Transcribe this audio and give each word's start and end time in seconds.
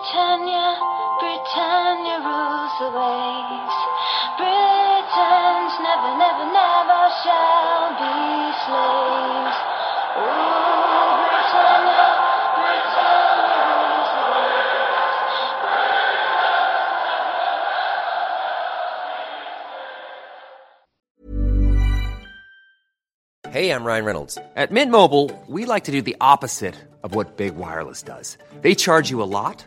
Britannia, 0.00 0.80
Britannia 1.20 2.24
rules 2.24 2.72
the 2.80 2.88
waves. 2.88 3.76
Britons 4.40 5.76
never, 5.84 6.16
never, 6.16 6.46
never 6.56 7.00
shall 7.20 7.92
be 8.00 8.48
slaves. 8.64 9.60
Britannia, 11.20 12.08
Britannia 12.56 13.60
rules 13.68 14.08
the 14.16 14.24
waves. 23.44 23.52
Hey, 23.52 23.70
I'm 23.70 23.84
Ryan 23.84 24.04
Reynolds. 24.06 24.38
At 24.56 24.72
Mint 24.72 24.90
Mobile, 24.90 25.30
we 25.46 25.66
like 25.66 25.84
to 25.84 25.92
do 25.92 26.00
the 26.00 26.16
opposite 26.22 26.76
of 27.02 27.14
what 27.14 27.36
Big 27.36 27.56
Wireless 27.56 28.02
does. 28.02 28.38
They 28.62 28.74
charge 28.74 29.10
you 29.10 29.22
a 29.22 29.24
lot, 29.24 29.66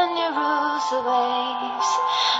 rules 0.91 1.03
the 1.03 1.09
waves. 1.09 1.89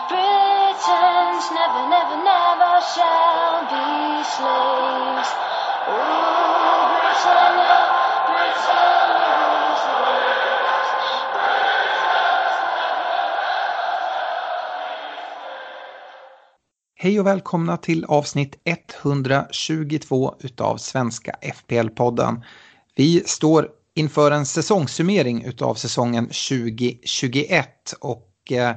Britons 0.09 1.45
never, 1.51 1.83
never, 1.89 2.17
never 2.23 2.81
shall 2.93 3.61
be 3.71 4.23
slaves. 4.23 5.29
Ooh, 5.87 5.95
Britannia, 7.01 7.77
Britannia 8.27 9.33
rules 9.41 9.81
the 9.87 9.95
waves. 10.03 10.89
Hej 16.95 17.19
och 17.19 17.27
välkomna 17.27 17.77
till 17.77 18.05
avsnitt 18.05 18.59
122 18.65 20.35
utav 20.39 20.77
Svenska 20.77 21.35
FPL-podden. 21.41 22.41
Vi 22.95 23.23
står 23.25 23.69
inför 23.95 24.31
en 24.31 24.45
säsongssummering 24.45 25.43
utav 25.43 25.75
säsongen 25.75 26.25
2021 26.25 27.93
och 27.99 28.30
Eh, 28.51 28.71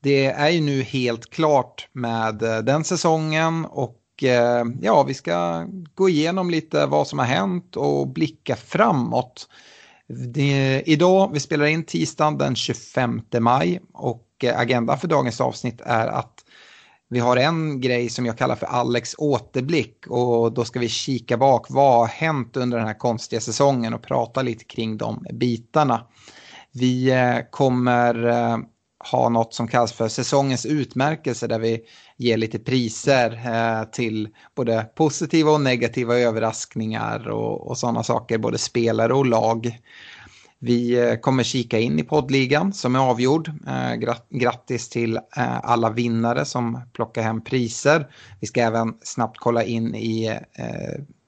det 0.00 0.26
är 0.26 0.48
ju 0.48 0.60
nu 0.60 0.82
helt 0.82 1.30
klart 1.30 1.88
med 1.92 2.42
eh, 2.42 2.58
den 2.58 2.84
säsongen 2.84 3.64
och 3.64 4.22
eh, 4.22 4.64
ja, 4.80 5.02
vi 5.02 5.14
ska 5.14 5.66
gå 5.94 6.08
igenom 6.08 6.50
lite 6.50 6.86
vad 6.86 7.08
som 7.08 7.18
har 7.18 7.26
hänt 7.26 7.76
och 7.76 8.08
blicka 8.08 8.56
framåt. 8.56 9.48
Det, 10.34 10.82
idag, 10.86 11.30
vi 11.32 11.40
spelar 11.40 11.66
in 11.66 11.84
tisdagen 11.84 12.38
den 12.38 12.56
25 12.56 13.22
maj 13.40 13.80
och 13.92 14.24
agendan 14.54 14.98
för 14.98 15.08
dagens 15.08 15.40
avsnitt 15.40 15.80
är 15.80 16.06
att 16.06 16.44
vi 17.10 17.18
har 17.18 17.36
en 17.36 17.80
grej 17.80 18.08
som 18.08 18.26
jag 18.26 18.38
kallar 18.38 18.56
för 18.56 18.66
Alex 18.66 19.14
återblick 19.18 20.06
och 20.06 20.52
då 20.52 20.64
ska 20.64 20.80
vi 20.80 20.88
kika 20.88 21.36
bak 21.36 21.66
vad 21.68 21.98
har 21.98 22.06
hänt 22.06 22.56
under 22.56 22.78
den 22.78 22.86
här 22.86 22.98
konstiga 22.98 23.40
säsongen 23.40 23.94
och 23.94 24.02
prata 24.02 24.42
lite 24.42 24.64
kring 24.64 24.96
de 24.96 25.26
bitarna. 25.32 26.06
Vi 26.72 27.12
kommer 27.50 28.14
ha 29.10 29.28
något 29.28 29.54
som 29.54 29.68
kallas 29.68 29.92
för 29.92 30.08
säsongens 30.08 30.66
utmärkelse 30.66 31.46
där 31.46 31.58
vi 31.58 31.80
ger 32.16 32.36
lite 32.36 32.58
priser 32.58 33.40
eh, 33.46 33.84
till 33.90 34.28
både 34.54 34.86
positiva 34.94 35.50
och 35.50 35.60
negativa 35.60 36.18
överraskningar 36.18 37.28
och, 37.28 37.68
och 37.68 37.78
sådana 37.78 38.02
saker, 38.02 38.38
både 38.38 38.58
spelare 38.58 39.14
och 39.14 39.26
lag. 39.26 39.78
Vi 40.60 41.08
eh, 41.08 41.14
kommer 41.14 41.42
kika 41.42 41.78
in 41.78 41.98
i 41.98 42.02
poddligan 42.02 42.72
som 42.72 42.94
är 42.94 42.98
avgjord. 42.98 43.48
Eh, 43.48 43.94
grattis 44.30 44.88
till 44.88 45.16
eh, 45.16 45.58
alla 45.62 45.90
vinnare 45.90 46.44
som 46.44 46.80
plockar 46.92 47.22
hem 47.22 47.44
priser. 47.44 48.08
Vi 48.40 48.46
ska 48.46 48.60
även 48.60 48.94
snabbt 49.02 49.38
kolla 49.38 49.64
in 49.64 49.94
i 49.94 50.38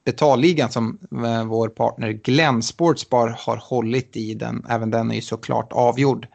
betalligan 0.05 0.71
som 0.71 0.99
vår 1.45 1.69
partner 1.69 2.11
Glenn 2.11 2.63
Sportsbar 2.63 3.35
har 3.39 3.57
hållit 3.57 4.17
i. 4.17 4.33
Den, 4.33 4.65
även 4.69 4.91
den 4.91 5.11
är 5.11 5.15
ju 5.15 5.21
såklart 5.21 5.73
avgjord. 5.73 6.27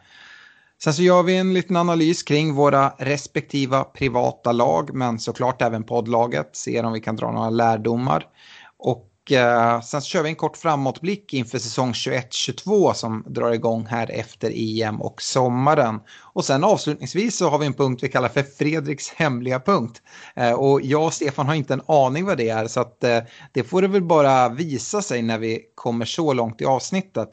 Sen 0.82 0.94
så 0.94 1.02
gör 1.02 1.22
vi 1.22 1.36
en 1.36 1.54
liten 1.54 1.76
analys 1.76 2.22
kring 2.22 2.54
våra 2.54 2.92
respektiva 2.98 3.84
privata 3.84 4.52
lag 4.52 4.94
men 4.94 5.18
såklart 5.18 5.62
även 5.62 5.84
poddlaget. 5.84 6.56
Ser 6.56 6.84
om 6.84 6.92
vi 6.92 7.00
kan 7.00 7.16
dra 7.16 7.32
några 7.32 7.50
lärdomar. 7.50 8.24
Och 8.78 9.32
eh, 9.32 9.80
sen 9.80 10.02
så 10.02 10.08
kör 10.08 10.22
vi 10.22 10.28
en 10.28 10.36
kort 10.36 10.56
framåtblick 10.56 11.34
inför 11.34 11.58
säsong 11.58 11.92
21-22 11.92 12.92
som 12.92 13.24
drar 13.26 13.52
igång 13.52 13.86
här 13.86 14.10
efter 14.10 14.52
EM 14.54 15.02
och 15.02 15.22
sommaren. 15.22 16.00
Och 16.20 16.44
sen 16.44 16.64
avslutningsvis 16.64 17.36
så 17.36 17.48
har 17.48 17.58
vi 17.58 17.66
en 17.66 17.74
punkt 17.74 18.02
vi 18.02 18.08
kallar 18.08 18.28
för 18.28 18.42
Fredriks 18.42 19.08
hemliga 19.10 19.60
punkt. 19.60 20.02
Eh, 20.36 20.52
och 20.52 20.80
jag 20.82 21.04
och 21.04 21.12
Stefan 21.12 21.46
har 21.46 21.54
inte 21.54 21.74
en 21.74 21.82
aning 21.86 22.24
vad 22.24 22.36
det 22.36 22.48
är 22.48 22.66
så 22.66 22.80
att 22.80 23.04
eh, 23.04 23.18
det 23.52 23.62
får 23.62 23.82
det 23.82 23.88
väl 23.88 24.02
bara 24.02 24.48
visa 24.48 25.02
sig 25.02 25.22
när 25.22 25.38
vi 25.38 25.60
kommer 25.74 26.04
så 26.04 26.32
långt 26.32 26.60
i 26.60 26.64
avsnittet. 26.64 27.28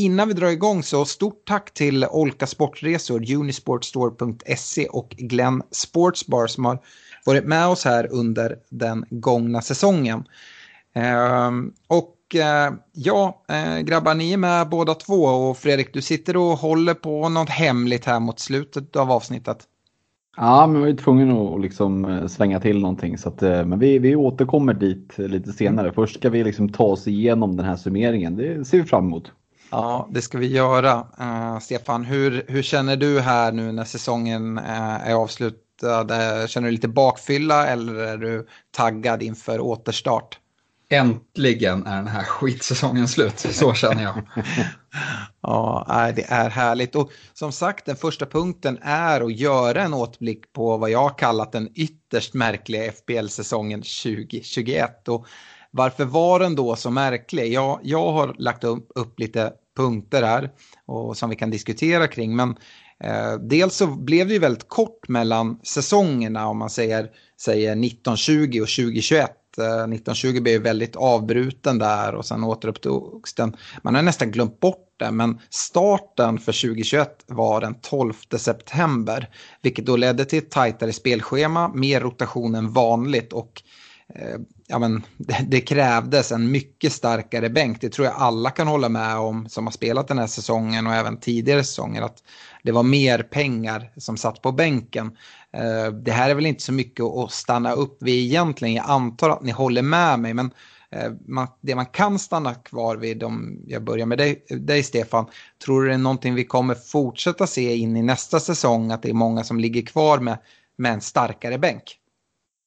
Innan 0.00 0.28
vi 0.28 0.34
drar 0.34 0.48
igång 0.48 0.82
så 0.82 1.04
stort 1.04 1.42
tack 1.46 1.74
till 1.74 2.04
Olka 2.04 2.46
Sportresor, 2.46 3.34
Unisportstore.se 3.34 4.86
och 4.86 5.08
Glenn 5.08 5.62
Sportsbar 5.70 6.46
som 6.46 6.64
har 6.64 6.78
varit 7.26 7.44
med 7.44 7.66
oss 7.66 7.84
här 7.84 8.08
under 8.12 8.56
den 8.70 9.04
gångna 9.10 9.60
säsongen. 9.60 10.24
Ehm, 10.94 11.72
och 11.86 12.34
eh, 12.34 12.72
ja, 12.92 13.44
eh, 13.48 13.78
grabbar, 13.78 14.14
ni 14.14 14.32
är 14.32 14.36
med 14.36 14.68
båda 14.68 14.94
två 14.94 15.22
och 15.24 15.58
Fredrik, 15.58 15.94
du 15.94 16.02
sitter 16.02 16.36
och 16.36 16.58
håller 16.58 16.94
på 16.94 17.28
något 17.28 17.50
hemligt 17.50 18.04
här 18.04 18.20
mot 18.20 18.40
slutet 18.40 18.96
av 18.96 19.12
avsnittet. 19.12 19.58
Ja, 20.36 20.66
men 20.66 20.82
vi 20.82 20.90
är 20.90 20.96
tvungna 20.96 21.54
att 21.54 21.60
liksom 21.60 22.04
eh, 22.04 22.26
svänga 22.26 22.60
till 22.60 22.80
någonting. 22.80 23.18
Så 23.18 23.28
att, 23.28 23.40
men 23.40 23.78
vi, 23.78 23.98
vi 23.98 24.16
återkommer 24.16 24.74
dit 24.74 25.18
lite 25.18 25.52
senare. 25.52 25.92
Först 25.92 26.16
ska 26.16 26.30
vi 26.30 26.44
liksom 26.44 26.68
ta 26.68 26.84
oss 26.84 27.08
igenom 27.08 27.56
den 27.56 27.66
här 27.66 27.76
summeringen. 27.76 28.36
Det 28.36 28.64
ser 28.64 28.78
vi 28.78 28.84
fram 28.84 29.06
emot. 29.06 29.32
Ja, 29.70 30.08
det 30.10 30.22
ska 30.22 30.38
vi 30.38 30.46
göra. 30.46 31.06
Uh, 31.20 31.58
Stefan, 31.58 32.04
hur, 32.04 32.44
hur 32.48 32.62
känner 32.62 32.96
du 32.96 33.20
här 33.20 33.52
nu 33.52 33.72
när 33.72 33.84
säsongen 33.84 34.58
uh, 34.58 35.08
är 35.08 35.14
avslutad? 35.14 36.02
Uh, 36.02 36.46
Känner 36.46 36.68
du 36.68 36.72
lite 36.72 36.88
bakfylla 36.88 37.66
eller 37.66 37.94
är 37.94 38.16
du 38.16 38.46
taggad 38.70 39.22
inför 39.22 39.60
återstart? 39.60 40.38
Äntligen 40.92 41.86
är 41.86 41.96
den 41.96 42.08
här 42.08 42.24
skitsäsongen 42.24 43.08
slut, 43.08 43.38
så 43.38 43.74
känner 43.74 44.02
jag. 44.02 44.22
Ja, 45.42 46.12
det 46.16 46.24
är 46.28 46.50
härligt. 46.50 46.94
Och 46.94 47.12
som 47.32 47.52
sagt, 47.52 47.86
den 47.86 47.96
första 47.96 48.26
punkten 48.26 48.78
är 48.82 49.20
att 49.20 49.36
göra 49.36 49.82
en 49.82 49.94
återblick 49.94 50.52
på 50.52 50.76
vad 50.76 50.90
jag 50.90 50.98
har 50.98 51.18
kallat 51.18 51.52
den 51.52 51.68
ytterst 51.74 52.34
märkliga 52.34 52.92
FBL-säsongen 52.92 53.80
2021. 53.80 55.08
Och 55.08 55.26
varför 55.70 56.04
var 56.04 56.40
den 56.40 56.54
då 56.54 56.76
så 56.76 56.90
märklig? 56.90 57.52
Jag, 57.52 57.80
jag 57.82 58.12
har 58.12 58.34
lagt 58.38 58.64
upp, 58.64 58.92
upp 58.94 59.20
lite 59.20 59.52
punkter 59.76 60.22
här 60.22 60.50
och 60.86 61.16
som 61.16 61.30
vi 61.30 61.36
kan 61.36 61.50
diskutera 61.50 62.08
kring. 62.08 62.36
Men 62.36 62.56
eh, 63.04 63.34
dels 63.34 63.74
så 63.74 63.86
blev 63.86 64.26
det 64.28 64.32
ju 64.32 64.38
väldigt 64.38 64.68
kort 64.68 65.08
mellan 65.08 65.60
säsongerna 65.62 66.48
om 66.48 66.58
man 66.58 66.70
säger, 66.70 67.10
säger 67.40 67.70
1920 67.70 68.60
och 68.62 68.68
2021. 68.68 69.36
1920 69.52 70.36
eh, 70.36 70.42
blev 70.42 70.54
ju 70.54 70.62
väldigt 70.62 70.96
avbruten 70.96 71.78
där 71.78 72.14
och 72.14 72.26
sen 72.26 72.44
återupptogs 72.44 73.34
den. 73.34 73.56
Man 73.82 73.94
har 73.94 74.02
nästan 74.02 74.30
glömt 74.30 74.60
bort 74.60 74.86
det, 74.96 75.10
men 75.10 75.40
starten 75.50 76.38
för 76.38 76.52
2021 76.52 77.24
var 77.26 77.60
den 77.60 77.74
12 77.80 78.12
september, 78.36 79.28
vilket 79.62 79.86
då 79.86 79.96
ledde 79.96 80.24
till 80.24 80.38
ett 80.38 80.50
tajtare 80.50 80.92
spelschema, 80.92 81.68
mer 81.68 82.00
rotation 82.00 82.54
än 82.54 82.72
vanligt 82.72 83.32
och 83.32 83.62
eh, 84.14 84.40
ja, 84.70 84.78
men, 84.78 85.02
det, 85.16 85.44
det 85.48 85.60
krävdes 85.60 86.32
en 86.32 86.50
mycket 86.50 86.92
starkare 86.92 87.50
bänk. 87.50 87.80
Det 87.80 87.88
tror 87.88 88.06
jag 88.06 88.16
alla 88.16 88.50
kan 88.50 88.66
hålla 88.66 88.88
med 88.88 89.16
om 89.16 89.48
som 89.48 89.66
har 89.66 89.72
spelat 89.72 90.08
den 90.08 90.18
här 90.18 90.26
säsongen 90.26 90.86
och 90.86 90.94
även 90.94 91.20
tidigare 91.20 91.64
säsonger. 91.64 92.02
Att 92.02 92.22
det 92.62 92.72
var 92.72 92.82
mer 92.82 93.22
pengar 93.22 93.92
som 93.96 94.16
satt 94.16 94.42
på 94.42 94.52
bänken. 94.52 95.16
Eh, 95.52 95.92
det 95.92 96.12
här 96.12 96.30
är 96.30 96.34
väl 96.34 96.46
inte 96.46 96.62
så 96.62 96.72
mycket 96.72 97.04
att 97.04 97.32
stanna 97.32 97.72
upp 97.72 98.02
vid 98.02 98.24
egentligen. 98.24 98.74
Jag 98.74 98.90
antar 98.90 99.30
att 99.30 99.42
ni 99.42 99.50
håller 99.50 99.82
med 99.82 100.18
mig. 100.18 100.34
Men 100.34 100.50
eh, 100.90 101.12
man, 101.26 101.48
det 101.60 101.74
man 101.74 101.86
kan 101.86 102.18
stanna 102.18 102.54
kvar 102.54 102.96
vid, 102.96 103.22
om 103.22 103.58
jag 103.66 103.84
börjar 103.84 104.06
med 104.06 104.18
dig, 104.18 104.44
dig 104.48 104.82
Stefan. 104.82 105.26
Tror 105.64 105.82
du 105.82 105.88
det 105.88 105.94
är 105.94 105.98
någonting 105.98 106.34
vi 106.34 106.44
kommer 106.44 106.74
fortsätta 106.74 107.46
se 107.46 107.76
in 107.76 107.96
i 107.96 108.02
nästa 108.02 108.40
säsong? 108.40 108.90
Att 108.90 109.02
det 109.02 109.10
är 109.10 109.14
många 109.14 109.44
som 109.44 109.60
ligger 109.60 109.82
kvar 109.82 110.18
med, 110.18 110.38
med 110.76 110.92
en 110.92 111.00
starkare 111.00 111.58
bänk? 111.58 111.99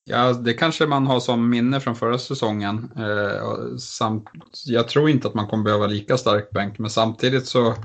Ja, 0.06 0.34
det 0.34 0.54
kanske 0.54 0.86
man 0.86 1.08
har 1.08 1.20
som 1.20 1.50
minne 1.50 1.80
från 1.80 1.96
förra 1.96 2.18
säsongen. 2.18 2.92
Eh, 2.98 3.78
samt, 3.78 4.30
jag 4.66 4.88
tror 4.88 5.10
inte 5.10 5.28
att 5.28 5.34
man 5.34 5.48
kommer 5.48 5.64
behöva 5.64 5.88
lika 5.88 6.18
stark 6.18 6.50
bänk, 6.52 6.80
men 6.80 6.90
samtidigt 6.90 7.48
så 7.48 7.76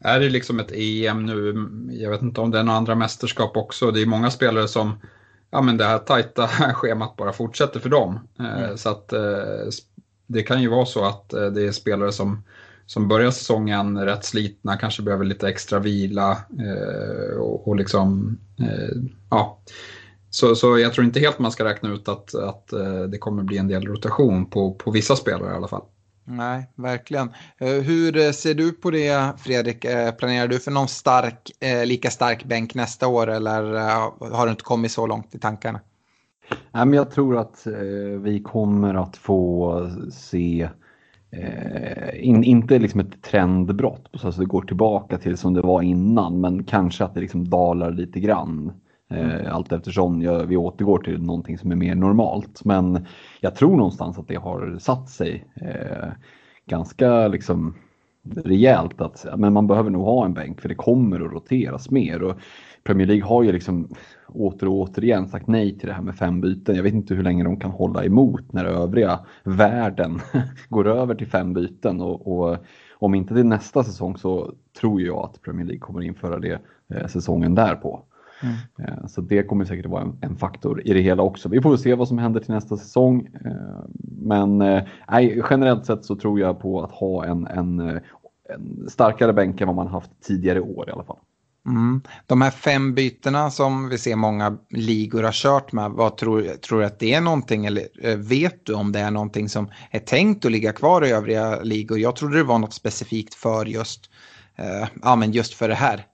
är 0.00 0.20
det 0.20 0.28
liksom 0.28 0.60
ett 0.60 0.72
EM 0.72 1.26
nu, 1.26 1.68
jag 1.92 2.10
vet 2.10 2.22
inte 2.22 2.40
om 2.40 2.50
det 2.50 2.58
är 2.58 2.62
några 2.62 2.78
andra 2.78 2.94
mästerskap 2.94 3.56
också, 3.56 3.90
det 3.90 4.02
är 4.02 4.06
många 4.06 4.30
spelare 4.30 4.68
som, 4.68 5.00
ja 5.50 5.62
men 5.62 5.76
det 5.76 5.84
här 5.84 5.98
tajta 5.98 6.48
schemat 6.74 7.16
bara 7.16 7.32
fortsätter 7.32 7.80
för 7.80 7.88
dem. 7.88 8.28
Mm. 8.38 8.78
Så 8.78 8.88
att 8.88 9.12
det 10.26 10.42
kan 10.42 10.62
ju 10.62 10.68
vara 10.68 10.86
så 10.86 11.04
att 11.04 11.28
det 11.28 11.62
är 11.66 11.72
spelare 11.72 12.12
som 12.12 12.42
som 12.90 13.08
börjar 13.08 13.30
säsongen 13.30 14.04
rätt 14.04 14.24
slitna, 14.24 14.76
kanske 14.76 15.02
behöver 15.02 15.24
lite 15.24 15.48
extra 15.48 15.78
vila 15.78 16.30
eh, 16.58 17.36
och, 17.36 17.68
och, 17.68 17.76
liksom, 17.76 18.38
eh, 18.58 18.96
ja. 19.30 19.58
Så, 20.30 20.54
så 20.54 20.78
jag 20.78 20.94
tror 20.94 21.06
inte 21.06 21.20
helt 21.20 21.38
man 21.38 21.52
ska 21.52 21.64
räkna 21.64 21.92
ut 21.92 22.08
att, 22.08 22.34
att 22.34 22.72
eh, 22.72 23.02
det 23.02 23.18
kommer 23.18 23.42
bli 23.42 23.58
en 23.58 23.68
del 23.68 23.86
rotation 23.86 24.46
på, 24.46 24.74
på 24.74 24.90
vissa 24.90 25.16
spelare 25.16 25.52
i 25.52 25.56
alla 25.56 25.68
fall. 25.68 25.82
Nej, 26.24 26.70
verkligen. 26.74 27.30
Eh, 27.58 27.68
hur 27.68 28.32
ser 28.32 28.54
du 28.54 28.72
på 28.72 28.90
det 28.90 29.32
Fredrik? 29.38 29.84
Eh, 29.84 30.12
planerar 30.12 30.48
du 30.48 30.58
för 30.58 30.70
någon 30.70 30.88
stark, 30.88 31.50
lika 31.84 32.10
stark 32.10 32.44
bänk 32.44 32.74
nästa 32.74 33.08
år 33.08 33.30
eller 33.30 33.62
har 34.34 34.46
du 34.46 34.50
inte 34.50 34.64
kommit 34.64 34.92
så 34.92 35.06
långt 35.06 35.34
i 35.34 35.38
tankarna? 35.38 35.80
Nej, 36.72 36.86
men 36.86 36.92
jag 36.92 37.10
tror 37.10 37.38
att 37.38 37.66
vi 38.20 38.42
kommer 38.42 38.94
att 38.94 39.16
få 39.16 39.90
se 40.12 40.68
Eh, 41.32 42.24
in, 42.28 42.44
inte 42.44 42.78
liksom 42.78 43.00
ett 43.00 43.22
trendbrott, 43.22 44.08
så 44.14 44.28
att 44.28 44.36
det 44.36 44.44
går 44.44 44.62
tillbaka 44.62 45.18
till 45.18 45.36
som 45.36 45.54
det 45.54 45.60
var 45.60 45.82
innan, 45.82 46.40
men 46.40 46.64
kanske 46.64 47.04
att 47.04 47.14
det 47.14 47.20
liksom 47.20 47.50
dalar 47.50 47.90
lite 47.90 48.20
grann. 48.20 48.72
Mm. 49.10 49.30
Eh, 49.30 49.54
allt 49.54 49.72
eftersom 49.72 50.22
jag, 50.22 50.46
vi 50.46 50.56
återgår 50.56 50.98
till 50.98 51.22
någonting 51.22 51.58
som 51.58 51.72
är 51.72 51.76
mer 51.76 51.94
normalt. 51.94 52.64
Men 52.64 53.06
jag 53.40 53.54
tror 53.54 53.76
någonstans 53.76 54.18
att 54.18 54.28
det 54.28 54.36
har 54.36 54.76
satt 54.78 55.08
sig 55.08 55.44
eh, 55.54 56.08
ganska 56.66 57.28
liksom 57.28 57.74
rejält 58.44 59.00
att 59.00 59.26
men 59.36 59.52
man 59.52 59.66
behöver 59.66 59.90
nog 59.90 60.04
ha 60.04 60.24
en 60.24 60.34
bänk 60.34 60.60
för 60.60 60.68
det 60.68 60.74
kommer 60.74 61.20
att 61.20 61.32
roteras 61.32 61.90
mer. 61.90 62.22
Och 62.22 62.40
Premier 62.84 63.06
League 63.06 63.24
har 63.24 63.42
ju 63.42 63.52
liksom 63.52 63.88
åter 64.28 64.68
och 64.68 64.74
återigen 64.74 65.28
sagt 65.28 65.46
nej 65.46 65.78
till 65.78 65.88
det 65.88 65.94
här 65.94 66.02
med 66.02 66.14
fem 66.14 66.40
byten. 66.40 66.76
Jag 66.76 66.82
vet 66.82 66.94
inte 66.94 67.14
hur 67.14 67.22
länge 67.22 67.44
de 67.44 67.60
kan 67.60 67.70
hålla 67.70 68.04
emot 68.04 68.52
när 68.52 68.64
övriga 68.64 69.20
världen 69.44 70.20
går 70.68 70.88
över 70.88 71.14
till 71.14 71.26
fem 71.26 71.54
byten. 71.54 72.00
Och, 72.00 72.38
och, 72.38 72.56
om 72.92 73.14
inte 73.14 73.34
till 73.34 73.46
nästa 73.46 73.84
säsong 73.84 74.16
så 74.16 74.52
tror 74.80 75.00
jag 75.00 75.18
att 75.18 75.42
Premier 75.42 75.66
League 75.66 75.80
kommer 75.80 76.02
införa 76.02 76.38
det 76.38 76.60
eh, 76.94 77.06
säsongen 77.06 77.54
därpå. 77.54 78.04
Mm. 78.42 78.54
Eh, 78.78 79.06
så 79.06 79.20
det 79.20 79.42
kommer 79.42 79.64
säkert 79.64 79.86
vara 79.86 80.02
en, 80.02 80.18
en, 80.20 80.36
faktor 80.36 80.82
i 80.84 80.92
det 80.92 81.00
hela 81.00 81.22
också. 81.22 81.48
Vi 81.48 81.62
får 81.62 81.76
se 81.76 81.94
vad 81.94 82.08
som 82.08 82.18
händer 82.18 82.40
till 82.40 82.54
nästa 82.54 82.76
säsong. 82.76 83.28
Eh, 83.44 83.84
men 84.22 84.60
eh, 84.60 84.82
nej, 85.10 85.42
generellt 85.50 85.86
sett 85.86 86.04
så 86.04 86.16
tror 86.16 86.40
jag 86.40 86.60
på 86.60 86.82
att 86.82 86.92
ha 86.92 87.24
en, 87.24 87.46
en, 87.46 87.80
en 87.80 88.88
starkare 88.88 89.32
bänk 89.32 89.60
än 89.60 89.66
vad 89.66 89.76
man 89.76 89.86
haft 89.86 90.10
tidigare 90.22 90.60
år 90.60 90.88
i 90.88 90.92
alla 90.92 91.04
fall. 91.04 91.18
Mm. 91.66 92.02
De 92.26 92.42
här 92.42 92.50
fem 92.50 92.94
bytena 92.94 93.50
som 93.50 93.88
vi 93.88 93.98
ser 93.98 94.16
många 94.16 94.58
ligor 94.70 95.22
har 95.22 95.32
kört 95.32 95.72
med, 95.72 95.90
vad 95.90 96.16
tror, 96.16 96.42
tror 96.42 96.80
du 96.80 96.86
att 96.86 96.98
det 96.98 97.14
är 97.14 97.20
någonting 97.20 97.66
eller 97.66 98.16
vet 98.16 98.66
du 98.66 98.74
om 98.74 98.92
det 98.92 98.98
är 98.98 99.10
någonting 99.10 99.48
som 99.48 99.70
är 99.90 99.98
tänkt 99.98 100.44
att 100.44 100.52
ligga 100.52 100.72
kvar 100.72 101.04
i 101.04 101.10
övriga 101.10 101.60
ligor? 101.62 101.98
Jag 101.98 102.16
trodde 102.16 102.36
det 102.36 102.44
var 102.44 102.58
något 102.58 102.72
specifikt 102.72 103.34
för 103.34 103.66
just, 103.66 104.10
eh, 104.56 104.88
ja, 105.02 105.16
men 105.16 105.32
just 105.32 105.54
för 105.54 105.68
det 105.68 105.74
här. 105.74 106.06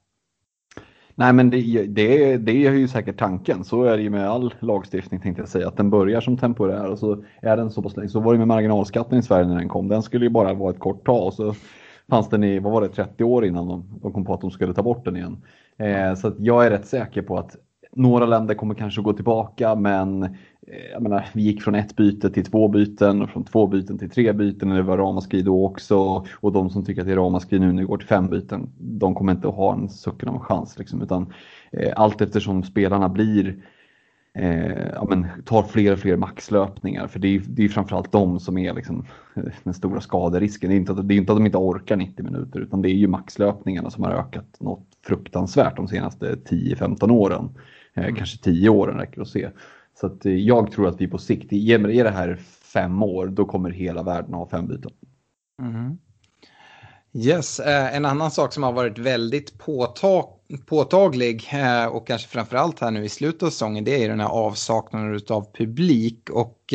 Nej 1.18 1.32
men 1.32 1.50
det, 1.50 1.86
det, 1.86 2.36
det 2.36 2.66
är 2.66 2.72
ju 2.72 2.88
säkert 2.88 3.18
tanken. 3.18 3.64
Så 3.64 3.84
är 3.84 3.96
det 3.96 4.02
ju 4.02 4.10
med 4.10 4.28
all 4.28 4.54
lagstiftning 4.60 5.20
tänkte 5.20 5.42
jag 5.42 5.48
säga. 5.48 5.68
Att 5.68 5.76
den 5.76 5.90
börjar 5.90 6.20
som 6.20 6.38
temporär 6.38 6.90
och 6.90 6.98
så 6.98 7.24
är 7.42 7.56
den 7.56 7.70
så 7.70 7.82
pass 7.82 7.96
länge. 7.96 8.08
Så 8.08 8.20
var 8.20 8.32
det 8.32 8.38
med 8.38 8.48
marginalskatten 8.48 9.18
i 9.18 9.22
Sverige 9.22 9.46
när 9.46 9.56
den 9.56 9.68
kom. 9.68 9.88
Den 9.88 10.02
skulle 10.02 10.24
ju 10.24 10.30
bara 10.30 10.54
vara 10.54 10.70
ett 10.70 10.78
kort 10.78 11.06
tag. 11.06 11.26
Och 11.26 11.34
så 11.34 11.54
fanns 12.10 12.28
den 12.28 12.44
i, 12.44 12.58
vad 12.58 12.72
var 12.72 12.80
det, 12.80 12.88
30 12.88 13.24
år 13.24 13.44
innan 13.44 13.68
de, 13.68 14.00
de 14.02 14.12
kom 14.12 14.24
på 14.24 14.34
att 14.34 14.40
de 14.40 14.50
skulle 14.50 14.74
ta 14.74 14.82
bort 14.82 15.04
den 15.04 15.16
igen. 15.16 15.42
Eh, 15.78 16.14
så 16.14 16.32
jag 16.38 16.66
är 16.66 16.70
rätt 16.70 16.86
säker 16.86 17.22
på 17.22 17.38
att 17.38 17.56
några 17.96 18.26
länder 18.26 18.54
kommer 18.54 18.74
kanske 18.74 19.02
gå 19.02 19.12
tillbaka 19.12 19.74
men 19.74 20.22
eh, 20.22 20.30
jag 20.92 21.02
menar, 21.02 21.26
vi 21.34 21.42
gick 21.42 21.62
från 21.62 21.74
ett 21.74 21.96
byte 21.96 22.30
till 22.30 22.44
två 22.44 22.68
byten 22.68 23.22
och 23.22 23.30
från 23.30 23.44
två 23.44 23.66
byten 23.66 23.98
till 23.98 24.10
tre 24.10 24.32
byten 24.32 24.70
och 24.70 24.76
det 24.76 24.82
var 24.82 24.98
ramaskri 24.98 25.42
då 25.42 25.66
också. 25.66 26.26
Och 26.34 26.52
de 26.52 26.70
som 26.70 26.84
tycker 26.84 27.00
att 27.00 27.06
det 27.06 27.12
är 27.12 27.16
ramaskri 27.16 27.58
nu 27.58 27.72
när 27.72 27.82
det 27.82 27.88
går 27.88 27.98
till 27.98 28.08
fem 28.08 28.28
byten, 28.28 28.70
de 28.78 29.14
kommer 29.14 29.32
inte 29.32 29.48
att 29.48 29.54
ha 29.54 29.74
en 29.74 29.88
sucken 29.88 30.28
av 30.28 30.34
en 30.34 30.40
chans. 30.40 30.78
Liksom, 30.78 31.02
utan 31.02 31.32
eh, 31.72 31.92
allt 31.96 32.20
eftersom 32.20 32.62
spelarna 32.62 33.08
blir 33.08 33.56
eh, 34.34 34.88
ja, 34.94 35.06
men, 35.08 35.26
tar 35.44 35.62
fler 35.62 35.92
och 35.92 35.98
fler 35.98 36.16
maxlöpningar. 36.16 37.06
För 37.06 37.18
det 37.18 37.28
är, 37.28 37.42
det 37.48 37.64
är 37.64 37.68
framförallt 37.68 38.12
de 38.12 38.40
som 38.40 38.58
är 38.58 38.74
liksom, 38.74 39.06
eh, 39.36 39.42
den 39.64 39.74
stora 39.74 40.00
skaderisken. 40.00 40.70
Det 40.70 40.76
är, 40.76 40.78
inte 40.78 40.92
att, 40.92 41.08
det 41.08 41.14
är 41.14 41.16
inte 41.16 41.32
att 41.32 41.38
de 41.38 41.46
inte 41.46 41.58
orkar 41.58 41.96
90 41.96 42.24
minuter 42.24 42.60
utan 42.60 42.82
det 42.82 42.88
är 42.88 42.96
ju 42.96 43.06
maxlöpningarna 43.06 43.90
som 43.90 44.04
har 44.04 44.10
ökat 44.10 44.60
något 44.60 44.86
fruktansvärt 45.06 45.76
de 45.76 45.88
senaste 45.88 46.34
10-15 46.34 47.10
åren. 47.10 47.48
Eh, 47.96 48.04
mm. 48.04 48.16
Kanske 48.16 48.38
10 48.38 48.68
åren 48.68 48.98
räcker 48.98 49.20
att 49.20 49.28
se. 49.28 49.50
Så 50.00 50.06
att, 50.06 50.26
eh, 50.26 50.32
jag 50.32 50.72
tror 50.72 50.88
att 50.88 51.00
vi 51.00 51.08
på 51.08 51.18
sikt, 51.18 51.52
är 51.52 52.04
det 52.04 52.10
här 52.10 52.36
fem 52.72 53.02
år, 53.02 53.26
då 53.26 53.44
kommer 53.44 53.70
hela 53.70 54.02
världen 54.02 54.34
ha 54.34 54.48
fem 54.48 54.66
byten. 54.66 54.90
Mm. 55.62 55.98
Yes, 57.12 57.60
eh, 57.60 57.96
en 57.96 58.04
annan 58.04 58.30
sak 58.30 58.52
som 58.52 58.62
har 58.62 58.72
varit 58.72 58.98
väldigt 58.98 59.58
påtag 59.58 60.32
påtaglig 60.66 61.48
och 61.90 62.06
kanske 62.06 62.28
framförallt 62.28 62.80
här 62.80 62.90
nu 62.90 63.04
i 63.04 63.08
slutet 63.08 63.42
av 63.42 63.50
säsongen 63.50 63.84
det 63.84 64.04
är 64.04 64.08
den 64.08 64.20
här 64.20 64.28
avsaknaden 64.28 65.20
av 65.28 65.52
publik 65.52 66.30
och 66.30 66.74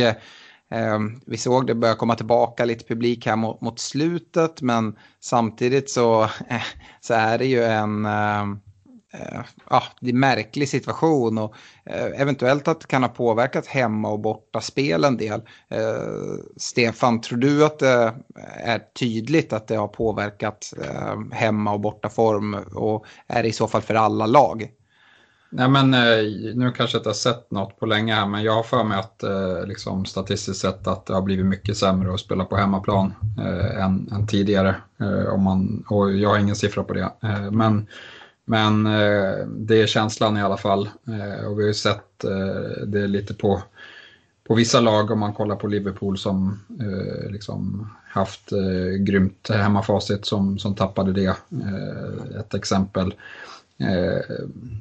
vi 1.26 1.38
såg 1.38 1.68
det 1.68 1.76
börja 1.76 1.96
komma 1.96 2.16
tillbaka 2.16 2.66
lite 2.66 2.86
publik 2.86 3.26
här 3.26 3.36
mot, 3.36 3.80
slutet 3.80 4.62
men 4.62 4.96
samtidigt 5.20 5.90
så, 5.90 6.30
så 7.02 7.14
är 7.14 7.38
det 7.38 7.46
ju 7.46 7.64
en 7.64 8.06
Eh, 9.14 9.42
ja, 9.70 9.84
det 10.00 10.10
är 10.10 10.14
en 10.14 10.20
märklig 10.20 10.70
situation 10.70 11.38
och 11.38 11.56
eh, 11.86 12.22
eventuellt 12.22 12.68
att 12.68 12.80
det 12.80 12.88
kan 12.88 13.04
ha 13.04 13.10
påverkat 13.10 13.68
hemma 13.68 14.10
och 14.10 14.20
borta 14.20 14.62
spel 14.62 15.04
en 15.04 15.18
del. 15.18 15.42
Eh, 15.70 15.80
Stefan, 16.58 17.22
tror 17.22 17.38
du 17.38 17.66
att 17.66 17.80
det 17.80 18.14
är 18.64 18.82
tydligt 19.00 19.54
att 19.54 19.68
det 19.68 19.76
har 19.76 19.88
påverkat 19.88 20.74
hemma 21.32 21.74
och 21.74 21.80
borta 21.80 22.10
form 22.10 22.54
och 22.76 23.06
är 23.28 23.44
det 23.44 23.50
i 23.50 23.54
så 23.54 23.68
fall 23.68 23.82
för 23.82 23.96
alla 23.96 24.26
lag? 24.26 24.72
Nej 25.54 25.70
men 25.70 25.92
nu 26.56 26.74
kanske 26.78 26.96
jag 26.96 27.00
inte 27.00 27.10
har 27.10 27.14
sett 27.14 27.52
något 27.52 27.80
på 27.80 27.86
länge 27.86 28.14
här 28.14 28.28
men 28.28 28.44
jag 28.44 28.54
har 28.54 28.64
för 28.64 28.84
mig 28.84 29.00
att 29.00 29.24
liksom, 29.68 30.06
statistiskt 30.06 30.62
sett 30.62 30.88
att 30.88 31.06
det 31.06 31.14
har 31.14 31.22
blivit 31.22 31.46
mycket 31.46 31.78
sämre 31.78 32.14
att 32.14 32.20
spela 32.20 32.46
på 32.46 32.56
hemmaplan 32.56 33.14
eh, 33.40 33.84
än, 33.84 34.10
än, 34.12 34.28
tidigare. 34.28 34.76
Eh, 35.00 35.34
om 35.34 35.44
man, 35.44 35.86
och 35.90 36.14
jag 36.14 36.30
har 36.30 36.38
ingen 36.38 36.56
siffra 36.56 36.84
på 36.84 36.94
det. 36.94 37.12
Eh, 37.24 37.52
men 37.52 37.88
men 38.52 38.86
eh, 38.86 39.48
det 39.48 39.82
är 39.82 39.88
känslan 39.88 40.38
i 40.38 40.42
alla 40.42 40.58
fall. 40.58 40.90
Eh, 41.08 41.46
och 41.46 41.60
vi 41.60 41.64
har 41.64 41.68
ju 41.68 41.74
sett 41.74 42.24
eh, 42.24 42.86
det 42.88 43.08
lite 43.08 43.34
på, 43.34 43.62
på 44.48 44.56
vissa 44.56 44.80
lag 44.80 45.12
om 45.12 45.20
man 45.20 45.34
kollar 45.34 45.56
på 45.56 45.68
Liverpool 45.68 46.18
som 46.18 46.60
eh, 46.80 47.32
liksom 47.32 47.90
haft 48.08 48.52
eh, 48.52 48.98
grymt 49.00 49.50
hemmafacit 49.50 50.26
som, 50.26 50.60
som 50.60 50.76
tappade 50.76 51.14
det. 51.14 51.36
Eh, 51.52 52.40
ett 52.40 52.54
exempel. 52.54 53.14
Eh, 53.78 54.36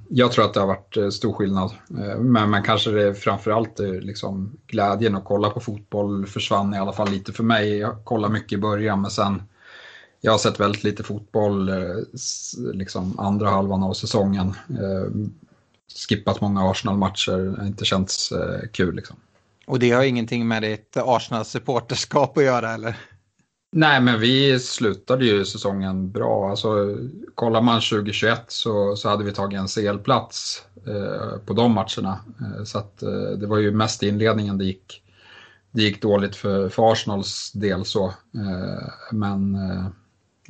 jag 0.08 0.32
tror 0.32 0.44
att 0.44 0.54
det 0.54 0.60
har 0.60 0.66
varit 0.66 0.96
eh, 0.96 1.08
stor 1.08 1.32
skillnad. 1.32 1.70
Eh, 1.90 2.18
men, 2.18 2.50
men 2.50 2.62
kanske 2.62 2.90
det 2.90 3.14
framförallt 3.14 3.80
eh, 3.80 3.92
liksom 3.92 4.56
glädjen 4.66 5.16
att 5.16 5.24
kolla 5.24 5.50
på 5.50 5.60
fotboll 5.60 6.26
försvann 6.26 6.74
i 6.74 6.78
alla 6.78 6.92
fall 6.92 7.10
lite 7.10 7.32
för 7.32 7.44
mig. 7.44 7.78
Jag 7.78 8.04
kollade 8.04 8.32
mycket 8.32 8.52
i 8.52 8.60
början 8.60 9.00
men 9.00 9.10
sen 9.10 9.42
jag 10.20 10.32
har 10.32 10.38
sett 10.38 10.60
väldigt 10.60 10.84
lite 10.84 11.02
fotboll 11.02 11.68
eh, 11.68 11.76
liksom 12.72 13.20
andra 13.20 13.50
halvan 13.50 13.82
av 13.82 13.92
säsongen. 13.92 14.54
Eh, 14.68 15.30
skippat 16.08 16.40
många 16.40 16.70
Arsenal-matcher, 16.70 17.66
inte 17.66 17.84
känts 17.84 18.32
eh, 18.32 18.68
kul. 18.72 18.94
Liksom. 18.94 19.16
Och 19.66 19.78
det 19.78 19.90
har 19.90 20.02
ingenting 20.02 20.48
med 20.48 20.62
ditt 20.62 20.96
Arsenal-supporterskap 20.96 22.38
att 22.38 22.44
göra 22.44 22.70
eller? 22.70 22.96
Nej, 23.72 24.00
men 24.00 24.20
vi 24.20 24.58
slutade 24.58 25.24
ju 25.24 25.44
säsongen 25.44 26.10
bra. 26.10 26.50
Alltså, 26.50 26.96
kollar 27.34 27.62
man 27.62 27.80
2021 27.80 28.44
så, 28.48 28.96
så 28.96 29.08
hade 29.08 29.24
vi 29.24 29.32
tagit 29.32 29.58
en 29.58 29.68
CL-plats 29.68 30.62
eh, 30.86 31.38
på 31.46 31.52
de 31.52 31.72
matcherna. 31.72 32.18
Eh, 32.40 32.64
så 32.64 32.78
att, 32.78 33.02
eh, 33.02 33.30
det 33.38 33.46
var 33.46 33.58
ju 33.58 33.70
mest 33.70 34.02
i 34.02 34.08
inledningen 34.08 34.58
det 34.58 34.64
gick, 34.64 35.02
det 35.70 35.82
gick 35.82 36.02
dåligt 36.02 36.36
för, 36.36 36.68
för 36.68 36.92
Arsenals 36.92 37.52
del. 37.52 37.84
så. 37.84 38.14
men 39.12 39.56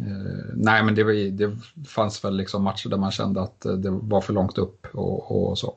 Eh, 0.06 0.54
nej, 0.54 0.84
men 0.84 0.94
det, 0.94 1.04
var, 1.04 1.30
det 1.30 1.56
fanns 1.88 2.24
väl 2.24 2.36
liksom 2.36 2.62
matcher 2.62 2.88
där 2.88 2.96
man 2.96 3.10
kände 3.10 3.42
att 3.42 3.64
eh, 3.64 3.72
det 3.72 3.90
var 3.90 4.20
för 4.20 4.32
långt 4.32 4.58
upp 4.58 4.86
och, 4.94 5.50
och 5.50 5.58
så. 5.58 5.74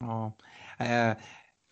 Ja. 0.00 0.32
Eh, 0.78 1.16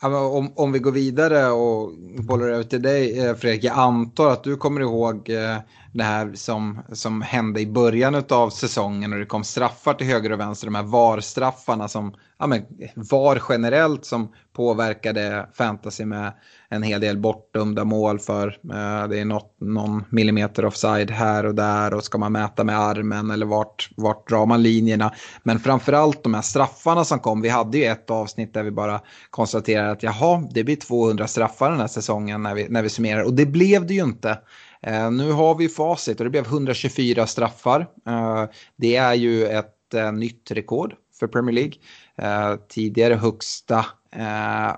om, 0.02 0.52
om 0.56 0.72
vi 0.72 0.78
går 0.78 0.92
vidare 0.92 1.46
och 1.46 1.92
bollar 2.18 2.48
över 2.48 2.64
till 2.64 2.82
dig 2.82 3.26
eh, 3.26 3.34
Fredrik, 3.34 3.64
jag 3.64 3.78
antar 3.78 4.30
att 4.30 4.44
du 4.44 4.56
kommer 4.56 4.80
ihåg 4.80 5.30
eh, 5.30 5.56
det 5.92 6.04
här 6.04 6.32
som, 6.34 6.78
som 6.92 7.22
hände 7.22 7.60
i 7.60 7.66
början 7.66 8.24
av 8.28 8.50
säsongen 8.50 9.12
och 9.12 9.18
det 9.18 9.26
kom 9.26 9.44
straffar 9.44 9.94
till 9.94 10.06
höger 10.06 10.32
och 10.32 10.40
vänster, 10.40 10.66
de 10.66 10.74
här 10.74 10.82
VAR-straffarna 10.82 11.88
som, 11.88 12.14
ja 12.38 12.46
men 12.46 12.64
VAR 12.94 13.42
generellt 13.48 14.04
som 14.04 14.32
påverkade 14.56 15.48
fantasy 15.54 16.04
med 16.04 16.32
en 16.68 16.82
hel 16.82 17.00
del 17.00 17.18
bortdömda 17.18 17.84
mål 17.84 18.18
för. 18.18 18.46
Eh, 18.48 19.08
det 19.08 19.20
är 19.20 19.24
något, 19.24 19.56
någon 19.60 20.04
millimeter 20.10 20.64
offside 20.64 21.10
här 21.10 21.46
och 21.46 21.54
där 21.54 21.94
och 21.94 22.04
ska 22.04 22.18
man 22.18 22.32
mäta 22.32 22.64
med 22.64 22.80
armen 22.80 23.30
eller 23.30 23.46
vart, 23.46 23.90
vart 23.96 24.28
drar 24.28 24.46
man 24.46 24.62
linjerna. 24.62 25.14
Men 25.42 25.60
framförallt 25.60 26.22
de 26.22 26.34
här 26.34 26.42
straffarna 26.42 27.04
som 27.04 27.18
kom. 27.18 27.40
Vi 27.40 27.48
hade 27.48 27.78
ju 27.78 27.84
ett 27.84 28.10
avsnitt 28.10 28.54
där 28.54 28.62
vi 28.62 28.70
bara 28.70 29.00
konstaterade 29.30 29.90
att 29.90 30.02
jaha, 30.02 30.48
det 30.50 30.64
blir 30.64 30.76
200 30.76 31.26
straffar 31.26 31.70
den 31.70 31.80
här 31.80 31.86
säsongen 31.86 32.42
när 32.42 32.54
vi, 32.54 32.66
när 32.68 32.82
vi 32.82 32.88
summerar. 32.88 33.24
Och 33.24 33.34
det 33.34 33.46
blev 33.46 33.86
det 33.86 33.94
ju 33.94 34.02
inte. 34.02 34.38
Eh, 34.82 35.10
nu 35.10 35.32
har 35.32 35.54
vi 35.54 35.68
facit 35.68 36.18
och 36.20 36.24
det 36.24 36.30
blev 36.30 36.46
124 36.46 37.26
straffar. 37.26 37.80
Eh, 37.80 38.44
det 38.76 38.96
är 38.96 39.14
ju 39.14 39.46
ett 39.46 39.72
nytt 40.12 40.50
rekord 40.50 40.94
för 41.18 41.26
Premier 41.26 41.54
League. 41.54 42.58
tidigare 42.68 43.14
högsta 43.14 43.86
Eh, 44.16 44.76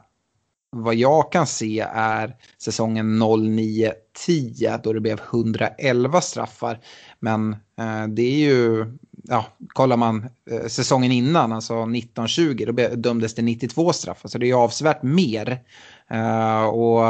vad 0.70 0.94
jag 0.94 1.32
kan 1.32 1.46
se 1.46 1.80
är 1.92 2.36
säsongen 2.58 3.22
09-10 3.22 4.80
då 4.82 4.92
det 4.92 5.00
blev 5.00 5.20
111 5.20 6.20
straffar. 6.20 6.80
Men 7.20 7.52
eh, 7.52 8.06
det 8.08 8.22
är 8.22 8.38
ju, 8.38 8.86
ja, 9.10 9.46
kollar 9.68 9.96
man 9.96 10.28
eh, 10.50 10.66
säsongen 10.66 11.12
innan, 11.12 11.52
alltså 11.52 11.74
19-20, 11.74 12.72
då 12.72 12.96
dömdes 12.96 13.34
det 13.34 13.42
92 13.42 13.92
straffar. 13.92 14.28
Så 14.28 14.38
det 14.38 14.50
är 14.50 14.54
avsevärt 14.54 15.02
mer. 15.02 15.60
Uh, 16.14 16.64
och 16.64 17.00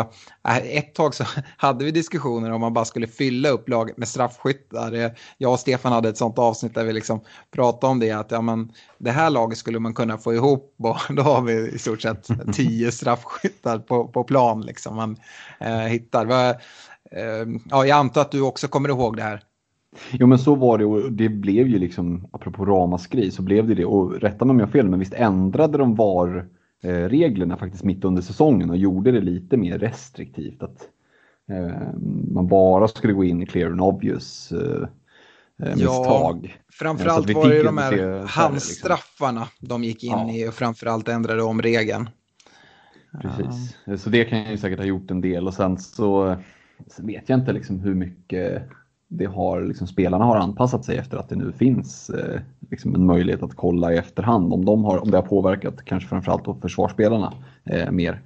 uh, 0.48 0.76
ett 0.76 0.94
tag 0.94 1.14
så 1.14 1.24
hade 1.56 1.84
vi 1.84 1.90
diskussioner 1.90 2.52
om 2.52 2.60
man 2.60 2.74
bara 2.74 2.84
skulle 2.84 3.06
fylla 3.06 3.48
upp 3.48 3.68
laget 3.68 3.96
med 3.96 4.08
straffskyttar. 4.08 5.14
Jag 5.38 5.52
och 5.52 5.60
Stefan 5.60 5.92
hade 5.92 6.08
ett 6.08 6.16
sånt 6.16 6.38
avsnitt 6.38 6.74
där 6.74 6.84
vi 6.84 6.92
liksom 6.92 7.20
pratade 7.50 7.90
om 7.90 7.98
det. 7.98 8.12
Att 8.12 8.30
ja, 8.30 8.40
men, 8.40 8.72
det 8.98 9.10
här 9.10 9.30
laget 9.30 9.58
skulle 9.58 9.78
man 9.78 9.94
kunna 9.94 10.18
få 10.18 10.34
ihop 10.34 10.74
och 10.78 11.14
då 11.14 11.22
har 11.22 11.42
vi 11.42 11.52
i 11.52 11.78
stort 11.78 12.02
sett 12.02 12.28
tio 12.52 12.92
straffskyttar 12.92 13.78
på, 13.78 14.08
på 14.08 14.24
plan. 14.24 14.60
Liksom. 14.60 14.96
Man 14.96 15.16
uh, 15.64 15.68
hittar. 15.68 16.26
ja, 17.70 17.86
jag 17.86 17.90
antar 17.90 18.20
att 18.20 18.30
du 18.30 18.40
också 18.40 18.68
kommer 18.68 18.88
ihåg 18.88 19.16
det 19.16 19.22
här. 19.22 19.42
Jo 20.10 20.26
men 20.26 20.38
så 20.38 20.54
var 20.54 20.78
det 20.78 20.84
och 20.84 21.12
det 21.12 21.28
blev 21.28 21.68
ju 21.68 21.78
liksom, 21.78 22.28
apropå 22.32 22.64
ramaskri, 22.64 23.30
så 23.30 23.42
blev 23.42 23.68
det 23.68 23.74
det. 23.74 23.84
Och 23.84 24.20
rätta 24.20 24.44
mig 24.44 24.52
om 24.52 24.58
jag 24.58 24.66
har 24.66 24.72
fel, 24.72 24.88
men 24.88 24.98
visst 24.98 25.14
ändrade 25.14 25.78
de 25.78 25.94
VAR 25.94 26.36
Eh, 26.38 26.57
reglerna 26.82 27.56
faktiskt 27.56 27.84
mitt 27.84 28.04
under 28.04 28.22
säsongen 28.22 28.70
och 28.70 28.76
gjorde 28.76 29.12
det 29.12 29.20
lite 29.20 29.56
mer 29.56 29.78
restriktivt. 29.78 30.62
Att 30.62 30.88
eh, 31.50 31.92
man 32.30 32.48
bara 32.48 32.88
skulle 32.88 33.12
gå 33.12 33.24
in 33.24 33.42
i 33.42 33.46
clear 33.46 33.70
and 33.70 33.80
obvious 33.80 34.52
eh, 34.52 34.88
eh 35.62 35.76
misstag. 35.76 36.40
Ja, 36.42 36.72
framförallt 36.72 37.30
var 37.30 37.48
det 37.48 37.62
de 37.62 37.78
här 37.78 38.26
handstraffarna 38.26 39.40
liksom. 39.40 39.68
de 39.68 39.84
gick 39.84 40.04
in 40.04 40.10
ja. 40.10 40.32
i 40.32 40.48
och 40.48 40.54
framförallt 40.54 41.08
ändrade 41.08 41.42
om 41.42 41.62
regeln. 41.62 42.10
Precis, 43.22 43.76
så 44.02 44.10
det 44.10 44.24
kan 44.24 44.50
ju 44.50 44.58
säkert 44.58 44.78
ha 44.78 44.86
gjort 44.86 45.10
en 45.10 45.20
del 45.20 45.46
och 45.46 45.54
sen 45.54 45.78
så, 45.78 46.36
så 46.86 47.06
vet 47.06 47.28
jag 47.28 47.38
inte 47.38 47.52
liksom 47.52 47.80
hur 47.80 47.94
mycket 47.94 48.62
det 49.08 49.24
har, 49.24 49.60
liksom, 49.60 49.86
spelarna 49.86 50.24
har 50.24 50.36
anpassat 50.36 50.84
sig 50.84 50.96
efter 50.96 51.16
att 51.16 51.28
det 51.28 51.36
nu 51.36 51.52
finns 51.52 52.10
eh, 52.10 52.40
liksom 52.70 52.94
en 52.94 53.06
möjlighet 53.06 53.42
att 53.42 53.54
kolla 53.54 53.92
i 53.92 53.96
efterhand 53.96 54.52
om, 54.52 54.64
de 54.64 54.84
har, 54.84 55.02
om 55.02 55.10
det 55.10 55.16
har 55.16 55.22
påverkat 55.22 55.84
kanske 55.84 56.08
framförallt 56.08 56.44
då 56.44 56.54
försvarsspelarna 56.54 57.32
eh, 57.64 57.90
mer. 57.90 58.22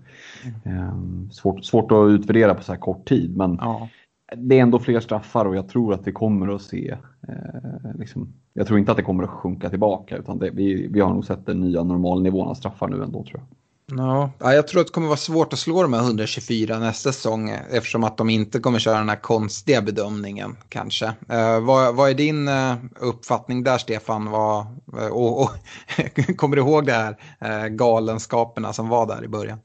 Eh, 0.64 0.94
svårt, 1.30 1.64
svårt 1.64 1.92
att 1.92 2.10
utvärdera 2.10 2.54
på 2.54 2.62
så 2.62 2.72
här 2.72 2.78
kort 2.78 3.08
tid 3.08 3.36
men 3.36 3.58
ja. 3.60 3.88
det 4.36 4.58
är 4.58 4.62
ändå 4.62 4.78
fler 4.78 5.00
straffar 5.00 5.44
och 5.44 5.56
jag 5.56 5.68
tror 5.68 5.94
att 5.94 6.06
vi 6.06 6.12
kommer 6.12 6.54
att 6.54 6.62
se, 6.62 6.96
eh, 7.28 7.94
liksom, 7.98 8.32
jag 8.52 8.66
tror 8.66 8.78
inte 8.78 8.90
att 8.90 8.96
det 8.96 9.02
kommer 9.02 9.24
att 9.24 9.30
sjunka 9.30 9.70
tillbaka 9.70 10.16
utan 10.16 10.38
det, 10.38 10.50
vi, 10.50 10.86
vi 10.86 11.00
har 11.00 11.14
nog 11.14 11.24
sett 11.24 11.46
den 11.46 11.60
nya 11.60 11.82
normalnivån 11.82 12.48
av 12.48 12.54
straffar 12.54 12.88
nu 12.88 13.02
ändå 13.02 13.24
tror 13.24 13.40
jag. 13.40 13.61
Ja, 13.86 14.30
jag 14.38 14.68
tror 14.68 14.80
att 14.80 14.86
det 14.86 14.92
kommer 14.92 15.06
vara 15.06 15.16
svårt 15.16 15.52
att 15.52 15.58
slå 15.58 15.82
de 15.82 15.92
här 15.92 16.00
124 16.00 16.78
nästa 16.78 17.12
säsong 17.12 17.50
eftersom 17.70 18.04
att 18.04 18.16
de 18.16 18.30
inte 18.30 18.58
kommer 18.58 18.78
köra 18.78 18.98
den 18.98 19.08
här 19.08 19.20
konstiga 19.20 19.82
bedömningen 19.82 20.56
kanske. 20.68 21.06
Uh, 21.06 21.60
vad, 21.60 21.94
vad, 21.94 22.10
är 22.10 22.14
din 22.14 22.48
uh, 22.48 22.74
uppfattning 23.00 23.64
där 23.64 23.78
Stefan? 23.78 24.30
Vad, 24.30 24.66
uh, 24.98 25.06
och, 25.06 25.42
och 25.42 25.50
kommer 26.36 26.56
du 26.56 26.62
ihåg 26.62 26.86
det 26.86 26.92
här 26.92 27.16
uh, 27.44 27.68
galenskaperna 27.68 28.72
som 28.72 28.88
var 28.88 29.06
där 29.06 29.24
i 29.24 29.28
början? 29.28 29.58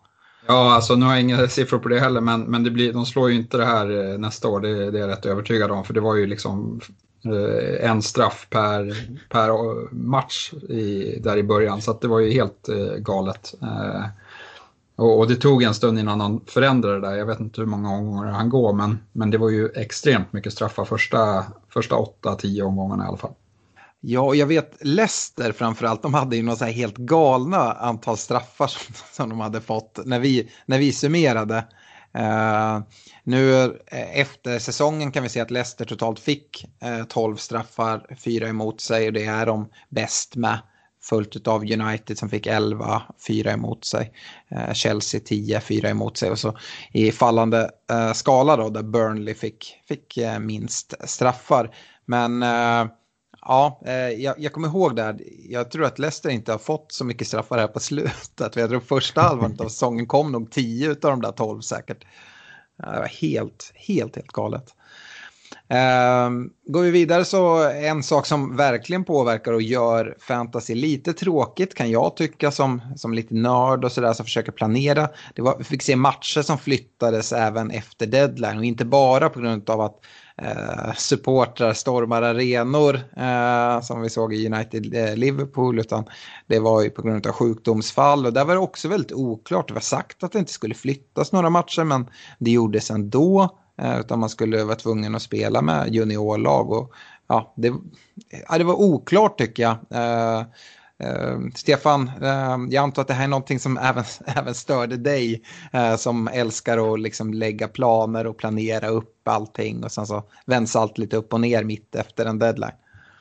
Ja, 0.48 0.74
alltså 0.74 0.96
nu 0.96 1.06
har 1.06 1.12
jag 1.12 1.22
inga 1.22 1.48
siffror 1.48 1.80
på 1.80 1.90
det 1.90 2.00
heller, 2.00 2.22
men, 2.22 2.42
men 2.42 2.64
det 2.64 2.72
blir, 2.72 2.94
de 2.94 3.06
slår 3.06 3.30
ju 3.30 3.36
inte 3.36 3.58
det 3.58 3.66
här 3.66 4.18
nästa 4.18 4.48
år, 4.48 4.60
det, 4.60 4.92
det 4.92 4.98
är 4.98 5.02
jag 5.02 5.10
rätt 5.10 5.26
övertygad 5.26 5.72
om, 5.72 5.84
för 5.84 5.94
det 5.94 6.02
var 6.02 6.16
ju 6.16 6.28
liksom 6.28 6.82
Eh, 7.34 7.90
en 7.90 8.02
straff 8.02 8.48
per, 8.50 9.08
per 9.30 9.50
eh, 9.50 9.92
match 9.92 10.54
i, 10.54 11.20
där 11.20 11.38
i 11.38 11.44
början. 11.44 11.82
Så 11.82 11.98
det 12.02 12.08
var 12.08 12.20
ju 12.20 12.32
helt 12.32 12.70
eh, 12.70 12.96
galet. 12.98 13.54
Eh, 13.62 14.06
och, 14.96 15.20
och, 15.20 15.28
det 15.28 15.36
tog 15.36 15.64
en 15.64 15.74
stund 15.74 16.00
innan 16.00 16.22
han 16.22 16.42
förändrade 16.46 17.00
det 17.00 17.08
där. 17.08 17.16
Jag 17.16 17.26
vet 17.26 17.40
inte 17.40 17.62
hur 17.62 17.68
många 17.68 17.90
omgångar 17.90 18.32
han 18.32 18.50
går, 18.50 18.74
men, 18.74 19.00
men 19.12 19.32
det 19.32 19.38
var 19.38 19.50
ju 19.50 19.70
extremt 19.76 20.34
mycket 20.34 20.54
straffar 20.54 20.86
första, 20.86 21.46
första 21.70 21.96
8-10 21.96 22.62
omgångarna 22.62 23.04
i 23.04 23.08
alla 23.08 23.18
fall. 23.18 23.34
Ja, 24.00 24.22
och 24.22 24.36
jag 24.36 24.48
vet 24.48 24.78
Leicester 24.82 25.52
framförallt, 25.52 26.02
de 26.02 26.14
hade 26.14 26.36
ju 26.36 26.44
några 26.44 26.58
så 26.58 26.66
här 26.66 26.72
helt 26.72 26.98
galna 26.98 27.72
antal 27.74 28.18
straffar 28.18 28.68
som, 28.68 28.94
som 29.12 29.30
de 29.30 29.40
hade 29.40 29.62
fått 29.62 30.00
när 30.06 30.20
vi, 30.20 30.52
när 30.66 30.80
vi 30.80 30.92
summerade. 30.92 31.64
Uh, 32.18 32.82
nu 33.24 33.64
eh, 33.88 34.20
efter 34.20 34.60
säsongen 34.60 35.12
kan 35.12 35.24
vi 35.24 35.30
se 35.30 35.40
att 35.40 35.52
Leicester 35.52 35.86
totalt 35.86 36.20
fick 36.20 36.66
eh, 36.82 37.00
uh, 37.00 37.04
12 37.04 37.36
straffar, 37.36 38.16
4 38.24 38.48
emot 38.48 38.82
sig 38.82 39.08
och 39.08 39.14
det 39.14 39.26
är 39.26 39.46
de 39.46 39.70
bäst 39.90 40.36
med. 40.36 40.60
Följt 41.02 41.48
av 41.48 41.62
United 41.62 42.18
som 42.18 42.30
fick 42.30 42.48
11, 42.48 43.02
4 43.28 43.52
emot 43.52 43.86
sig. 43.86 44.14
Uh, 44.52 44.74
Chelsea 44.74 45.22
10, 45.26 45.60
4 45.60 45.90
emot 45.90 46.18
sig. 46.18 46.32
Och 46.32 46.40
så 46.40 46.58
i 46.92 47.12
fallande 47.12 47.70
skala 48.14 48.56
då 48.56 48.70
där 48.70 48.84
Burnley 48.84 49.34
fick, 49.34 49.82
fick 49.88 50.20
minst 50.40 50.94
straffar. 51.10 51.76
Men 52.06 52.44
Ja, 53.48 53.82
eh, 53.86 54.10
jag, 54.10 54.36
jag, 54.40 54.54
kommer 54.54 54.68
ihåg 54.68 54.96
det. 54.96 55.04
här. 55.04 55.20
Jag 55.50 55.72
tror 55.72 55.86
att 55.86 56.00
Leicester 56.00 56.30
inte 56.30 56.52
har 56.52 56.60
fått 56.60 56.92
så 56.92 57.06
mycket 57.06 57.28
straffar 57.28 57.58
här 57.58 57.68
på 57.68 57.80
slutet. 57.80 58.56
Jag 58.56 58.70
tror 58.70 58.80
första 58.80 59.22
halvan 59.22 59.58
av 59.60 59.64
säsongen 59.64 60.06
kom 60.06 60.32
nog 60.32 60.52
tio 60.52 60.90
av 60.90 60.98
de 61.00 61.22
där 61.22 61.32
tolv 61.32 61.62
säkert. 61.62 62.06
Det 62.78 63.00
var 63.00 63.08
helt, 63.22 63.72
helt, 63.76 64.16
helt 64.16 64.28
galet. 64.28 64.74
Ehm, 65.70 66.50
går 66.68 66.82
vi 66.82 66.92
vidare 66.92 67.26
så 67.26 67.70
en 67.70 68.04
sak 68.04 68.26
som 68.26 68.56
verkligen 68.56 69.04
påverkar 69.04 69.54
och 69.54 69.62
gör 69.62 70.16
fantasy 70.20 70.76
lite 70.76 71.14
tråkigt 71.14 71.74
kan 71.74 71.92
jag 71.92 72.16
tycka 72.16 72.52
som, 72.52 72.82
som 72.96 73.14
lite 73.14 73.34
nörd 73.34 73.86
och 73.86 73.92
sådär 73.92 74.14
som 74.14 74.26
försöker 74.26 74.52
planera. 74.52 75.10
Det 75.36 75.42
var, 75.42 75.58
vi 75.58 75.64
fick 75.64 75.84
se 75.84 75.96
matcher 75.96 76.42
som 76.42 76.58
flyttades 76.58 77.34
även 77.34 77.72
efter 77.72 78.08
deadline 78.08 78.58
och 78.58 78.66
inte 78.66 78.86
bara 78.86 79.30
på 79.30 79.40
grund 79.40 79.70
av 79.70 79.82
att 79.82 80.00
eh, 80.42 80.94
supportrar 80.98 81.74
stormar 81.74 82.22
arenor 82.22 82.96
eh, 83.18 83.82
som 83.82 84.02
vi 84.02 84.10
såg 84.10 84.34
i 84.34 84.48
United 84.48 84.94
eh, 84.94 85.16
Liverpool 85.16 85.80
utan 85.80 86.06
det 86.48 86.60
var 86.60 86.82
ju 86.82 86.90
på 86.90 87.02
grund 87.02 87.28
av 87.28 87.34
sjukdomsfall 87.34 88.26
och 88.26 88.34
där 88.34 88.46
var 88.46 88.54
det 88.54 88.60
också 88.60 88.88
väldigt 88.88 89.12
oklart. 89.12 89.68
Det 89.68 89.74
var 89.74 89.82
sagt 89.82 90.24
att 90.24 90.32
det 90.32 90.40
inte 90.40 90.52
skulle 90.52 90.76
flyttas 90.76 91.32
några 91.32 91.50
matcher 91.50 91.84
men 91.84 92.10
det 92.40 92.52
gjordes 92.52 92.92
ändå 92.92 93.58
eh, 93.82 94.00
utan 94.00 94.20
man 94.20 94.30
skulle 94.30 94.64
vara 94.64 94.76
tvungen 94.76 95.16
att 95.16 95.22
spela 95.22 95.62
med 95.62 95.94
juniorlag 95.94 96.72
och 96.72 96.94
ja, 97.28 97.54
det, 97.58 97.74
ja, 98.50 98.58
det 98.58 98.64
var 98.64 98.76
oklart 98.76 99.38
tycker 99.38 99.64
jag. 99.64 99.78
Eh, 99.90 100.46
Uh, 101.04 101.50
Stefan, 101.56 102.12
uh, 102.22 102.68
jag 102.70 102.76
antar 102.76 103.02
att 103.02 103.08
det 103.08 103.14
här 103.14 103.24
är 103.24 103.28
någonting 103.28 103.60
som 103.60 103.78
även, 103.78 104.04
även 104.26 104.56
störde 104.56 104.98
dig 104.98 105.42
uh, 105.76 105.96
som 105.96 106.28
älskar 106.28 106.94
att 106.94 107.00
liksom 107.00 107.34
lägga 107.34 107.68
planer 107.68 108.28
och 108.28 108.38
planera 108.38 108.88
upp 108.88 109.28
allting 109.28 109.84
och 109.84 109.92
sen 109.92 110.08
så 110.08 110.24
vänds 110.46 110.76
allt 110.76 110.98
lite 110.98 111.18
upp 111.18 111.34
och 111.34 111.42
ner 111.42 111.64
mitt 111.64 111.96
efter 111.96 112.26
en 112.26 112.40
deadline. 112.40 112.72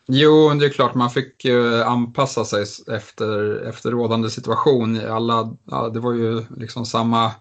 Jo, 0.08 0.54
det 0.54 0.66
är 0.66 0.70
klart 0.70 0.94
man 0.94 1.10
fick 1.10 1.44
eh, 1.44 1.88
anpassa 1.88 2.44
sig 2.44 2.64
efter, 2.96 3.62
efter 3.68 3.90
rådande 3.90 4.30
situation. 4.30 5.00
Alla, 5.10 5.56
ja, 5.64 5.88
det 5.88 6.00
var 6.00 6.12
ju 6.12 6.44
liksom 6.56 6.86
samma 6.86 7.32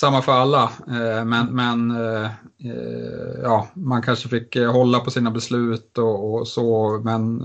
samma 0.00 0.22
för 0.22 0.32
alla, 0.32 0.62
eh, 0.88 1.24
men, 1.24 1.46
men 1.46 1.90
eh, 1.90 2.24
eh, 2.64 3.40
ja, 3.42 3.68
man 3.74 4.02
kanske 4.02 4.28
fick 4.28 4.56
hålla 4.56 5.00
på 5.00 5.10
sina 5.10 5.30
beslut 5.30 5.98
och, 5.98 6.34
och, 6.34 6.48
så, 6.48 7.00
men 7.04 7.40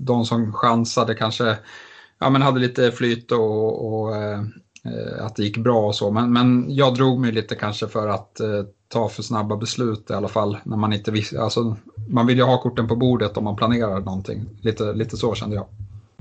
de 0.00 0.24
som 0.24 0.52
chansade 0.52 1.14
kanske 1.14 1.56
ja, 2.18 2.30
men 2.30 2.42
hade 2.42 2.60
lite 2.60 2.90
flyt 2.90 3.32
och, 3.32 3.92
och 3.92 4.16
att 5.20 5.36
det 5.36 5.42
gick 5.42 5.58
bra 5.58 5.86
och 5.86 5.94
så, 5.94 6.10
men, 6.10 6.32
men 6.32 6.74
jag 6.74 6.94
drog 6.94 7.20
mig 7.20 7.32
lite 7.32 7.54
kanske 7.54 7.88
för 7.88 8.08
att 8.08 8.40
ta 8.88 9.08
för 9.08 9.22
snabba 9.22 9.56
beslut 9.56 10.10
i 10.10 10.12
alla 10.12 10.28
fall, 10.28 10.58
när 10.64 10.76
man 10.76 10.92
inte 10.92 11.10
visste, 11.10 11.42
alltså 11.42 11.76
man 12.08 12.26
vill 12.26 12.38
ju 12.38 12.44
ha 12.44 12.62
korten 12.62 12.88
på 12.88 12.96
bordet 12.96 13.36
om 13.36 13.44
man 13.44 13.56
planerar 13.56 14.00
någonting, 14.00 14.48
lite, 14.62 14.92
lite 14.92 15.16
så 15.16 15.34
kände 15.34 15.56
jag. 15.56 15.66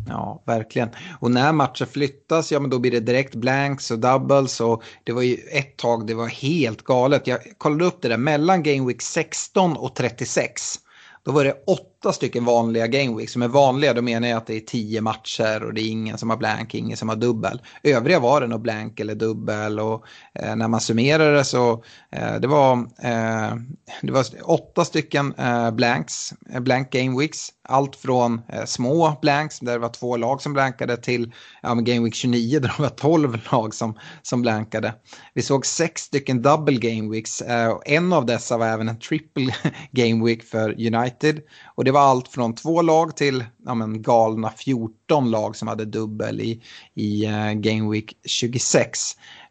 Ja, 0.10 0.44
verkligen. 0.46 0.90
Och 1.20 1.32
när 1.32 1.54
matcher 1.54 1.86
flyttas, 1.86 2.52
ja 2.52 2.60
men 2.60 2.70
då 2.70 2.80
blir 2.80 2.92
det 2.92 3.00
direkt 3.00 3.36
blanks 3.36 3.92
och 3.92 4.00
doubles 4.00 4.62
och 4.62 4.84
det 5.04 5.12
var 5.12 5.22
ju 5.22 5.36
ett 5.36 5.78
tag 5.78 6.08
det 6.08 6.14
var 6.14 6.28
helt 6.28 6.84
galet. 6.84 7.28
Jag 7.28 7.40
kollade 7.58 7.86
upp 7.86 8.02
det 8.02 8.08
där 8.08 8.18
mellan 8.18 8.64
Game 8.64 8.88
Week 8.88 9.02
16 9.02 9.78
och 9.78 9.96
36. 9.96 10.76
Då 11.24 11.32
var 11.32 11.44
det 11.44 11.64
åtta 11.68 11.97
åtta 12.08 12.14
stycken 12.14 12.46
vanliga 12.46 12.88
game 12.88 13.18
weeks. 13.18 13.34
Som 13.34 13.42
är 13.42 13.48
vanliga, 13.48 13.94
då 13.94 14.02
menar 14.02 14.28
jag 14.28 14.38
att 14.38 14.48
det 14.48 14.56
är 14.56 14.60
tio 14.60 15.02
matcher 15.02 15.64
och 15.64 15.74
det 15.74 15.82
är 15.82 15.90
ingen 15.90 16.18
som 16.18 16.30
har 16.30 16.38
blank, 16.38 16.76
ingen 16.76 16.98
som 16.98 17.10
har 17.10 17.16
dubbel. 17.16 17.62
Övriga 17.84 18.20
var 18.20 18.42
det 18.42 18.48
nog 18.48 18.62
blank 18.62 19.00
eller 19.00 19.16
dubbel 19.16 19.80
och 19.80 20.04
eh, 20.34 20.56
när 20.56 20.68
man 20.68 20.82
summerar 20.82 21.34
det 21.34 21.44
så 21.44 21.84
eh, 22.12 22.36
det 22.36 22.48
var, 22.48 22.74
eh, 23.04 23.56
det 24.02 24.12
var 24.12 24.26
åtta 24.44 24.86
stycken 24.86 25.34
eh, 25.38 25.72
blanks, 25.72 26.34
eh, 26.54 26.60
blank 26.60 26.92
game 26.92 27.20
weeks. 27.20 27.50
Allt 27.70 27.96
från 27.96 28.42
eh, 28.50 28.66
små 28.66 29.18
blanks 29.22 29.60
där 29.60 29.74
det 29.74 29.80
var 29.80 29.90
två 29.90 30.18
lag 30.18 30.42
som 30.42 30.54
blankade 30.54 30.98
till 30.98 31.34
ja, 31.62 31.74
Game 31.74 32.04
Week 32.04 32.16
29 32.16 32.60
där 32.62 32.74
det 32.78 32.84
var 32.84 32.90
12 32.90 33.40
lag 33.52 33.74
som, 33.74 34.00
som 34.22 34.42
blankade. 34.42 34.94
Vi 35.34 35.42
såg 35.42 35.66
sex 35.66 36.02
stycken 36.02 36.42
double 36.42 36.78
Game 36.78 37.12
Weeks. 37.12 37.42
Eh, 37.42 37.78
en 37.86 38.14
av 38.14 38.26
dessa 38.26 38.58
var 38.58 38.68
även 38.68 38.90
en 38.90 39.00
triple 39.00 39.56
Game 39.92 40.26
Week 40.26 40.44
för 40.44 40.70
United. 40.96 41.42
Och 41.76 41.84
det 41.84 41.92
var 41.92 41.97
allt 42.00 42.28
från 42.28 42.56
två 42.56 42.82
lag 42.82 43.16
till 43.16 43.46
ja, 43.66 43.74
men, 43.74 44.02
galna 44.02 44.50
14 44.50 45.32
lag 45.32 45.56
som 45.56 45.68
hade 45.68 45.86
dubbel 45.86 46.42
i, 46.42 46.62
i 46.94 47.28
uh, 47.28 47.54
Game 47.54 47.92
Week 47.92 48.18
26. 48.26 49.00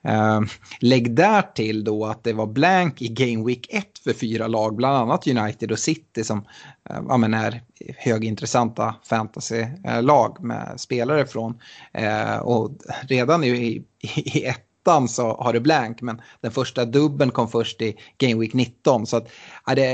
Uh, 0.04 0.12
ehm, 0.12 0.46
lägg 0.80 1.14
där 1.14 1.42
till 1.42 1.84
då 1.84 2.06
att 2.06 2.24
det 2.24 2.32
var 2.32 2.46
blank 2.46 3.02
i 3.02 3.08
Game 3.08 3.46
Week 3.46 3.66
1 3.70 3.98
för 4.04 4.12
fyra 4.12 4.46
lag, 4.46 4.76
bland 4.76 4.96
annat 4.96 5.26
United 5.26 5.72
och 5.72 5.78
City 5.78 6.24
som 6.24 6.38
uh, 6.38 7.02
ja, 7.08 7.16
men 7.16 7.34
är 7.34 7.62
högintressanta 7.96 8.94
fantasylag 9.04 10.36
eh, 10.38 10.44
med 10.44 10.74
spelare 10.76 11.26
från. 11.26 11.60
Uh, 11.98 12.36
och 12.36 12.70
redan 13.08 13.44
i, 13.44 13.48
i, 13.48 13.84
i 14.16 14.44
ett 14.44 14.65
ettan 14.87 15.09
så 15.09 15.37
har 15.37 15.52
det 15.52 15.61
blank, 15.61 16.02
men 16.02 16.21
den 16.40 16.50
första 16.50 16.85
dubben 16.85 17.31
kom 17.31 17.49
först 17.49 17.83
i 17.83 17.97
Game 18.19 18.40
Week 18.40 18.55
19. 18.55 19.07
Så 19.07 19.16
att, 19.16 19.28
ja, 19.66 19.75
det 19.75 19.85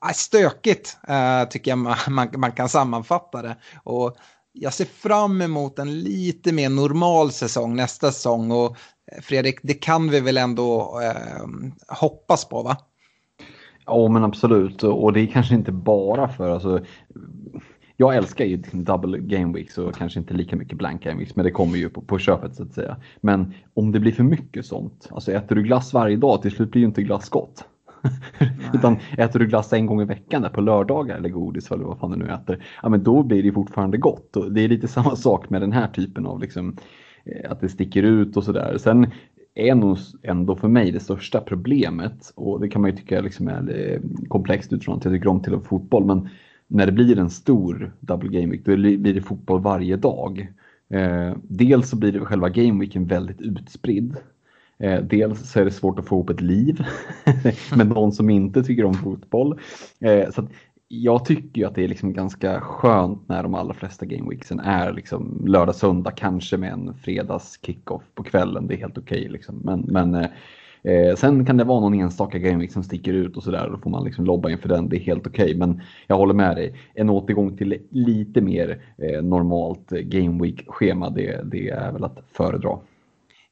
är 0.00 0.12
stökigt 0.12 0.96
uh, 1.10 1.48
tycker 1.48 1.70
jag 1.70 1.78
man, 1.78 1.96
man, 2.08 2.28
man, 2.36 2.52
kan 2.52 2.68
sammanfatta 2.68 3.42
det. 3.42 3.56
Och 3.84 4.16
jag 4.52 4.72
ser 4.72 4.84
fram 4.84 5.42
emot 5.42 5.78
en 5.78 6.00
lite 6.00 6.52
mer 6.52 6.68
normal 6.68 7.32
säsong 7.32 7.76
nästa 7.76 8.12
säsong. 8.12 8.50
Och 8.50 8.76
eh, 9.12 9.22
Fredrik, 9.22 9.58
det 9.62 9.74
kan 9.74 10.10
vi 10.10 10.20
väl 10.20 10.36
ändå 10.36 11.00
äh, 11.02 11.46
hoppas 11.88 12.44
på 12.44 12.62
va? 12.62 12.76
Ja 13.86 14.08
men 14.08 14.24
absolut 14.24 14.82
och 14.82 15.12
det 15.12 15.20
är 15.20 15.26
kanske 15.26 15.54
inte 15.54 15.72
bara 15.72 16.28
för 16.28 16.50
alltså 16.50 16.80
jag 18.00 18.16
älskar 18.16 18.44
ju 18.44 18.56
double 18.72 19.18
game 19.18 19.58
weeks 19.58 19.78
och 19.78 19.94
kanske 19.94 20.18
inte 20.18 20.34
lika 20.34 20.56
mycket 20.56 20.78
blank 20.78 21.02
game 21.02 21.18
weeks, 21.18 21.36
men 21.36 21.44
det 21.44 21.50
kommer 21.50 21.76
ju 21.76 21.88
på, 21.88 22.00
på 22.00 22.18
köpet 22.18 22.54
så 22.54 22.62
att 22.62 22.72
säga. 22.72 22.96
Men 23.20 23.54
om 23.74 23.92
det 23.92 24.00
blir 24.00 24.12
för 24.12 24.22
mycket 24.22 24.66
sånt, 24.66 25.08
alltså 25.10 25.32
äter 25.32 25.56
du 25.56 25.62
glass 25.62 25.92
varje 25.92 26.16
dag, 26.16 26.42
till 26.42 26.50
slut 26.50 26.70
blir 26.70 26.82
ju 26.82 26.86
inte 26.86 27.02
glass 27.02 27.28
gott. 27.28 27.64
Utan 28.74 28.96
äter 29.18 29.38
du 29.38 29.46
glass 29.46 29.72
en 29.72 29.86
gång 29.86 30.00
i 30.00 30.04
veckan 30.04 30.42
där 30.42 30.48
på 30.48 30.60
lördagar 30.60 31.16
eller 31.16 31.28
godis 31.28 31.70
eller 31.70 31.84
vad 31.84 31.98
fan 31.98 32.10
du 32.10 32.16
nu 32.16 32.32
äter, 32.32 32.64
ja 32.82 32.88
men 32.88 33.02
då 33.02 33.22
blir 33.22 33.42
det 33.42 33.52
fortfarande 33.52 33.98
gott. 33.98 34.36
Och 34.36 34.52
det 34.52 34.60
är 34.60 34.68
lite 34.68 34.88
samma 34.98 35.16
sak 35.16 35.50
med 35.50 35.60
den 35.60 35.72
här 35.72 35.88
typen 35.88 36.26
av 36.26 36.40
liksom, 36.40 36.76
eh, 37.24 37.50
att 37.50 37.60
det 37.60 37.68
sticker 37.68 38.02
ut 38.02 38.36
och 38.36 38.44
sådär. 38.44 38.76
Sen 38.78 39.06
är 39.54 39.74
nog 39.74 39.98
ändå 40.22 40.56
för 40.56 40.68
mig 40.68 40.90
det 40.90 41.00
största 41.00 41.40
problemet 41.40 42.32
och 42.34 42.60
det 42.60 42.68
kan 42.68 42.82
man 42.82 42.90
ju 42.90 42.96
tycka 42.96 43.20
liksom 43.20 43.48
är 43.48 43.92
eh, 43.92 44.00
komplext 44.28 44.72
utifrån 44.72 44.96
att 44.96 45.04
jag 45.04 45.14
tycker 45.14 45.28
om 45.28 45.42
till 45.42 45.60
fotboll 45.60 46.04
men 46.04 46.28
när 46.68 46.86
det 46.86 46.92
blir 46.92 47.18
en 47.18 47.30
stor 47.30 47.92
double 48.00 48.40
game 48.40 48.52
week, 48.52 48.64
då 48.64 48.76
blir 48.76 49.14
det 49.14 49.22
fotboll 49.22 49.60
varje 49.60 49.96
dag. 49.96 50.52
Eh, 50.90 51.32
dels 51.42 51.90
så 51.90 51.96
blir 51.96 52.12
det 52.12 52.20
själva 52.20 52.48
gameweeken 52.48 53.06
väldigt 53.06 53.40
utspridd. 53.40 54.16
Eh, 54.78 55.02
dels 55.02 55.50
så 55.50 55.60
är 55.60 55.64
det 55.64 55.70
svårt 55.70 55.98
att 55.98 56.06
få 56.06 56.16
ihop 56.16 56.30
ett 56.30 56.40
liv 56.40 56.84
med 57.76 57.88
någon 57.88 58.12
som 58.12 58.30
inte 58.30 58.62
tycker 58.62 58.84
om 58.84 58.94
fotboll. 58.94 59.60
Eh, 60.00 60.30
så 60.30 60.48
jag 60.88 61.24
tycker 61.24 61.60
ju 61.60 61.66
att 61.66 61.74
det 61.74 61.84
är 61.84 61.88
liksom 61.88 62.12
ganska 62.12 62.60
skönt 62.60 63.28
när 63.28 63.42
de 63.42 63.54
allra 63.54 63.74
flesta 63.74 64.06
gameweeksen 64.06 64.60
är 64.60 64.92
liksom 64.92 65.44
lördag, 65.46 65.74
söndag, 65.74 66.10
kanske 66.10 66.56
med 66.56 66.72
en 66.72 66.94
fredags 66.94 67.58
kickoff 67.62 68.02
på 68.14 68.22
kvällen. 68.22 68.66
Det 68.66 68.74
är 68.74 68.78
helt 68.78 68.98
okej. 68.98 69.18
Okay, 69.18 69.32
liksom. 69.32 69.60
Men, 69.64 69.80
men 69.80 70.14
eh, 70.14 70.30
eh, 70.88 71.16
sen 71.16 71.44
kan 71.44 71.56
det 71.56 71.64
vara 71.64 71.80
någon 71.80 71.94
enstaka 71.94 72.38
Gameweek 72.38 72.72
som 72.72 72.80
liksom 72.80 72.82
sticker 72.82 73.12
ut 73.12 73.36
och 73.36 73.42
sådär. 73.42 73.68
Då 73.72 73.78
får 73.78 73.90
man 73.90 74.04
liksom 74.04 74.24
lobba 74.24 74.50
inför 74.50 74.68
den. 74.68 74.88
Det 74.88 74.96
är 74.96 75.00
helt 75.00 75.26
okej. 75.26 75.44
Okay. 75.44 75.56
Men 75.56 75.80
jag 76.06 76.16
håller 76.16 76.34
med 76.34 76.56
dig. 76.56 76.74
En 76.94 77.10
återgång 77.10 77.56
till 77.56 77.78
lite 77.90 78.40
mer 78.40 78.82
eh, 78.98 79.22
normalt 79.22 79.90
game 79.90 80.42
week-schema, 80.42 81.10
det, 81.10 81.40
det 81.44 81.68
är 81.68 81.92
väl 81.92 82.04
att 82.04 82.18
föredra. 82.32 82.78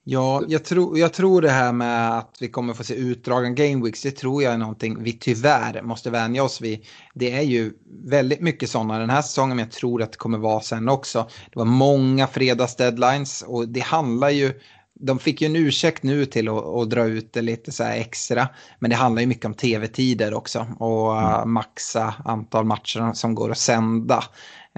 Ja, 0.08 0.42
jag 0.48 0.64
tror, 0.64 0.98
jag 0.98 1.12
tror 1.12 1.42
det 1.42 1.50
här 1.50 1.72
med 1.72 2.18
att 2.18 2.36
vi 2.40 2.48
kommer 2.48 2.74
få 2.74 2.84
se 2.84 2.94
utdragen 2.94 3.54
game 3.54 3.84
weeks, 3.84 4.02
det 4.02 4.10
tror 4.10 4.42
jag 4.42 4.52
är 4.52 4.58
någonting 4.58 5.02
vi 5.02 5.12
tyvärr 5.12 5.82
måste 5.82 6.10
vänja 6.10 6.44
oss 6.44 6.60
vid. 6.60 6.86
Det 7.14 7.32
är 7.32 7.42
ju 7.42 7.72
väldigt 8.04 8.40
mycket 8.40 8.70
sådana 8.70 8.98
den 8.98 9.10
här 9.10 9.22
säsongen, 9.22 9.56
men 9.56 9.64
jag 9.64 9.72
tror 9.72 10.02
att 10.02 10.12
det 10.12 10.18
kommer 10.18 10.38
vara 10.38 10.60
sen 10.60 10.88
också. 10.88 11.26
Det 11.52 11.58
var 11.58 11.64
många 11.64 12.26
fredags 12.26 12.76
deadlines 12.76 13.42
och 13.42 13.68
det 13.68 13.80
handlar 13.80 14.30
ju 14.30 14.52
de 15.00 15.18
fick 15.18 15.42
ju 15.42 15.46
en 15.46 15.56
ursäkt 15.56 16.02
nu 16.02 16.26
till 16.26 16.48
att, 16.48 16.64
att, 16.64 16.90
dra 16.90 17.04
ut 17.04 17.32
det 17.32 17.42
lite 17.42 17.72
så 17.72 17.84
extra. 17.84 18.48
Men 18.78 18.90
det 18.90 18.96
handlar 18.96 19.20
ju 19.20 19.26
mycket 19.26 19.44
om 19.44 19.54
tv-tider 19.54 20.34
också 20.34 20.66
och 20.78 21.18
mm. 21.18 21.32
uh, 21.32 21.44
maxa 21.44 22.14
antal 22.24 22.64
matcher 22.64 23.12
som 23.12 23.34
går 23.34 23.50
att 23.50 23.58
sända. 23.58 24.24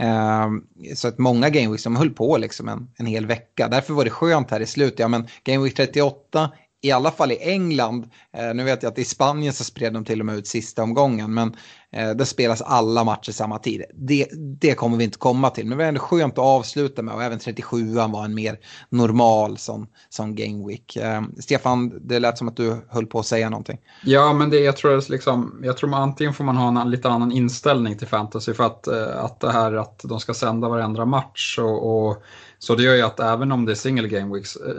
Uh, 0.01 0.49
så 0.95 1.09
att 1.09 1.19
många 1.19 1.51
Gameweeks 1.51 1.83
som 1.83 1.97
höll 1.97 2.11
på 2.11 2.37
liksom 2.37 2.69
en, 2.69 2.91
en 2.97 3.07
hel 3.07 3.27
vecka. 3.27 3.69
Därför 3.69 3.95
var 3.95 4.05
det 4.05 4.11
skönt 4.11 4.51
här 4.51 4.61
i 4.61 4.67
slutet. 4.67 4.99
Ja, 4.99 5.09
men 5.09 5.29
Gameweek 5.45 5.75
38 5.75 6.51
i 6.81 6.91
alla 6.91 7.11
fall 7.11 7.33
i 7.33 7.39
England, 7.41 8.11
eh, 8.37 8.55
nu 8.55 8.65
vet 8.65 8.83
jag 8.83 8.91
att 8.91 8.99
i 8.99 9.05
Spanien 9.05 9.53
så 9.53 9.65
spred 9.65 9.93
de 9.93 10.05
till 10.05 10.21
och 10.21 10.27
med 10.27 10.37
ut 10.37 10.47
sista 10.47 10.83
omgången, 10.83 11.35
men 11.35 11.57
eh, 11.93 12.11
det 12.11 12.27
spelas 12.27 12.63
alla 12.63 13.05
matcher 13.05 13.33
samma 13.33 13.59
tid. 13.59 13.83
Det, 13.95 14.29
det 14.61 14.75
kommer 14.75 14.97
vi 14.97 15.05
inte 15.05 15.19
komma 15.19 15.51
till, 15.51 15.67
men 15.67 15.79
det 15.79 15.85
var 15.85 15.89
ändå 15.89 16.01
skönt 16.01 16.33
att 16.33 16.45
avsluta 16.45 17.03
med 17.03 17.15
och 17.15 17.23
även 17.23 17.39
37an 17.39 18.13
var 18.13 18.25
en 18.25 18.35
mer 18.35 18.59
normal 18.89 19.59
som, 19.59 19.89
som 20.09 20.35
game 20.35 20.67
week. 20.67 20.97
Eh, 20.97 21.23
Stefan, 21.39 21.93
det 22.09 22.19
lät 22.19 22.39
som 22.39 22.49
att 22.49 22.57
du 22.57 22.77
höll 22.89 23.07
på 23.07 23.19
att 23.19 23.27
säga 23.27 23.51
någonting. 23.51 23.79
Ja, 24.05 24.33
men 24.33 24.51
det, 24.51 24.59
jag 24.59 24.77
tror 24.77 25.11
liksom, 25.11 25.61
jag 25.63 25.77
tror 25.77 25.91
man, 25.91 26.03
antingen 26.03 26.35
får 26.35 26.45
man 26.45 26.57
ha 26.57 26.81
en 26.81 26.91
lite 26.91 27.09
annan 27.09 27.33
inställning 27.33 27.99
till 27.99 28.09
fantasy 28.09 28.55
för 28.55 28.65
att, 28.65 28.87
eh, 28.87 29.25
att 29.25 29.41
det 29.41 29.53
här 29.53 29.73
att 29.73 30.01
de 30.05 30.21
ska 30.21 30.35
sända 30.35 30.69
varenda 30.69 31.05
match 31.05 31.59
och, 31.59 32.09
och 32.09 32.23
så 32.59 32.75
det 32.75 32.83
gör 32.83 32.95
ju 32.95 33.03
att 33.03 33.21
även 33.21 33.53
om 33.53 33.65
det 33.65 33.73
är 33.73 33.77
single 33.77 34.09
game 34.09 34.35
weeks, 34.35 34.57
eh, 34.57 34.75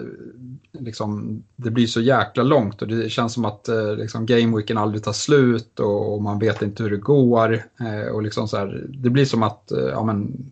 liksom, 0.72 1.44
det 1.56 1.72
blir 1.72 1.88
så 1.88 2.02
jäkla 2.02 2.44
långt 2.44 2.82
och 2.82 2.88
det 2.88 3.10
känns 3.10 3.34
som 3.34 3.46
att 3.46 3.68
eh, 3.68 3.96
liksom, 3.96 4.26
game 4.26 4.58
weeken 4.58 4.78
aldrig 4.78 5.04
tar 5.04 5.14
slut 5.14 5.80
och, 5.80 6.14
och, 6.14 6.22
man 6.22 6.40
vet 6.40 6.62
inte 6.62 6.84
hur 6.84 6.90
det 6.90 6.98
går. 6.98 7.54
Eh, 7.80 8.12
och 8.14 8.24
liksom 8.24 8.48
så 8.48 8.58
här, 8.58 8.86
det 8.90 9.10
blir 9.10 9.26
som 9.26 9.44
att, 9.44 9.72
ja 9.92 10.04
men, 10.04 10.52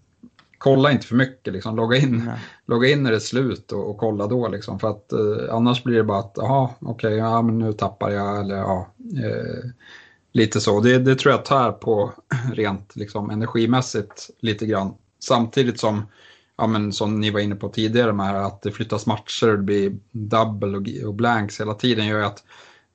kolla 0.58 0.92
inte 0.92 1.08
för 1.08 1.16
mycket, 1.16 1.54
liksom, 1.54 1.76
logga, 1.76 1.98
in, 1.98 2.32
logga 2.66 2.90
in 2.90 3.04
när 3.04 3.12
det 3.12 3.18
är 3.18 3.20
slut 3.20 3.72
och, 3.72 3.90
och 3.90 3.98
kolla 3.98 4.28
då. 4.28 4.48
Liksom, 4.48 4.80
för 4.80 4.90
att 4.90 5.14
annars 5.52 5.84
blir 5.84 5.96
det 5.96 6.04
bara 6.04 6.20
att, 6.20 6.34
jaha, 6.36 6.70
okej, 6.80 7.08
okay, 7.08 7.18
ja, 7.18 7.42
men 7.42 7.60
nu 7.60 7.74
tappar 7.74 8.10
jag 8.10 8.40
eller 8.40 8.56
ja. 8.56 8.88
Lite 10.32 10.62
så. 10.62 10.80
Det, 10.80 10.98
det 10.98 11.16
tror 11.16 11.34
jag 11.34 11.46
tar 11.46 11.72
på 11.72 12.12
rent 12.54 12.96
liksom, 12.96 13.30
energimässigt 13.30 14.30
lite 14.40 14.66
grann. 14.66 14.94
Samtidigt 15.20 15.80
som 15.80 16.06
ja, 16.58 16.68
men 16.68 16.94
som 16.94 17.20
ni 17.20 17.30
var 17.32 17.40
inne 17.40 17.56
på 17.56 17.70
tidigare 17.70 18.14
med 18.14 18.46
att 18.46 18.62
det 18.62 18.72
flyttas 18.72 19.06
matcher 19.06 19.48
det 19.48 19.58
blir 19.58 19.98
double 20.12 20.78
och, 20.78 21.08
och 21.08 21.14
blanks 21.14 21.60
hela 21.60 21.74
tiden 21.74 22.08
gör 22.08 22.22
att 22.22 22.44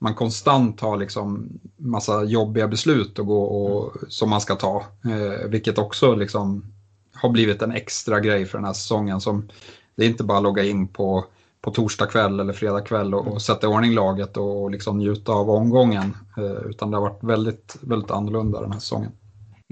man 0.03 0.15
konstant 0.15 0.81
har 0.81 0.97
liksom 0.97 1.49
massa 1.77 2.23
jobbiga 2.23 2.67
beslut 2.67 3.19
att 3.19 3.25
gå 3.25 3.43
och, 3.43 3.93
som 4.07 4.29
man 4.29 4.41
ska 4.41 4.55
ta. 4.55 4.85
Eh, 5.05 5.49
vilket 5.49 5.77
också 5.77 6.15
liksom 6.15 6.65
har 7.13 7.29
blivit 7.29 7.61
en 7.61 7.71
extra 7.71 8.19
grej 8.19 8.45
för 8.45 8.57
den 8.57 8.65
här 8.65 8.73
säsongen. 8.73 9.21
Som, 9.21 9.49
det 9.95 10.05
är 10.05 10.09
inte 10.09 10.23
bara 10.23 10.37
att 10.37 10.43
logga 10.43 10.63
in 10.63 10.87
på, 10.87 11.25
på 11.61 11.71
torsdag 11.71 12.05
kväll 12.05 12.39
eller 12.39 12.53
fredag 12.53 12.81
kväll 12.81 13.13
och, 13.13 13.27
och 13.27 13.41
sätta 13.41 13.67
i 13.67 13.69
ordning 13.69 13.93
laget 13.93 14.37
och, 14.37 14.63
och 14.63 14.71
liksom 14.71 14.97
njuta 14.97 15.31
av 15.31 15.49
omgången. 15.49 16.17
Eh, 16.37 16.69
utan 16.69 16.91
det 16.91 16.97
har 16.97 17.01
varit 17.01 17.23
väldigt, 17.23 17.77
väldigt 17.81 18.11
annorlunda 18.11 18.61
den 18.61 18.71
här 18.71 18.79
säsongen. 18.79 19.11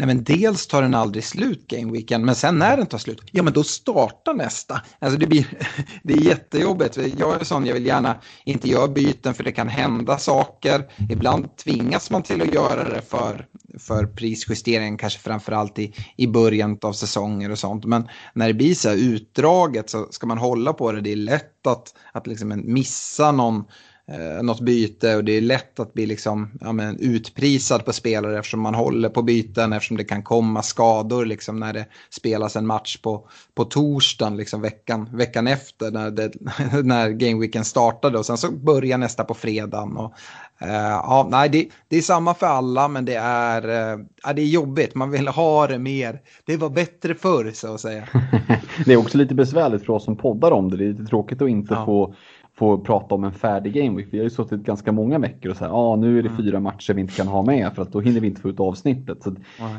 Nej, 0.01 0.07
men 0.07 0.23
dels 0.23 0.67
tar 0.67 0.81
den 0.81 0.93
aldrig 0.93 1.23
slut 1.23 1.67
Game 1.67 1.91
Weekend, 1.91 2.25
men 2.25 2.35
sen 2.35 2.59
när 2.59 2.77
den 2.77 2.85
tar 2.85 2.97
slut, 2.97 3.21
ja 3.31 3.43
men 3.43 3.53
då 3.53 3.63
startar 3.63 4.33
nästa. 4.33 4.81
Alltså 4.99 5.19
det, 5.19 5.27
blir, 5.27 5.47
det 6.03 6.13
är 6.13 6.21
jättejobbigt. 6.21 6.97
Jag 7.17 7.41
är 7.41 7.45
sån, 7.45 7.65
jag 7.65 7.73
vill 7.73 7.85
gärna 7.85 8.15
inte 8.45 8.69
göra 8.69 8.87
byten 8.87 9.33
för 9.33 9.43
det 9.43 9.51
kan 9.51 9.67
hända 9.67 10.17
saker. 10.17 10.91
Ibland 11.09 11.57
tvingas 11.57 12.11
man 12.11 12.23
till 12.23 12.41
att 12.41 12.53
göra 12.53 12.89
det 12.89 13.01
för, 13.01 13.45
för 13.79 14.05
prisjusteringen, 14.05 14.97
kanske 14.97 15.19
framförallt 15.19 15.79
i, 15.79 15.93
i 16.17 16.27
början 16.27 16.77
av 16.81 16.93
säsonger 16.93 17.51
och 17.51 17.59
sånt. 17.59 17.85
Men 17.85 18.07
när 18.33 18.47
det 18.47 18.53
blir 18.53 18.75
så 18.75 18.89
här 18.89 18.95
utdraget 18.95 19.89
så 19.89 20.07
ska 20.11 20.27
man 20.27 20.37
hålla 20.37 20.73
på 20.73 20.91
det. 20.91 21.01
Det 21.01 21.11
är 21.11 21.15
lätt 21.15 21.67
att, 21.67 21.93
att 22.11 22.27
liksom 22.27 22.61
missa 22.65 23.31
någon 23.31 23.63
eh, 24.13 24.43
något 24.43 24.61
byte 24.61 25.15
och 25.15 25.23
det 25.23 25.37
är 25.37 25.41
lätt 25.41 25.79
att 25.79 25.93
bli 25.93 26.05
liksom, 26.05 26.51
ja, 26.61 26.71
men, 26.71 26.99
utprisad 26.99 27.85
på 27.85 27.93
spelare 27.93 28.39
eftersom 28.39 28.61
man 28.61 28.75
håller 28.75 29.09
på 29.09 29.21
byten, 29.21 29.73
eftersom 29.73 29.97
det 29.97 30.03
kan 30.03 30.23
komma 30.23 30.61
skador 30.61 31.25
liksom, 31.25 31.59
när 31.59 31.73
det 31.73 31.85
spelas 32.09 32.55
en 32.55 32.67
match 32.67 32.97
på, 32.97 33.27
på 33.55 33.65
torsdagen 33.65 34.37
liksom, 34.37 34.61
veckan, 34.61 35.09
veckan 35.13 35.47
efter 35.47 35.91
när, 35.91 36.11
det, 36.11 36.31
när 36.83 37.09
gameweeken 37.09 37.65
startade 37.65 38.17
och 38.17 38.25
sen 38.25 38.37
så 38.37 38.51
börjar 38.51 38.97
nästa 38.97 39.23
på 39.23 39.33
fredagen. 39.33 39.97
Och, 39.97 40.13
eh, 40.59 40.71
ja, 40.81 41.27
nej, 41.31 41.49
det, 41.49 41.67
det, 41.87 41.97
är 41.97 42.01
samma 42.01 42.33
för 42.33 42.47
alla 42.47 42.87
men 42.87 43.05
det 43.05 43.15
är, 43.15 43.91
eh, 43.91 44.33
det 44.35 44.41
är 44.41 44.45
jobbigt, 44.45 44.95
man 44.95 45.11
vill 45.11 45.27
ha 45.27 45.67
det 45.67 45.79
mer. 45.79 46.21
Det 46.45 46.57
var 46.57 46.69
bättre 46.69 47.15
förr 47.15 47.51
så 47.53 47.73
att 47.73 47.81
säga. 47.81 48.07
det 48.85 48.93
är 48.93 48.97
också 48.97 49.17
lite 49.17 49.35
besvärligt 49.35 49.85
för 49.85 49.93
oss 49.93 50.05
som 50.05 50.17
poddar 50.17 50.51
om 50.51 50.69
det, 50.69 50.77
det 50.77 50.85
är 50.85 50.89
lite 50.89 51.05
tråkigt 51.05 51.41
att 51.41 51.49
inte 51.49 51.73
ja. 51.73 51.85
få 51.85 52.15
få 52.55 52.77
prata 52.77 53.15
om 53.15 53.23
en 53.23 53.33
färdig 53.33 53.73
Game 53.73 53.97
Week. 53.97 54.07
Vi 54.11 54.17
har 54.17 54.23
ju 54.23 54.29
suttit 54.29 54.59
ganska 54.59 54.91
många 54.91 55.19
veckor 55.19 55.51
och 55.51 55.57
sagt 55.57 55.71
ah, 55.71 55.95
nu 55.95 56.19
är 56.19 56.23
det 56.23 56.29
mm. 56.29 56.43
fyra 56.43 56.59
matcher 56.59 56.93
vi 56.93 57.01
inte 57.01 57.13
kan 57.13 57.27
ha 57.27 57.43
med 57.43 57.73
för 57.75 57.81
att 57.81 57.91
då 57.91 57.99
hinner 57.99 58.19
vi 58.19 58.27
inte 58.27 58.41
få 58.41 58.49
ut 58.49 58.59
avsnittet. 58.59 59.17
Så, 59.23 59.35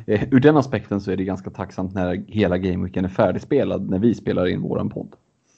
eh, 0.07 0.23
ur 0.31 0.41
den 0.41 0.57
aspekten 0.57 1.01
så 1.01 1.11
är 1.11 1.17
det 1.17 1.25
ganska 1.25 1.51
tacksamt 1.51 1.95
när 1.95 2.25
hela 2.29 2.59
Game 2.59 2.85
Weeken 2.85 3.05
är 3.05 3.09
färdigspelad 3.09 3.91
när 3.91 3.99
vi 3.99 4.15
spelar 4.15 4.47
in 4.47 4.61
våran 4.61 4.91
podd. 4.91 5.09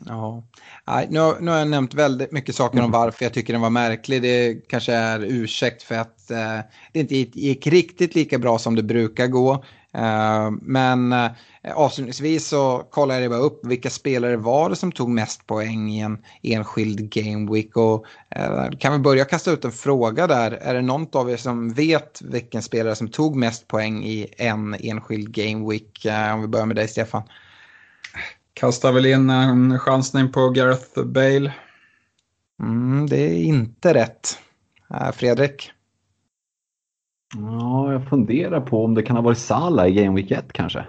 Ja, 0.06 0.42
Nej, 0.86 1.06
nu, 1.10 1.18
har, 1.18 1.40
nu 1.40 1.50
har 1.50 1.58
jag 1.58 1.68
nämnt 1.68 1.94
väldigt 1.94 2.32
mycket 2.32 2.54
saker 2.54 2.78
om 2.78 2.84
mm. 2.84 2.90
varför 2.90 3.24
jag 3.24 3.32
tycker 3.32 3.52
den 3.52 3.62
var 3.62 3.70
märklig. 3.70 4.22
Det 4.22 4.68
kanske 4.68 4.92
är 4.92 5.20
ursäkt 5.20 5.82
för 5.82 5.94
att 5.94 6.30
eh, 6.30 6.58
det 6.92 7.00
inte 7.00 7.16
gick 7.16 7.66
riktigt 7.66 8.14
lika 8.14 8.38
bra 8.38 8.58
som 8.58 8.74
det 8.74 8.82
brukar 8.82 9.26
gå. 9.26 9.64
Eh, 9.94 10.50
men 10.62 11.12
eh, 11.12 11.30
avslutningsvis 11.74 12.48
så 12.48 12.78
kollade 12.90 13.20
jag 13.20 13.30
bara 13.30 13.40
upp 13.40 13.66
vilka 13.66 13.90
spelare 13.90 14.36
var 14.36 14.70
det 14.70 14.76
som 14.76 14.92
tog 14.92 15.08
mest 15.08 15.46
poäng 15.46 15.90
i 15.90 16.00
en 16.00 16.18
enskild 16.42 17.10
game 17.10 17.52
week. 17.52 17.76
Och 17.76 18.06
eh, 18.30 18.70
kan 18.78 18.92
vi 18.92 18.98
börja 18.98 19.24
kasta 19.24 19.50
ut 19.50 19.64
en 19.64 19.72
fråga 19.72 20.26
där. 20.26 20.50
Är 20.50 20.74
det 20.74 20.82
någon 20.82 21.06
av 21.12 21.30
er 21.30 21.36
som 21.36 21.72
vet 21.72 22.22
vilken 22.22 22.62
spelare 22.62 22.96
som 22.96 23.08
tog 23.08 23.36
mest 23.36 23.68
poäng 23.68 24.04
i 24.04 24.34
en 24.36 24.74
enskild 24.80 25.34
game 25.34 25.70
week? 25.70 26.06
Om 26.34 26.40
vi 26.40 26.48
börjar 26.48 26.66
med 26.66 26.76
dig 26.76 26.88
Stefan. 26.88 27.22
Kastar 28.54 28.92
väl 28.92 29.06
in 29.06 29.30
en 29.30 29.78
chansning 29.78 30.32
på 30.32 30.50
Gareth 30.50 31.02
Bale. 31.02 31.52
Mm, 32.60 33.06
det 33.08 33.16
är 33.16 33.34
inte 33.34 33.94
rätt. 33.94 34.38
Fredrik? 35.14 35.73
Ja, 37.36 37.92
jag 37.92 38.08
funderar 38.08 38.60
på 38.60 38.84
om 38.84 38.94
det 38.94 39.02
kan 39.02 39.16
ha 39.16 39.22
varit 39.22 39.38
Sala 39.38 39.88
i 39.88 39.92
Game 39.92 40.16
Week 40.16 40.30
1 40.30 40.52
kanske. 40.52 40.84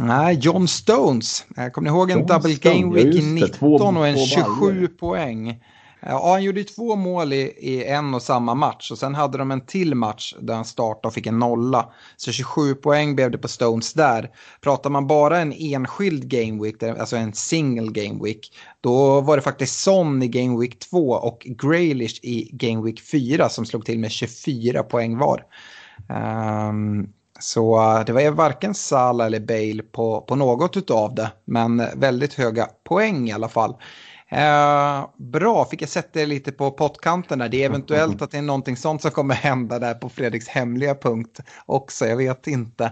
Nej, 0.00 0.38
John 0.40 0.68
Stones. 0.68 1.44
Kommer 1.72 1.90
ni 1.90 1.96
ihåg 1.96 2.10
en 2.10 2.18
John 2.18 2.26
double 2.26 2.54
Stone, 2.54 2.80
game 2.80 2.94
week 2.94 3.14
i 3.14 3.32
19 3.32 3.50
två, 3.50 3.74
och 3.74 4.08
en 4.08 4.16
27 4.16 4.88
poäng? 4.88 5.60
Ja, 6.02 6.32
han 6.32 6.42
gjorde 6.42 6.64
två 6.64 6.96
mål 6.96 7.32
i, 7.32 7.40
i, 7.58 7.84
en 7.84 8.14
och 8.14 8.22
samma 8.22 8.54
match 8.54 8.90
och 8.90 8.98
sen 8.98 9.14
hade 9.14 9.38
de 9.38 9.50
en 9.50 9.66
till 9.66 9.94
match 9.94 10.34
där 10.40 10.54
han 10.54 10.64
startade 10.64 11.08
och 11.08 11.14
fick 11.14 11.26
en 11.26 11.38
nolla. 11.38 11.92
Så 12.16 12.32
27 12.32 12.74
poäng 12.74 13.14
blev 13.14 13.30
det 13.30 13.38
på 13.38 13.48
Stones 13.48 13.92
där. 13.92 14.30
Pratar 14.60 14.90
man 14.90 15.06
bara 15.06 15.38
en 15.38 15.52
enskild 15.52 16.28
game 16.28 16.62
week, 16.62 16.82
alltså 16.82 17.16
en 17.16 17.32
single 17.32 18.02
game 18.02 18.24
week, 18.24 18.52
då 18.80 19.20
var 19.20 19.36
det 19.36 19.42
faktiskt 19.42 19.80
Son 19.80 20.22
i 20.22 20.28
game 20.28 20.60
week 20.60 20.78
2 20.78 21.10
och 21.10 21.46
Graylish 21.46 22.20
i 22.22 22.50
game 22.52 22.82
week 22.82 23.00
4 23.00 23.48
som 23.48 23.66
slog 23.66 23.84
till 23.84 23.98
med 23.98 24.10
24 24.10 24.82
poäng 24.82 25.18
var. 25.18 25.44
Um, 26.10 27.12
så 27.40 28.02
det 28.06 28.12
var 28.12 28.30
varken 28.30 28.74
Salah 28.74 29.26
eller 29.26 29.40
Bale 29.40 29.82
på, 29.82 30.20
på 30.20 30.36
något 30.36 30.90
av 30.90 31.14
det, 31.14 31.32
men 31.44 31.82
väldigt 31.96 32.34
höga 32.34 32.68
poäng 32.84 33.28
i 33.28 33.32
alla 33.32 33.48
fall. 33.48 33.76
Uh, 34.32 35.08
bra, 35.16 35.64
fick 35.64 35.82
jag 35.82 35.88
sätta 35.88 36.18
det 36.18 36.26
lite 36.26 36.52
på 36.52 36.70
pottkanten 36.70 37.38
där. 37.38 37.48
Det 37.48 37.62
är 37.62 37.66
eventuellt 37.66 38.22
att 38.22 38.30
det 38.30 38.38
är 38.38 38.42
någonting 38.42 38.76
sånt 38.76 39.02
som 39.02 39.10
kommer 39.10 39.34
hända 39.34 39.78
där 39.78 39.94
på 39.94 40.08
Fredriks 40.08 40.48
hemliga 40.48 40.94
punkt 40.94 41.40
också, 41.66 42.06
jag 42.06 42.16
vet 42.16 42.46
inte. 42.46 42.84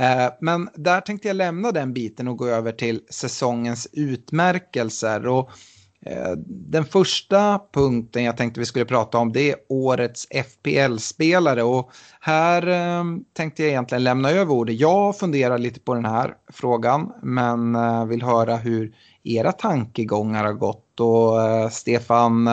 Uh, 0.00 0.28
men 0.40 0.68
där 0.74 1.00
tänkte 1.00 1.28
jag 1.28 1.36
lämna 1.36 1.72
den 1.72 1.92
biten 1.92 2.28
och 2.28 2.36
gå 2.36 2.46
över 2.46 2.72
till 2.72 3.00
säsongens 3.10 3.88
utmärkelser. 3.92 5.26
Och 5.26 5.50
Eh, 5.50 5.77
Eh, 6.06 6.32
den 6.46 6.84
första 6.84 7.60
punkten 7.72 8.24
jag 8.24 8.36
tänkte 8.36 8.60
vi 8.60 8.66
skulle 8.66 8.84
prata 8.84 9.18
om 9.18 9.32
det 9.32 9.50
är 9.50 9.56
årets 9.68 10.26
FPL-spelare 10.30 11.62
och 11.62 11.90
här 12.20 12.66
ehm, 12.66 13.24
tänkte 13.32 13.62
jag 13.62 13.70
egentligen 13.70 14.04
lämna 14.04 14.30
över 14.30 14.54
ordet. 14.54 14.80
Jag 14.80 15.18
funderar 15.18 15.58
lite 15.58 15.80
på 15.80 15.94
den 15.94 16.04
här 16.04 16.34
frågan 16.52 17.12
men 17.22 17.74
eh, 17.74 18.06
vill 18.06 18.22
höra 18.22 18.56
hur 18.56 18.94
era 19.22 19.52
tankegångar 19.52 20.44
har 20.44 20.52
gått 20.52 21.00
och 21.00 21.42
eh, 21.42 21.68
Stefan, 21.68 22.46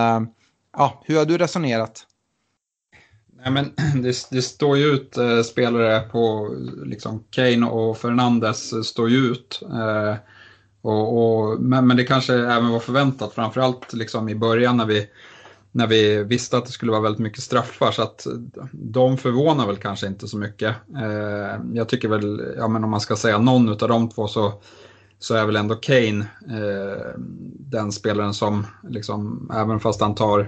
ja, 0.77 1.03
hur 1.05 1.17
har 1.17 1.25
du 1.25 1.37
resonerat? 1.37 2.07
Nej, 3.37 3.51
men 3.51 3.73
det, 4.03 4.27
det 4.31 4.41
står 4.41 4.77
ju 4.77 4.85
ut 4.85 5.17
spelare 5.45 5.99
på 5.99 6.55
liksom 6.85 7.23
Kane 7.29 7.65
och 7.65 7.97
Fernandes 7.97 8.87
står 8.87 9.09
ju 9.09 9.17
ut. 9.17 9.61
Och, 10.85 11.17
och, 11.17 11.61
men, 11.61 11.87
men 11.87 11.97
det 11.97 12.03
kanske 12.03 12.33
även 12.33 12.69
var 12.69 12.79
förväntat, 12.79 13.33
framförallt 13.33 13.93
liksom 13.93 14.29
i 14.29 14.35
början 14.35 14.77
när 14.77 14.85
vi, 14.85 15.07
när 15.71 15.87
vi 15.87 16.23
visste 16.23 16.57
att 16.57 16.65
det 16.65 16.71
skulle 16.71 16.91
vara 16.91 17.01
väldigt 17.01 17.21
mycket 17.21 17.43
straffar. 17.43 17.91
Så 17.91 18.01
att 18.01 18.27
de 18.71 19.17
förvånar 19.17 19.67
väl 19.67 19.77
kanske 19.77 20.07
inte 20.07 20.27
så 20.27 20.37
mycket. 20.37 20.75
Eh, 20.95 21.61
jag 21.73 21.89
tycker 21.89 22.07
väl, 22.07 22.53
ja, 22.57 22.67
men 22.67 22.83
om 22.83 22.89
man 22.89 22.99
ska 22.99 23.15
säga 23.15 23.37
någon 23.37 23.69
av 23.69 23.77
de 23.77 24.09
två 24.09 24.27
så, 24.27 24.53
så 25.19 25.35
är 25.35 25.45
väl 25.45 25.55
ändå 25.55 25.75
Kane 25.75 26.25
eh, 26.49 27.19
den 27.59 27.91
spelaren 27.91 28.33
som, 28.33 28.67
liksom, 28.89 29.51
även 29.53 29.79
fast 29.79 30.01
han 30.01 30.15
tar 30.15 30.39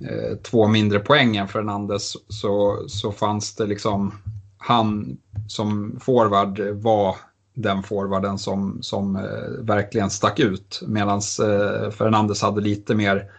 eh, 0.00 0.36
två 0.42 0.68
mindre 0.68 0.98
poäng 0.98 1.36
än 1.36 1.48
Fernandes 1.48 2.16
så, 2.28 2.84
så 2.88 3.12
fanns 3.12 3.54
det 3.54 3.66
liksom 3.66 4.14
han 4.58 5.18
som 5.48 5.98
forward 6.00 6.60
var 6.60 7.16
den 7.54 7.82
forwarden 7.82 8.38
som, 8.38 8.78
som 8.82 9.16
eh, 9.16 9.60
verkligen 9.60 10.10
stack 10.10 10.38
ut. 10.38 10.82
Medan 10.86 11.16
eh, 11.18 11.90
Fernandes 11.90 12.42
hade 12.42 12.60
lite 12.60 12.94
mer 12.94 13.30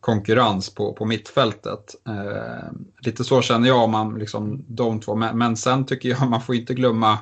konkurrens 0.00 0.74
på, 0.74 0.92
på 0.92 1.04
mittfältet. 1.04 1.94
Eh, 2.08 2.72
lite 3.00 3.24
så 3.24 3.42
känner 3.42 3.68
jag 3.68 3.84
om 3.84 3.90
man 3.90 4.18
liksom 4.18 4.64
de 4.68 5.00
två. 5.00 5.14
Men, 5.14 5.38
men 5.38 5.56
sen 5.56 5.86
tycker 5.86 6.08
jag 6.08 6.28
man 6.30 6.42
får 6.42 6.54
inte 6.54 6.74
glömma 6.74 7.18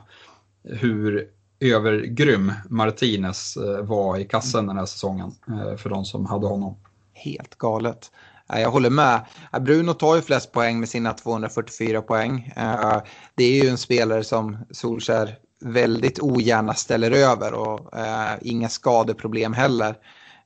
hur 0.64 1.28
övergrym 1.60 2.52
Martinez 2.68 3.56
eh, 3.56 3.84
var 3.84 4.18
i 4.18 4.24
kassen 4.24 4.66
den 4.66 4.76
här 4.76 4.86
säsongen 4.86 5.32
eh, 5.48 5.76
för 5.76 5.90
de 5.90 6.04
som 6.04 6.26
hade 6.26 6.46
honom. 6.46 6.76
Helt 7.12 7.58
galet. 7.58 8.10
Jag 8.48 8.70
håller 8.70 8.90
med. 8.90 9.20
Eh, 9.52 9.60
Bruno 9.60 9.92
tar 9.92 10.16
ju 10.16 10.22
flest 10.22 10.52
poäng 10.52 10.80
med 10.80 10.88
sina 10.88 11.12
244 11.12 12.02
poäng. 12.02 12.52
Eh, 12.56 13.02
det 13.34 13.44
är 13.44 13.64
ju 13.64 13.70
en 13.70 13.78
spelare 13.78 14.24
som 14.24 14.58
Solskär 14.70 15.38
väldigt 15.60 16.20
ogärna 16.20 16.74
ställer 16.74 17.10
över 17.10 17.54
och 17.54 17.98
eh, 17.98 18.34
inga 18.40 18.68
skadeproblem 18.68 19.52
heller. 19.52 19.94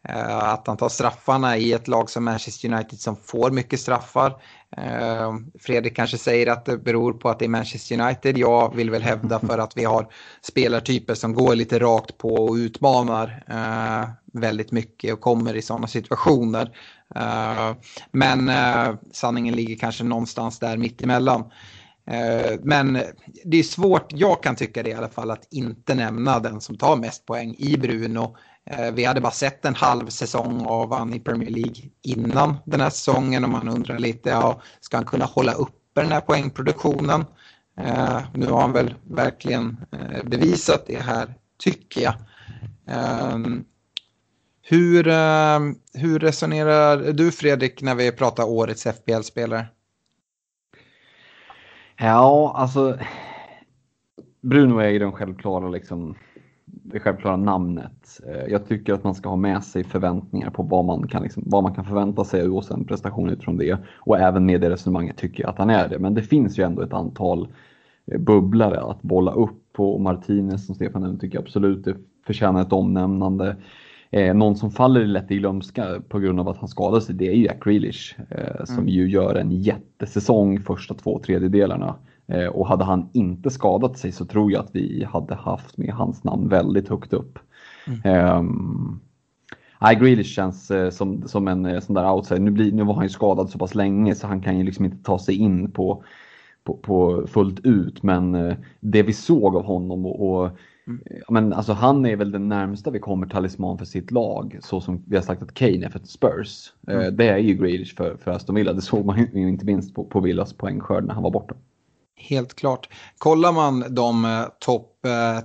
Eh, 0.09 0.45
att 0.45 0.67
han 0.67 0.77
tar 0.77 0.89
straffarna 0.89 1.57
i 1.57 1.73
ett 1.73 1.89
lag 1.89 2.11
som 2.11 2.25
Manchester 2.25 2.73
United 2.73 3.01
som 3.01 3.17
får 3.17 3.51
mycket 3.51 3.81
straffar. 3.81 4.37
Eh, 4.77 5.35
Fredrik 5.61 5.97
kanske 5.97 6.19
säger 6.19 6.47
att 6.47 6.65
det 6.65 6.79
beror 6.79 7.13
på 7.13 7.29
att 7.29 7.39
det 7.39 7.45
är 7.45 7.49
Manchester 7.49 8.01
United. 8.01 8.39
Jag 8.39 8.77
vill 8.77 8.91
väl 8.91 9.03
hävda 9.03 9.41
för 9.41 9.59
att 9.59 9.77
vi 9.77 9.85
har 9.85 10.07
spelartyper 10.43 11.15
som 11.15 11.35
går 11.35 11.55
lite 11.55 11.79
rakt 11.79 12.19
på 12.19 12.35
och 12.35 12.55
utmanar 12.55 13.45
eh, 13.49 14.09
väldigt 14.33 14.73
mycket 14.73 15.13
och 15.13 15.21
kommer 15.21 15.57
i 15.57 15.63
sådana 15.63 15.87
situationer. 15.87 16.71
Eh, 17.15 17.75
men 18.13 18.49
eh, 18.49 18.95
sanningen 19.13 19.55
ligger 19.55 19.77
kanske 19.77 20.05
någonstans 20.05 20.59
där 20.59 20.77
mittemellan. 20.77 21.45
Eh, 22.07 22.59
men 22.63 22.99
det 23.45 23.59
är 23.59 23.63
svårt, 23.63 24.13
jag 24.13 24.43
kan 24.43 24.57
tycka 24.57 24.83
det 24.83 24.91
i 24.91 24.95
alla 24.95 25.09
fall, 25.09 25.31
att 25.31 25.49
inte 25.51 25.95
nämna 25.95 26.39
den 26.39 26.61
som 26.61 26.77
tar 26.77 26.97
mest 26.97 27.27
poäng 27.27 27.55
i 27.59 27.77
Bruno. 27.77 28.37
Eh, 28.71 28.91
vi 28.93 29.05
hade 29.05 29.21
bara 29.21 29.33
sett 29.33 29.65
en 29.65 29.75
halv 29.75 30.09
säsong 30.09 30.67
av 30.67 30.95
han 30.95 31.15
i 31.15 31.21
Premier 31.21 31.51
League 31.51 31.83
innan 32.03 32.57
den 32.65 32.81
här 32.81 32.91
säsongen 32.91 33.45
och 33.45 33.51
man 33.51 33.69
undrar 33.69 33.99
lite, 33.99 34.31
ja, 34.31 34.63
ska 34.81 34.97
han 34.97 35.07
kunna 35.07 35.25
hålla 35.25 35.53
uppe 35.53 36.03
den 36.03 36.13
här 36.13 36.21
poängproduktionen? 36.21 37.25
Eh, 37.81 38.21
nu 38.35 38.47
har 38.47 38.61
han 38.61 38.73
väl 38.73 38.95
verkligen 39.11 39.77
bevisat 40.25 40.87
det 40.87 41.03
här, 41.03 41.35
tycker 41.59 42.01
jag. 42.01 42.15
Ehm, 42.87 43.65
hur, 44.63 45.05
hur 45.99 46.19
resonerar 46.19 47.13
du 47.13 47.33
Fredrik 47.33 47.83
när 47.83 47.95
vi 47.95 48.13
pratar 48.13 48.45
årets 48.45 48.87
FBL-spelare? 48.87 49.67
Ja, 52.03 52.53
alltså. 52.57 52.99
Bruno 54.41 54.79
är 54.79 54.89
ju 54.89 54.99
den 54.99 55.13
självklara, 55.13 55.69
liksom, 55.69 56.15
det 56.65 57.01
självklara 57.01 57.37
namnet. 57.37 58.21
Eh, 58.27 58.53
jag 58.53 58.69
tycker 58.69 58.95
att 58.95 59.05
man 59.05 59.15
ska 59.15 59.29
ha 59.29 59.37
med 59.37 59.65
sig 59.65 59.85
förväntningar 59.85 60.51
på 60.51 60.63
vad 60.63 60.85
man 60.85 61.09
kan, 61.09 61.23
liksom, 61.23 61.43
vad 61.47 61.63
man 61.63 61.75
kan 61.75 61.85
förvänta 61.85 62.25
sig 62.25 62.49
och 62.49 62.65
sen 62.65 62.85
prestation 62.85 63.31
utifrån 63.31 63.57
det. 63.57 63.79
Och 63.97 64.19
även 64.19 64.47
med 64.47 64.61
det 64.61 64.71
resonemanget 64.71 65.17
tycker 65.17 65.43
jag 65.43 65.51
att 65.51 65.59
han 65.59 65.71
är 65.71 65.89
det. 65.89 65.99
Men 65.99 66.15
det 66.15 66.23
finns 66.23 66.59
ju 66.59 66.65
ändå 66.65 66.83
ett 66.83 66.93
antal 66.93 67.49
eh, 68.07 68.19
bubblare 68.19 68.81
att 68.81 69.03
bolla 69.03 69.33
upp 69.33 69.73
på. 69.73 69.99
Martinez 69.99 70.67
som 70.67 70.75
Stefan 70.75 71.03
nämnde 71.03 71.21
tycker 71.21 71.39
jag 71.39 71.43
absolut 71.43 71.85
det 71.85 71.97
förtjänar 72.27 72.63
ett 72.63 72.73
omnämnande. 72.73 73.57
Eh, 74.11 74.35
någon 74.35 74.57
som 74.57 74.71
faller 74.71 75.07
lätt 75.07 75.31
i 75.31 75.37
glömska 75.37 76.03
på 76.09 76.19
grund 76.19 76.41
av 76.41 76.49
att 76.49 76.57
han 76.57 76.69
skadade 76.69 77.03
sig, 77.03 77.15
det 77.15 77.29
är 77.29 77.33
ju 77.33 77.45
Jack 77.45 77.65
Grealish 77.65 78.17
eh, 78.31 78.65
som 78.65 78.79
mm. 78.79 78.89
ju 78.89 79.11
gör 79.11 79.35
en 79.35 79.51
jättesäsong 79.51 80.61
första 80.61 80.95
två 80.95 81.19
tredjedelarna. 81.19 81.95
Eh, 82.27 82.47
och 82.47 82.69
hade 82.69 82.85
han 82.85 83.11
inte 83.13 83.51
skadat 83.51 83.99
sig 83.99 84.13
så 84.13 84.25
tror 84.25 84.53
jag 84.53 84.65
att 84.65 84.75
vi 84.75 85.05
hade 85.05 85.35
haft 85.35 85.77
med 85.77 85.95
hans 85.95 86.25
namn 86.25 86.49
väldigt 86.49 86.89
högt 86.89 87.13
upp. 87.13 87.39
Mm. 88.05 89.01
Nej, 89.83 89.97
Grealish 89.97 90.35
känns 90.35 90.71
eh, 90.71 90.91
som, 90.91 91.29
som 91.29 91.49
en 91.49 91.67
eh, 91.67 91.81
sån 91.81 91.95
där 91.95 92.13
outsider. 92.13 92.41
Nu, 92.41 92.51
blir, 92.51 92.73
nu 92.73 92.85
var 92.85 92.95
han 92.95 93.05
ju 93.05 93.09
skadad 93.09 93.51
så 93.51 93.59
pass 93.59 93.75
länge 93.75 94.15
så 94.15 94.27
han 94.27 94.41
kan 94.41 94.59
ju 94.59 94.65
liksom 94.65 94.85
inte 94.85 95.03
ta 95.03 95.19
sig 95.19 95.35
in 95.35 95.71
på, 95.71 96.05
på, 96.65 96.77
på 96.77 97.27
fullt 97.27 97.61
ut. 97.67 98.03
Men 98.03 98.35
eh, 98.35 98.57
det 98.81 99.03
vi 99.03 99.13
såg 99.13 99.57
av 99.57 99.65
honom 99.65 100.07
och, 100.07 100.31
och. 100.31 100.51
Men 101.29 101.53
alltså 101.53 101.73
han 101.73 102.07
är 102.07 102.17
väl 102.17 102.33
den 102.33 102.49
närmsta 102.49 102.91
vi 102.91 102.99
kommer 102.99 103.27
talisman 103.27 103.79
för 103.79 103.85
sitt 103.85 104.11
lag. 104.11 104.59
Så 104.63 104.81
som 104.81 105.05
vi 105.07 105.17
har 105.17 105.23
sagt 105.23 105.43
att 105.43 105.55
Kane 105.55 105.87
är 105.87 105.91
för 105.91 106.01
Spurs. 106.05 106.73
Mm. 106.89 107.17
Det 107.17 107.29
är 107.29 107.39
ju 107.39 107.55
Grealish 107.55 107.97
för, 107.97 108.17
för 108.17 108.31
Aston 108.31 108.55
Villa. 108.55 108.73
Det 108.73 108.83
såg 108.83 109.05
man 109.05 109.27
ju 109.35 109.49
inte 109.49 109.65
minst 109.65 109.95
på, 109.95 110.05
på 110.05 110.21
Villas 110.21 110.53
poängskörd 110.53 111.05
när 111.05 111.15
han 111.15 111.23
var 111.23 111.31
borta. 111.31 111.55
Helt 112.17 112.55
klart. 112.55 112.89
Kollar 113.19 113.53
man 113.53 113.95
de 113.95 114.25
eh, 114.25 114.45
topp 114.59 114.87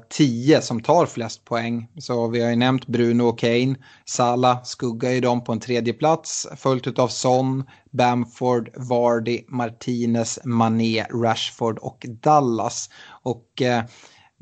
10 0.10 0.56
eh, 0.56 0.62
som 0.62 0.82
tar 0.82 1.06
flest 1.06 1.46
poäng 1.46 1.88
så 1.98 2.28
vi 2.28 2.42
har 2.42 2.50
ju 2.50 2.56
nämnt 2.56 2.88
Bruno 2.88 3.24
och 3.24 3.40
Kane. 3.40 3.76
Salah 4.06 4.64
skuggar 4.64 5.12
ju 5.12 5.22
dem 5.22 5.44
på 5.44 5.52
en 5.52 5.60
tredje 5.60 5.94
plats 5.94 6.48
följt 6.58 7.00
av 7.00 7.08
Son, 7.08 7.64
Bamford, 7.92 8.70
Vardy, 8.76 9.42
Martinez, 9.48 10.40
Mané, 10.44 11.04
Rashford 11.04 11.78
och 11.78 12.06
Dallas. 12.10 12.90
Och 13.24 13.62
eh, 13.62 13.84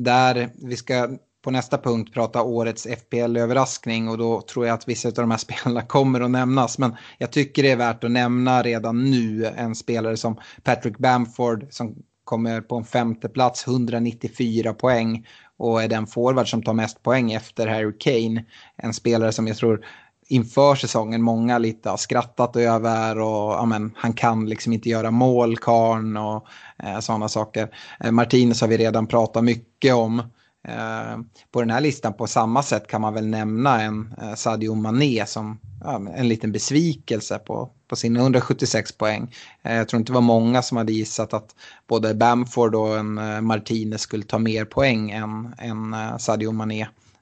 där 0.04 0.50
vi 0.56 0.78
ska 0.78 1.10
på 1.44 1.52
nästa 1.52 1.78
punkt 1.78 2.14
prata 2.14 2.42
årets 2.42 2.88
FPL-överraskning 2.88 4.10
och 4.10 4.18
då 4.18 4.42
tror 4.42 4.68
jag 4.68 4.74
att 4.74 4.88
vissa 4.88 5.08
av 5.08 5.14
de 5.14 5.32
här 5.32 5.38
spelarna 5.64 5.82
kommer 5.82 6.22
att 6.22 6.32
nämnas. 6.32 6.78
Men 6.78 6.96
jag 7.18 7.32
tycker 7.32 7.64
det 7.64 7.72
är 7.72 7.76
värt 7.76 8.04
att 8.04 8.12
nämna 8.12 8.62
redan 8.62 9.12
nu 9.12 9.46
en 9.46 9.76
spelare 9.76 10.18
som 10.18 10.40
Patrick 10.64 10.98
Bamford 10.98 11.68
som 11.70 11.96
kommer 12.24 12.62
på 12.62 12.76
en 12.76 12.86
femte 12.86 13.30
plats, 13.30 13.68
194 13.68 14.74
poäng 14.74 15.28
och 15.58 15.84
är 15.84 15.88
den 15.88 16.08
forward 16.08 16.50
som 16.50 16.64
tar 16.64 16.74
mest 16.74 17.04
poäng 17.04 17.32
efter 17.32 17.68
Harry 17.68 17.98
Kane. 18.00 18.46
En 18.78 18.94
spelare 18.94 19.32
som 19.32 19.48
jag 19.48 19.58
tror 19.58 19.86
inför 20.28 20.76
säsongen 20.76 21.22
många 21.22 21.58
lite 21.58 21.90
har 21.90 21.98
skrattat 21.98 22.56
över 22.56 23.20
och 23.20 23.54
ja, 23.54 23.66
men, 23.66 23.92
han 23.96 24.14
kan 24.14 24.46
liksom 24.50 24.74
inte 24.74 24.90
göra 24.90 25.12
mål, 25.12 25.58
karn 25.58 26.18
och 26.18 26.48
eh, 26.84 27.00
sådana 27.00 27.30
saker. 27.30 27.70
Eh, 28.00 28.12
Martinez 28.12 28.62
har 28.62 28.68
vi 28.68 28.78
redan 28.78 29.08
pratat 29.08 29.44
mycket 29.44 29.94
om. 29.94 30.20
Eh, 30.68 31.18
på 31.52 31.60
den 31.60 31.70
här 31.70 31.82
listan 31.82 32.14
på 32.14 32.28
samma 32.28 32.64
sätt 32.64 32.88
kan 32.88 33.02
man 33.02 33.14
väl 33.14 33.28
nämna 33.28 33.82
en 33.82 34.14
eh, 34.22 34.34
Sadio 34.34 34.76
Mané 34.76 35.26
som 35.26 35.60
ja, 35.84 36.02
en 36.16 36.28
liten 36.28 36.52
besvikelse 36.52 37.40
på, 37.40 37.70
på 37.88 37.96
sina 37.96 38.20
176 38.20 38.92
poäng. 38.92 39.34
Eh, 39.64 39.76
jag 39.76 39.90
tror 39.90 40.00
inte 40.00 40.12
det 40.12 40.16
var 40.16 40.22
många 40.22 40.62
som 40.62 40.78
hade 40.78 40.94
gissat 40.94 41.34
att 41.34 41.56
både 41.88 42.14
Bamford 42.14 42.76
och 42.76 42.98
en 42.98 43.18
eh, 43.18 43.42
Martinez 43.42 44.02
skulle 44.02 44.24
ta 44.24 44.40
mer 44.40 44.66
poäng 44.66 45.12
än, 45.12 45.56
än 45.58 45.94
eh, 45.94 46.18
Sadio 46.18 46.52
Mané 46.52 46.82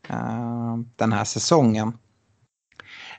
eh, 0.10 0.78
den 0.96 1.14
här 1.14 1.26
säsongen. 1.26 1.94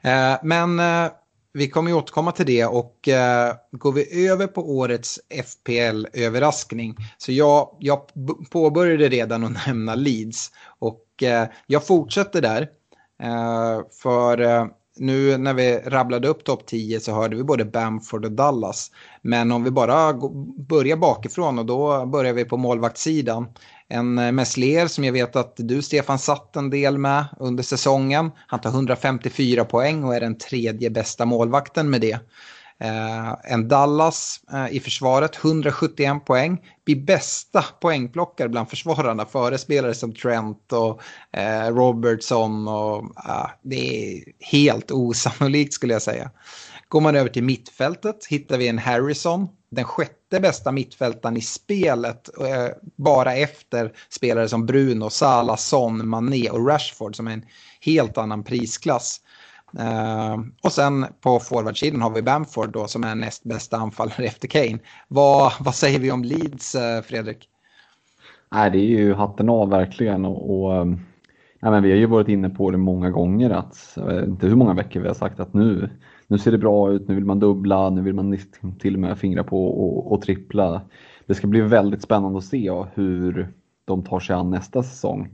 Eh, 0.02 0.38
men 0.42 0.80
eh, 0.80 1.12
vi 1.52 1.68
kommer 1.68 1.90
ju 1.90 1.96
återkomma 1.96 2.32
till 2.32 2.46
det 2.46 2.64
och 2.64 3.08
eh, 3.08 3.54
går 3.70 3.92
vi 3.92 4.28
över 4.28 4.46
på 4.46 4.76
årets 4.76 5.20
FPL-överraskning 5.44 6.96
så 7.18 7.32
jag, 7.32 7.76
jag 7.78 8.00
påbörjade 8.50 9.08
redan 9.08 9.44
att 9.44 9.66
nämna 9.66 9.94
Leeds 9.94 10.50
och 10.78 11.06
jag 11.66 11.86
fortsätter 11.86 12.40
där. 12.40 12.68
För 14.02 14.68
nu 14.96 15.38
när 15.38 15.54
vi 15.54 15.78
rabblade 15.78 16.28
upp 16.28 16.44
topp 16.44 16.66
10 16.66 17.00
så 17.00 17.12
hörde 17.12 17.36
vi 17.36 17.44
både 17.44 17.64
Bamford 17.64 18.24
och 18.24 18.32
Dallas. 18.32 18.90
Men 19.22 19.52
om 19.52 19.64
vi 19.64 19.70
bara 19.70 20.12
börjar 20.68 20.96
bakifrån 20.96 21.58
och 21.58 21.66
då 21.66 22.06
börjar 22.06 22.32
vi 22.32 22.44
på 22.44 22.56
målvaktssidan. 22.56 23.46
En 23.92 24.18
eh, 24.18 24.32
Meslier 24.32 24.86
som 24.86 25.04
jag 25.04 25.12
vet 25.12 25.36
att 25.36 25.54
du 25.56 25.82
Stefan 25.82 26.18
satt 26.18 26.56
en 26.56 26.70
del 26.70 26.98
med 26.98 27.24
under 27.38 27.62
säsongen. 27.62 28.30
Han 28.46 28.60
tar 28.60 28.70
154 28.70 29.64
poäng 29.64 30.04
och 30.04 30.14
är 30.14 30.20
den 30.20 30.38
tredje 30.38 30.90
bästa 30.90 31.24
målvakten 31.24 31.90
med 31.90 32.00
det. 32.00 32.18
Eh, 32.82 33.32
en 33.44 33.68
Dallas 33.68 34.40
eh, 34.52 34.76
i 34.76 34.80
försvaret, 34.80 35.36
171 35.44 36.24
poäng. 36.24 36.58
Blir 36.84 36.96
bästa 36.96 37.64
poängplockare 37.80 38.48
bland 38.48 38.70
försvararna 38.70 39.26
före 39.26 39.58
spelare 39.58 39.94
som 39.94 40.14
Trent 40.14 40.72
och 40.72 41.02
eh, 41.38 41.74
Robertson. 41.74 42.68
Och, 42.68 43.04
det 43.62 44.14
är 44.14 44.22
helt 44.38 44.90
osannolikt 44.90 45.74
skulle 45.74 45.92
jag 45.92 46.02
säga. 46.02 46.30
Går 46.88 47.00
man 47.00 47.16
över 47.16 47.30
till 47.30 47.44
mittfältet 47.44 48.26
hittar 48.28 48.58
vi 48.58 48.68
en 48.68 48.78
Harrison, 48.78 49.48
den 49.70 49.84
sjätte 49.84 50.21
bästa 50.40 50.72
mittfältaren 50.72 51.36
i 51.36 51.40
spelet, 51.40 52.30
eh, 52.40 52.68
bara 52.96 53.34
efter 53.34 53.92
spelare 54.08 54.48
som 54.48 54.66
Bruno, 54.66 55.10
Salah, 55.10 55.56
Son, 55.56 56.08
Mané 56.08 56.50
och 56.50 56.68
Rashford 56.68 57.16
som 57.16 57.28
är 57.28 57.32
en 57.32 57.44
helt 57.80 58.18
annan 58.18 58.42
prisklass. 58.42 59.20
Uh, 59.80 60.44
och 60.62 60.72
sen 60.72 61.06
på 61.20 61.40
forwardsidan 61.40 62.02
har 62.02 62.10
vi 62.10 62.22
Bamford 62.22 62.72
då 62.72 62.86
som 62.86 63.04
är 63.04 63.14
näst 63.14 63.44
bästa 63.44 63.76
anfallare 63.76 64.24
efter 64.26 64.48
Kane. 64.48 64.78
Vad, 65.08 65.52
vad 65.60 65.74
säger 65.74 65.98
vi 65.98 66.10
om 66.10 66.24
Leeds, 66.24 66.74
uh, 66.74 67.02
Fredrik? 67.02 67.48
Nej, 68.52 68.70
det 68.70 68.78
är 68.78 68.88
ju 68.88 69.14
hatten 69.14 69.48
av 69.48 69.70
verkligen. 69.70 70.24
Och, 70.24 70.64
och 70.64 70.86
nej, 70.86 71.70
men 71.70 71.82
vi 71.82 71.90
har 71.90 71.98
ju 71.98 72.06
varit 72.06 72.28
inne 72.28 72.50
på 72.50 72.70
det 72.70 72.78
många 72.78 73.10
gånger, 73.10 73.50
att, 73.50 73.92
jag 73.96 74.04
vet 74.04 74.28
inte 74.28 74.46
hur 74.46 74.56
många 74.56 74.74
veckor 74.74 75.00
vi 75.00 75.08
har 75.08 75.14
sagt 75.14 75.40
att 75.40 75.54
nu, 75.54 75.90
nu 76.32 76.38
ser 76.38 76.50
det 76.50 76.58
bra 76.58 76.92
ut, 76.92 77.08
nu 77.08 77.14
vill 77.14 77.24
man 77.24 77.40
dubbla, 77.40 77.90
nu 77.90 78.02
vill 78.02 78.14
man 78.14 78.30
liksom 78.30 78.78
till 78.78 78.94
och 78.94 79.00
med 79.00 79.18
fingra 79.18 79.44
på 79.44 79.66
och, 79.66 80.12
och 80.12 80.22
trippla. 80.22 80.82
Det 81.26 81.34
ska 81.34 81.46
bli 81.46 81.60
väldigt 81.60 82.02
spännande 82.02 82.38
att 82.38 82.44
se 82.44 82.84
hur 82.94 83.52
de 83.84 84.04
tar 84.04 84.20
sig 84.20 84.36
an 84.36 84.50
nästa 84.50 84.82
säsong. 84.82 85.28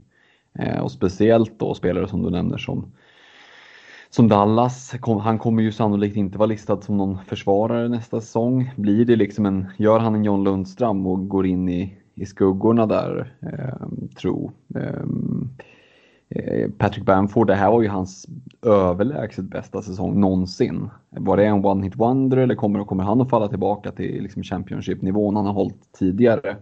Eh, 0.59 0.79
och 0.79 0.91
speciellt 0.91 1.59
då 1.59 1.73
spelare 1.73 2.07
som 2.07 2.23
du 2.23 2.29
nämner 2.29 2.57
som 2.57 2.91
som 4.09 4.27
Dallas. 4.27 4.95
Han 5.21 5.39
kommer 5.39 5.63
ju 5.63 5.71
sannolikt 5.71 6.15
inte 6.15 6.37
vara 6.37 6.47
listad 6.47 6.81
som 6.81 6.97
någon 6.97 7.17
försvarare 7.25 7.89
nästa 7.89 8.21
säsong. 8.21 8.73
Blir 8.75 9.05
det 9.05 9.15
liksom 9.15 9.45
en, 9.45 9.65
gör 9.77 9.99
han 9.99 10.15
en 10.15 10.23
John 10.23 10.43
Lundström 10.43 11.07
och 11.07 11.27
går 11.27 11.45
in 11.45 11.69
i, 11.69 11.97
i 12.15 12.25
skuggorna 12.25 12.85
där, 12.85 13.33
eh, 13.41 13.87
tro. 14.21 14.51
Eh, 14.75 15.05
Eh, 16.35 16.69
Patrick 16.77 17.05
Bamford, 17.05 17.47
det 17.47 17.55
här 17.55 17.71
var 17.71 17.81
ju 17.81 17.87
hans 17.87 18.27
överlägset 18.61 19.45
bästa 19.45 19.81
säsong 19.81 20.19
någonsin. 20.19 20.89
Var 21.09 21.37
det 21.37 21.45
en 21.45 21.65
one 21.65 21.83
hit 21.83 21.95
wonder 21.95 22.37
eller 22.37 22.55
kommer, 22.55 22.83
kommer 22.83 23.03
han 23.03 23.21
att 23.21 23.29
falla 23.29 23.47
tillbaka 23.47 23.91
till 23.91 24.23
liksom 24.23 24.43
Championship-nivån 24.43 25.35
han 25.35 25.45
har 25.45 25.53
hållit 25.53 25.93
tidigare? 25.99 26.57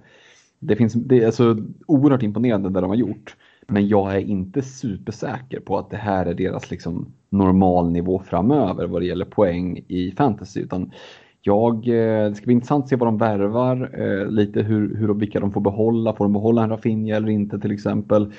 Det, 0.59 0.75
finns, 0.75 0.93
det 0.93 1.23
är 1.23 1.31
så 1.31 1.57
oerhört 1.87 2.23
imponerande 2.23 2.69
det 2.69 2.81
de 2.81 2.89
har 2.89 2.97
gjort. 2.97 3.35
Men 3.67 3.87
jag 3.87 4.15
är 4.15 4.19
inte 4.19 4.61
supersäker 4.61 5.59
på 5.59 5.77
att 5.77 5.89
det 5.89 5.97
här 5.97 6.25
är 6.25 6.33
deras 6.33 6.71
liksom 6.71 7.13
normalnivå 7.29 8.19
framöver 8.19 8.87
vad 8.87 9.01
det 9.01 9.05
gäller 9.05 9.25
poäng 9.25 9.83
i 9.87 10.11
fantasy. 10.11 10.61
Utan 10.61 10.91
jag, 11.41 11.87
eh, 11.87 12.29
det 12.29 12.35
ska 12.35 12.45
bli 12.45 12.53
intressant 12.53 12.83
att 12.83 12.89
se 12.89 12.95
vad 12.95 13.07
de 13.07 13.17
värvar, 13.17 13.91
eh, 13.93 14.31
lite 14.31 14.61
hur, 14.61 14.95
hur 14.95 15.09
och 15.09 15.21
vilka 15.21 15.39
de 15.39 15.51
får 15.51 15.61
behålla. 15.61 16.13
Får 16.13 16.25
de 16.25 16.33
behålla 16.33 16.63
en 16.63 16.69
Rafinha 16.69 17.15
eller 17.15 17.29
inte 17.29 17.59
till 17.59 17.71
exempel? 17.71 18.33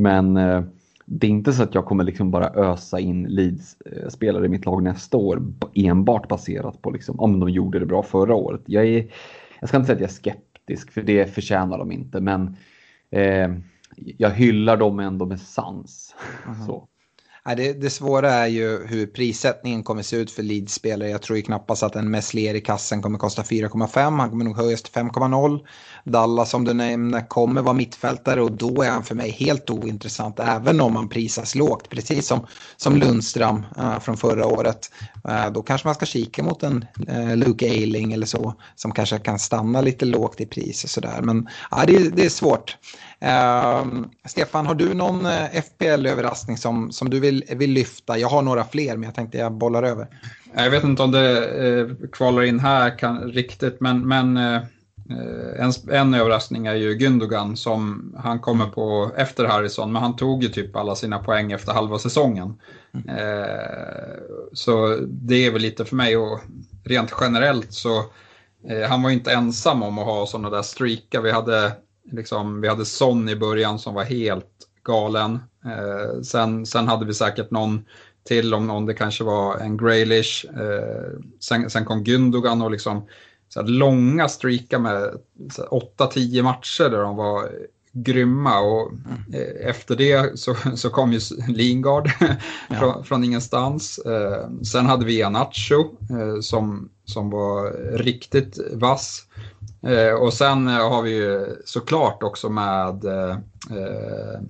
Men 0.00 0.36
eh, 0.36 0.62
det 1.04 1.26
är 1.26 1.30
inte 1.30 1.52
så 1.52 1.62
att 1.62 1.74
jag 1.74 1.84
kommer 1.84 2.04
liksom 2.04 2.30
bara 2.30 2.50
ösa 2.50 3.00
in 3.00 3.26
Leeds-spelare 3.28 4.46
i 4.46 4.48
mitt 4.48 4.64
lag 4.64 4.82
nästa 4.82 5.16
år 5.16 5.42
enbart 5.74 6.28
baserat 6.28 6.82
på 6.82 6.90
liksom, 6.90 7.20
om 7.20 7.40
de 7.40 7.48
gjorde 7.48 7.78
det 7.78 7.86
bra 7.86 8.02
förra 8.02 8.34
året. 8.34 8.60
Jag, 8.66 8.86
är, 8.86 9.12
jag 9.60 9.68
ska 9.68 9.76
inte 9.76 9.86
säga 9.86 9.94
att 9.94 10.00
jag 10.00 10.10
är 10.10 10.14
skeptisk, 10.14 10.90
för 10.90 11.02
det 11.02 11.34
förtjänar 11.34 11.78
de 11.78 11.92
inte. 11.92 12.20
Men 12.20 12.56
eh, 13.10 13.48
jag 13.96 14.30
hyllar 14.30 14.76
dem 14.76 15.00
ändå 15.00 15.26
med 15.26 15.40
sans. 15.40 16.16
Mm. 16.46 16.58
Så. 16.66 16.88
Det, 17.44 17.72
det 17.72 17.90
svåra 17.90 18.30
är 18.32 18.46
ju 18.46 18.86
hur 18.86 19.06
prissättningen 19.06 19.82
kommer 19.82 20.02
se 20.02 20.16
ut 20.16 20.30
för 20.30 20.42
Leeds-spelare. 20.42 21.10
Jag 21.10 21.22
tror 21.22 21.36
ju 21.36 21.42
knappast 21.42 21.82
att 21.82 21.96
en 21.96 22.10
Messler 22.10 22.54
i 22.54 22.60
kassen 22.60 23.02
kommer 23.02 23.18
kosta 23.18 23.42
4,5. 23.42 24.18
Han 24.18 24.30
kommer 24.30 24.44
nog 24.44 24.56
höjas 24.56 24.82
till 24.82 24.92
5,0. 24.92 25.60
Dallas 26.04 26.50
som 26.50 26.64
du 26.64 26.74
nämner 26.74 27.28
kommer 27.28 27.62
vara 27.62 27.74
mittfältare 27.74 28.42
och 28.42 28.52
då 28.52 28.82
är 28.82 28.90
han 28.90 29.04
för 29.04 29.14
mig 29.14 29.30
helt 29.30 29.70
ointressant 29.70 30.40
även 30.40 30.80
om 30.80 30.96
han 30.96 31.08
prisas 31.08 31.54
lågt. 31.54 31.88
Precis 31.88 32.26
som, 32.26 32.46
som 32.76 32.96
Lundström 32.96 33.66
äh, 33.78 34.00
från 34.00 34.16
förra 34.16 34.46
året. 34.46 34.90
Äh, 35.28 35.52
då 35.52 35.62
kanske 35.62 35.88
man 35.88 35.94
ska 35.94 36.06
kika 36.06 36.42
mot 36.42 36.62
en 36.62 36.84
äh, 37.08 37.36
Luke 37.36 37.66
Eiling 37.66 38.12
eller 38.12 38.26
så 38.26 38.54
som 38.76 38.92
kanske 38.92 39.18
kan 39.18 39.38
stanna 39.38 39.80
lite 39.80 40.04
lågt 40.04 40.40
i 40.40 40.46
pris 40.46 40.84
och 40.84 40.90
sådär. 40.90 41.20
Men 41.22 41.48
äh, 41.72 41.86
det, 41.86 42.08
det 42.08 42.24
är 42.24 42.30
svårt. 42.30 42.76
Uh, 43.22 44.04
Stefan, 44.24 44.66
har 44.66 44.74
du 44.74 44.94
någon 44.94 45.26
uh, 45.26 45.62
FPL-överraskning 45.62 46.56
som, 46.56 46.92
som 46.92 47.10
du 47.10 47.20
vill, 47.20 47.44
vill 47.48 47.70
lyfta? 47.70 48.18
Jag 48.18 48.28
har 48.28 48.42
några 48.42 48.64
fler, 48.64 48.96
men 48.96 49.02
jag 49.02 49.14
tänkte 49.14 49.38
jag 49.38 49.52
bollar 49.52 49.82
över. 49.82 50.06
Jag 50.54 50.70
vet 50.70 50.84
inte 50.84 51.02
om 51.02 51.10
det 51.10 51.48
uh, 51.60 52.08
kvalar 52.12 52.42
in 52.42 52.60
här 52.60 52.98
kan, 52.98 53.22
riktigt, 53.22 53.80
men, 53.80 54.08
men 54.08 54.38
Eh, 55.10 55.64
en, 55.64 55.72
en 55.90 56.14
överraskning 56.14 56.66
är 56.66 56.74
ju 56.74 56.94
Gündogan 56.94 57.56
som 57.56 58.12
han 58.18 58.38
kommer 58.38 58.66
på 58.66 59.12
efter 59.16 59.44
Harrison, 59.44 59.92
men 59.92 60.02
han 60.02 60.16
tog 60.16 60.42
ju 60.42 60.48
typ 60.48 60.76
alla 60.76 60.94
sina 60.94 61.18
poäng 61.18 61.52
efter 61.52 61.72
halva 61.72 61.98
säsongen. 61.98 62.54
Mm. 62.94 63.08
Eh, 63.08 64.16
så 64.52 64.96
det 65.08 65.46
är 65.46 65.50
väl 65.50 65.62
lite 65.62 65.84
för 65.84 65.96
mig 65.96 66.16
och 66.16 66.40
rent 66.84 67.14
generellt 67.20 67.72
så 67.72 67.98
eh, 68.68 68.88
han 68.88 69.02
var 69.02 69.10
inte 69.10 69.32
ensam 69.32 69.82
om 69.82 69.98
att 69.98 70.04
ha 70.04 70.26
sådana 70.26 70.50
där 70.50 70.62
streakar. 70.62 71.20
Vi 71.20 71.32
hade, 71.32 71.72
liksom, 72.12 72.60
vi 72.60 72.68
hade 72.68 72.84
Son 72.84 73.28
i 73.28 73.36
början 73.36 73.78
som 73.78 73.94
var 73.94 74.04
helt 74.04 74.46
galen. 74.82 75.38
Eh, 75.64 76.22
sen, 76.22 76.66
sen 76.66 76.88
hade 76.88 77.06
vi 77.06 77.14
säkert 77.14 77.50
någon 77.50 77.84
till 78.24 78.54
om, 78.54 78.70
om 78.70 78.86
det 78.86 78.94
kanske 78.94 79.24
var 79.24 79.58
en 79.58 79.76
Graylish. 79.76 80.44
Eh, 80.44 81.20
sen, 81.40 81.70
sen 81.70 81.84
kom 81.84 82.04
Gündogan 82.04 82.64
och 82.64 82.70
liksom 82.70 83.06
så 83.48 83.62
långa 83.62 84.28
streakar 84.28 84.78
med 84.78 85.18
8-10 85.70 86.42
matcher 86.42 86.90
där 86.90 87.02
de 87.02 87.16
var 87.16 87.50
grymma 87.92 88.60
och 88.60 88.92
mm. 88.92 89.56
efter 89.60 89.96
det 89.96 90.38
så, 90.38 90.56
så 90.76 90.90
kom 90.90 91.12
ju 91.12 91.20
Lingard 91.48 92.10
ja. 92.20 92.76
från, 92.78 93.04
från, 93.04 93.24
ingenstans. 93.24 93.98
Eh, 93.98 94.48
sen 94.62 94.86
hade 94.86 95.04
vi 95.04 95.22
Anacho 95.22 95.80
eh, 96.10 96.40
som, 96.40 96.88
som 97.04 97.30
var 97.30 97.72
riktigt 97.96 98.58
vass. 98.72 99.26
Eh, 99.82 100.14
och 100.14 100.32
sen 100.32 100.66
har 100.66 101.02
vi 101.02 101.10
ju 101.10 101.56
såklart 101.64 102.22
också 102.22 102.48
med, 102.48 103.04
eh, 103.04 103.36
eh, 103.70 104.40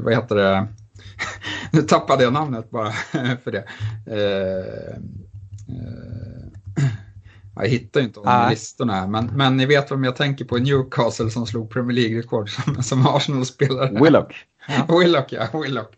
vad 0.00 0.14
heter 0.14 0.34
det, 0.34 0.68
nu 1.72 1.82
tappade 1.82 2.24
jag 2.24 2.32
namnet 2.32 2.70
bara 2.70 2.92
för 3.44 3.52
det. 3.52 3.64
Eh, 4.06 4.96
jag 7.56 7.68
hittar 7.68 8.00
inte 8.00 8.20
honom 8.20 8.46
i 8.46 8.50
listorna 8.50 8.92
här, 8.92 9.06
men, 9.06 9.26
men 9.26 9.56
ni 9.56 9.66
vet 9.66 9.90
vem 9.90 10.04
jag 10.04 10.16
tänker 10.16 10.44
på 10.44 10.58
i 10.58 10.60
Newcastle 10.60 11.30
som 11.30 11.46
slog 11.46 11.70
Premier 11.70 11.96
League-rekord 11.96 12.50
som, 12.50 12.82
som 12.82 13.06
Arsenal-spelare. 13.06 13.90
Willock. 14.02 14.34
Willock, 14.88 15.32
ja. 15.32 15.48
Willock. 15.62 15.94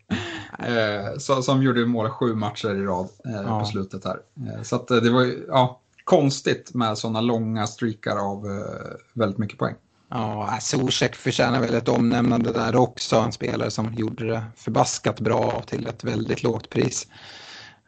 Eh, 0.59 1.19
så, 1.19 1.43
som 1.43 1.63
gjorde 1.63 1.87
mål 1.87 2.11
sju 2.11 2.35
matcher 2.35 2.75
i 2.75 2.87
rad 2.87 3.09
eh, 3.25 3.43
ja. 3.47 3.61
på 3.61 3.67
slutet 3.67 4.05
här. 4.05 4.19
Eh, 4.47 4.63
så 4.63 4.77
att, 4.77 4.91
eh, 4.91 4.97
det 4.97 5.11
var 5.11 5.23
ju 5.23 5.47
ja, 5.49 5.81
konstigt 6.07 6.75
med 6.75 6.99
sådana 6.99 7.21
långa 7.21 7.67
streakar 7.67 8.17
av 8.17 8.47
eh, 8.47 8.97
väldigt 9.13 9.39
mycket 9.39 9.59
poäng. 9.59 9.75
Ja, 10.11 10.59
Zuzek 10.61 11.15
förtjänar 11.15 11.61
väl 11.61 11.75
ett 11.75 11.89
omnämnande 11.89 12.53
där 12.53 12.77
också. 12.77 13.17
En 13.17 13.33
spelare 13.33 13.71
som 13.71 13.95
gjorde 13.95 14.27
det 14.27 14.45
förbaskat 14.57 15.21
bra 15.21 15.63
till 15.67 15.87
ett 15.87 16.05
väldigt 16.05 16.43
lågt 16.43 16.71
pris. 16.71 17.07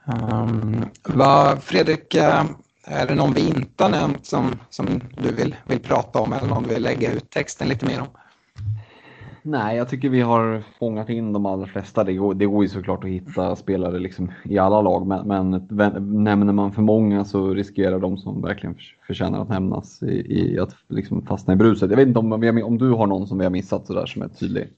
Ehm, 0.07 0.33
um, 0.33 0.85
vad, 1.03 1.63
Fredrik, 1.63 2.15
eh, 2.15 2.45
är 2.85 3.07
det 3.07 3.15
någon 3.15 3.35
vi 3.35 3.49
inte 3.49 3.85
har 3.85 3.91
nämnt 3.91 4.27
som, 4.27 4.59
som 4.71 5.01
du 5.23 5.35
vill, 5.35 5.57
vill 5.67 5.81
prata 5.81 6.19
om 6.19 6.33
eller 6.33 6.49
någon 6.49 6.63
du 6.63 6.69
vill 6.69 6.83
lägga 6.83 7.13
ut 7.13 7.31
texten 7.31 7.69
lite 7.69 7.87
mer 7.87 8.01
om? 8.01 8.09
Nej, 9.43 9.77
jag 9.77 9.89
tycker 9.89 10.09
vi 10.09 10.21
har 10.21 10.63
fångat 10.79 11.09
in 11.09 11.33
de 11.33 11.47
allra 11.47 11.67
flesta. 11.67 12.05
Det 12.05 12.15
går, 12.15 12.35
det 12.35 12.47
går 12.47 12.65
ju 12.65 12.69
såklart 12.69 13.05
att 13.05 13.11
hitta 13.11 13.57
spelare 13.57 13.99
liksom 13.99 14.33
i 14.45 14.59
alla 14.59 14.83
lag, 14.83 15.07
men, 15.07 15.67
men 15.71 16.25
nämner 16.25 16.53
man 16.53 16.73
för 16.73 16.83
många 16.83 17.25
så 17.25 17.55
riskerar 17.55 17.99
de 17.99 18.17
som 18.17 18.43
verkligen 18.43 18.77
förtjänar 19.07 19.43
att 19.43 19.49
nämnas 19.49 20.03
i, 20.03 20.41
i 20.41 20.59
att 20.59 20.75
liksom 20.89 21.27
fastna 21.27 21.53
i 21.53 21.57
bruset. 21.57 21.91
Jag 21.91 21.97
vet 21.97 22.09
inte 22.09 22.19
om, 22.19 22.33
om 22.65 22.79
du 22.79 22.91
har 22.91 23.07
någon 23.07 23.27
som 23.27 23.39
vi 23.39 23.45
har 23.45 23.51
missat 23.51 23.87
sådär 23.87 24.07
som 24.07 24.23
är 24.23 24.29
tydlig. 24.29 24.69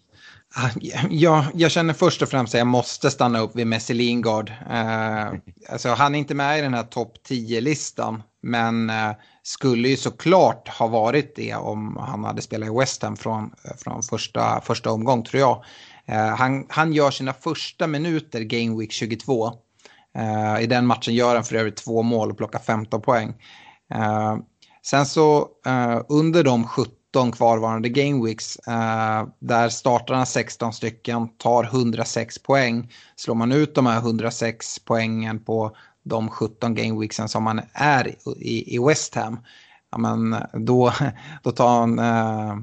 Ah, 0.54 0.70
ja, 1.10 1.46
jag 1.54 1.70
känner 1.70 1.94
först 1.94 2.22
och 2.22 2.28
främst 2.28 2.54
att 2.54 2.58
jag 2.58 2.66
måste 2.66 3.10
stanna 3.10 3.40
upp 3.40 3.56
vid 3.56 3.66
Messi 3.66 3.94
Lingard. 3.94 4.52
Eh, 4.70 5.28
alltså, 5.72 5.88
han 5.88 6.14
är 6.14 6.18
inte 6.18 6.34
med 6.34 6.58
i 6.58 6.62
den 6.62 6.74
här 6.74 6.82
topp 6.82 7.12
10-listan, 7.28 8.22
men 8.42 8.90
eh, 8.90 9.10
skulle 9.50 9.88
ju 9.88 9.96
såklart 9.96 10.68
ha 10.68 10.86
varit 10.86 11.36
det 11.36 11.54
om 11.54 11.96
han 11.96 12.24
hade 12.24 12.42
spelat 12.42 12.68
i 12.68 12.78
West 12.78 13.02
Ham 13.02 13.16
från, 13.16 13.50
från 13.84 14.02
första, 14.02 14.60
första 14.60 14.90
omgång, 14.90 15.24
tror 15.24 15.40
jag. 15.40 15.64
Eh, 16.06 16.36
han, 16.36 16.66
han 16.68 16.92
gör 16.92 17.10
sina 17.10 17.32
första 17.32 17.86
minuter 17.86 18.40
Game 18.40 18.78
Week 18.78 18.92
22. 18.92 19.52
Eh, 20.14 20.62
I 20.62 20.66
den 20.66 20.86
matchen 20.86 21.14
gör 21.14 21.34
han 21.34 21.44
för 21.44 21.56
övrigt 21.56 21.76
två 21.76 22.02
mål 22.02 22.30
och 22.30 22.36
plockar 22.36 22.58
15 22.58 23.02
poäng. 23.02 23.34
Eh, 23.94 24.36
sen 24.82 25.06
så 25.06 25.48
eh, 25.66 26.00
under 26.08 26.44
de 26.44 26.66
17 26.66 27.32
kvarvarande 27.32 27.88
Game 27.88 28.26
Weeks 28.26 28.56
eh, 28.56 29.26
där 29.38 29.68
startar 29.68 30.14
han 30.14 30.26
16 30.26 30.72
stycken, 30.72 31.28
tar 31.36 31.64
106 31.64 32.42
poäng. 32.42 32.92
Slår 33.16 33.34
man 33.34 33.52
ut 33.52 33.74
de 33.74 33.86
här 33.86 33.98
106 33.98 34.78
poängen 34.78 35.44
på 35.44 35.76
de 36.04 36.28
17 36.28 36.74
gameweeksen 36.74 37.28
som 37.28 37.46
han 37.46 37.60
är 37.72 38.14
i, 38.38 38.74
i 38.74 38.78
West 38.78 39.14
Ham, 39.14 39.40
ja, 39.92 39.98
men 39.98 40.36
då, 40.66 40.92
då 41.42 41.52
tar 41.52 41.80
han 41.80 41.98
eh, 41.98 42.56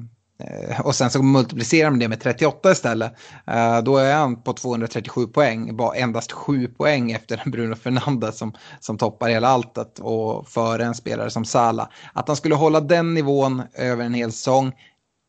och 0.84 0.94
sen 0.94 1.10
så 1.10 1.22
multiplicerar 1.22 1.90
man 1.90 1.98
det 1.98 2.08
med 2.08 2.20
38 2.20 2.72
istället. 2.72 3.12
Eh, 3.46 3.78
då 3.82 3.96
är 3.96 4.14
han 4.14 4.42
på 4.42 4.52
237 4.52 5.26
poäng, 5.26 5.76
bara 5.76 5.96
endast 5.96 6.32
7 6.32 6.68
poäng 6.68 7.12
efter 7.12 7.42
Bruno 7.50 7.74
Fernandes 7.74 8.38
som, 8.38 8.52
som 8.80 8.98
toppar 8.98 9.28
hela 9.28 9.48
alltet 9.48 9.98
och 9.98 10.48
före 10.48 10.84
en 10.84 10.94
spelare 10.94 11.30
som 11.30 11.44
Sala. 11.44 11.90
Att 12.12 12.28
han 12.28 12.36
skulle 12.36 12.54
hålla 12.54 12.80
den 12.80 13.14
nivån 13.14 13.62
över 13.74 14.04
en 14.04 14.14
hel 14.14 14.32
säsong, 14.32 14.72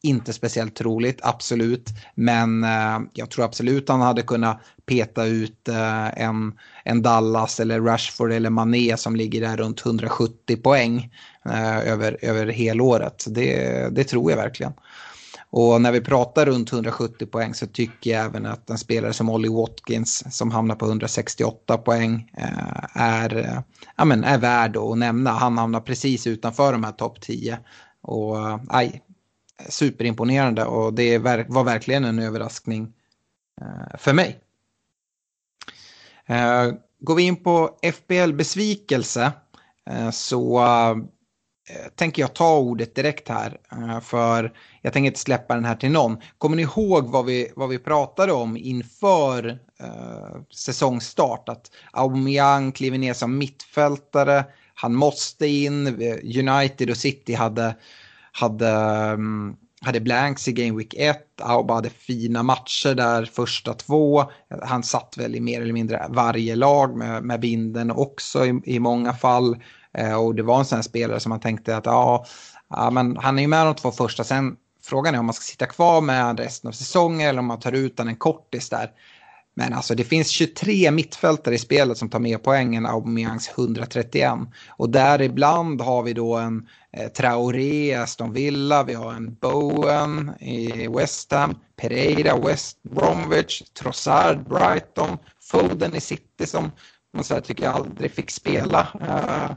inte 0.03 0.33
speciellt 0.33 0.75
troligt, 0.75 1.19
absolut. 1.23 1.89
Men 2.15 2.63
eh, 2.63 2.99
jag 3.13 3.29
tror 3.29 3.45
absolut 3.45 3.89
han 3.89 4.01
hade 4.01 4.21
kunnat 4.21 4.62
peta 4.85 5.25
ut 5.25 5.67
eh, 5.67 6.23
en, 6.23 6.53
en 6.83 7.01
Dallas 7.01 7.59
eller 7.59 7.81
Rashford 7.81 8.31
eller 8.31 8.49
Mané 8.49 8.97
som 8.97 9.15
ligger 9.15 9.41
där 9.41 9.57
runt 9.57 9.85
170 9.85 10.57
poäng 10.57 11.13
eh, 11.45 11.77
över, 11.77 12.17
över 12.21 12.47
helåret. 12.47 13.25
Det, 13.27 13.95
det 13.95 14.03
tror 14.03 14.31
jag 14.31 14.38
verkligen. 14.38 14.73
Och 15.51 15.81
när 15.81 15.91
vi 15.91 16.01
pratar 16.01 16.45
runt 16.45 16.73
170 16.73 17.25
poäng 17.25 17.53
så 17.53 17.67
tycker 17.67 18.12
jag 18.12 18.25
även 18.25 18.45
att 18.45 18.69
en 18.69 18.77
spelare 18.77 19.13
som 19.13 19.29
Ollie 19.29 19.49
Watkins 19.49 20.38
som 20.38 20.51
hamnar 20.51 20.75
på 20.75 20.85
168 20.85 21.77
poäng 21.77 22.31
eh, 22.38 23.01
är, 23.01 23.38
eh, 23.38 23.59
ja, 23.97 24.05
men 24.05 24.23
är 24.23 24.38
värd 24.38 24.77
att 24.77 24.97
nämna. 24.97 25.31
Han 25.31 25.57
hamnar 25.57 25.81
precis 25.81 26.27
utanför 26.27 26.71
de 26.71 26.83
här 26.83 26.91
topp 26.91 27.21
10. 27.21 27.59
Och 28.01 28.38
eh, 28.38 28.59
aj, 28.69 29.01
superimponerande 29.69 30.65
och 30.65 30.93
det 30.93 31.17
var 31.17 31.63
verkligen 31.63 32.06
en 32.06 32.19
överraskning 32.19 32.93
eh, 33.62 33.98
för 33.98 34.13
mig. 34.13 34.39
Eh, 36.26 36.72
går 37.00 37.15
vi 37.15 37.24
in 37.24 37.36
på 37.36 37.80
FBL-besvikelse 37.93 39.32
eh, 39.89 40.10
så 40.12 40.62
tänker 41.95 42.22
jag 42.22 42.34
ta 42.34 42.58
ordet 42.58 42.95
direkt 42.95 43.28
här. 43.30 43.58
För 44.02 44.54
jag 44.82 44.93
tänker 44.93 45.08
inte 45.08 45.19
släppa 45.19 45.56
den 45.56 45.65
här 45.65 45.76
till 45.76 45.91
någon. 45.91 46.17
Kommer 46.38 46.56
ni 46.56 46.62
ihåg 46.62 47.08
vad 47.08 47.26
vi, 47.26 47.52
vad 47.56 47.69
vi 47.69 47.80
pratade 47.80 48.34
om 48.34 48.58
inför 48.58 49.60
säsongstart? 50.52 51.50
Att 51.50 51.72
Aubameyang 51.91 52.72
kliver 52.72 52.98
ner 52.98 53.13
som 53.13 53.38
mittfältare. 53.38 54.45
Han 54.74 54.95
måste 54.95 55.48
in. 55.48 55.88
United 56.24 56.89
och 56.89 56.98
City 56.98 57.34
hade, 57.34 57.76
hade, 58.32 58.70
mm, 58.70 59.56
hade 59.82 60.00
blanks 60.00 60.48
i 60.48 60.52
Game 60.52 60.78
Week 60.78 60.94
1. 60.98 61.18
Auba 61.42 61.74
hade 61.74 61.89
fina 61.89 62.44
matcher 62.44 62.96
där 62.96 63.26
första 63.26 63.74
två. 63.74 64.24
Han 64.63 64.84
satt 64.84 65.15
väl 65.18 65.36
i 65.36 65.39
mer 65.39 65.62
eller 65.62 65.74
mindre 65.74 66.06
varje 66.10 66.56
lag 66.56 66.98
med, 66.98 67.24
med 67.24 67.39
binden 67.39 67.92
också 67.92 68.46
i, 68.46 68.62
i 68.65 68.80
många 68.80 69.13
fall. 69.13 69.58
Eh, 69.98 70.15
och 70.15 70.36
det 70.36 70.44
var 70.44 70.60
en 70.60 70.65
sån 70.65 70.76
här 70.76 70.84
spelare 70.84 71.20
som 71.20 71.30
man 71.30 71.39
tänkte 71.39 71.78
att 71.78 71.86
ja, 71.86 72.26
ja 72.70 72.89
men 72.89 73.18
han 73.18 73.38
är 73.38 73.42
ju 73.42 73.48
med 73.48 73.65
de 73.65 73.76
två 73.76 73.92
första. 73.92 74.24
Sen 74.24 74.56
frågan 74.84 75.15
är 75.15 75.20
om 75.20 75.26
man 75.26 75.34
ska 75.34 75.44
sitta 75.44 75.65
kvar 75.65 76.02
med 76.02 76.39
resten 76.39 76.68
av 76.68 76.72
säsongen 76.72 77.30
eller 77.30 77.39
om 77.39 77.46
man 77.46 77.60
tar 77.60 77.72
ut 77.72 78.00
en 78.00 78.15
kortis 78.15 78.70
där. 78.70 78.89
Men 79.54 79.74
alltså 79.74 79.96
det 79.96 80.04
finns 80.04 80.30
23 80.30 80.92
mittfältare 80.92 81.56
i 81.56 81.58
spelet 81.58 81.98
som 81.98 82.10
tar 82.10 82.20
mer 82.20 82.38
poängen 82.38 82.86
än 82.86 82.92
Aubameyangs 82.92 83.52
131. 83.58 84.34
Och 84.70 84.89
däribland 84.89 85.82
har 85.82 86.04
vi 86.04 86.13
då 86.13 86.36
en 86.36 86.58
eh, 86.58 86.63
Eh, 86.91 87.08
Traoré, 87.08 87.93
Aston 87.93 88.34
Villa, 88.34 88.84
vi 88.84 88.93
har 88.93 89.13
en 89.13 89.34
Bowen 89.34 90.32
i 90.39 90.88
West 90.88 91.32
Ham, 91.32 91.56
Pereira, 91.75 92.38
West 92.38 92.84
Bromwich, 92.84 93.63
Trossard, 93.73 94.49
Brighton, 94.49 95.17
Foden 95.41 95.95
i 95.95 96.02
City 96.02 96.45
som 96.45 96.71
man 97.13 97.23
så 97.23 97.41
tycker 97.41 97.63
jag 97.63 97.75
aldrig 97.75 98.12
fick 98.12 98.32
spela. 98.32 98.88
Uh, 99.02 99.52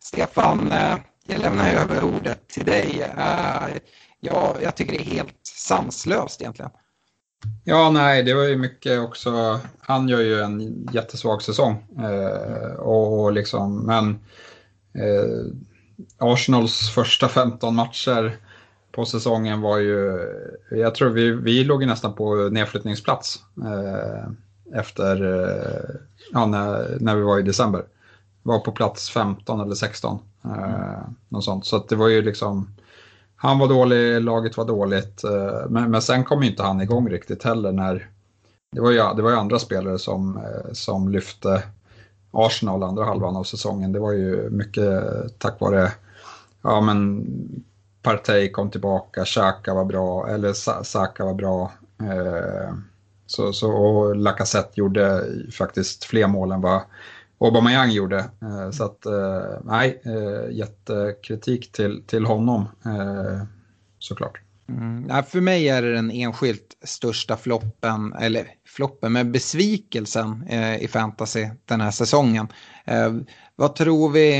Stefan, 0.00 0.72
uh, 0.72 0.96
jag 1.26 1.40
lämnar 1.40 1.74
över 1.74 2.04
ordet 2.04 2.48
till 2.48 2.64
dig. 2.64 3.12
Uh, 3.16 3.76
ja, 4.20 4.56
jag 4.62 4.76
tycker 4.76 4.92
det 4.92 5.00
är 5.00 5.14
helt 5.14 5.40
sanslöst 5.42 6.40
egentligen. 6.40 6.70
Ja, 7.64 7.90
nej, 7.90 8.22
det 8.22 8.34
var 8.34 8.42
ju 8.42 8.56
mycket 8.56 9.00
också. 9.00 9.60
Han 9.80 10.08
gör 10.08 10.20
ju 10.20 10.40
en 10.40 10.88
jättesvag 10.92 11.42
säsong. 11.42 11.84
Och 12.78 13.32
liksom, 13.32 13.86
men 13.86 14.18
Arsenals 16.18 16.90
första 16.90 17.28
15 17.28 17.74
matcher 17.74 18.36
på 18.92 19.04
säsongen 19.04 19.60
var 19.60 19.78
ju, 19.78 20.20
jag 20.70 20.94
tror 20.94 21.10
vi, 21.10 21.30
vi 21.30 21.64
låg 21.64 21.86
nästan 21.86 22.14
på 22.14 22.34
nedflyttningsplats. 22.34 23.42
Eh, 23.64 24.30
efter, 24.74 25.24
eh, 25.24 25.96
ja, 26.32 26.46
när, 26.46 26.96
när 27.00 27.16
vi 27.16 27.22
var 27.22 27.38
i 27.38 27.42
december. 27.42 27.84
Var 28.42 28.58
på 28.58 28.72
plats 28.72 29.10
15 29.10 29.60
eller 29.60 29.74
16. 29.74 30.18
Eh, 30.44 31.08
något 31.28 31.44
sånt. 31.44 31.66
Så 31.66 31.84
det 31.88 31.96
var 31.96 32.08
ju 32.08 32.22
liksom, 32.22 32.74
han 33.36 33.58
var 33.58 33.68
dålig, 33.68 34.22
laget 34.22 34.56
var 34.56 34.64
dåligt. 34.64 35.24
Eh, 35.24 35.68
men, 35.68 35.90
men 35.90 36.02
sen 36.02 36.24
kom 36.24 36.42
inte 36.42 36.62
han 36.62 36.80
igång 36.80 37.08
riktigt 37.08 37.42
heller 37.42 37.72
när, 37.72 38.10
det 38.72 38.80
var 38.80 38.90
ju, 38.90 39.14
det 39.16 39.22
var 39.22 39.30
ju 39.30 39.36
andra 39.36 39.58
spelare 39.58 39.98
som, 39.98 40.36
eh, 40.36 40.72
som 40.72 41.08
lyfte 41.08 41.62
Arsenal 42.36 42.82
andra 42.82 43.04
halvan 43.04 43.36
av 43.36 43.44
säsongen. 43.44 43.92
Det 43.92 43.98
var 43.98 44.12
ju 44.12 44.50
mycket 44.50 45.02
tack 45.38 45.60
vare, 45.60 45.92
ja 46.62 46.80
men 46.80 47.26
Partey 48.02 48.50
kom 48.50 48.70
tillbaka, 48.70 49.24
Xhaka 49.24 49.74
var 49.74 49.84
bra, 49.84 50.28
eller 50.28 50.52
Saka 50.82 51.24
var 51.24 51.34
bra. 51.34 51.72
Eh, 52.00 52.74
så, 53.26 53.52
så, 53.52 53.72
och 53.72 54.16
Lacazette 54.16 54.80
gjorde 54.80 55.24
faktiskt 55.52 56.04
fler 56.04 56.26
mål 56.26 56.52
än 56.52 56.60
vad 56.60 56.80
Aubameyang 57.38 57.90
gjorde. 57.90 58.18
Eh, 58.18 58.70
så 58.70 58.84
att, 58.84 59.06
eh, 59.06 59.58
nej, 59.64 60.02
eh, 60.04 60.56
jättekritik 60.56 61.72
till, 61.72 62.02
till 62.06 62.26
honom 62.26 62.68
eh, 62.84 63.42
såklart. 63.98 64.40
Mm. 64.68 65.24
för 65.24 65.40
mig 65.40 65.68
är 65.68 65.82
det 65.82 65.94
den 65.94 66.10
enskilt 66.10 66.76
största 66.82 67.36
floppen, 67.36 68.12
eller 68.12 68.46
floppen, 68.66 69.12
med 69.12 69.30
besvikelsen 69.30 70.46
eh, 70.48 70.82
i 70.82 70.88
fantasy 70.88 71.46
den 71.64 71.80
här 71.80 71.90
säsongen. 71.90 72.48
Eh, 72.84 73.14
vad 73.56 73.74
tror 73.74 74.10
vi 74.10 74.38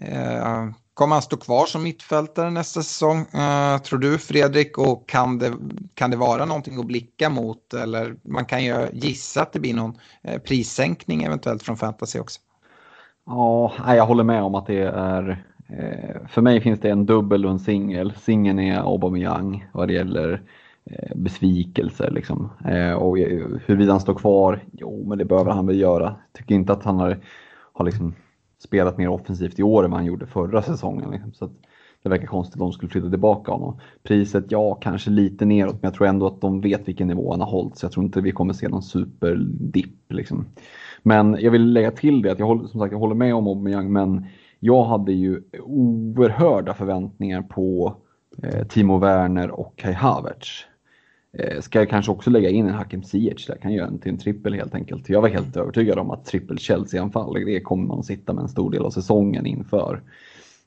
eh, 0.00 0.66
Kommer 0.94 1.14
han 1.14 1.22
stå 1.22 1.36
kvar 1.36 1.66
som 1.66 1.82
mittfältare 1.82 2.50
nästa 2.50 2.82
säsong, 2.82 3.26
tror 3.84 3.98
du 3.98 4.18
Fredrik? 4.18 4.78
Och 4.78 5.08
kan 5.08 5.38
det, 5.38 5.52
kan 5.94 6.10
det 6.10 6.16
vara 6.16 6.44
någonting 6.44 6.80
att 6.80 6.86
blicka 6.86 7.30
mot? 7.30 7.74
Eller 7.74 8.16
man 8.22 8.44
kan 8.44 8.64
ju 8.64 8.88
gissa 8.92 9.42
att 9.42 9.52
det 9.52 9.60
blir 9.60 9.74
någon 9.74 9.98
prissänkning 10.44 11.22
eventuellt 11.22 11.62
från 11.62 11.76
fantasy 11.76 12.18
också. 12.18 12.40
Ja, 13.26 13.94
jag 13.94 14.06
håller 14.06 14.24
med 14.24 14.42
om 14.42 14.54
att 14.54 14.66
det 14.66 14.82
är... 14.82 15.44
Eh, 15.78 16.26
för 16.28 16.42
mig 16.42 16.60
finns 16.60 16.80
det 16.80 16.90
en 16.90 17.06
dubbel 17.06 17.44
och 17.44 17.50
en 17.50 17.58
singel. 17.58 18.12
Singeln 18.16 18.58
är 18.58 18.78
Aubameyang 18.78 19.66
vad 19.72 19.88
det 19.88 19.94
gäller 19.94 20.42
eh, 20.84 21.16
besvikelser. 21.16 22.10
Liksom. 22.10 22.50
Eh, 22.64 22.92
och 22.92 23.18
huruvida 23.66 23.92
han 23.92 24.00
står 24.00 24.14
kvar, 24.14 24.60
jo 24.72 25.04
men 25.08 25.18
det 25.18 25.24
behöver 25.24 25.50
han 25.50 25.66
väl 25.66 25.80
göra. 25.80 26.14
Tycker 26.32 26.54
inte 26.54 26.72
att 26.72 26.84
han 26.84 26.98
har, 26.98 27.18
har 27.72 27.84
liksom 27.84 28.14
spelat 28.58 28.98
mer 28.98 29.08
offensivt 29.08 29.58
i 29.58 29.62
år 29.62 29.84
än 29.84 29.90
vad 29.90 30.00
han 30.00 30.06
gjorde 30.06 30.26
förra 30.26 30.62
säsongen. 30.62 31.10
Liksom. 31.10 31.32
Så 31.32 31.50
det 32.02 32.08
verkar 32.08 32.26
konstigt 32.26 32.60
om 32.60 32.66
de 32.66 32.72
skulle 32.72 32.90
flytta 32.90 33.10
tillbaka 33.10 33.52
honom. 33.52 33.80
Priset, 34.02 34.44
ja, 34.48 34.74
kanske 34.74 35.10
lite 35.10 35.44
neråt, 35.44 35.72
men 35.72 35.88
jag 35.88 35.94
tror 35.94 36.06
ändå 36.06 36.26
att 36.26 36.40
de 36.40 36.60
vet 36.60 36.88
vilken 36.88 37.08
nivå 37.08 37.30
han 37.30 37.40
har 37.40 37.50
hållit, 37.50 37.76
så 37.76 37.84
jag 37.84 37.92
tror 37.92 38.04
inte 38.04 38.20
vi 38.20 38.32
kommer 38.32 38.52
se 38.52 38.68
någon 38.68 38.82
superdipp. 38.82 40.12
Liksom. 40.12 40.46
Men 41.02 41.36
jag 41.40 41.50
vill 41.50 41.72
lägga 41.72 41.90
till 41.90 42.22
det 42.22 42.32
att 42.32 42.38
jag 42.38 42.46
håller, 42.46 42.66
som 42.66 42.80
sagt, 42.80 42.92
jag 42.92 42.98
håller 42.98 43.14
med 43.14 43.34
om 43.34 43.46
Aubameyang, 43.46 43.92
men 43.92 44.26
jag 44.60 44.84
hade 44.84 45.12
ju 45.12 45.42
oerhörda 45.62 46.74
förväntningar 46.74 47.42
på 47.42 47.94
eh, 48.42 48.66
Timo 48.66 48.98
Werner 48.98 49.50
och 49.50 49.76
Kai 49.76 49.92
Havertz. 49.92 50.64
Eh, 51.38 51.60
ska 51.60 51.78
jag 51.78 51.90
kanske 51.90 52.12
också 52.12 52.30
lägga 52.30 52.48
in 52.48 52.66
en 52.66 52.74
Hakim 52.74 53.02
Ziyech 53.02 53.46
där, 53.46 53.56
kan 53.56 53.72
göra 53.72 53.86
en 53.86 53.98
till 53.98 54.12
en 54.12 54.18
trippel 54.18 54.54
helt 54.54 54.74
enkelt. 54.74 55.08
Jag 55.08 55.20
var 55.20 55.28
helt 55.28 55.56
övertygad 55.56 55.98
om 55.98 56.10
att 56.10 56.24
trippel 56.24 56.58
Chelsea-anfall, 56.58 57.34
det 57.34 57.60
kommer 57.60 57.86
man 57.86 57.98
att 57.98 58.06
sitta 58.06 58.32
med 58.32 58.42
en 58.42 58.48
stor 58.48 58.70
del 58.70 58.82
av 58.82 58.90
säsongen 58.90 59.46
inför. 59.46 60.02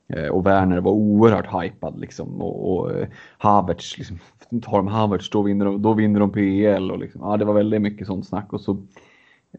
Eh, 0.08 0.28
och 0.28 0.46
Werner 0.46 0.80
var 0.80 0.92
oerhört 0.92 1.64
hypad 1.64 2.00
liksom 2.00 2.42
och, 2.42 2.72
och 2.72 2.92
eh, 2.92 3.08
Havertz, 3.38 3.98
liksom, 3.98 4.18
tar 4.62 4.76
de 4.76 4.88
Havertz 4.88 5.30
då 5.30 5.42
vinner 5.42 5.64
de, 5.64 5.82
då 5.82 5.92
vinner 5.92 6.20
de 6.20 6.32
PL 6.32 6.90
och 6.90 6.98
liksom, 6.98 7.20
ja, 7.24 7.36
det 7.36 7.44
var 7.44 7.54
väldigt 7.54 7.82
mycket 7.82 8.06
sånt 8.06 8.26
snack 8.26 8.52
och 8.52 8.60
så, 8.60 8.82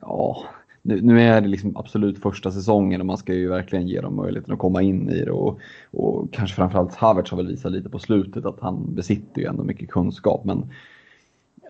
ja, 0.01 0.43
nu, 0.85 1.01
nu, 1.01 1.21
är 1.21 1.41
det 1.41 1.47
liksom 1.47 1.77
absolut 1.77 2.19
första 2.19 2.51
säsongen 2.51 3.01
och 3.01 3.07
man 3.07 3.17
ska 3.17 3.33
ju 3.33 3.49
verkligen 3.49 3.87
ge 3.87 4.01
dem 4.01 4.15
möjligheten 4.15 4.53
att 4.53 4.59
komma 4.59 4.81
in 4.81 5.09
i 5.09 5.25
det 5.25 5.31
och, 5.31 5.59
och 5.91 6.33
kanske 6.33 6.55
framförallt 6.55 6.95
Havertz 6.95 7.31
har 7.31 7.37
väl 7.37 7.47
visat 7.47 7.71
lite 7.71 7.89
på 7.89 7.99
slutet 7.99 8.45
att 8.45 8.59
han 8.59 8.95
besitter 8.95 9.41
ju 9.41 9.47
ändå 9.47 9.63
mycket 9.63 9.89
kunskap 9.89 10.45
men 10.45 10.71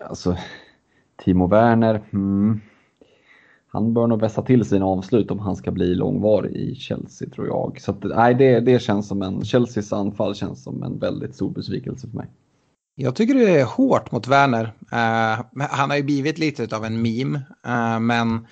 alltså, 0.08 0.36
Timo 1.24 1.46
Werner, 1.46 2.00
hmm, 2.10 2.60
han 3.68 3.94
bör 3.94 4.06
nog 4.06 4.20
vässa 4.20 4.42
till 4.42 4.64
sina 4.64 4.86
avslut 4.86 5.30
om 5.30 5.38
han 5.38 5.56
ska 5.56 5.70
bli 5.70 5.94
långvarig 5.94 6.52
i 6.52 6.74
Chelsea 6.74 7.28
tror 7.28 7.46
jag. 7.46 7.80
Så 7.80 7.90
att, 7.90 8.04
nej, 8.04 8.34
det, 8.34 8.60
det 8.60 8.82
känns 8.82 9.08
som 9.08 9.22
en, 9.22 9.44
Chelseas 9.44 9.92
anfall 9.92 10.34
känns 10.34 10.62
som 10.62 10.82
en 10.82 10.98
väldigt 10.98 11.34
stor 11.34 11.50
besvikelse 11.50 12.08
för 12.08 12.16
mig. 12.16 12.26
Jag 12.94 13.14
tycker 13.14 13.34
det 13.34 13.60
är 13.60 13.64
hårt 13.64 14.12
mot 14.12 14.28
Werner. 14.28 14.64
Uh, 14.64 15.66
han 15.70 15.90
har 15.90 15.96
ju 15.96 16.02
blivit 16.02 16.38
lite 16.38 16.76
av 16.76 16.84
en 16.84 17.02
meme, 17.02 17.42
uh, 17.66 18.00
men 18.00 18.46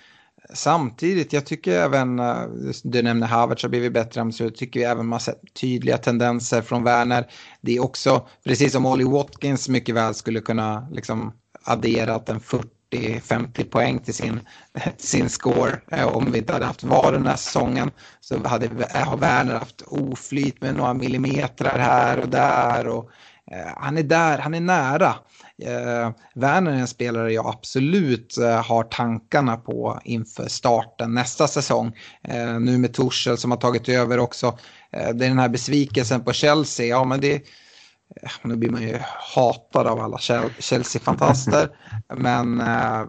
samtidigt, 0.52 1.32
jag 1.32 1.46
tycker 1.46 1.72
även, 1.72 2.18
eh, 2.18 2.42
du 2.82 3.02
nämner 3.02 3.26
Havertz 3.26 3.62
har 3.62 3.70
blivit 3.70 3.92
bättre, 3.92 4.32
så 4.32 4.50
tycker 4.50 4.80
vi 4.80 4.86
även 4.86 5.06
man 5.06 5.20
sett 5.20 5.40
tydliga 5.60 5.98
tendenser 5.98 6.62
från 6.62 6.84
Werner. 6.84 7.26
Det 7.60 7.76
är 7.76 7.82
också, 7.82 8.26
precis 8.44 8.72
som 8.72 8.86
Ollie 8.86 9.06
Watkins 9.06 9.68
mycket 9.68 9.94
väl 9.94 10.14
skulle 10.14 10.40
kunna 10.40 10.88
liksom 10.90 11.32
adderat 11.64 12.28
en 12.28 12.40
40-50 12.40 13.64
poäng 13.64 13.98
till 13.98 14.14
sin, 14.14 14.40
sin 14.96 15.28
score. 15.28 15.80
Eh, 15.90 16.06
om 16.06 16.32
vi 16.32 16.38
inte 16.38 16.52
hade 16.52 16.64
haft 16.64 16.84
VAR 16.84 17.12
den 17.12 17.26
här 17.26 17.36
säsongen 17.36 17.90
så 18.20 18.46
hade 18.48 18.66
eh, 18.66 19.08
har 19.08 19.16
Werner 19.16 19.54
haft 19.54 19.82
oflyt 19.86 20.60
med 20.60 20.76
några 20.76 20.94
millimeter 20.94 21.64
här 21.64 22.18
och 22.18 22.28
där. 22.28 22.86
Och, 22.86 23.10
eh, 23.50 23.72
han 23.76 23.98
är 23.98 24.02
där, 24.02 24.38
han 24.38 24.54
är 24.54 24.60
nära. 24.60 25.14
Eh, 25.62 26.10
Werner 26.34 26.70
är 26.70 26.76
en 26.76 26.86
spelare 26.86 27.32
jag 27.32 27.46
absolut 27.46 28.38
eh, 28.38 28.64
har 28.64 28.84
tankarna 28.84 29.56
på 29.56 30.00
inför 30.04 30.48
starten 30.48 31.14
nästa 31.14 31.48
säsong. 31.48 31.96
Eh, 32.28 32.60
nu 32.60 32.78
med 32.78 32.94
Torshäll 32.94 33.38
som 33.38 33.50
har 33.50 33.58
tagit 33.58 33.88
över 33.88 34.18
också. 34.18 34.46
Eh, 34.92 35.14
det 35.14 35.24
är 35.24 35.28
den 35.28 35.38
här 35.38 35.48
besvikelsen 35.48 36.24
på 36.24 36.32
Chelsea. 36.32 36.86
Ja, 36.86 37.04
men 37.04 37.20
det, 37.20 37.42
nu 38.42 38.56
blir 38.56 38.70
man 38.70 38.82
ju 38.82 38.98
hatad 39.34 39.86
av 39.86 40.00
alla 40.00 40.18
Chelsea-fantaster. 40.58 41.68
Men 42.16 42.60
eh, 42.60 43.02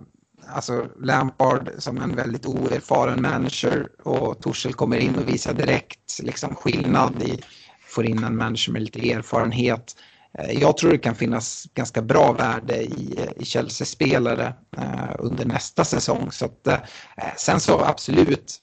alltså 0.48 0.88
Lampard 1.02 1.70
som 1.78 1.98
en 2.02 2.16
väldigt 2.16 2.46
oerfaren 2.46 3.22
manager 3.22 3.88
och 4.04 4.42
Torshäll 4.42 4.74
kommer 4.74 4.98
in 4.98 5.16
och 5.16 5.30
visar 5.30 5.54
direkt 5.54 6.20
liksom, 6.24 6.56
skillnad 6.56 7.24
i, 7.24 7.42
får 7.88 8.06
in 8.06 8.24
en 8.24 8.38
manager 8.38 8.72
med 8.72 8.82
lite 8.82 9.12
erfarenhet. 9.12 9.96
Eh, 10.40 10.62
jag 10.62 10.78
tror 10.78 10.92
det 10.92 10.98
kan 10.98 11.16
finnas 11.16 11.68
ganska 11.74 12.02
bra 12.02 12.32
värde 12.32 12.84
i, 12.84 13.16
eh, 13.18 13.42
i 13.42 13.46
Chelsea-spelare 13.46 14.54
eh, 14.78 15.16
under 15.20 15.46
nästa 15.46 15.86
säsong. 15.86 16.32
Så 16.32 16.46
att, 16.46 16.68
eh, 16.68 16.74
eh 17.18 17.36
sen 17.38 17.60
så 17.60 17.80
absolut, 17.80 18.62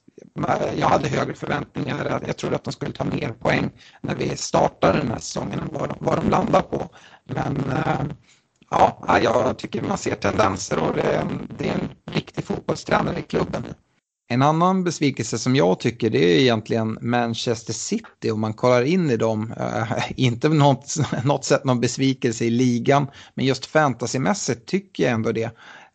jag 0.76 0.88
hade 0.88 1.08
högre 1.08 1.34
förväntningar. 1.34 2.22
Jag 2.26 2.36
trodde 2.36 2.56
att 2.56 2.64
de 2.64 2.72
skulle 2.72 2.92
ta 2.92 3.04
mer 3.04 3.32
poäng 3.32 3.70
när 4.00 4.14
vi 4.14 4.36
startade 4.36 4.98
den 4.98 5.08
här 5.08 5.18
säsongen 5.18 5.60
än 5.60 5.68
vad 5.72 5.88
de, 5.88 5.96
vad 6.00 6.18
de 6.18 6.30
landar 6.30 6.60
på. 6.60 6.88
Men 7.24 7.56
eh, 7.56 8.00
ja, 8.70 9.18
jag 9.22 9.58
tycker 9.58 9.82
man 9.82 9.98
ser 9.98 10.14
tendenser 10.14 10.78
och 10.78 10.96
det, 10.96 11.26
det 11.58 11.68
är 11.68 11.74
en 11.74 12.14
riktig 12.14 12.44
fotbollstränare 12.44 13.18
i 13.18 13.22
klubben. 13.22 13.64
En 14.32 14.42
annan 14.42 14.84
besvikelse 14.84 15.38
som 15.38 15.56
jag 15.56 15.80
tycker 15.80 16.10
det 16.10 16.18
är 16.18 16.40
egentligen 16.40 16.98
Manchester 17.00 17.72
City 17.72 18.30
om 18.30 18.40
man 18.40 18.54
kollar 18.54 18.82
in 18.82 19.10
i 19.10 19.16
dem. 19.16 19.54
Äh, 19.60 19.92
inte 20.16 20.48
på 20.48 20.54
något, 20.54 20.96
något 21.24 21.44
sätt 21.44 21.64
någon 21.64 21.80
besvikelse 21.80 22.44
i 22.44 22.50
ligan 22.50 23.06
men 23.34 23.44
just 23.44 23.66
fantasymässigt 23.66 24.66
tycker 24.66 25.02
jag 25.02 25.12
ändå 25.12 25.32
det. 25.32 25.50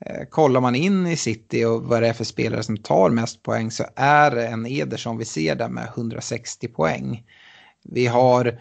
Eh, 0.05 0.25
kollar 0.29 0.61
man 0.61 0.75
in 0.75 1.07
i 1.07 1.17
City 1.17 1.65
och 1.65 1.83
vad 1.83 2.01
det 2.01 2.07
är 2.07 2.13
för 2.13 2.23
spelare 2.23 2.63
som 2.63 2.77
tar 2.77 3.09
mest 3.09 3.43
poäng 3.43 3.71
så 3.71 3.85
är 3.95 4.31
det 4.31 4.47
en 4.47 4.65
Ederson 4.65 5.17
vi 5.17 5.25
ser 5.25 5.55
där 5.55 5.69
med 5.69 5.87
160 5.95 6.67
poäng. 6.67 7.23
Vi 7.83 8.07
har, 8.07 8.59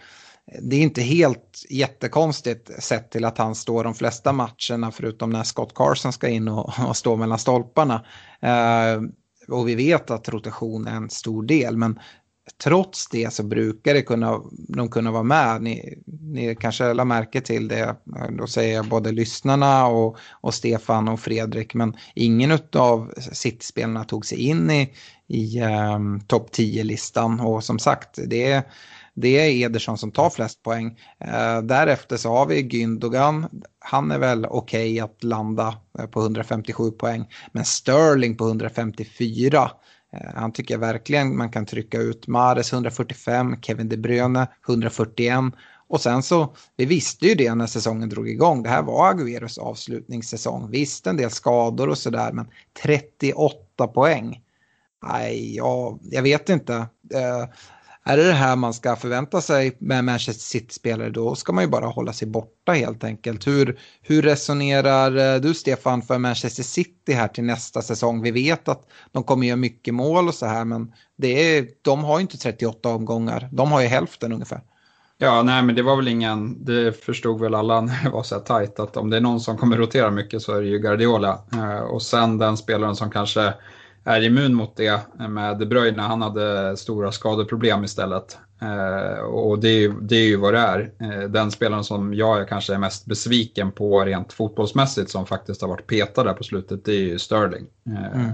det 0.63 0.77
är 0.77 0.81
inte 0.81 1.03
helt 1.03 1.65
jättekonstigt 1.71 2.83
sett 2.83 3.11
till 3.11 3.25
att 3.25 3.39
han 3.39 3.55
står 3.55 3.85
de 3.85 3.95
flesta 3.95 4.33
matcherna 4.33 4.93
förutom 4.93 5.31
när 5.31 5.43
Scott 5.43 5.75
Carson 5.75 6.13
ska 6.13 6.29
in 6.29 6.49
och, 6.49 6.73
och 6.89 6.97
stå 6.97 7.17
mellan 7.17 7.39
stolparna. 7.39 8.05
Uh, 8.45 9.09
och 9.49 9.69
vi 9.69 9.75
vet 9.75 10.11
att 10.11 10.29
rotation 10.29 10.87
är 10.87 10.97
en 10.97 11.11
stor 11.11 11.43
del 11.43 11.77
men 11.77 11.99
trots 12.63 13.09
det 13.09 13.33
så 13.33 13.43
brukar 13.43 13.95
det 13.95 14.03
kunna, 14.03 14.41
de 14.53 14.89
kunna 14.89 15.11
vara 15.11 15.23
med. 15.23 15.63
Ni, 15.63 16.03
ni 16.07 16.57
kanske 16.61 16.95
la 16.95 17.05
märke 17.05 17.41
till 17.41 17.69
det, 17.69 17.97
då 18.39 18.47
säger 18.47 18.75
jag 18.75 18.89
både 18.89 19.13
lyssnarna 19.13 19.87
och, 19.87 20.17
och 20.31 20.55
Stefan 20.55 21.09
och 21.09 21.21
Fredrik, 21.21 21.75
men 21.75 21.97
ingen 22.15 22.59
av 22.73 23.13
sittspelarna 23.33 24.05
tog 24.05 24.27
sig 24.27 24.39
in 24.39 24.71
i, 24.71 24.93
i 25.27 25.63
um, 25.63 26.21
topp 26.21 26.51
10-listan 26.53 27.41
och 27.41 27.65
som 27.65 27.79
sagt, 27.79 28.19
det 28.27 28.53
är 28.53 28.63
det 29.17 29.39
är 29.39 29.67
Ederson 29.67 29.99
som 29.99 30.13
tar 30.13 30.31
flest 30.31 30.63
poäng. 30.63 30.99
Eh, 31.21 31.63
därefter 31.63 32.17
så 32.17 32.29
har 32.29 32.47
vi 32.47 32.63
Gündogan. 32.63 33.63
Han 33.79 34.11
är 34.11 34.19
väl 34.19 34.47
okej 34.47 34.93
okay 34.93 35.01
att 35.01 35.25
landa 35.25 35.75
eh, 35.99 36.07
på 36.07 36.21
157 36.21 36.91
poäng. 36.91 37.25
Men 37.53 37.65
Sterling 37.65 38.37
på 38.37 38.47
154. 38.47 39.71
Eh, 40.13 40.35
han 40.35 40.53
tycker 40.53 40.75
jag 40.75 40.79
verkligen 40.79 41.37
man 41.37 41.51
kan 41.51 41.67
trycka 41.67 41.99
ut. 41.99 42.27
Mares 42.27 42.73
145, 42.73 43.57
Kevin 43.63 43.89
De 43.89 43.97
Bruyne 43.97 44.47
141. 44.69 45.45
Och 45.89 46.01
sen 46.01 46.23
så, 46.23 46.55
vi 46.77 46.85
visste 46.85 47.27
ju 47.27 47.35
det 47.35 47.55
när 47.55 47.67
säsongen 47.67 48.09
drog 48.09 48.29
igång. 48.29 48.63
Det 48.63 48.69
här 48.69 48.83
var 48.83 49.11
Agueros 49.11 49.59
avslutningssäsong. 49.59 50.71
Visst 50.71 51.07
en 51.07 51.17
del 51.17 51.31
skador 51.31 51.89
och 51.89 51.99
sådär, 51.99 52.33
men 52.33 52.47
38 52.83 53.87
poäng. 53.87 54.43
Nej, 55.09 55.57
ja, 55.57 55.99
jag 56.03 56.23
vet 56.23 56.49
inte. 56.49 56.75
Eh, 57.15 57.45
är 58.09 58.17
det 58.17 58.25
det 58.25 58.33
här 58.33 58.57
man 58.57 58.75
ska 58.75 58.97
förvänta 58.97 59.41
sig 59.41 59.77
med 59.79 60.05
Manchester 60.05 60.43
City-spelare 60.43 61.11
då 61.11 61.35
ska 61.35 61.53
man 61.53 61.65
ju 61.65 61.71
bara 61.71 61.87
hålla 61.87 62.13
sig 62.13 62.29
borta 62.29 62.73
helt 62.73 63.05
enkelt. 63.05 63.47
Hur, 63.47 63.79
hur 64.03 64.23
resonerar 64.23 65.35
eh, 65.35 65.41
du 65.41 65.55
Stefan 65.55 66.03
för 66.03 66.19
Manchester 66.19 66.63
City 66.63 67.13
här 67.13 67.29
till 67.29 67.45
nästa 67.45 67.83
säsong? 67.83 68.23
Vi 68.23 68.31
vet 68.31 68.69
att 68.69 68.83
de 69.13 69.23
kommer 69.23 69.47
göra 69.47 69.57
mycket 69.57 69.95
mål 69.95 70.29
och 70.29 70.35
så 70.35 70.47
här 70.47 70.65
men 70.65 70.93
det 71.19 71.57
är, 71.59 71.67
de 71.83 72.05
har 72.05 72.19
ju 72.19 72.23
inte 72.23 72.39
38 72.39 72.89
omgångar, 72.89 73.49
de 73.53 73.73
har 73.73 73.81
ju 73.81 73.87
hälften 73.87 74.33
ungefär. 74.33 74.61
Ja, 75.19 75.43
nej 75.43 75.63
men 75.63 75.75
det 75.75 75.83
var 75.83 75.97
väl 75.97 76.09
ingen, 76.09 76.65
det 76.65 77.05
förstod 77.05 77.41
väl 77.41 77.55
alla 77.55 77.81
när 77.81 78.05
det 78.05 78.11
var 78.11 78.23
så 78.23 78.35
här 78.35 78.43
tajt 78.43 78.81
att 78.81 78.97
om 78.97 79.11
det 79.11 79.17
är 79.17 79.21
någon 79.21 79.41
som 79.41 79.59
kommer 79.59 79.77
rotera 79.77 80.11
mycket 80.11 80.43
så 80.43 80.53
är 80.53 80.63
det 80.63 80.69
ju 80.69 80.79
Guardiola. 80.79 81.39
Eh, 81.53 81.81
och 81.81 82.03
sen 82.03 82.39
den 82.39 82.57
spelaren 82.57 82.97
som 82.97 83.11
kanske 83.11 83.55
är 84.07 84.23
immun 84.23 84.55
mot 84.55 84.77
det 84.77 85.01
med 85.29 85.59
De 85.59 85.67
Bruyne, 85.67 86.03
han 86.03 86.23
hade 86.23 86.77
stora 86.77 87.13
skadeproblem 87.13 87.85
istället. 87.85 88.39
Eh, 88.63 89.19
och 89.19 89.59
det 89.59 89.69
är, 89.69 89.79
ju, 89.79 90.01
det 90.01 90.17
är 90.17 90.27
ju 90.27 90.37
vad 90.37 90.55
det 90.55 90.61
är. 90.61 90.91
Eh, 91.01 91.29
den 91.29 91.51
spelaren 91.51 91.85
som 91.85 92.15
jag 92.15 92.49
kanske 92.49 92.75
är 92.75 92.79
mest 92.79 93.07
besviken 93.07 93.73
på 93.73 94.05
rent 94.05 94.33
fotbollsmässigt 94.33 95.11
som 95.11 95.27
faktiskt 95.27 95.61
har 95.61 95.69
varit 95.69 95.87
petad 95.87 96.25
där 96.25 96.33
på 96.33 96.45
slutet, 96.45 96.85
det 96.85 96.93
är 96.93 97.01
ju 97.01 97.19
Sterling. 97.19 97.67
Mm. 97.87 98.31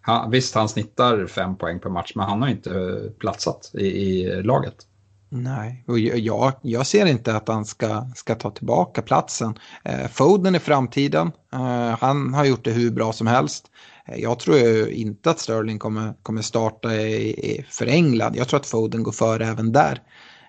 Han, 0.00 0.30
visst, 0.30 0.54
han 0.54 0.68
snittar 0.68 1.26
fem 1.26 1.56
poäng 1.56 1.78
per 1.78 1.90
match, 1.90 2.12
men 2.14 2.26
han 2.26 2.42
har 2.42 2.48
inte 2.48 3.00
platsat 3.18 3.70
i, 3.74 3.86
i 3.86 4.42
laget. 4.42 4.74
Nej, 5.30 5.84
och 5.86 5.98
jag, 5.98 6.52
jag 6.62 6.86
ser 6.86 7.06
inte 7.06 7.36
att 7.36 7.48
han 7.48 7.64
ska, 7.64 8.06
ska 8.16 8.34
ta 8.34 8.50
tillbaka 8.50 9.02
platsen. 9.02 9.58
Eh, 9.82 10.08
Foden 10.08 10.54
i 10.54 10.58
framtiden, 10.58 11.32
eh, 11.52 11.98
han 12.00 12.34
har 12.34 12.44
gjort 12.44 12.64
det 12.64 12.70
hur 12.70 12.90
bra 12.90 13.12
som 13.12 13.26
helst. 13.26 13.70
Eh, 14.08 14.18
jag 14.18 14.38
tror 14.38 14.56
ju 14.56 14.90
inte 14.90 15.30
att 15.30 15.38
Sterling 15.38 15.78
kommer, 15.78 16.14
kommer 16.22 16.42
starta 16.42 16.94
i, 16.94 17.30
i, 17.30 17.66
för 17.70 17.86
England. 17.86 18.36
Jag 18.36 18.48
tror 18.48 18.60
att 18.60 18.66
Foden 18.66 19.02
går 19.02 19.12
före 19.12 19.46
även 19.46 19.72
där. 19.72 20.02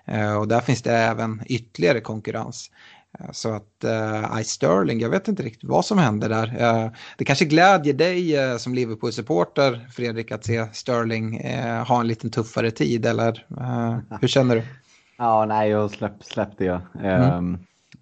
Eh, 0.04 0.36
och 0.36 0.48
där 0.48 0.60
finns 0.60 0.82
det 0.82 0.92
även 0.92 1.42
ytterligare 1.46 2.00
konkurrens. 2.00 2.70
Eh, 3.18 3.30
så 3.32 3.52
att 3.54 3.84
uh, 3.84 4.40
I 4.40 4.44
Sterling, 4.44 5.00
jag 5.00 5.10
vet 5.10 5.28
inte 5.28 5.42
riktigt 5.42 5.70
vad 5.70 5.84
som 5.84 5.98
händer 5.98 6.28
där. 6.28 6.46
Uh, 6.46 6.92
det 7.18 7.24
kanske 7.24 7.44
glädjer 7.44 7.94
dig 7.94 8.50
uh, 8.50 8.56
som 8.56 8.74
Liverpool-supporter, 8.74 9.88
Fredrik, 9.92 10.32
att 10.32 10.44
se 10.44 10.66
Sterling 10.72 11.40
uh, 11.44 11.84
ha 11.84 12.00
en 12.00 12.06
lite 12.06 12.30
tuffare 12.30 12.70
tid, 12.70 13.06
eller 13.06 13.46
hur 14.20 14.28
känner 14.28 14.56
du? 14.56 14.62
Ja, 15.18 15.46
nej, 15.46 15.70
jag 15.70 15.90
släpp, 15.90 16.24
släppte 16.24 16.64
jag. 16.64 16.80
Mm. 17.00 17.58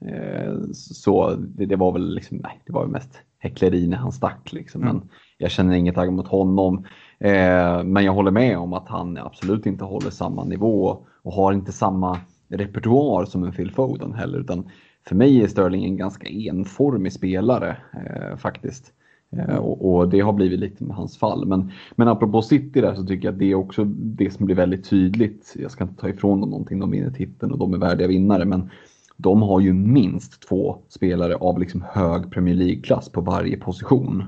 Ehm, 0.07 0.75
så 0.75 1.35
det, 1.35 1.67
det, 1.67 1.77
var 1.77 1.93
väl 1.93 2.15
liksom, 2.15 2.37
nej, 2.37 2.61
det 2.67 2.73
var 2.73 2.87
mest 2.87 3.11
häckleri 3.39 3.87
när 3.87 3.97
han 3.97 4.13
stack 4.13 4.53
liksom. 4.53 4.83
Mm. 4.83 5.01
Jag 5.39 5.51
känner 5.51 5.77
inget 5.77 5.99
agg 5.99 6.13
mot 6.13 6.29
honom. 6.29 6.85
Eh, 7.19 7.85
men 7.85 8.05
jag 8.05 8.13
håller 8.13 8.31
med 8.31 8.59
om 8.59 8.73
att 8.73 8.89
han 8.89 9.17
absolut 9.17 9.67
inte 9.67 9.85
håller 9.85 10.11
samma 10.11 10.45
nivå 10.45 10.99
och 11.23 11.33
har 11.33 11.53
inte 11.53 11.73
samma 11.73 12.19
repertoar 12.49 13.25
som 13.25 13.45
en 13.45 13.53
Phil 13.53 13.71
Foden 13.71 14.15
heller. 14.15 14.39
Utan 14.39 14.71
för 15.09 15.15
mig 15.15 15.43
är 15.43 15.47
Sterling 15.47 15.85
en 15.85 15.97
ganska 15.97 16.29
enformig 16.29 17.13
spelare 17.13 17.77
eh, 17.93 18.37
faktiskt. 18.37 18.93
Eh, 19.37 19.57
och, 19.57 19.95
och, 19.95 20.09
det 20.09 20.21
har 20.21 20.33
blivit 20.33 20.61
lite 20.61 20.85
med 20.85 20.97
hans 20.97 21.19
fall. 21.19 21.47
Men, 21.47 21.73
men 21.97 22.09
apropå 22.09 22.43
City 22.43 22.81
där 22.81 22.95
så 22.95 23.07
tycker 23.07 23.29
jag 23.29 23.33
att 23.33 23.39
det 23.39 23.51
är 23.51 23.55
också 23.55 23.85
det 23.85 24.31
som 24.31 24.47
blir 24.47 24.57
väldigt 24.57 24.91
tydligt. 24.91 25.55
Jag 25.59 25.71
ska 25.71 25.85
inte 25.85 26.01
ta 26.01 26.09
ifrån 26.09 26.41
dem 26.41 26.51
någonting, 26.51 26.81
de 26.81 26.91
vinner 26.91 27.11
titeln 27.11 27.53
och 27.53 27.59
de 27.59 27.75
är 27.75 27.79
värdiga 27.79 28.09
vinnare. 28.09 28.45
Men 28.45 28.71
de 29.17 29.43
har 29.43 29.61
ju 29.61 29.73
minst 29.73 30.49
två 30.49 30.79
spelare 30.89 31.35
av 31.35 31.59
liksom 31.59 31.85
hög 31.93 32.31
Premier 32.31 32.55
League-klass 32.55 33.09
på 33.09 33.21
varje 33.21 33.57
position. 33.57 34.25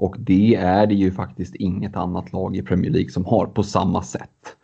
Och 0.00 0.16
det 0.18 0.54
är 0.54 0.86
det 0.86 0.94
ju 0.94 1.10
faktiskt 1.10 1.54
inget 1.54 1.96
annat 1.96 2.32
lag 2.32 2.56
i 2.56 2.62
Premier 2.62 2.90
League 2.90 3.10
som 3.10 3.24
har 3.24 3.46
på 3.46 3.62
samma 3.62 4.02
sätt. 4.02 4.56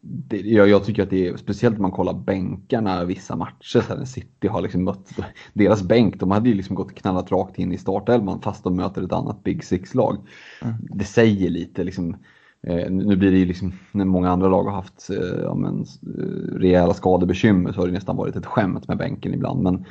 Det, 0.00 0.40
jag, 0.40 0.68
jag, 0.68 0.84
tycker 0.84 1.02
att 1.02 1.10
det 1.10 1.26
är 1.26 1.36
speciellt 1.36 1.74
när 1.74 1.82
man 1.82 1.90
kollar 1.90 2.14
bänkarna 2.14 3.04
vissa 3.04 3.36
matcher. 3.36 3.80
Så 3.80 3.96
när 3.96 4.04
City 4.04 4.48
har 4.48 4.60
liksom 4.60 4.84
mött 4.84 5.08
deras 5.52 5.82
bänk. 5.82 6.20
De 6.20 6.30
hade 6.30 6.48
ju 6.48 6.54
liksom 6.54 6.76
gått 6.76 6.94
knallat 6.94 7.32
rakt 7.32 7.58
in 7.58 7.72
i 7.72 7.78
startelvan 7.78 8.40
fast 8.40 8.64
de 8.64 8.76
möter 8.76 9.02
ett 9.02 9.12
annat 9.12 9.44
Big 9.44 9.64
Six-lag. 9.64 10.16
Mm. 10.62 10.74
Det 10.80 11.04
säger 11.04 11.50
lite 11.50 11.84
liksom. 11.84 12.16
Eh, 12.66 12.90
nu 12.90 13.16
blir 13.16 13.30
det 13.30 13.38
ju 13.38 13.46
liksom 13.46 13.72
när 13.92 14.04
många 14.04 14.30
andra 14.30 14.48
lag 14.48 14.64
har 14.64 14.72
haft 14.72 15.10
eh, 15.10 15.42
ja, 15.42 15.54
men, 15.54 15.80
eh, 15.80 16.58
rejäla 16.58 16.94
skadebekymmer 16.94 17.72
så 17.72 17.80
har 17.80 17.86
det 17.86 17.92
nästan 17.92 18.16
varit 18.16 18.36
ett 18.36 18.46
skämt 18.46 18.88
med 18.88 18.98
bänken 18.98 19.34
ibland. 19.34 19.62
Men 19.62 19.84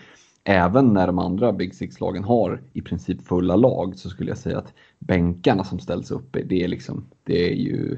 även 0.45 0.93
när 0.93 1.07
de 1.07 1.19
andra 1.19 1.53
Big 1.53 1.75
Six-lagen 1.75 2.23
har 2.23 2.61
i 2.73 2.81
princip 2.81 3.27
fulla 3.27 3.55
lag 3.55 3.97
så 3.97 4.09
skulle 4.09 4.31
jag 4.31 4.37
säga 4.37 4.57
att 4.57 4.73
bänkarna 4.99 5.63
som 5.63 5.79
ställs 5.79 6.11
upp, 6.11 6.37
det 6.45 6.63
är 6.63 6.67
liksom, 6.67 7.05
det 7.23 7.49
är 7.49 7.55
ju 7.55 7.97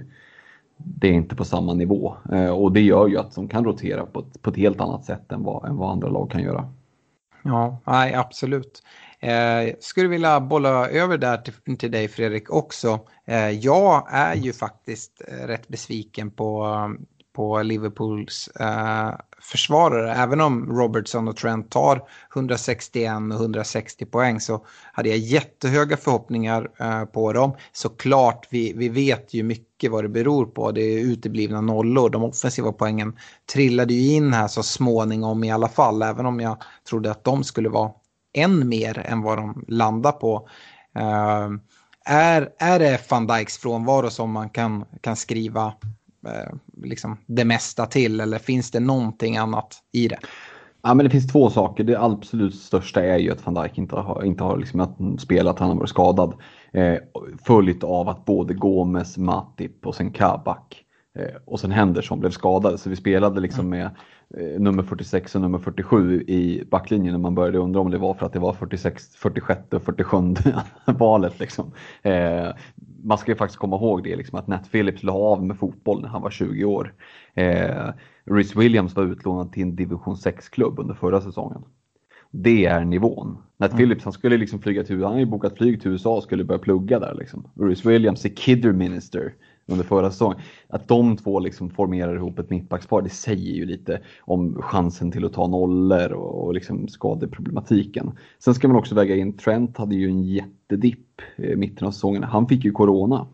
det 0.77 1.07
är 1.07 1.13
inte 1.13 1.35
på 1.35 1.45
samma 1.45 1.73
nivå. 1.73 2.15
Eh, 2.31 2.49
och 2.49 2.71
det 2.71 2.81
gör 2.81 3.07
ju 3.07 3.17
att 3.17 3.35
de 3.35 3.47
kan 3.47 3.65
rotera 3.65 4.05
på 4.05 4.19
ett, 4.19 4.41
på 4.41 4.49
ett 4.49 4.57
helt 4.57 4.81
annat 4.81 5.05
sätt 5.05 5.31
än 5.31 5.43
vad, 5.43 5.69
än 5.69 5.77
vad 5.77 5.91
andra 5.91 6.09
lag 6.09 6.31
kan 6.31 6.43
göra. 6.43 6.73
Ja, 7.43 7.81
nej, 7.85 8.13
absolut. 8.13 8.83
Eh, 9.19 9.73
skulle 9.79 10.07
vilja 10.07 10.39
bolla 10.39 10.89
över 10.89 11.17
där 11.17 11.37
till, 11.37 11.77
till 11.77 11.91
dig 11.91 12.07
Fredrik 12.07 12.53
också. 12.53 12.99
Eh, 13.25 13.49
jag 13.49 14.07
är 14.09 14.35
ju 14.35 14.53
faktiskt 14.53 15.21
eh, 15.27 15.47
rätt 15.47 15.67
besviken 15.67 16.31
på 16.31 16.65
på 17.38 17.61
Liverpools 17.61 18.47
eh, 18.47 19.11
försvarare. 19.41 20.13
Även 20.13 20.41
om 20.41 20.77
Robertson 20.77 21.27
och 21.27 21.38
Trent 21.38 21.71
tar 21.71 22.01
161 22.35 23.11
och 23.33 23.41
160 23.41 24.05
poäng 24.05 24.39
så 24.39 24.65
hade 24.93 25.09
jag 25.09 25.17
jättehöga 25.17 25.97
förhoppningar 25.97 26.69
eh, 26.79 27.05
på 27.05 27.33
dem. 27.33 27.55
Såklart, 27.71 28.47
vi, 28.49 28.73
vi 28.73 28.89
vet 28.89 29.33
ju 29.33 29.43
mycket 29.43 29.91
vad 29.91 30.03
det 30.03 30.09
beror 30.09 30.45
på. 30.45 30.71
Det 30.71 30.81
är 30.81 30.99
uteblivna 30.99 31.61
nollor. 31.61 32.09
De 32.09 32.23
offensiva 32.23 32.71
poängen 32.71 33.17
trillade 33.53 33.93
ju 33.93 34.15
in 34.15 34.33
här 34.33 34.47
så 34.47 34.63
småningom 34.63 35.43
i 35.43 35.51
alla 35.51 35.69
fall. 35.69 36.01
Även 36.01 36.25
om 36.25 36.39
jag 36.39 36.57
trodde 36.89 37.11
att 37.11 37.23
de 37.23 37.43
skulle 37.43 37.69
vara 37.69 37.91
än 38.33 38.69
mer 38.69 38.99
än 38.99 39.21
vad 39.21 39.38
de 39.38 39.65
landar 39.67 40.11
på. 40.11 40.49
Eh, 40.95 41.49
är, 42.05 42.49
är 42.57 42.79
det 42.79 43.11
van 43.11 43.27
Dijks 43.27 43.57
frånvaro 43.57 44.09
som 44.09 44.31
man 44.31 44.49
kan, 44.49 44.85
kan 45.01 45.15
skriva 45.15 45.73
liksom 46.84 47.17
det 47.25 47.45
mesta 47.45 47.86
till 47.86 48.19
eller 48.19 48.39
finns 48.39 48.71
det 48.71 48.80
någonting 48.80 49.38
annat 49.38 49.78
i 49.91 50.07
det? 50.07 50.19
Ja, 50.82 50.93
men 50.93 51.03
det 51.03 51.09
finns 51.09 51.28
två 51.28 51.49
saker. 51.49 51.84
Det 51.84 51.99
absolut 51.99 52.55
största 52.55 53.03
är 53.03 53.17
ju 53.17 53.32
att 53.32 53.45
van 53.45 53.53
Dijk 53.53 53.78
inte 53.78 53.95
har, 53.95 54.23
inte 54.23 54.43
har 54.43 54.57
liksom 54.57 55.17
spelat, 55.19 55.59
han 55.59 55.69
har 55.69 55.75
varit 55.75 55.89
skadad. 55.89 56.34
Eh, 56.73 56.95
följt 57.45 57.84
av 57.84 58.09
att 58.09 58.25
både 58.25 58.53
Gomes, 58.53 59.17
Matip 59.17 59.86
och 59.86 59.95
sen 59.95 60.11
Kabak 60.11 60.84
eh, 61.19 61.36
och 61.45 61.59
sen 61.59 61.71
Henderson 61.71 62.19
blev 62.19 62.32
skadade. 62.32 62.78
Så 62.78 62.89
vi 62.89 62.95
spelade 62.95 63.41
liksom 63.41 63.69
med 63.69 63.86
eh, 63.86 63.91
nummer 64.59 64.84
46 64.84 65.36
och 65.36 65.41
nummer 65.41 65.59
47 65.59 66.21
i 66.21 66.63
backlinjen 66.71 67.15
och 67.15 67.21
man 67.21 67.36
började 67.36 67.57
undra 67.57 67.80
om 67.80 67.91
det 67.91 67.97
var 67.97 68.13
för 68.13 68.25
att 68.25 68.34
det 68.34 68.39
var 68.39 68.53
46, 68.53 69.15
46 69.15 69.61
och 69.73 69.84
47 69.84 70.17
valet. 70.86 71.39
Liksom. 71.39 71.71
Eh, 72.01 72.47
man 73.03 73.17
ska 73.17 73.32
ju 73.32 73.36
faktiskt 73.36 73.59
komma 73.59 73.75
ihåg 73.75 74.03
det, 74.03 74.15
liksom, 74.15 74.39
att 74.39 74.47
Nat 74.47 74.71
Phillips 74.71 75.03
la 75.03 75.13
av 75.13 75.45
med 75.45 75.57
fotboll 75.57 76.01
när 76.01 76.09
han 76.09 76.21
var 76.21 76.30
20 76.30 76.65
år. 76.65 76.93
Eh, 77.34 77.89
Rhys 78.25 78.55
Williams 78.55 78.95
var 78.95 79.03
utlånad 79.03 79.51
till 79.51 79.63
en 79.63 79.75
division 79.75 80.15
6-klubb 80.15 80.80
under 80.80 80.93
förra 80.93 81.21
säsongen. 81.21 81.61
Det 82.32 82.65
är 82.65 82.86
nivån. 82.86 83.38
Nat 83.57 83.71
mm. 83.71 83.78
Phillips 83.78 84.03
han 84.03 84.13
skulle 84.13 84.38
liksom 84.38 84.59
flyga 84.59 84.84
till 84.84 85.03
han 85.03 85.13
har 85.13 85.19
ju 85.19 85.25
bokat 85.25 85.57
flyg 85.57 85.82
till 85.82 85.91
USA 85.91 86.17
och 86.17 86.23
skulle 86.23 86.43
börja 86.43 86.59
plugga 86.59 86.99
där. 86.99 87.15
Liksom. 87.19 87.49
Rhys 87.59 87.86
Williams 87.86 88.25
är 88.25 88.30
kidder 88.30 88.71
minister 88.71 89.34
under 89.68 89.86
förra 89.86 90.11
säsongen. 90.11 90.39
Att 90.68 90.88
de 90.88 91.18
två 91.18 91.39
liksom 91.39 91.70
formerar 91.70 92.15
ihop 92.15 92.39
ett 92.39 92.49
mittbackspar, 92.49 93.01
det 93.01 93.09
säger 93.09 93.53
ju 93.53 93.65
lite 93.65 93.99
om 94.22 94.61
chansen 94.61 95.11
till 95.11 95.26
att 95.26 95.34
ta 95.34 95.47
nollor 95.47 96.11
och, 96.11 96.45
och 96.45 96.53
liksom 96.53 96.88
skadeproblematiken. 96.88 98.11
Sen 98.39 98.53
ska 98.53 98.68
man 98.68 98.78
också 98.78 98.95
väga 98.95 99.15
in, 99.15 99.38
Trent 99.38 99.78
hade 99.78 99.95
ju 99.95 100.07
en 100.07 100.24
jättedipp 100.24 101.22
i 101.38 101.55
mitten 101.55 101.88
av 101.88 101.91
säsongen. 101.91 102.24
Han 102.24 102.47
fick 102.47 102.65
ju 102.65 102.72
corona. 102.72 103.28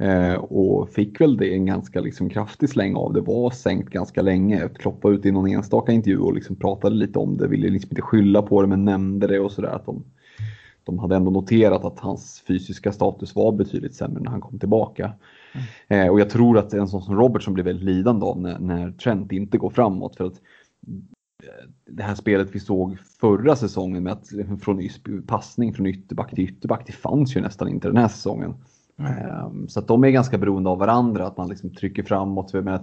Eh, 0.00 0.34
och 0.34 0.88
fick 0.88 1.20
väl 1.20 1.36
det 1.36 1.54
en 1.54 1.66
ganska 1.66 2.00
liksom 2.00 2.28
kraftig 2.28 2.68
släng 2.68 2.96
av 2.96 3.12
det. 3.12 3.20
Var 3.20 3.50
sänkt 3.50 3.90
ganska 3.90 4.22
länge. 4.22 4.68
Kloppa 4.68 5.10
ut 5.10 5.26
i 5.26 5.30
någon 5.30 5.50
enstaka 5.50 5.92
intervju 5.92 6.18
och 6.18 6.34
liksom 6.34 6.56
pratade 6.56 6.96
lite 6.96 7.18
om 7.18 7.36
det. 7.36 7.48
Ville 7.48 7.68
liksom 7.68 7.90
inte 7.90 8.02
skylla 8.02 8.42
på 8.42 8.62
det 8.62 8.68
men 8.68 8.84
nämnde 8.84 9.26
det 9.26 9.40
och 9.40 9.52
sådär. 9.52 9.80
de, 9.86 10.04
de 10.84 10.98
hade 10.98 11.16
ändå 11.16 11.30
noterat 11.30 11.84
att 11.84 12.00
hans 12.00 12.42
fysiska 12.46 12.92
status 12.92 13.34
var 13.34 13.52
betydligt 13.52 13.94
sämre 13.94 14.22
när 14.22 14.30
han 14.30 14.40
kom 14.40 14.58
tillbaka. 14.58 15.12
Mm. 15.52 16.06
Eh, 16.06 16.12
och 16.12 16.20
jag 16.20 16.30
tror 16.30 16.58
att 16.58 16.72
en 16.72 16.88
sån 16.88 17.02
som 17.02 17.16
Robertson 17.16 17.54
blir 17.54 17.64
väldigt 17.64 17.84
lidande 17.84 18.26
av 18.26 18.40
när, 18.40 18.58
när 18.58 18.92
Trent 18.92 19.32
inte 19.32 19.58
går 19.58 19.70
framåt. 19.70 20.16
För 20.16 20.24
att 20.24 20.40
eh, 21.42 21.68
det 21.90 22.02
här 22.02 22.14
spelet 22.14 22.48
vi 22.52 22.60
såg 22.60 22.98
förra 23.20 23.56
säsongen 23.56 24.02
med 24.02 24.12
att 24.12 24.32
liksom, 24.32 24.58
från 24.58 24.88
passning 25.26 25.74
från 25.74 25.86
ytterback 25.86 26.30
till 26.30 26.44
ytterback, 26.44 26.86
det 26.86 26.92
fanns 26.92 27.36
ju 27.36 27.40
nästan 27.40 27.68
inte 27.68 27.88
den 27.88 27.96
här 27.96 28.08
säsongen. 28.08 28.54
Mm. 29.00 29.68
Så 29.68 29.80
att 29.80 29.88
de 29.88 30.04
är 30.04 30.10
ganska 30.10 30.38
beroende 30.38 30.70
av 30.70 30.78
varandra, 30.78 31.26
att 31.26 31.36
man 31.36 31.48
liksom 31.48 31.74
trycker 31.74 32.02
framåt. 32.02 32.50
Jag 32.52 32.64
menar, 32.64 32.82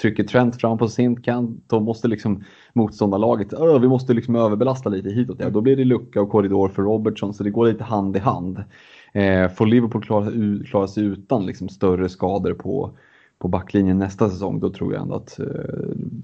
trycker 0.00 0.24
Trent 0.24 0.60
fram 0.60 0.78
på 0.78 0.88
sin 0.88 1.22
kant, 1.22 1.64
då 1.66 1.80
måste 1.80 2.08
liksom 2.08 2.44
motståndarlaget, 2.72 3.52
vi 3.80 3.88
måste 3.88 4.14
liksom 4.14 4.36
överbelasta 4.36 4.88
lite 4.88 5.10
hitåt. 5.10 5.36
Ja, 5.40 5.50
då 5.50 5.60
blir 5.60 5.76
det 5.76 5.84
lucka 5.84 6.20
och 6.20 6.30
korridor 6.30 6.68
för 6.68 6.82
Robertson, 6.82 7.34
så 7.34 7.44
det 7.44 7.50
går 7.50 7.66
lite 7.66 7.84
hand 7.84 8.16
i 8.16 8.18
hand. 8.18 8.64
Eh, 9.12 9.48
får 9.48 9.66
Liverpool 9.66 10.02
klara, 10.02 10.30
klara 10.66 10.86
sig 10.86 11.04
utan 11.04 11.46
liksom 11.46 11.68
större 11.68 12.08
skador 12.08 12.54
på, 12.54 12.90
på 13.38 13.48
backlinjen 13.48 13.98
nästa 13.98 14.30
säsong, 14.30 14.60
då 14.60 14.70
tror 14.70 14.92
jag 14.92 15.02
ändå 15.02 15.14
att 15.14 15.38
eh, 15.38 15.46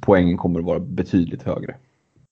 poängen 0.01 0.37
kommer 0.37 0.59
att 0.61 0.67
vara 0.67 0.81
betydligt 0.81 1.43
högre. 1.43 1.77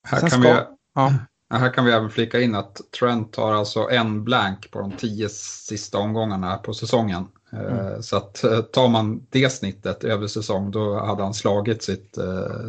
Här 0.03 0.29
kan, 0.29 0.41
vi, 0.41 0.49
ja. 0.95 1.13
Här 1.59 1.73
kan 1.73 1.85
vi 1.85 1.93
även 1.93 2.11
flika 2.11 2.41
in 2.41 2.55
att 2.55 2.81
Trent 3.01 3.37
har 3.37 3.53
alltså 3.53 3.89
en 3.91 4.25
blank 4.25 4.71
på 4.71 4.81
de 4.81 4.93
tio 4.93 5.29
sista 5.29 5.99
omgångarna 5.99 6.57
på 6.57 6.75
säsongen. 6.75 7.29
Mm. 7.53 8.03
Så 8.03 8.17
att 8.17 8.45
tar 8.73 8.89
man 8.89 9.27
det 9.31 9.53
snittet 9.53 10.05
över 10.05 10.27
säsong 10.27 10.71
då 10.71 10.99
hade 11.05 11.23
han 11.23 11.35
slagit 11.35 11.83
sitt, 11.83 12.19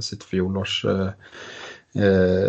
sitt 0.01 0.23
fjolårs, 0.23 0.85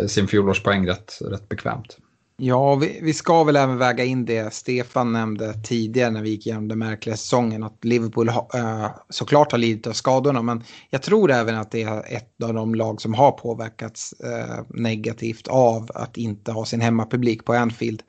sin 0.07 0.27
fjolårspoäng 0.27 0.87
rätt, 0.87 1.17
rätt 1.21 1.49
bekvämt. 1.49 1.97
Ja, 2.45 2.75
vi, 2.75 2.99
vi, 3.01 3.13
ska 3.13 3.43
väl 3.43 3.55
även 3.55 3.77
väga 3.77 4.03
in 4.03 4.25
det 4.25 4.53
Stefan 4.53 5.11
nämnde 5.11 5.53
tidigare 5.53 6.11
när 6.11 6.21
vi 6.21 6.29
gick 6.29 6.47
igenom 6.47 6.67
den 6.67 6.79
märkliga 6.79 7.17
säsongen. 7.17 7.63
Att 7.63 7.85
Liverpool 7.85 8.29
ha, 8.29 8.49
äh, 8.53 8.87
såklart 9.09 9.51
har 9.51 9.59
lidit 9.59 9.87
av 9.87 9.93
skadorna. 9.93 10.41
Men 10.41 10.63
jag 10.89 11.01
tror 11.01 11.31
även 11.31 11.55
att 11.55 11.71
det 11.71 11.83
är 11.83 12.13
ett 12.13 12.43
av 12.43 12.53
de 12.53 12.75
lag 12.75 13.01
som 13.01 13.13
har 13.13 13.31
påverkats 13.31 14.13
äh, 14.13 14.63
negativt 14.69 15.47
av 15.47 15.89
att 15.95 16.17
inte 16.17 16.51
ha 16.51 16.65
sin 16.65 16.81
hemmapublik 16.81 17.45
på 17.45 17.53
Anfield. 17.53 18.03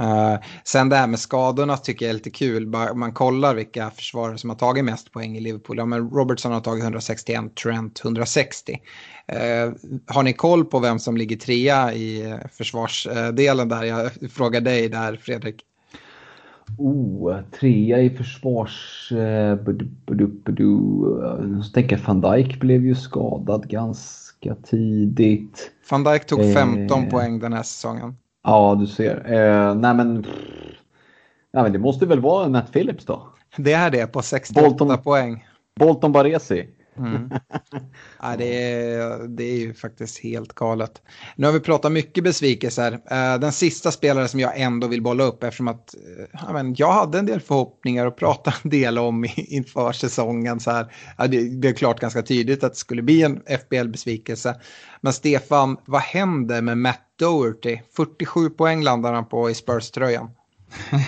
Uh, 0.00 0.36
sen 0.64 0.88
det 0.88 0.96
här 0.96 1.06
med 1.06 1.18
skadorna 1.18 1.76
tycker 1.76 2.06
jag 2.06 2.10
är 2.10 2.14
lite 2.14 2.30
kul. 2.30 2.66
Man 2.94 3.12
kollar 3.12 3.54
vilka 3.54 3.90
försvarare 3.90 4.38
som 4.38 4.50
har 4.50 4.56
tagit 4.56 4.84
mest 4.84 5.12
poäng 5.12 5.36
i 5.36 5.40
Liverpool. 5.40 5.78
Ja, 5.78 5.84
men 5.84 6.10
Robertson 6.10 6.52
har 6.52 6.60
tagit 6.60 6.84
161, 6.84 7.54
Trent 7.54 8.00
160. 8.04 8.72
Uh, 8.72 9.74
har 10.06 10.22
ni 10.22 10.32
koll 10.32 10.64
på 10.64 10.78
vem 10.78 10.98
som 10.98 11.16
ligger 11.16 11.36
trea 11.36 11.92
i 11.94 12.38
försvarsdelen 12.52 13.68
där? 13.68 13.84
Jag 13.84 14.10
frågar 14.30 14.60
dig 14.60 14.88
där 14.88 15.16
Fredrik. 15.16 15.64
Oh, 16.78 17.40
trea 17.60 18.00
i 18.00 18.10
försvars... 18.10 19.08
Så 21.62 21.72
tänker 21.74 22.02
van 22.06 22.20
Dijk 22.20 22.60
blev 22.60 22.84
ju 22.84 22.94
skadad 22.94 23.68
ganska 23.68 24.54
tidigt. 24.54 25.70
Van 25.90 26.04
Dijk 26.04 26.26
tog 26.26 26.54
15 26.54 27.04
eh... 27.04 27.10
poäng 27.10 27.38
den 27.38 27.52
här 27.52 27.62
säsongen. 27.62 28.16
Ja, 28.48 28.76
du 28.80 28.86
ser. 28.86 29.32
Eh, 29.32 29.74
nej, 29.74 29.94
men, 29.94 30.26
ja, 31.52 31.62
men 31.62 31.72
det 31.72 31.78
måste 31.78 32.06
väl 32.06 32.20
vara 32.20 32.48
Nat 32.48 32.72
Phillips 32.72 33.04
då? 33.04 33.28
Det 33.56 33.72
är 33.72 33.90
det 33.90 34.06
på 34.06 34.22
68 34.22 34.68
Bolton, 34.68 34.98
poäng. 35.02 35.46
Bolton 35.80 36.12
Baresi. 36.12 36.68
Mm. 36.98 37.30
ja, 38.22 38.36
det, 38.38 38.62
är, 38.62 39.28
det 39.28 39.44
är 39.44 39.58
ju 39.58 39.74
faktiskt 39.74 40.18
helt 40.18 40.52
galet. 40.52 41.02
Nu 41.36 41.46
har 41.46 41.52
vi 41.52 41.60
pratat 41.60 41.92
mycket 41.92 42.24
besvikelser. 42.24 42.92
Uh, 42.92 43.40
den 43.40 43.52
sista 43.52 43.90
spelare 43.90 44.28
som 44.28 44.40
jag 44.40 44.60
ändå 44.60 44.86
vill 44.86 45.02
bolla 45.02 45.24
upp 45.24 45.42
eftersom 45.42 45.68
att 45.68 45.94
uh, 46.18 46.24
ja, 46.32 46.52
men 46.52 46.74
jag 46.78 46.92
hade 46.92 47.18
en 47.18 47.26
del 47.26 47.40
förhoppningar 47.40 48.06
och 48.06 48.16
prata 48.16 48.54
en 48.62 48.70
del 48.70 48.98
om 48.98 49.26
inför 49.36 49.92
säsongen. 49.92 50.60
Så 50.60 50.70
här. 50.70 50.92
Ja, 51.18 51.26
det, 51.26 51.48
det 51.48 51.68
är 51.68 51.72
klart 51.72 52.00
ganska 52.00 52.22
tydligt 52.22 52.64
att 52.64 52.72
det 52.72 52.78
skulle 52.78 53.02
bli 53.02 53.22
en 53.22 53.40
FBL-besvikelse. 53.46 54.54
Men 55.00 55.12
Stefan, 55.12 55.76
vad 55.84 56.00
händer 56.00 56.62
med 56.62 56.78
Matt 56.78 57.07
Doherty? 57.18 57.80
47 57.96 58.50
poäng 58.50 58.82
landar 58.82 59.12
han 59.12 59.26
på 59.26 59.50
i 59.50 59.54
Spurs-tröjan. 59.54 60.30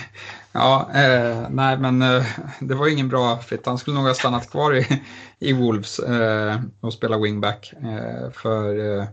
Ja, 0.52 0.90
eh, 0.94 1.46
nej 1.50 1.78
men 1.78 2.02
eh, 2.02 2.24
det 2.60 2.74
var 2.74 2.88
ingen 2.88 3.08
bra 3.08 3.38
fit. 3.38 3.66
Han 3.66 3.78
skulle 3.78 3.96
nog 3.96 4.06
ha 4.06 4.14
stannat 4.14 4.50
kvar 4.50 4.76
i, 4.76 5.02
i 5.38 5.52
Wolves 5.52 5.98
eh, 5.98 6.60
och 6.80 6.92
spela 6.92 7.18
wingback. 7.18 7.72
Eh, 7.82 8.30
för 8.30 8.98
eh, 8.98 9.04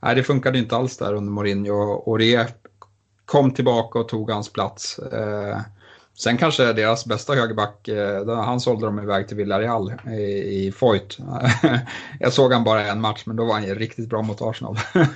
nej, 0.00 0.14
det 0.14 0.22
funkade 0.22 0.58
inte 0.58 0.76
alls 0.76 0.96
där 0.96 1.14
under 1.14 1.32
Mourinho 1.32 1.92
och 1.92 2.18
det 2.18 2.64
kom 3.24 3.50
tillbaka 3.50 3.98
och 3.98 4.08
tog 4.08 4.30
hans 4.30 4.52
plats. 4.52 4.98
Eh, 4.98 5.60
sen 6.14 6.36
kanske 6.36 6.72
deras 6.72 7.06
bästa 7.06 7.34
högerback, 7.34 7.88
eh, 7.88 8.44
han 8.44 8.60
sålde 8.60 8.86
dem 8.86 8.98
iväg 8.98 9.28
till 9.28 9.36
Villarreal 9.36 9.92
i, 10.06 10.66
i 10.66 10.72
Foyt. 10.72 11.18
Jag 12.20 12.32
såg 12.32 12.52
han 12.52 12.64
bara 12.64 12.86
en 12.86 13.00
match 13.00 13.22
men 13.26 13.36
då 13.36 13.44
var 13.44 13.54
han 13.54 13.64
riktigt 13.64 14.08
bra 14.08 14.22
mot 14.22 14.42
Arsenal. 14.42 14.78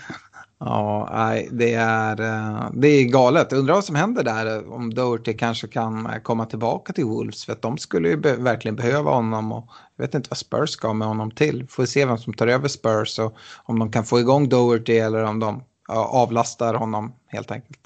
Ja, 0.64 1.08
nej, 1.12 1.48
det 1.52 1.74
är, 1.74 2.20
eh, 2.20 2.70
det 2.72 2.88
är 2.88 3.04
galet. 3.04 3.52
Undrar 3.52 3.74
vad 3.74 3.84
som 3.84 3.96
händer 3.96 4.24
där 4.24 4.56
eh, 4.56 4.72
om 4.72 4.94
Doherty 4.94 5.32
kanske 5.32 5.68
kan 5.68 6.06
eh, 6.06 6.18
komma 6.22 6.46
tillbaka 6.46 6.92
till 6.92 7.04
Wolves. 7.04 7.44
För 7.44 7.52
att 7.52 7.62
de 7.62 7.78
skulle 7.78 8.08
ju 8.08 8.16
be 8.16 8.36
verkligen 8.36 8.76
behöva 8.76 9.10
honom. 9.10 9.52
Och 9.52 9.68
jag 9.96 10.04
vet 10.04 10.14
inte 10.14 10.30
vad 10.30 10.36
Spurs 10.36 10.70
ska 10.70 10.92
med 10.92 11.08
honom 11.08 11.30
till. 11.30 11.66
Får 11.68 11.86
se 11.86 12.06
vem 12.06 12.18
som 12.18 12.32
tar 12.32 12.46
över 12.46 12.68
Spurs 12.68 13.18
och 13.18 13.34
om 13.64 13.78
de 13.78 13.92
kan 13.92 14.04
få 14.04 14.20
igång 14.20 14.48
Doherty 14.48 14.92
eller 14.92 15.24
om 15.24 15.40
de 15.40 15.62
avlastar 15.88 16.74
honom 16.74 17.12
helt 17.26 17.50
enkelt. 17.50 17.80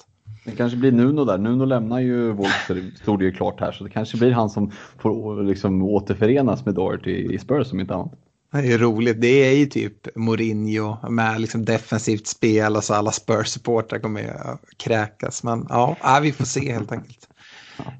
Det 0.45 0.51
kanske 0.51 0.77
blir 0.77 0.91
Nuno 0.91 1.25
där. 1.25 1.37
Nuno 1.37 1.65
lämnar 1.65 1.99
ju 1.99 2.31
Wolves, 2.31 2.99
stod 3.01 3.19
det 3.19 3.25
ju 3.25 3.31
klart 3.31 3.59
här. 3.59 3.71
Så 3.71 3.83
det 3.83 3.89
kanske 3.89 4.17
blir 4.17 4.31
han 4.31 4.49
som 4.49 4.71
får 4.97 5.43
liksom 5.43 5.83
återförenas 5.83 6.65
med 6.65 6.75
Doherty 6.75 7.33
i 7.33 7.39
Spurs 7.39 7.71
om 7.71 7.79
inte 7.79 7.93
annat. 7.93 8.24
Det 8.61 8.73
är 8.73 8.77
roligt. 8.77 9.21
Det 9.21 9.27
är 9.27 9.51
ju 9.51 9.65
typ 9.65 10.15
Mourinho 10.15 11.09
med 11.09 11.41
liksom 11.41 11.65
defensivt 11.65 12.27
spel 12.27 12.75
och 12.75 12.83
så 12.83 12.93
alla 12.93 13.11
Spurs-supportrar 13.11 13.99
kommer 13.99 14.21
ju 14.21 14.57
kräkas. 14.77 15.43
Men 15.43 15.65
ja, 15.69 15.97
äh, 16.03 16.19
vi 16.19 16.31
får 16.31 16.45
se 16.45 16.71
helt 16.71 16.91
enkelt. 16.91 17.27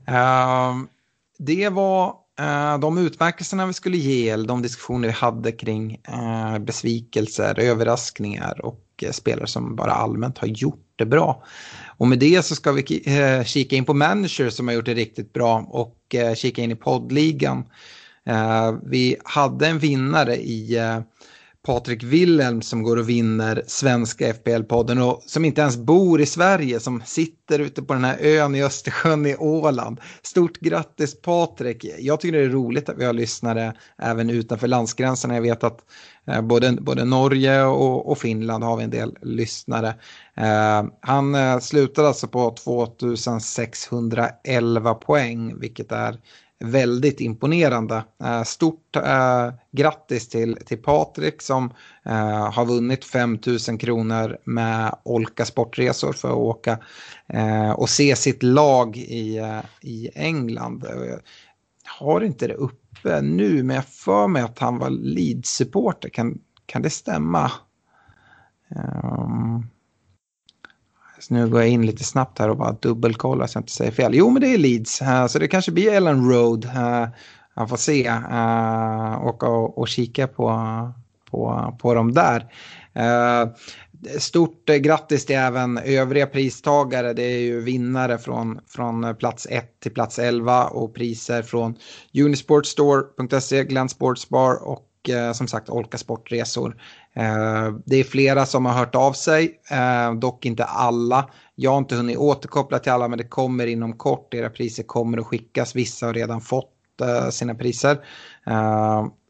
Uh, 0.10 0.86
det 1.38 1.70
var 1.70 2.08
uh, 2.41 2.80
de 2.80 2.97
utmärkelserna 2.97 3.66
vi 3.66 3.74
skulle 3.74 3.97
ge, 3.97 4.30
eller 4.30 4.47
de 4.47 4.62
diskussioner 4.62 5.08
vi 5.08 5.14
hade 5.14 5.51
kring 5.51 6.01
uh, 6.10 6.60
besvikelser, 6.60 7.60
överraskningar 7.60 8.66
och 8.66 8.82
eh, 9.01 9.12
spelare 9.12 9.47
som 9.47 9.76
bara 9.76 9.91
allmänt 9.91 10.38
har 10.38 10.47
gjort 10.47 10.93
det 10.95 11.06
bra. 11.06 11.43
Och 11.97 12.08
med 12.08 12.20
det 12.20 12.45
så 12.45 12.56
ska 12.56 12.72
vi 12.72 12.84
kika 13.45 13.76
in 13.76 13.86
på 13.86 13.93
managers 13.93 14.53
som 14.53 14.68
har 14.68 14.76
gjort 14.76 14.86
det 14.86 14.93
riktigt 14.93 15.34
bra 15.34 15.60
och 15.70 16.16
kika 16.36 16.62
in 16.62 16.72
i 16.72 16.76
poddligan. 16.76 17.66
Eh, 18.26 18.76
vi 18.84 19.17
hade 19.23 19.67
en 19.67 19.80
vinnare 19.80 20.36
i 20.36 20.78
eh, 20.78 20.99
Patrik 21.65 22.03
Wilhelm 22.03 22.61
som 22.61 22.84
går 22.84 22.97
och 22.97 23.09
vinner 23.09 23.63
svenska 23.67 24.34
FPL-podden 24.34 24.99
och 24.99 25.23
som 25.26 25.45
inte 25.45 25.61
ens 25.61 25.78
bor 25.78 26.21
i 26.21 26.26
Sverige 26.26 26.80
som 26.80 27.01
sitter 27.05 27.59
ute 27.59 27.82
på 27.82 27.93
den 27.93 28.03
här 28.03 28.17
ön 28.19 28.55
i 28.55 28.63
Östersjön 28.63 29.26
i 29.26 29.36
Åland. 29.36 29.99
Stort 30.21 30.57
grattis 30.57 31.21
Patrik! 31.21 31.86
Jag 31.99 32.19
tycker 32.19 32.38
det 32.38 32.45
är 32.45 32.49
roligt 32.49 32.89
att 32.89 32.97
vi 32.97 33.05
har 33.05 33.13
lyssnare 33.13 33.73
även 33.97 34.30
utanför 34.30 34.67
landsgränserna. 34.67 35.36
Jag 35.36 35.41
vet 35.41 35.63
att 35.63 35.80
eh, 36.28 36.41
både, 36.41 36.71
både 36.71 37.05
Norge 37.05 37.63
och, 37.63 38.11
och, 38.11 38.17
Finland 38.17 38.63
har 38.63 38.78
vi 38.78 38.84
en 38.84 38.89
del 38.89 39.17
lyssnare. 39.21 39.88
Eh, 40.38 40.84
han 41.01 41.36
eh, 41.36 41.59
slutade 41.59 42.07
alltså 42.07 42.28
på 42.28 42.55
2611 42.63 44.93
poäng 44.93 45.59
vilket 45.59 45.91
är 45.91 46.17
väldigt 46.60 47.22
imponerande. 47.22 48.03
Eh, 48.24 48.43
stort 48.43 48.95
eh, 48.95 49.53
grattis 49.72 50.30
till, 50.30 50.58
till 50.66 50.78
Patrik 50.78 51.41
som 51.41 51.74
eh, 52.06 52.51
har 52.51 52.66
vunnit 52.66 53.06
5 53.06 53.39
000 53.70 53.80
kronor 53.80 54.38
med 54.43 54.95
Olka 55.03 55.45
Sportresor 55.45 56.14
för 56.14 56.30
att 56.30 56.36
åka 56.36 56.80
eh, 57.28 57.72
och 57.72 57.89
se 57.89 58.16
sitt 58.16 58.43
lag 58.43 58.97
i, 58.97 59.38
eh, 59.38 59.60
i 59.82 60.10
England. 60.16 60.86
Jag 60.89 61.20
har 61.99 62.22
inte 62.22 62.47
det 62.47 62.53
uppe 62.53 63.22
nu 63.22 63.64
men 63.64 63.76
jag 63.76 63.86
för 63.86 64.28
mig 64.28 64.41
att 64.41 64.60
han 64.60 64.78
var 64.78 64.89
lead-supporter. 64.89 66.10
Kan, 66.10 66.39
kan 66.66 66.82
det 66.82 66.89
stämma? 66.89 67.51
Um... 69.03 69.70
Så 71.28 71.34
nu 71.34 71.49
går 71.49 71.61
jag 71.61 71.69
in 71.69 71.86
lite 71.86 72.03
snabbt 72.03 72.39
här 72.39 72.49
och 72.49 72.57
bara 72.57 72.71
dubbelkollar 72.71 73.47
så 73.47 73.57
jag 73.57 73.61
inte 73.61 73.71
säger 73.71 73.91
fel. 73.91 74.15
Jo, 74.15 74.30
men 74.30 74.41
det 74.41 74.53
är 74.53 74.57
Leeds, 74.57 75.01
uh, 75.01 75.28
så 75.28 75.39
det 75.39 75.47
kanske 75.47 75.71
blir 75.71 75.93
Ellen 75.93 76.30
Road. 76.30 76.65
Uh, 76.65 77.07
han 77.55 77.67
får 77.69 77.78
se, 77.78 78.09
uh, 78.09 79.26
åka 79.26 79.47
och, 79.47 79.78
och 79.78 79.88
kika 79.88 80.28
på, 80.28 80.49
på, 81.32 81.76
på 81.82 81.93
dem 81.93 82.13
där. 82.13 82.39
Uh, 82.97 83.53
stort 84.19 84.69
eh, 84.69 84.76
grattis 84.76 85.26
till 85.26 85.36
även 85.36 85.78
övriga 85.78 86.28
pristagare. 86.28 87.13
Det 87.13 87.23
är 87.23 87.39
ju 87.39 87.61
vinnare 87.61 88.17
från, 88.17 88.59
från 88.67 89.15
plats 89.15 89.47
1 89.49 89.80
till 89.80 89.93
plats 89.93 90.19
11 90.19 90.65
och 90.65 90.95
priser 90.95 91.41
från 91.41 91.76
Unisportstore.se, 92.13 93.63
Glenn 93.63 93.89
Sportsbar 93.89 94.67
och 94.67 94.89
som 95.34 95.47
sagt 95.47 95.69
Olka 95.69 95.97
Sportresor. 95.97 96.76
Eh, 97.16 97.74
det 97.86 97.95
är 97.95 98.03
flera 98.03 98.45
som 98.45 98.66
har 98.66 98.74
hört 98.74 98.95
av 98.95 99.13
sig, 99.13 99.59
eh, 99.72 100.13
dock 100.13 100.45
inte 100.45 100.63
alla. 100.63 101.30
Jag 101.55 101.72
har 101.72 101.78
inte 101.78 101.95
hunnit 101.95 102.18
återkoppla 102.18 102.80
till 102.80 102.91
alla 102.91 103.07
men 103.07 103.18
det 103.18 103.28
kommer 103.28 103.68
inom 103.68 103.93
kort. 103.93 104.34
Era 104.34 104.49
priser 104.49 104.84
kommer 104.84 105.18
att 105.18 105.26
skickas. 105.26 105.76
Vissa 105.76 106.05
har 106.05 106.13
redan 106.13 106.41
fått 106.41 107.01
eh, 107.01 107.30
sina 107.30 107.55
priser. 107.55 107.97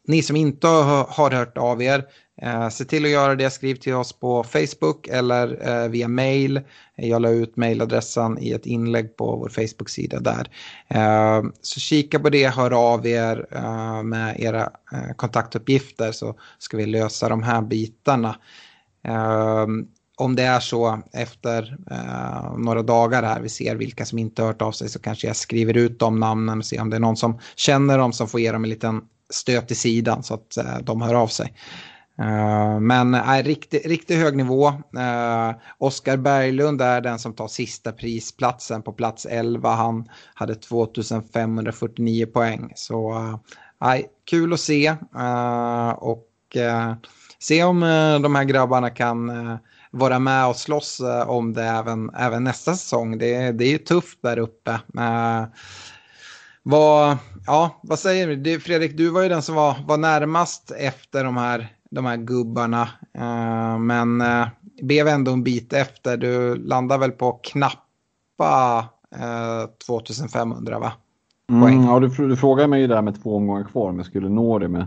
Ni 0.08 0.22
som 0.22 0.36
inte 0.36 0.66
har 0.66 1.30
hört 1.36 1.58
av 1.58 1.82
er, 1.82 2.04
Eh, 2.42 2.68
se 2.68 2.84
till 2.84 3.04
att 3.04 3.10
göra 3.10 3.34
det, 3.34 3.50
skriv 3.50 3.74
till 3.74 3.94
oss 3.94 4.12
på 4.12 4.44
Facebook 4.44 5.08
eller 5.08 5.68
eh, 5.68 5.88
via 5.88 6.08
mail. 6.08 6.60
Jag 6.94 7.22
la 7.22 7.28
ut 7.28 7.56
mailadressen 7.56 8.38
i 8.38 8.52
ett 8.52 8.66
inlägg 8.66 9.16
på 9.16 9.36
vår 9.36 9.48
Facebook-sida 9.48 10.20
där. 10.20 10.50
Eh, 10.88 11.42
så 11.62 11.80
kika 11.80 12.18
på 12.18 12.30
det, 12.30 12.48
hör 12.48 12.92
av 12.94 13.06
er 13.06 13.46
eh, 13.50 14.02
med 14.02 14.40
era 14.40 14.70
eh, 14.92 15.14
kontaktuppgifter 15.16 16.12
så 16.12 16.34
ska 16.58 16.76
vi 16.76 16.86
lösa 16.86 17.28
de 17.28 17.42
här 17.42 17.62
bitarna. 17.62 18.36
Eh, 19.04 19.66
om 20.18 20.36
det 20.36 20.42
är 20.42 20.60
så 20.60 21.02
efter 21.12 21.76
några 22.58 22.82
dagar 22.82 23.22
här, 23.22 23.40
vi 23.40 23.48
ser 23.48 23.76
vilka 23.76 24.04
som 24.04 24.18
inte 24.18 24.42
hört 24.42 24.62
av 24.62 24.72
sig 24.72 24.88
så 24.88 24.98
kanske 24.98 25.26
jag 25.26 25.36
skriver 25.36 25.76
ut 25.76 25.98
de 25.98 26.20
namnen 26.20 26.58
och 26.58 26.64
ser 26.64 26.80
om 26.80 26.90
det 26.90 26.96
är 26.96 27.00
någon 27.00 27.16
som 27.16 27.38
känner 27.56 27.98
dem 27.98 28.12
som 28.12 28.28
får 28.28 28.40
ge 28.40 28.52
dem 28.52 28.64
en 28.64 28.70
liten 28.70 29.00
stöt 29.30 29.70
i 29.70 29.74
sidan 29.74 30.22
så 30.22 30.34
att 30.34 30.58
de 30.82 31.02
hör 31.02 31.14
av 31.14 31.26
sig. 31.26 31.52
Uh, 32.20 32.80
men 32.80 33.10
nej, 33.10 33.42
riktigt, 33.42 33.86
riktig 33.86 34.16
hög 34.16 34.36
nivå. 34.36 34.68
Eh, 34.68 35.48
uh, 35.48 35.54
Oskar 35.78 36.16
Berglund 36.16 36.82
är 36.82 37.00
den 37.00 37.18
som 37.18 37.32
tar 37.32 37.48
sista 37.48 37.92
prisplatsen 37.92 38.82
på 38.82 38.92
plats 38.92 39.26
11. 39.26 39.74
Han 39.74 40.08
hade 40.34 40.54
2549 40.54 42.26
poäng. 42.26 42.72
Så 42.76 43.10
uh, 43.10 43.36
nej, 43.80 44.06
kul 44.24 44.52
att 44.52 44.60
se. 44.60 44.96
och 45.96 46.26
se 47.38 47.64
om 47.64 47.80
de 48.22 48.34
här 48.34 48.44
grabbarna 48.44 48.90
kan 48.90 49.30
vara 49.90 50.18
med 50.18 50.46
och 50.46 50.56
slåss 50.56 51.00
om 51.26 51.52
det 51.52 51.62
även, 51.62 52.10
även 52.14 52.44
nästa 52.44 52.74
säsong. 52.74 53.18
Det, 53.18 53.52
det 53.52 53.64
är 53.64 53.68
ju 53.68 53.78
tufft 53.78 54.18
där 54.22 54.38
uppe. 54.38 54.80
vad, 56.62 57.18
ja, 57.46 57.80
vad 57.82 57.98
säger 57.98 58.36
du? 58.36 58.60
Fredrik, 58.60 58.96
du 58.96 59.08
var 59.08 59.22
ju 59.22 59.28
den 59.28 59.42
som 59.42 59.54
var, 59.54 59.76
var 59.86 59.96
närmast 59.96 60.70
efter 60.70 61.24
de 61.24 61.36
här 61.36 61.75
de 61.90 62.06
här 62.06 62.16
gubbarna. 62.16 62.82
Uh, 63.18 63.78
men 63.78 64.20
uh, 64.20 64.48
blev 64.82 65.08
ändå 65.08 65.32
en 65.32 65.42
bit 65.42 65.72
efter. 65.72 66.16
Du 66.16 66.54
landar 66.54 66.98
väl 66.98 67.12
på 67.12 67.32
knappa 67.32 68.88
uh, 69.14 69.70
2500 69.86 70.78
va? 70.78 70.92
Mm, 71.52 71.82
ja, 71.82 72.00
du, 72.00 72.28
du 72.28 72.36
frågade 72.36 72.68
mig 72.68 72.80
ju 72.80 72.86
där 72.86 73.02
med 73.02 73.22
två 73.22 73.36
omgångar 73.36 73.64
kvar 73.64 73.88
om 73.88 73.96
jag 73.96 74.06
skulle 74.06 74.28
nå 74.28 74.58
det 74.58 74.68
med 74.68 74.86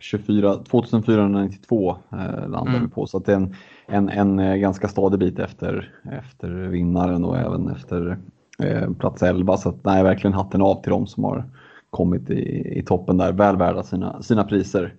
24, 0.00 0.56
2492 0.56 1.96
eh, 2.12 2.48
landar 2.48 2.72
mm. 2.72 2.82
vi 2.82 2.88
på. 2.88 3.06
Så 3.06 3.16
att 3.16 3.24
det 3.24 3.32
är 3.32 3.36
en, 3.36 3.54
en, 3.86 4.08
en 4.08 4.38
eh, 4.38 4.56
ganska 4.56 4.88
stadig 4.88 5.18
bit 5.18 5.38
efter, 5.38 5.94
efter 6.12 6.48
vinnaren 6.48 7.24
och 7.24 7.38
även 7.38 7.68
efter 7.68 8.18
eh, 8.62 8.90
plats 8.90 9.22
11. 9.22 9.56
Så 9.56 9.68
att, 9.68 9.84
nej, 9.84 10.02
verkligen 10.02 10.34
hatten 10.34 10.62
av 10.62 10.82
till 10.82 10.90
dem 10.90 11.06
som 11.06 11.24
har 11.24 11.44
kommit 11.90 12.30
i, 12.30 12.78
i 12.78 12.82
toppen 12.86 13.16
där. 13.16 13.32
Väl 13.32 13.56
värda 13.56 13.82
sina, 13.82 14.22
sina 14.22 14.44
priser. 14.44 14.94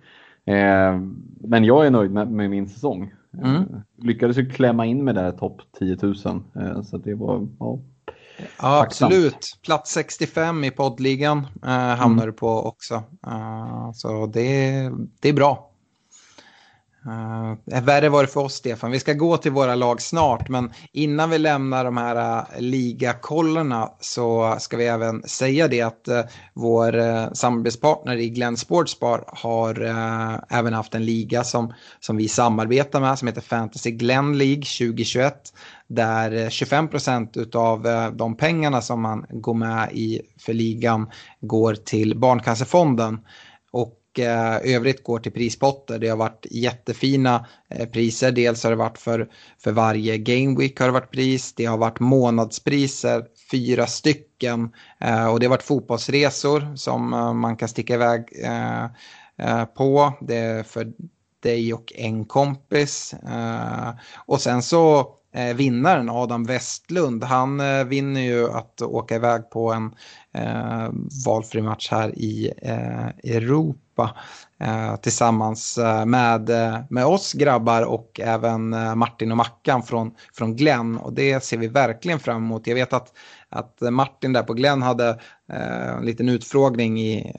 Eh, 0.46 1.00
men 1.40 1.64
jag 1.64 1.86
är 1.86 1.90
nöjd 1.90 2.10
med, 2.10 2.30
med 2.30 2.50
min 2.50 2.68
säsong. 2.68 3.12
Mm. 3.42 3.56
Eh, 3.56 3.62
lyckades 3.96 4.36
ju 4.36 4.50
klämma 4.50 4.86
in 4.86 5.04
med 5.04 5.14
där 5.14 5.32
topp 5.32 5.60
10 5.78 5.96
000. 6.02 6.14
Eh, 6.56 6.82
så 6.82 6.98
det 6.98 7.14
var 7.14 7.48
ja, 7.58 7.78
Ja, 8.58 8.82
absolut. 8.82 9.58
Plats 9.62 9.92
65 9.92 10.64
i 10.64 10.70
poddligan 10.70 11.38
eh, 11.62 11.70
hamnar 11.70 12.22
mm. 12.22 12.26
du 12.26 12.32
på 12.32 12.66
också. 12.66 12.94
Uh, 13.26 13.92
så 13.92 14.26
det, 14.26 14.90
det 15.20 15.28
är 15.28 15.32
bra. 15.32 15.71
Uh, 17.06 17.80
värre 17.82 18.08
var 18.08 18.22
det 18.22 18.28
för 18.28 18.40
oss, 18.40 18.54
Stefan. 18.54 18.90
Vi 18.90 19.00
ska 19.00 19.12
gå 19.12 19.36
till 19.36 19.52
våra 19.52 19.74
lag 19.74 20.02
snart, 20.02 20.48
men 20.48 20.72
innan 20.92 21.30
vi 21.30 21.38
lämnar 21.38 21.84
de 21.84 21.96
här 21.96 22.16
eh, 22.16 22.54
uh, 22.54 22.60
ligakollarna 22.60 23.90
så 24.00 24.56
ska 24.58 24.76
vi 24.76 24.86
även 24.86 25.22
säga 25.22 25.68
det 25.68 25.80
att 25.80 26.08
uh, 26.08 26.20
vår 26.54 26.96
uh, 26.96 27.32
samarbetspartner 27.32 28.16
i 28.16 28.28
Glenn 28.28 28.56
Sportsbar 28.56 29.24
har 29.26 29.82
uh, 29.82 30.38
även 30.48 30.72
haft 30.72 30.94
en 30.94 31.04
liga 31.04 31.44
som, 31.44 31.74
som 32.00 32.16
vi 32.16 32.28
samarbetar 32.28 33.00
med 33.00 33.18
som 33.18 33.28
heter 33.28 33.40
Fantasy 33.40 33.90
Glenn 33.90 34.38
League 34.38 34.62
2021 34.62 35.34
där 35.88 36.50
25 36.50 36.88
procent 36.88 37.54
av 37.54 38.12
de 38.14 38.36
pengarna 38.36 38.80
som 38.80 39.02
man 39.02 39.26
går 39.30 39.54
med 39.54 39.92
i 39.92 40.20
för 40.40 40.52
ligan 40.52 41.10
går 41.40 41.74
till 41.74 42.18
Barncancerfonden. 42.18 43.20
Och 43.72 44.01
och 44.18 44.66
övrigt 44.66 45.04
går 45.04 45.18
till 45.18 45.32
prispotter. 45.32 45.98
Det 45.98 46.08
har 46.08 46.16
varit 46.16 46.46
jättefina 46.50 47.46
eh, 47.68 47.88
priser. 47.88 48.32
Dels 48.32 48.64
har 48.64 48.70
det 48.70 48.76
varit 48.76 48.98
för, 48.98 49.28
för 49.58 49.72
varje 49.72 50.18
Game 50.18 50.58
Week 50.58 50.80
har 50.80 50.86
det 50.86 50.92
varit 50.92 51.10
pris. 51.10 51.52
Det 51.54 51.64
har 51.64 51.78
varit 51.78 52.00
månadspriser, 52.00 53.24
fyra 53.50 53.86
stycken. 53.86 54.72
Eh, 55.00 55.26
och 55.26 55.40
det 55.40 55.46
har 55.46 55.50
varit 55.50 55.62
fotbollsresor 55.62 56.76
som 56.76 57.10
man 57.40 57.56
kan 57.56 57.68
sticka 57.68 57.94
iväg 57.94 58.24
på. 59.76 60.12
Det 60.20 60.36
är 60.36 60.62
för 60.62 60.92
dig 61.42 61.74
och 61.74 61.92
en 61.96 62.24
kompis. 62.24 63.14
och 64.26 64.40
sen 64.40 64.62
så 64.62 65.14
eh, 65.32 65.54
vinnaren 65.54 66.10
Adam 66.10 66.44
Westlund, 66.44 67.24
han 67.24 67.60
eh, 67.60 67.84
vinner 67.84 68.20
ju 68.20 68.50
att 68.50 68.82
åka 68.82 69.14
iväg 69.14 69.50
på 69.50 69.72
en 69.72 69.94
eh, 70.34 70.88
valfri 71.26 71.62
match 71.62 71.88
här 71.90 72.18
i 72.18 72.52
eh, 72.62 73.34
Europa 73.36 74.10
eh, 74.60 74.96
tillsammans 74.96 75.78
eh, 75.78 76.04
med, 76.06 76.50
eh, 76.50 76.78
med 76.90 77.06
oss 77.06 77.32
grabbar 77.32 77.82
och 77.82 78.20
även 78.22 78.72
eh, 78.72 78.94
Martin 78.94 79.30
och 79.30 79.36
Mackan 79.36 79.82
från, 79.82 80.14
från 80.34 80.56
Glenn 80.56 80.98
och 80.98 81.12
det 81.12 81.44
ser 81.44 81.58
vi 81.58 81.68
verkligen 81.68 82.18
fram 82.18 82.36
emot. 82.36 82.66
Jag 82.66 82.74
vet 82.74 82.92
att, 82.92 83.12
att 83.48 83.80
Martin 83.80 84.32
där 84.32 84.42
på 84.42 84.54
Glenn 84.54 84.82
hade 84.82 85.08
eh, 85.52 85.96
en 85.96 86.04
liten 86.06 86.28
utfrågning 86.28 87.00
i 87.00 87.34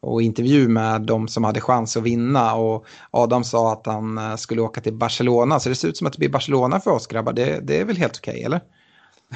och 0.00 0.22
intervju 0.22 0.68
med 0.68 1.02
de 1.02 1.28
som 1.28 1.44
hade 1.44 1.60
chans 1.60 1.96
att 1.96 2.02
vinna. 2.02 2.54
Och 2.54 2.86
Adam 3.10 3.44
sa 3.44 3.72
att 3.72 3.86
han 3.86 4.18
eh, 4.18 4.36
skulle 4.36 4.62
åka 4.62 4.80
till 4.80 4.94
Barcelona. 4.94 5.60
Så 5.60 5.68
det 5.68 5.74
ser 5.74 5.88
ut 5.88 5.96
som 5.96 6.06
att 6.06 6.12
det 6.12 6.18
blir 6.18 6.28
Barcelona 6.28 6.80
för 6.80 6.90
oss 6.90 7.06
grabbar. 7.06 7.32
Det, 7.32 7.60
det 7.62 7.80
är 7.80 7.84
väl 7.84 7.96
helt 7.96 8.16
okej, 8.16 8.32
okay, 8.32 8.44
eller? 8.44 8.60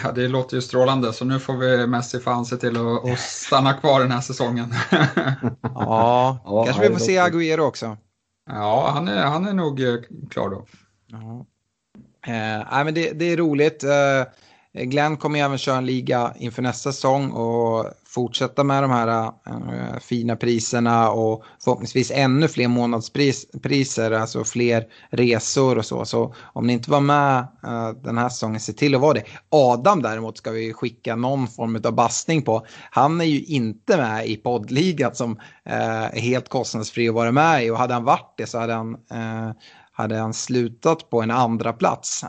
Ja, 0.02 0.12
det 0.12 0.28
låter 0.28 0.56
ju 0.56 0.62
strålande. 0.62 1.12
Så 1.12 1.24
nu 1.24 1.38
får 1.38 1.56
vi 1.56 1.86
Messi 1.86 2.20
fan 2.20 2.44
se 2.44 2.56
till 2.56 2.76
att, 2.76 3.18
stanna 3.18 3.72
kvar 3.72 4.00
den 4.00 4.10
här 4.10 4.20
säsongen. 4.20 4.74
ja, 5.62 6.38
ja, 6.44 6.64
kanske 6.64 6.88
vi 6.88 6.94
får 6.94 7.00
se 7.00 7.18
Agüero 7.18 7.60
också. 7.60 7.96
Ja, 8.46 8.90
han 8.94 9.08
är, 9.08 9.26
han 9.26 9.48
är 9.48 9.52
nog 9.52 9.80
eh, 9.80 9.94
klar 10.30 10.50
då. 10.50 10.66
Ja. 11.06 11.46
Eh, 12.26 12.84
men 12.84 12.94
det, 12.94 13.12
det 13.12 13.24
är 13.24 13.36
roligt. 13.36 13.84
Eh, 13.84 14.32
Eh, 14.74 14.84
Glenn 14.84 15.16
kommer 15.16 15.40
även 15.40 15.58
köra 15.58 15.76
en 15.76 15.86
liga 15.86 16.34
inför 16.36 16.62
nästa 16.62 16.92
säsong 16.92 17.30
och 17.30 17.86
fortsätta 18.06 18.64
med 18.64 18.82
de 18.82 18.90
här 18.90 19.32
äh, 19.46 19.98
fina 20.00 20.36
priserna 20.36 21.10
och 21.10 21.44
förhoppningsvis 21.64 22.10
ännu 22.10 22.48
fler 22.48 22.68
månadspriser, 22.68 24.10
alltså 24.10 24.44
fler 24.44 24.84
resor 25.10 25.78
och 25.78 25.86
så. 25.86 26.04
Så 26.04 26.34
om 26.42 26.66
ni 26.66 26.72
inte 26.72 26.90
var 26.90 27.00
med 27.00 27.38
äh, 27.64 27.90
den 27.90 28.18
här 28.18 28.28
säsongen, 28.28 28.60
se 28.60 28.72
till 28.72 28.94
att 28.94 29.00
vara 29.00 29.14
det. 29.14 29.24
Adam 29.48 30.02
däremot 30.02 30.38
ska 30.38 30.50
vi 30.50 30.72
skicka 30.72 31.16
någon 31.16 31.48
form 31.48 31.80
av 31.84 31.92
bastning 31.92 32.42
på. 32.42 32.66
Han 32.90 33.20
är 33.20 33.24
ju 33.24 33.42
inte 33.42 33.96
med 33.96 34.26
i 34.26 34.36
poddligan 34.36 35.14
som 35.14 35.32
äh, 35.64 36.16
är 36.16 36.20
helt 36.20 36.48
kostnadsfri 36.48 37.08
att 37.08 37.14
vara 37.14 37.32
med 37.32 37.64
i 37.64 37.70
och 37.70 37.78
hade 37.78 37.94
han 37.94 38.04
varit 38.04 38.34
det 38.36 38.46
så 38.46 38.58
hade 38.58 38.72
han, 38.72 38.96
hade 39.92 40.16
han 40.16 40.34
slutat 40.34 41.10
på 41.10 41.22
en 41.22 41.30
andra 41.30 41.72
plats. 41.72 42.24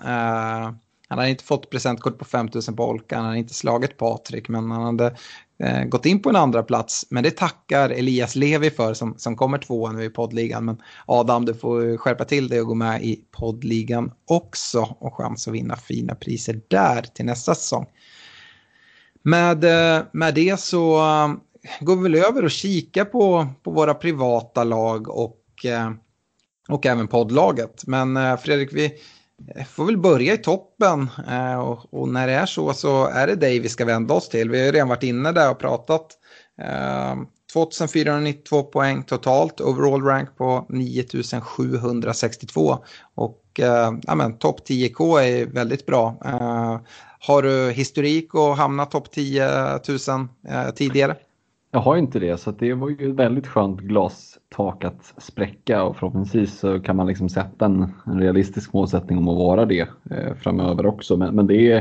Han 1.13 1.19
hade 1.19 1.29
inte 1.29 1.43
fått 1.43 1.69
presentkort 1.69 2.17
på 2.17 2.25
5000 2.25 2.75
på 2.75 2.85
Olka, 2.85 3.15
han 3.15 3.25
hade 3.25 3.37
inte 3.37 3.53
slagit 3.53 3.97
Patrik, 3.97 4.49
men 4.49 4.71
han 4.71 4.83
hade 4.83 5.15
eh, 5.59 5.83
gått 5.83 6.05
in 6.05 6.21
på 6.21 6.29
en 6.29 6.35
andra 6.35 6.63
plats. 6.63 7.05
Men 7.09 7.23
det 7.23 7.31
tackar 7.31 7.89
Elias 7.89 8.35
Levi 8.35 8.69
för 8.69 8.93
som, 8.93 9.13
som 9.17 9.35
kommer 9.35 9.57
tvåa 9.57 9.91
nu 9.91 10.03
i 10.03 10.09
poddligan. 10.09 10.65
Men 10.65 10.81
Adam, 11.05 11.45
du 11.45 11.53
får 11.53 11.97
skärpa 11.97 12.25
till 12.25 12.47
dig 12.47 12.61
och 12.61 12.67
gå 12.67 12.75
med 12.75 13.03
i 13.03 13.19
poddligan 13.31 14.11
också 14.25 14.95
och 14.99 15.15
chans 15.15 15.47
att 15.47 15.53
vinna 15.53 15.75
fina 15.75 16.15
priser 16.15 16.61
där 16.67 17.01
till 17.01 17.25
nästa 17.25 17.55
säsong. 17.55 17.85
Med, 19.23 19.63
eh, 19.63 20.03
med 20.11 20.35
det 20.35 20.59
så 20.59 20.97
uh, 20.97 21.33
går 21.79 21.95
vi 21.95 22.03
väl 22.03 22.15
över 22.15 22.43
och 22.43 22.51
kika 22.51 23.05
på, 23.05 23.47
på 23.63 23.71
våra 23.71 23.93
privata 23.93 24.63
lag 24.63 25.09
och, 25.09 25.65
uh, 25.65 25.91
och 26.69 26.85
även 26.85 27.07
poddlaget. 27.07 27.87
Men 27.87 28.17
uh, 28.17 28.37
Fredrik, 28.37 28.73
vi, 28.73 28.93
Eh, 29.55 29.65
får 29.65 29.85
väl 29.85 29.97
börja 29.97 30.33
i 30.33 30.37
toppen 30.37 31.09
eh, 31.29 31.59
och, 31.59 31.93
och, 31.93 32.09
när 32.09 32.27
det 32.27 32.33
är 32.33 32.45
så 32.45 32.73
så 32.73 33.05
är 33.05 33.27
det 33.27 33.35
dig 33.35 33.59
vi 33.59 33.69
ska 33.69 33.85
vända 33.85 34.13
oss 34.13 34.29
till. 34.29 34.49
Vi 34.49 34.59
har 34.59 34.65
ju 34.65 34.71
redan 34.71 34.87
varit 34.87 35.03
inne 35.03 35.31
där 35.31 35.51
och 35.51 35.59
pratat. 35.59 36.07
Eh, 36.61 37.15
2492 37.53 38.63
poäng 38.63 39.03
totalt, 39.03 39.61
overall 39.61 40.03
rank 40.03 40.37
på 40.37 40.65
9762 40.69 42.77
och 43.15 43.59
eh, 43.59 43.93
ja, 44.03 44.31
topp 44.39 44.67
10K 44.67 45.21
är 45.21 45.45
väldigt 45.45 45.85
bra. 45.85 46.17
Eh, 46.25 46.79
har 47.19 47.41
du 47.41 47.71
historik 47.71 48.33
och 48.33 48.57
hamnat 48.57 48.91
topp 48.91 49.11
10 49.11 49.47
000 50.07 50.27
eh, 50.49 50.69
tidigare? 50.75 51.15
Jag 51.75 51.79
har 51.79 51.97
inte 51.97 52.19
det, 52.19 52.37
så 52.37 52.51
det 52.51 52.73
var 52.73 52.89
ju 52.89 53.09
ett 53.09 53.15
väldigt 53.15 53.47
skönt 53.47 53.79
glastak 53.79 54.83
att 54.83 55.13
spräcka 55.17 55.83
och 55.83 55.95
förhoppningsvis 55.95 56.59
så 56.59 56.79
kan 56.79 56.95
man 56.95 57.07
liksom 57.07 57.29
sätta 57.29 57.65
en, 57.65 57.93
en 58.05 58.19
realistisk 58.19 58.73
målsättning 58.73 59.17
om 59.17 59.27
att 59.27 59.37
vara 59.37 59.65
det 59.65 59.87
eh, 60.11 60.33
framöver 60.35 60.85
också. 60.85 61.17
Men, 61.17 61.35
men 61.35 61.47
det 61.47 61.71
är, 61.71 61.77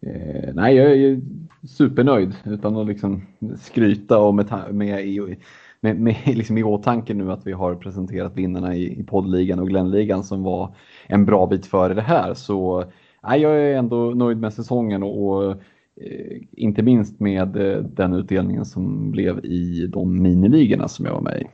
eh, 0.00 0.54
nej 0.54 0.76
jag 0.76 0.92
är 0.92 1.20
supernöjd 1.68 2.34
utan 2.44 2.76
att 2.76 2.86
liksom 2.86 3.26
skryta 3.60 4.18
och 4.18 4.34
med, 4.34 4.46
med, 4.70 5.06
i, 5.06 5.36
med, 5.80 6.00
med 6.00 6.16
liksom 6.36 6.58
i 6.58 6.62
åtanke 6.62 7.14
nu 7.14 7.32
att 7.32 7.46
vi 7.46 7.52
har 7.52 7.74
presenterat 7.74 8.36
vinnarna 8.36 8.74
i, 8.74 9.00
i 9.00 9.04
poddligan 9.04 9.58
och 9.58 9.68
Glennligan 9.68 10.24
som 10.24 10.42
var 10.42 10.74
en 11.06 11.24
bra 11.24 11.46
bit 11.46 11.66
före 11.66 11.94
det 11.94 12.02
här. 12.02 12.34
Så 12.34 12.84
nej, 13.22 13.40
jag 13.40 13.60
är 13.60 13.74
ändå 13.74 14.10
nöjd 14.10 14.38
med 14.38 14.52
säsongen 14.52 15.02
och, 15.02 15.26
och 15.26 15.56
Eh, 16.00 16.42
inte 16.52 16.82
minst 16.82 17.20
med 17.20 17.56
eh, 17.56 17.82
den 17.82 18.12
utdelningen 18.12 18.64
som 18.64 19.10
blev 19.10 19.44
i 19.44 19.86
de 19.86 20.22
miniligorna 20.22 20.88
som 20.88 21.04
jag 21.04 21.12
var 21.12 21.20
med 21.20 21.40
i. 21.42 21.46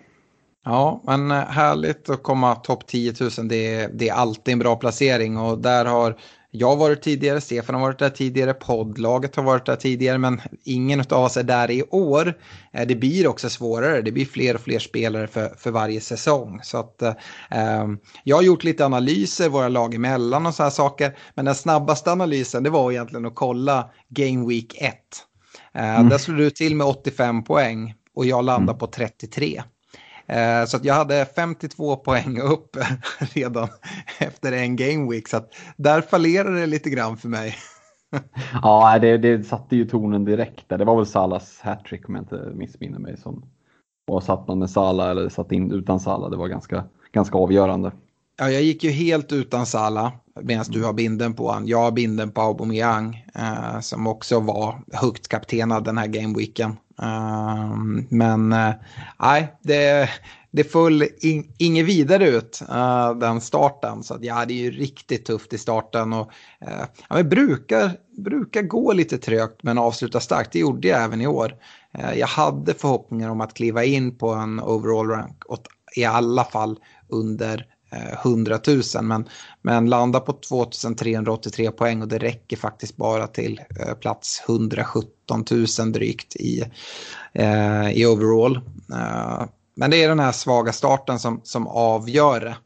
Ja, 0.64 1.02
men 1.06 1.30
eh, 1.30 1.36
härligt 1.36 2.10
att 2.10 2.22
komma 2.22 2.54
topp 2.54 2.86
10 2.86 3.12
000. 3.20 3.48
Det 3.48 3.74
är, 3.74 3.90
det 3.92 4.08
är 4.08 4.14
alltid 4.14 4.52
en 4.52 4.58
bra 4.58 4.76
placering 4.76 5.38
och 5.38 5.58
där 5.58 5.84
har 5.84 6.16
jag 6.58 6.68
har 6.68 6.76
varit 6.76 7.02
tidigare, 7.02 7.40
Stefan 7.40 7.74
har 7.74 7.82
varit 7.82 7.98
där 7.98 8.10
tidigare, 8.10 8.54
poddlaget 8.54 9.36
har 9.36 9.42
varit 9.42 9.66
där 9.66 9.76
tidigare, 9.76 10.18
men 10.18 10.40
ingen 10.64 11.00
av 11.00 11.24
oss 11.24 11.36
är 11.36 11.42
där 11.42 11.70
i 11.70 11.82
år. 11.82 12.34
Eh, 12.72 12.86
det 12.86 12.94
blir 12.94 13.26
också 13.26 13.50
svårare, 13.50 14.02
det 14.02 14.12
blir 14.12 14.26
fler 14.26 14.54
och 14.54 14.60
fler 14.60 14.78
spelare 14.78 15.26
för, 15.26 15.54
för 15.58 15.70
varje 15.70 16.00
säsong. 16.00 16.60
Så 16.62 16.78
att, 16.78 17.02
eh, 17.02 17.14
jag 18.24 18.36
har 18.36 18.42
gjort 18.42 18.64
lite 18.64 18.84
analyser, 18.84 19.48
våra 19.48 19.68
lag 19.68 19.94
emellan 19.94 20.46
och 20.46 20.54
så 20.54 20.62
här 20.62 20.70
saker, 20.70 21.16
men 21.34 21.44
den 21.44 21.54
snabbaste 21.54 22.12
analysen 22.12 22.62
det 22.62 22.70
var 22.70 22.92
egentligen 22.92 23.26
att 23.26 23.34
kolla 23.34 23.90
Game 24.08 24.48
Week 24.48 24.74
1. 24.78 24.94
Eh, 25.74 25.98
mm. 25.98 26.08
Där 26.08 26.18
slog 26.18 26.38
du 26.38 26.50
till 26.50 26.76
med 26.76 26.86
85 26.86 27.44
poäng 27.44 27.94
och 28.14 28.26
jag 28.26 28.44
landade 28.44 28.72
mm. 28.72 28.78
på 28.78 28.86
33. 28.86 29.62
Eh, 30.28 30.64
så 30.66 30.76
att 30.76 30.84
jag 30.84 30.94
hade 30.94 31.26
52 31.36 31.96
poäng 31.96 32.40
upp 32.40 32.76
redan 33.18 33.68
efter 34.18 34.52
en 34.52 34.76
game 34.76 35.10
week. 35.10 35.28
Så 35.28 35.40
där 35.76 36.00
fallerade 36.00 36.60
det 36.60 36.66
lite 36.66 36.90
grann 36.90 37.16
för 37.16 37.28
mig. 37.28 37.54
ja, 38.62 38.98
det, 38.98 39.18
det 39.18 39.44
satte 39.44 39.76
ju 39.76 39.84
tonen 39.84 40.24
direkt. 40.24 40.68
Där. 40.68 40.78
Det 40.78 40.84
var 40.84 40.96
väl 40.96 41.06
Salas 41.06 41.60
hattrick 41.60 42.08
om 42.08 42.14
jag 42.14 42.22
inte 42.22 42.52
missminner 42.54 42.98
mig. 42.98 43.16
Som, 43.16 43.44
och 44.10 44.22
satt 44.22 44.48
man 44.48 44.58
med 44.58 44.70
Sala 44.70 45.10
eller 45.10 45.28
satt 45.28 45.52
in 45.52 45.72
utan 45.72 46.00
Sala, 46.00 46.28
det 46.28 46.36
var 46.36 46.48
ganska, 46.48 46.84
ganska 47.12 47.38
avgörande. 47.38 47.92
Ja, 48.38 48.50
jag 48.50 48.62
gick 48.62 48.84
ju 48.84 48.90
helt 48.90 49.32
utan 49.32 49.66
Sala 49.66 50.12
medan 50.42 50.64
du 50.68 50.84
har 50.84 50.92
binden 50.92 51.34
på 51.34 51.52
han. 51.52 51.66
Jag 51.66 51.78
har 51.78 51.90
binden 51.90 52.30
på 52.30 52.40
Aubameyang 52.40 53.26
eh, 53.34 53.80
som 53.80 54.06
också 54.06 54.40
var 54.40 54.80
högt 54.92 55.28
kaptenad 55.28 55.84
den 55.84 55.98
här 55.98 56.06
gameweeken. 56.06 56.76
Ehm, 57.02 58.06
men 58.10 58.52
eh, 58.52 58.72
nej, 59.18 59.54
det, 59.62 60.10
det 60.50 60.64
föll 60.64 61.04
in, 61.20 61.52
inget 61.58 61.86
vidare 61.86 62.28
ut 62.28 62.62
uh, 62.70 63.18
den 63.18 63.40
starten. 63.40 64.02
Så 64.02 64.14
att, 64.14 64.24
ja, 64.24 64.44
det 64.44 64.54
är 64.54 64.62
ju 64.62 64.70
riktigt 64.70 65.24
tufft 65.24 65.52
i 65.52 65.58
starten. 65.58 66.12
Och, 66.12 66.30
uh, 66.68 66.84
ja, 67.08 67.16
men 67.16 67.28
brukar, 67.28 67.90
brukar 68.16 68.62
gå 68.62 68.92
lite 68.92 69.18
trögt 69.18 69.62
men 69.62 69.78
avsluta 69.78 70.20
starkt. 70.20 70.52
Det 70.52 70.58
gjorde 70.58 70.88
jag 70.88 71.02
även 71.02 71.20
i 71.20 71.26
år. 71.26 71.54
Uh, 71.98 72.18
jag 72.18 72.26
hade 72.26 72.74
förhoppningar 72.74 73.30
om 73.30 73.40
att 73.40 73.54
kliva 73.54 73.84
in 73.84 74.18
på 74.18 74.30
en 74.30 74.60
overall 74.60 75.08
rank. 75.08 75.44
Och 75.44 75.58
I 75.96 76.04
alla 76.04 76.44
fall 76.44 76.78
under 77.08 77.66
Eh, 77.90 78.26
100 78.26 78.58
000 78.66 78.82
men, 79.02 79.28
men 79.62 79.90
landa 79.90 80.20
på 80.20 80.32
2383 80.32 81.70
poäng 81.70 82.02
och 82.02 82.08
det 82.08 82.18
räcker 82.18 82.56
faktiskt 82.56 82.96
bara 82.96 83.26
till 83.26 83.60
eh, 83.80 83.94
plats 83.94 84.42
117 84.48 85.44
000 85.78 85.92
drygt 85.92 86.36
i, 86.36 86.64
eh, 87.32 87.90
i 87.90 88.06
overall. 88.06 88.60
Men 89.76 89.90
det 89.90 90.02
är 90.02 90.08
den 90.08 90.20
här 90.20 90.32
svaga 90.32 90.72
starten 90.72 91.18
som, 91.18 91.40
som 91.44 91.66
avgör 91.66 92.40
det. 92.40 92.56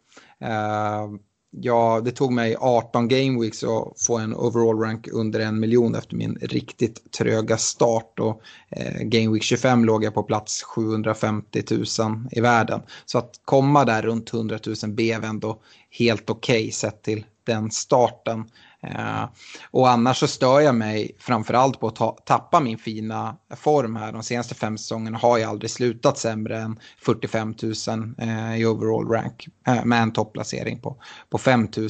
Ja, 1.55 2.01
det 2.05 2.11
tog 2.11 2.33
mig 2.33 2.57
18 2.61 3.09
game 3.09 3.41
weeks 3.41 3.65
att 3.65 4.01
få 4.07 4.19
en 4.19 4.35
overall 4.35 4.79
rank 4.79 5.09
under 5.13 5.41
en 5.41 5.61
miljon 5.61 5.95
efter 5.95 6.17
min 6.17 6.39
riktigt 6.41 7.13
tröga 7.13 7.57
start. 7.57 8.19
Och 8.19 8.43
eh, 8.71 9.03
game 9.03 9.33
week 9.33 9.43
25 9.43 9.85
låg 9.85 10.05
jag 10.05 10.15
på 10.15 10.23
plats 10.23 10.63
750 10.63 11.63
000 11.71 11.85
i 12.31 12.41
världen. 12.41 12.81
Så 13.05 13.19
att 13.19 13.41
komma 13.45 13.85
där 13.85 14.03
runt 14.03 14.35
100 14.35 14.59
000 14.67 14.93
blev 14.93 15.25
ändå 15.25 15.59
helt 15.91 16.31
okej 16.31 16.61
okay 16.61 16.73
sett 16.73 17.03
till 17.03 17.25
den 17.45 17.71
starten. 17.71 18.45
Eh, 18.87 19.25
och 19.71 19.91
annars 19.91 20.19
så 20.19 20.27
stör 20.27 20.61
jag 20.61 20.75
mig 20.75 21.17
framförallt 21.19 21.81
på 21.81 21.87
att 21.87 21.97
ta, 21.97 22.19
tappa 22.27 22.61
min 22.61 22.79
fina 22.79 23.37
form 23.57 23.97
här. 23.97 24.13
De 24.13 24.23
senaste 24.23 24.55
fem 24.55 24.79
säsongerna 24.79 25.19
har 25.19 25.39
jag 25.39 25.51
aldrig 25.51 25.71
slutat 25.71 26.19
sämre 26.19 26.61
än 26.61 26.79
45 27.05 27.55
000 27.63 27.73
eh, 28.19 28.61
i 28.61 28.67
overall 28.67 29.09
rank 29.09 29.49
eh, 29.67 29.85
med 29.85 30.03
en 30.03 30.13
topplacering 30.13 30.81
på, 30.81 30.97
på 31.31 31.39
5 31.39 31.69
000. 31.77 31.89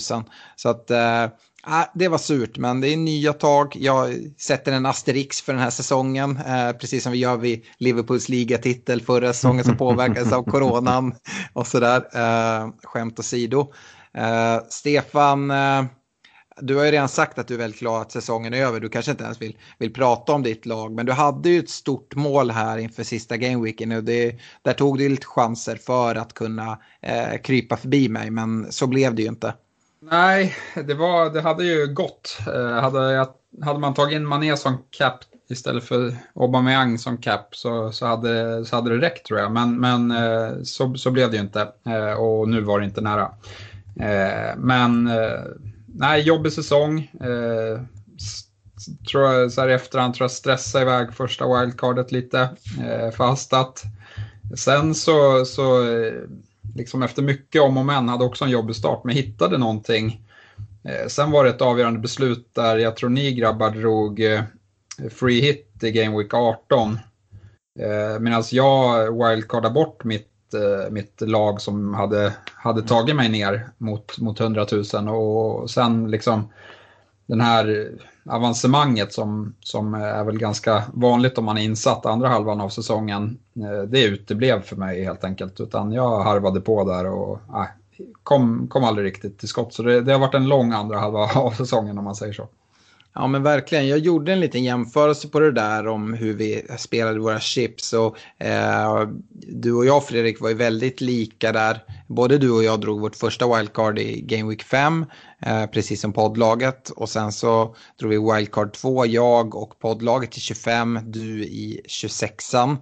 Så 0.57 0.69
att 0.69 0.91
äh, 0.91 1.27
det 1.95 2.09
var 2.09 2.19
surt, 2.19 2.59
men 2.59 2.81
det 2.81 2.89
är 2.89 2.97
nya 2.97 3.33
tag. 3.33 3.77
Jag 3.77 4.15
sätter 4.39 4.73
en 4.73 4.87
asterix 4.87 5.41
för 5.43 5.53
den 5.53 5.63
här 5.63 5.71
säsongen, 5.71 6.37
eh, 6.37 6.73
precis 6.73 7.03
som 7.03 7.13
vi 7.13 7.19
gör 7.19 7.37
vid 7.37 7.65
Liverpools 7.79 8.29
ligatitel 8.29 9.01
förra 9.01 9.33
säsongen 9.33 9.65
som 9.65 9.77
påverkades 9.77 10.33
av 10.33 10.43
coronan 10.43 11.15
och 11.53 11.67
sådär. 11.67 12.05
Eh, 12.15 12.69
skämt 12.83 13.19
åsido. 13.19 13.73
Eh, 14.15 14.59
Stefan, 14.69 15.51
eh, 15.51 15.85
du 16.61 16.77
har 16.77 16.85
ju 16.85 16.91
redan 16.91 17.09
sagt 17.09 17.39
att 17.39 17.49
du 17.49 17.55
är 17.55 17.59
väldigt 17.59 17.81
glad 17.81 18.03
att 18.03 18.13
säsongen 18.13 18.55
är 18.55 18.65
över. 18.65 18.81
Du 18.81 18.89
kanske 18.89 19.11
inte 19.11 19.25
ens 19.25 19.43
vill, 19.43 19.57
vill 19.79 19.93
prata 19.93 20.33
om 20.33 20.43
ditt 20.43 20.67
lag. 20.67 20.93
Men 20.93 21.07
du 21.07 21.13
hade 21.13 21.51
ju 21.51 21.59
ett 21.59 21.71
stort 21.71 22.15
mål 22.15 22.51
här 22.51 22.79
inför 22.79 23.03
sista 23.05 23.37
gameweeken. 23.37 23.93
Och 23.93 24.05
det, 24.05 24.41
där 24.63 24.73
tog 24.73 24.99
du 24.99 25.09
lite 25.09 25.27
chanser 25.27 25.77
för 25.77 26.15
att 26.15 26.35
kunna 26.35 26.79
eh, 27.01 27.39
krypa 27.43 27.77
förbi 27.77 28.09
mig. 28.09 28.31
Men 28.31 28.73
så 28.73 28.87
blev 28.87 29.15
det 29.15 29.23
ju 29.23 29.29
inte. 29.29 29.55
Nej, 30.11 30.55
det, 30.87 30.95
var, 30.95 31.31
det 31.31 31.41
hade 31.41 31.65
ju 31.65 31.87
gått. 31.87 32.39
Eh, 32.47 32.81
hade, 32.81 33.27
hade 33.63 33.79
man 33.79 33.95
tagit 33.95 34.17
in 34.17 34.27
Mané 34.27 34.57
som 34.57 34.79
cap 34.91 35.25
istället 35.49 35.85
för 35.85 36.15
Aubameyang 36.35 36.99
som 36.99 37.19
cap 37.19 37.49
så, 37.57 37.93
så, 37.93 38.07
hade, 38.07 38.65
så 38.65 38.77
hade 38.77 38.91
det 38.91 39.07
räckt 39.07 39.27
tror 39.27 39.41
jag. 39.41 39.53
Men, 39.53 39.81
men 39.81 40.11
eh, 40.11 40.63
så, 40.63 40.95
så 40.95 41.11
blev 41.11 41.31
det 41.31 41.37
ju 41.37 41.43
inte. 41.43 41.69
Eh, 41.87 42.13
och 42.13 42.49
nu 42.49 42.61
var 42.61 42.81
det 42.81 42.85
inte 42.85 43.01
nära. 43.01 43.31
Eh, 44.01 44.57
men 44.57 45.07
eh, 45.07 45.41
nej, 45.95 46.23
jobbig 46.23 46.53
säsong. 46.53 47.11
Eh, 47.21 47.81
tror 49.11 49.25
jag, 49.25 49.53
så 49.53 49.61
här 49.61 49.69
i 49.69 49.73
efterhand 49.73 50.15
tror 50.15 50.25
jag 50.25 50.31
stressa 50.31 50.83
iväg 50.83 51.13
första 51.13 51.61
wildcardet 51.61 52.13
lite 52.13 52.41
eh, 52.81 53.11
förhastat. 53.11 53.83
Sen 54.57 54.95
så, 54.95 55.45
så 55.45 55.93
eh, 55.93 56.13
liksom 56.75 57.03
efter 57.03 57.23
mycket 57.23 57.63
om 57.63 57.77
och 57.77 57.87
men 57.87 58.09
hade 58.09 58.25
också 58.25 58.45
en 58.45 58.51
jobbig 58.51 58.77
start 58.77 59.05
men 59.05 59.17
hittade 59.17 59.59
någonting. 59.59 60.27
Eh, 60.85 61.07
sen 61.09 61.31
var 61.31 61.45
det 61.45 61.51
ett 61.51 61.63
avgörande 61.63 62.01
beslut 62.01 62.51
där 62.55 62.79
jag 62.79 62.97
tror 62.97 63.11
ni 63.11 63.33
grabbar 63.33 63.71
drog 63.71 64.21
eh, 64.21 64.43
free 65.11 65.41
hit 65.41 65.79
i 65.83 65.91
Game 65.91 66.19
Week 66.19 66.35
18. 66.35 66.99
Eh, 67.81 68.21
Medan 68.21 68.43
jag 68.51 69.13
wildcardade 69.13 69.75
bort 69.75 70.05
mitt 70.05 70.32
Eh, 70.55 70.91
mitt 70.91 71.21
lag 71.21 71.61
som 71.61 71.95
hade, 71.95 72.33
hade 72.55 72.83
tagit 72.83 73.17
mig 73.17 73.29
ner 73.29 73.69
mot, 73.79 74.19
mot 74.19 74.41
100 74.41 74.67
000 74.95 75.09
och 75.09 75.71
sen 75.71 76.11
liksom 76.11 76.49
den 77.27 77.41
här 77.41 77.91
avancemanget 78.31 79.13
som, 79.13 79.55
som 79.61 79.95
är 79.95 80.25
väl 80.25 80.39
ganska 80.39 80.83
vanligt 80.93 81.39
om 81.39 81.45
man 81.45 81.59
är 81.59 81.63
insatt 81.63 82.07
andra 82.07 82.29
halvan 82.29 82.61
av 82.61 82.69
säsongen. 82.69 83.39
Eh, 83.57 83.83
det 83.83 84.05
uteblev 84.05 84.63
för 84.63 84.77
mig 84.77 85.05
helt 85.05 85.25
enkelt 85.25 85.61
utan 85.61 85.93
jag 85.93 86.21
harvade 86.21 86.61
på 86.61 86.85
där 86.85 87.07
och 87.07 87.41
äh, 87.55 87.67
kom, 88.23 88.69
kom 88.69 88.85
aldrig 88.85 89.07
riktigt 89.07 89.39
till 89.39 89.49
skott. 89.49 89.75
Så 89.75 89.83
det, 89.83 90.01
det 90.01 90.13
har 90.13 90.19
varit 90.19 90.35
en 90.35 90.49
lång 90.49 90.73
andra 90.73 90.99
halva 90.99 91.19
av 91.35 91.51
säsongen 91.51 91.99
om 91.99 92.05
man 92.05 92.15
säger 92.15 92.33
så. 92.33 92.49
Ja 93.15 93.27
men 93.27 93.43
verkligen, 93.43 93.89
jag 93.89 93.99
gjorde 93.99 94.33
en 94.33 94.41
liten 94.41 94.65
jämförelse 94.65 95.29
på 95.29 95.41
det 95.41 95.53
där 95.53 95.87
om 95.87 96.15
hur 96.15 96.35
vi 96.35 96.63
spelade 96.79 97.21
våra 97.21 97.41
chips. 97.41 97.93
Och, 97.93 98.17
eh, 98.39 99.09
du 99.31 99.73
och 99.73 99.87
jag 99.87 100.07
Fredrik 100.07 100.41
var 100.41 100.49
ju 100.49 100.55
väldigt 100.55 101.01
lika 101.01 101.53
där. 101.53 101.85
Både 102.09 102.39
du 102.39 102.51
och 102.51 102.65
jag 102.65 102.81
drog 102.81 103.01
vårt 103.01 103.17
första 103.17 103.57
wildcard 103.57 103.99
i 103.99 104.21
Game 104.21 104.51
Week 104.51 104.63
5, 104.63 105.07
eh, 105.47 105.67
precis 105.67 106.01
som 106.01 106.13
poddlaget. 106.13 106.91
Och 106.91 107.09
sen 107.09 107.33
så 107.33 107.75
drog 107.99 108.11
vi 108.11 108.35
wildcard 108.35 108.73
2, 108.73 109.07
jag 109.07 109.55
och 109.55 109.79
poddlaget 109.79 110.37
i 110.37 110.41
25, 110.41 110.99
du 111.05 111.45
i 111.45 111.81
26an. 111.89 112.77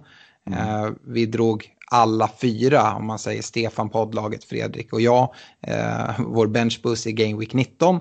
Eh, 0.51 0.89
vi 1.07 1.25
drog 1.25 1.69
alla 1.91 2.29
fyra, 2.41 2.95
om 2.95 3.07
man 3.07 3.19
säger 3.19 3.41
Stefan, 3.41 3.89
poddlaget, 3.89 4.43
Fredrik 4.43 4.93
och 4.93 5.01
jag, 5.01 5.33
eh, 5.67 6.09
vår 6.17 6.47
benchbus 6.47 7.07
i 7.07 7.11
Game 7.11 7.39
Week 7.39 7.53
19. 7.53 7.99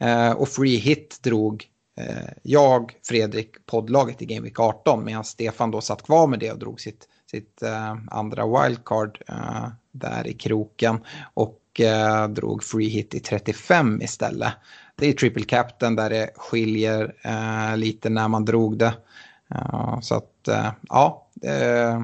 Eh, 0.00 0.32
och 0.32 0.48
free 0.48 0.76
hit 0.76 1.18
drog 1.22 1.64
eh, 2.00 2.28
jag, 2.42 2.92
Fredrik, 3.08 3.66
poddlaget 3.66 4.22
i 4.22 4.26
Game 4.26 4.44
Week 4.44 4.60
18 4.60 5.04
medan 5.04 5.24
Stefan 5.24 5.70
då 5.70 5.80
satt 5.80 6.02
kvar 6.02 6.26
med 6.26 6.38
det 6.38 6.52
och 6.52 6.58
drog 6.58 6.80
sitt, 6.80 7.08
sitt 7.30 7.62
eh, 7.62 7.96
andra 8.10 8.46
wildcard 8.46 9.18
eh, 9.28 9.68
där 9.92 10.26
i 10.26 10.32
kroken 10.32 10.98
och 11.34 11.80
eh, 11.80 12.28
drog 12.28 12.64
free 12.64 12.88
hit 12.88 13.14
i 13.14 13.20
35 13.20 14.02
istället. 14.02 14.52
Det 14.96 15.08
är 15.08 15.12
triple 15.12 15.44
captain 15.44 15.96
där 15.96 16.10
det 16.10 16.30
skiljer 16.36 17.14
eh, 17.22 17.76
lite 17.76 18.08
när 18.08 18.28
man 18.28 18.44
drog 18.44 18.78
det. 18.78 18.94
Eh, 19.54 20.00
så 20.00 20.14
att 20.14 20.48
eh, 20.48 20.72
ja, 20.88 21.28
eh, 21.42 22.02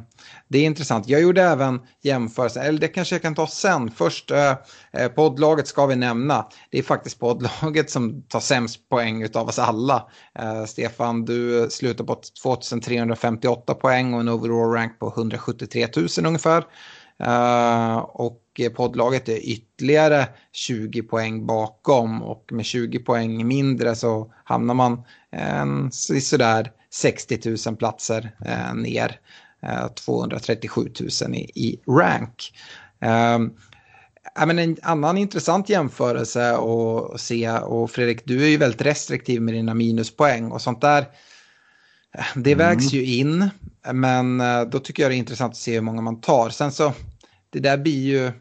det 0.49 0.59
är 0.59 0.65
intressant. 0.65 1.09
Jag 1.09 1.21
gjorde 1.21 1.43
även 1.43 1.81
jämförelser, 2.03 2.61
eller 2.61 2.79
det 2.79 2.89
kanske 2.89 3.15
jag 3.15 3.23
kan 3.23 3.35
ta 3.35 3.47
sen. 3.47 3.91
Först 3.91 4.31
eh, 4.31 4.55
eh, 4.93 5.09
poddlaget 5.09 5.67
ska 5.67 5.87
vi 5.87 5.97
nämna. 5.97 6.47
Det 6.71 6.79
är 6.79 6.83
faktiskt 6.83 7.19
poddlaget 7.19 7.91
som 7.91 8.23
tar 8.23 8.41
sämst 8.41 8.89
poäng 8.89 9.29
av 9.35 9.49
oss 9.49 9.59
alla. 9.59 10.09
Eh, 10.39 10.65
Stefan, 10.65 11.25
du 11.25 11.67
slutar 11.71 12.05
på 12.05 12.21
2358 12.43 13.75
poäng 13.75 14.15
och 14.15 14.21
en 14.21 14.29
overall 14.29 14.73
rank 14.73 14.99
på 14.99 15.09
173 15.17 15.89
000 15.97 16.09
ungefär. 16.27 16.65
Uh, 17.23 17.97
och 17.97 18.61
poddlaget 18.77 19.29
är 19.29 19.49
ytterligare 19.49 20.29
20 20.53 21.03
poäng 21.03 21.47
bakom 21.47 22.23
och 22.23 22.53
med 22.53 22.65
20 22.65 22.99
poäng 22.99 23.47
mindre 23.47 23.95
så 23.95 24.33
hamnar 24.45 24.75
man 24.75 24.93
eh, 25.33 25.61
en, 25.61 25.93
sådär 25.93 26.73
60 26.91 27.57
000 27.67 27.77
platser 27.77 28.37
uh, 28.47 28.75
ner. 28.75 29.21
237 29.95 30.91
000 31.23 31.35
i, 31.35 31.51
i 31.55 31.81
rank. 31.87 32.53
Ja, 34.35 34.47
men 34.47 34.59
en 34.59 34.77
annan 34.83 35.19
intressant 35.19 35.69
jämförelse 35.69 36.57
att 37.15 37.21
se, 37.21 37.51
och 37.51 37.91
Fredrik, 37.91 38.21
du 38.25 38.45
är 38.45 38.49
ju 38.49 38.57
väldigt 38.57 38.83
restriktiv 38.83 39.43
med 39.43 39.55
dina 39.55 39.75
minuspoäng 39.75 40.53
och 40.53 40.63
sånt 40.63 40.81
där. 40.81 41.07
Det 42.35 42.53
mm. 42.53 42.59
vägs 42.59 42.93
ju 42.93 43.05
in, 43.05 43.51
men 43.93 44.41
eh, 44.41 44.63
då 44.63 44.79
tycker 44.79 45.03
jag 45.03 45.13
det 45.13 45.17
är 45.17 45.19
intressant 45.19 45.51
att 45.51 45.57
se 45.57 45.75
hur 45.75 45.81
många 45.81 46.01
man 46.01 46.21
tar. 46.21 46.51
Sen 46.51 46.73
så, 46.73 46.93
det 47.51 47.61
där 47.61 47.79
blir 47.79 48.03
ju, 48.03 48.33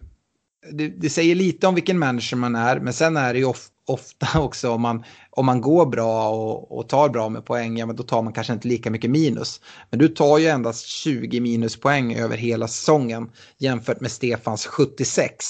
det, 0.71 0.87
det 0.87 1.09
säger 1.09 1.35
lite 1.35 1.67
om 1.67 1.75
vilken 1.75 1.99
manager 1.99 2.37
man 2.37 2.55
är, 2.55 2.79
men 2.79 2.93
sen 2.93 3.17
är 3.17 3.33
det 3.33 3.39
ju 3.39 3.45
of, 3.45 3.67
ofta 3.87 4.39
också 4.39 4.71
om 4.71 4.81
man, 4.81 5.03
om 5.29 5.45
man 5.45 5.61
går 5.61 5.85
bra 5.85 6.29
och, 6.29 6.77
och, 6.77 6.89
tar 6.89 7.09
bra 7.09 7.29
med 7.29 7.45
poäng, 7.45 7.77
ja 7.77 7.85
men 7.85 7.95
då 7.95 8.03
tar 8.03 8.21
man 8.21 8.33
kanske 8.33 8.53
inte 8.53 8.67
lika 8.67 8.91
mycket 8.91 9.09
minus. 9.09 9.61
Men 9.89 9.99
du 9.99 10.07
tar 10.07 10.37
ju 10.37 10.47
endast 10.47 10.85
20 10.85 11.39
minuspoäng 11.39 12.15
över 12.15 12.37
hela 12.37 12.67
säsongen 12.67 13.31
jämfört 13.57 14.01
med 14.01 14.11
Stefans 14.11 14.65
76. 14.65 15.45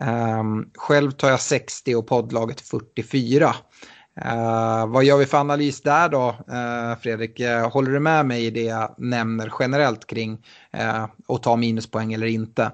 Um, 0.00 0.08
ehm, 0.08 0.70
själv 0.74 1.10
tar 1.10 1.30
jag 1.30 1.40
60 1.40 1.94
och 1.94 2.06
poddlaget 2.06 2.60
44. 2.60 3.54
Uh, 4.18 4.32
ehm, 4.32 4.90
vad 4.90 5.04
gör 5.04 5.16
vi 5.16 5.26
för 5.26 5.38
analys 5.38 5.80
där 5.80 6.08
då, 6.08 6.28
uh, 6.28 7.00
Fredrik? 7.02 7.40
Uh, 7.40 7.70
håller 7.70 7.90
du 7.90 8.00
med 8.00 8.26
mig 8.26 8.46
i 8.46 8.50
det 8.50 8.62
jag 8.62 8.94
nämner 8.98 9.52
generellt 9.60 10.06
kring 10.06 10.32
uh, 10.76 11.06
att 11.28 11.42
ta 11.42 11.56
minuspoäng 11.56 12.12
eller 12.12 12.26
inte? 12.26 12.72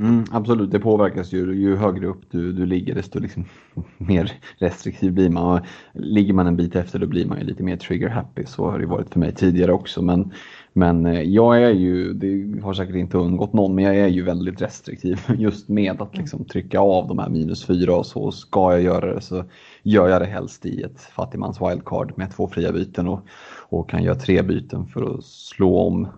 Mm, 0.00 0.24
absolut, 0.30 0.70
det 0.70 0.78
påverkas 0.78 1.32
ju. 1.32 1.54
Ju 1.54 1.76
högre 1.76 2.06
upp 2.06 2.20
du, 2.30 2.52
du 2.52 2.66
ligger 2.66 2.94
desto 2.94 3.18
liksom 3.18 3.44
mer 3.98 4.32
restriktiv 4.58 5.12
blir 5.12 5.30
man. 5.30 5.60
Ligger 5.92 6.34
man 6.34 6.46
en 6.46 6.56
bit 6.56 6.76
efter 6.76 6.98
då 6.98 7.06
blir 7.06 7.26
man 7.26 7.38
ju 7.38 7.44
lite 7.44 7.62
mer 7.62 7.76
trigger 7.76 8.08
happy. 8.08 8.46
Så 8.46 8.70
har 8.70 8.78
det 8.78 8.86
varit 8.86 9.12
för 9.12 9.20
mig 9.20 9.34
tidigare 9.34 9.72
också. 9.72 10.02
Men, 10.02 10.32
men 10.72 11.06
eh, 11.06 11.22
jag 11.22 11.62
är 11.62 11.70
ju, 11.70 12.12
det 12.12 12.60
har 12.62 12.74
säkert 12.74 12.94
inte 12.94 13.18
undgått 13.18 13.52
någon, 13.52 13.74
men 13.74 13.84
jag 13.84 13.96
är 13.96 14.08
ju 14.08 14.22
väldigt 14.22 14.62
restriktiv 14.62 15.20
just 15.38 15.68
med 15.68 16.02
att 16.02 16.16
liksom 16.16 16.44
trycka 16.44 16.80
av 16.80 17.08
de 17.08 17.18
här 17.18 17.28
minus 17.28 17.64
fyra 17.64 17.96
och 17.96 18.06
så. 18.06 18.30
Ska 18.30 18.72
jag 18.72 18.82
göra 18.82 19.14
det 19.14 19.20
så 19.20 19.44
gör 19.82 20.08
jag 20.08 20.22
det 20.22 20.26
helst 20.26 20.66
i 20.66 20.82
ett 20.82 21.00
fattigmans 21.00 21.60
wildcard 21.60 22.12
med 22.16 22.30
två 22.30 22.48
fria 22.48 22.72
byten 22.72 23.08
och, 23.08 23.20
och 23.68 23.90
kan 23.90 24.02
göra 24.02 24.14
tre 24.14 24.42
byten 24.42 24.86
för 24.86 25.14
att 25.14 25.24
slå 25.24 25.78
om 25.78 26.08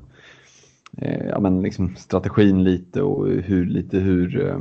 ja, 1.29 1.41
men 1.41 1.63
liksom 1.63 1.97
strategin 1.97 2.65
lite 2.65 3.03
och 3.03 3.29
hur, 3.29 3.67
lite 3.67 3.99
hur, 3.99 4.47
eh, 4.47 4.59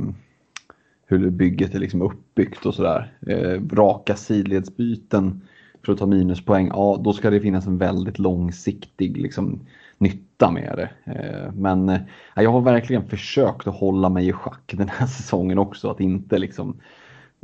hur 1.06 1.30
bygget 1.30 1.74
är 1.74 1.78
liksom 1.78 2.02
uppbyggt 2.02 2.66
och 2.66 2.74
sådär. 2.74 3.12
Eh, 3.26 3.62
raka 3.72 4.16
sidledsbyten 4.16 5.40
för 5.84 5.92
att 5.92 5.98
ta 5.98 6.06
minuspoäng, 6.06 6.68
ja 6.68 7.00
då 7.04 7.12
ska 7.12 7.30
det 7.30 7.40
finnas 7.40 7.66
en 7.66 7.78
väldigt 7.78 8.18
långsiktig 8.18 9.16
liksom, 9.16 9.60
nytta 9.98 10.50
med 10.50 10.74
det. 10.76 11.12
Eh, 11.12 11.52
men 11.52 11.88
eh, 11.88 12.00
jag 12.36 12.52
har 12.52 12.60
verkligen 12.60 13.08
försökt 13.08 13.66
att 13.66 13.74
hålla 13.74 14.08
mig 14.08 14.28
i 14.28 14.32
schack 14.32 14.74
den 14.76 14.88
här 14.88 15.06
säsongen 15.16 15.58
också, 15.58 15.90
att 15.90 16.00
inte 16.00 16.38
liksom 16.38 16.80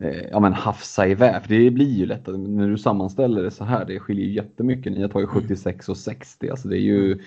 eh, 0.03 0.22
ja, 0.30 0.40
men 0.40 0.53
hafsa 0.53 1.07
iväg. 1.07 1.42
För 1.42 1.49
det 1.49 1.70
blir 1.70 1.92
ju 1.92 2.07
lätt 2.07 2.26
när 2.26 2.68
du 2.68 2.78
sammanställer 2.78 3.42
det 3.42 3.51
så 3.51 3.64
här, 3.64 3.84
det 3.84 4.01
skiljer 4.01 4.26
ju 4.26 4.32
jättemycket. 4.32 4.92
Ni 4.92 5.03
har 5.03 5.09
tagit 5.09 5.28
76 5.28 5.88
och 5.88 5.97
60, 5.97 6.51
alltså 6.51 6.68
det 6.68 6.78
är 6.78 6.84
ju 6.84 7.18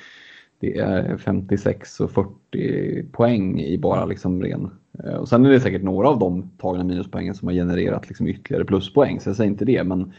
det 0.60 0.78
är 0.78 1.18
56 1.18 1.99
och 1.99 2.12
40 2.12 3.03
poäng 3.12 3.62
i 3.62 3.78
bara 3.78 4.05
liksom 4.05 4.43
ren. 4.43 4.70
Eh, 5.03 5.14
och 5.14 5.30
sen 5.30 5.45
är 5.45 5.49
det 5.49 5.60
säkert 5.60 5.84
några 5.84 6.10
av 6.10 6.20
de 6.20 6.49
tagna 6.58 6.84
minuspoängen 6.84 7.36
som 7.36 7.47
har 7.47 7.55
genererat 7.55 8.08
liksom 8.08 8.28
ytterligare 8.28 8.66
pluspoäng, 8.66 9.20
så 9.20 9.30
jag 9.30 9.36
säger 9.36 9.51
inte 9.51 9.66
det. 9.66 9.84
Men, 9.84 10.14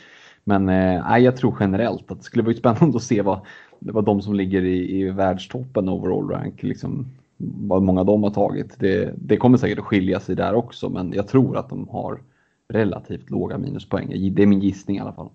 men 0.45 0.69
eh, 0.69 1.19
jag 1.19 1.37
tror 1.37 1.57
generellt 1.61 2.11
att 2.11 2.19
det 2.19 2.25
skulle 2.25 2.45
vara 2.45 2.55
spännande 2.55 2.97
att 2.97 3.03
se 3.03 3.23
vad, 3.23 3.41
vad 3.79 4.05
de 4.05 4.23
som 4.23 4.35
ligger 4.35 4.63
i, 4.63 5.01
i 5.01 5.11
världstoppen 5.11 5.89
overall 5.89 6.31
rank, 6.31 6.63
liksom, 6.63 7.07
vad 7.39 7.83
många 7.83 8.05
de 8.05 8.23
har 8.23 8.31
tagit. 8.31 8.79
Det, 8.79 9.15
det 9.17 9.37
kommer 9.37 9.59
säkert 9.59 9.79
att 9.79 9.85
skilja 9.85 10.21
sig 10.21 10.37
där 10.37 10.55
också, 10.55 10.89
men 10.89 11.13
jag 11.13 11.29
tror 11.29 11.57
att 11.57 11.69
de 11.69 11.89
har 11.89 12.21
relativt 12.69 13.31
låga 13.31 13.59
minuspoäng. 13.59 14.35
Det 14.35 14.43
är 14.43 14.47
min 14.47 14.61
gissning 14.61 14.97
i 14.97 15.01
alla 15.01 15.13
fall. 15.13 15.29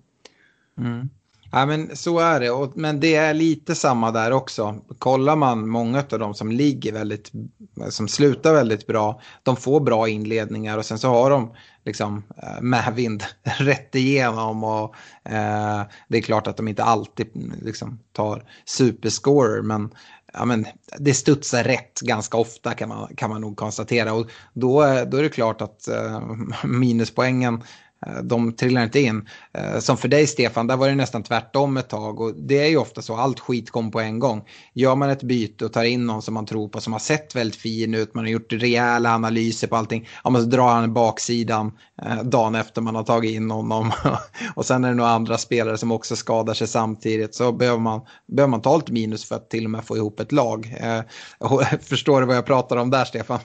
Mm. 0.78 1.10
Ja, 1.56 1.66
men 1.66 1.96
så 1.96 2.20
är 2.20 2.40
det. 2.40 2.72
men 2.76 3.00
det 3.00 3.16
är 3.16 3.34
lite 3.34 3.76
samma 3.76 4.12
där 4.12 4.32
också. 4.32 4.76
Kollar 5.00 5.36
man 5.36 5.70
många 5.70 6.04
av 6.12 6.20
de 6.20 6.34
som 6.34 6.52
ligger 6.52 6.92
väldigt, 6.92 7.32
som 7.90 8.08
slutar 8.08 8.54
väldigt 8.54 8.88
bra, 8.88 9.22
de 9.44 9.56
får 9.56 9.80
bra 9.80 10.10
inledningar 10.10 10.78
och 10.78 10.86
sen 10.86 11.00
så 11.00 11.08
har 11.08 11.30
de 11.30 11.56
liksom 11.86 12.24
eh, 12.44 12.62
medvind 12.62 13.24
rätt 13.44 13.96
igenom 13.96 14.64
och 14.64 14.96
eh, 15.26 15.82
det 16.08 16.18
är 16.18 16.22
klart 16.22 16.48
att 16.48 16.58
de 16.58 16.68
inte 16.68 16.84
alltid 16.84 17.28
liksom, 17.62 18.00
tar 18.12 18.44
superscorer 18.66 19.62
men 19.62 19.90
ja, 20.34 20.46
men 20.46 20.66
det 21.00 21.14
studsar 21.14 21.64
rätt 21.64 22.00
ganska 22.02 22.38
ofta 22.38 22.74
kan 22.74 22.90
man, 22.90 23.16
kan 23.16 23.30
man 23.30 23.42
nog 23.42 23.58
konstatera. 23.58 24.14
Och 24.14 24.30
då, 24.54 24.84
eh, 24.84 25.06
då 25.06 25.18
är 25.18 25.24
det 25.24 25.30
klart 25.30 25.62
att 25.62 25.88
eh, 25.88 26.22
minuspoängen 26.64 27.54
Eh, 27.56 27.60
Eh, 28.08 28.24
de 28.24 28.54
trillar 28.54 28.84
inte 28.84 29.00
in. 29.00 29.28
Eh, 29.54 29.80
som 29.80 29.98
för 29.98 30.08
dig 30.08 30.28
Stefan, 30.28 30.68
där 30.68 30.78
var 30.78 30.90
det 30.90 30.96
nästan 30.96 31.24
tvärtom 31.24 31.78
ett 31.78 31.90
tag. 31.90 32.22
Och 32.22 32.34
det 32.36 32.60
är 32.60 32.68
ju 32.68 32.78
ofta 32.78 33.02
så, 33.02 33.16
allt 33.16 33.40
skit 33.40 33.72
kom 33.72 33.92
på 33.92 34.00
en 34.00 34.20
gång. 34.20 34.44
Gör 34.74 34.96
man 34.96 35.10
ett 35.10 35.24
byte 35.24 35.66
och 35.66 35.74
tar 35.74 35.84
in 35.84 36.06
någon 36.06 36.22
som 36.22 36.34
man 36.34 36.46
tror 36.46 36.70
på, 36.70 36.82
som 36.82 36.94
har 36.94 37.00
sett 37.00 37.36
väldigt 37.36 37.56
fin 37.56 37.94
ut, 37.94 38.16
man 38.16 38.24
har 38.24 38.32
gjort 38.32 38.54
rejäla 38.54 39.14
analyser 39.14 39.68
på 39.68 39.76
allting. 39.76 40.08
Ja, 40.24 40.30
men 40.30 40.44
så 40.44 40.50
drar 40.50 40.70
han 40.70 40.94
baksidan 40.94 41.72
eh, 42.02 42.24
dagen 42.24 42.56
efter 42.56 42.82
man 42.82 42.96
har 42.96 43.04
tagit 43.04 43.32
in 43.32 43.52
honom. 43.52 43.92
och 44.56 44.66
sen 44.66 44.84
är 44.84 44.90
det 44.90 44.96
några 44.96 45.12
andra 45.12 45.38
spelare 45.38 45.78
som 45.78 45.92
också 45.92 46.16
skadar 46.16 46.54
sig 46.54 46.68
samtidigt. 46.68 47.36
Så 47.36 47.52
behöver 47.52 47.80
man, 47.80 48.02
behöver 48.28 48.52
man 48.52 48.62
ta 48.62 48.78
lite 48.78 48.92
minus 48.94 49.26
för 49.26 49.36
att 49.36 49.50
till 49.50 49.66
och 49.66 49.72
med 49.72 49.86
få 49.86 49.98
ihop 49.98 50.20
ett 50.20 50.32
lag. 50.32 50.76
Förstår 51.82 52.22
du 52.22 52.28
vad 52.28 52.36
jag 52.36 52.46
pratar 52.46 52.78
om 52.78 52.90
där 52.90 53.06
Stefan? 53.06 53.40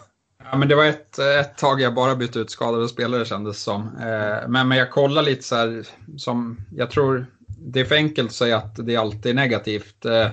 Ja, 0.45 0.59
men 0.59 0.69
det 0.69 0.75
var 0.75 0.85
ett, 0.85 1.19
ett 1.19 1.59
tag 1.59 1.81
jag 1.81 1.95
bara 1.95 2.17
bytte 2.17 2.39
ut 2.39 2.51
skadade 2.51 2.89
spelare 2.89 3.25
kändes 3.25 3.63
som. 3.63 3.83
Eh, 4.01 4.49
men, 4.49 4.69
men 4.69 4.79
jag 4.79 4.91
kollar 4.91 5.23
lite 5.23 5.43
så 5.43 5.57
här, 5.57 5.87
som 6.17 6.61
jag 6.77 6.91
tror 6.91 7.27
det 7.47 7.81
är 7.81 7.85
för 7.85 7.95
enkelt 7.95 8.29
att 8.29 8.35
säga 8.35 8.57
att 8.57 8.87
det 8.87 8.97
alltid 8.97 9.31
är 9.31 9.35
negativt. 9.35 10.05
Eh, 10.05 10.29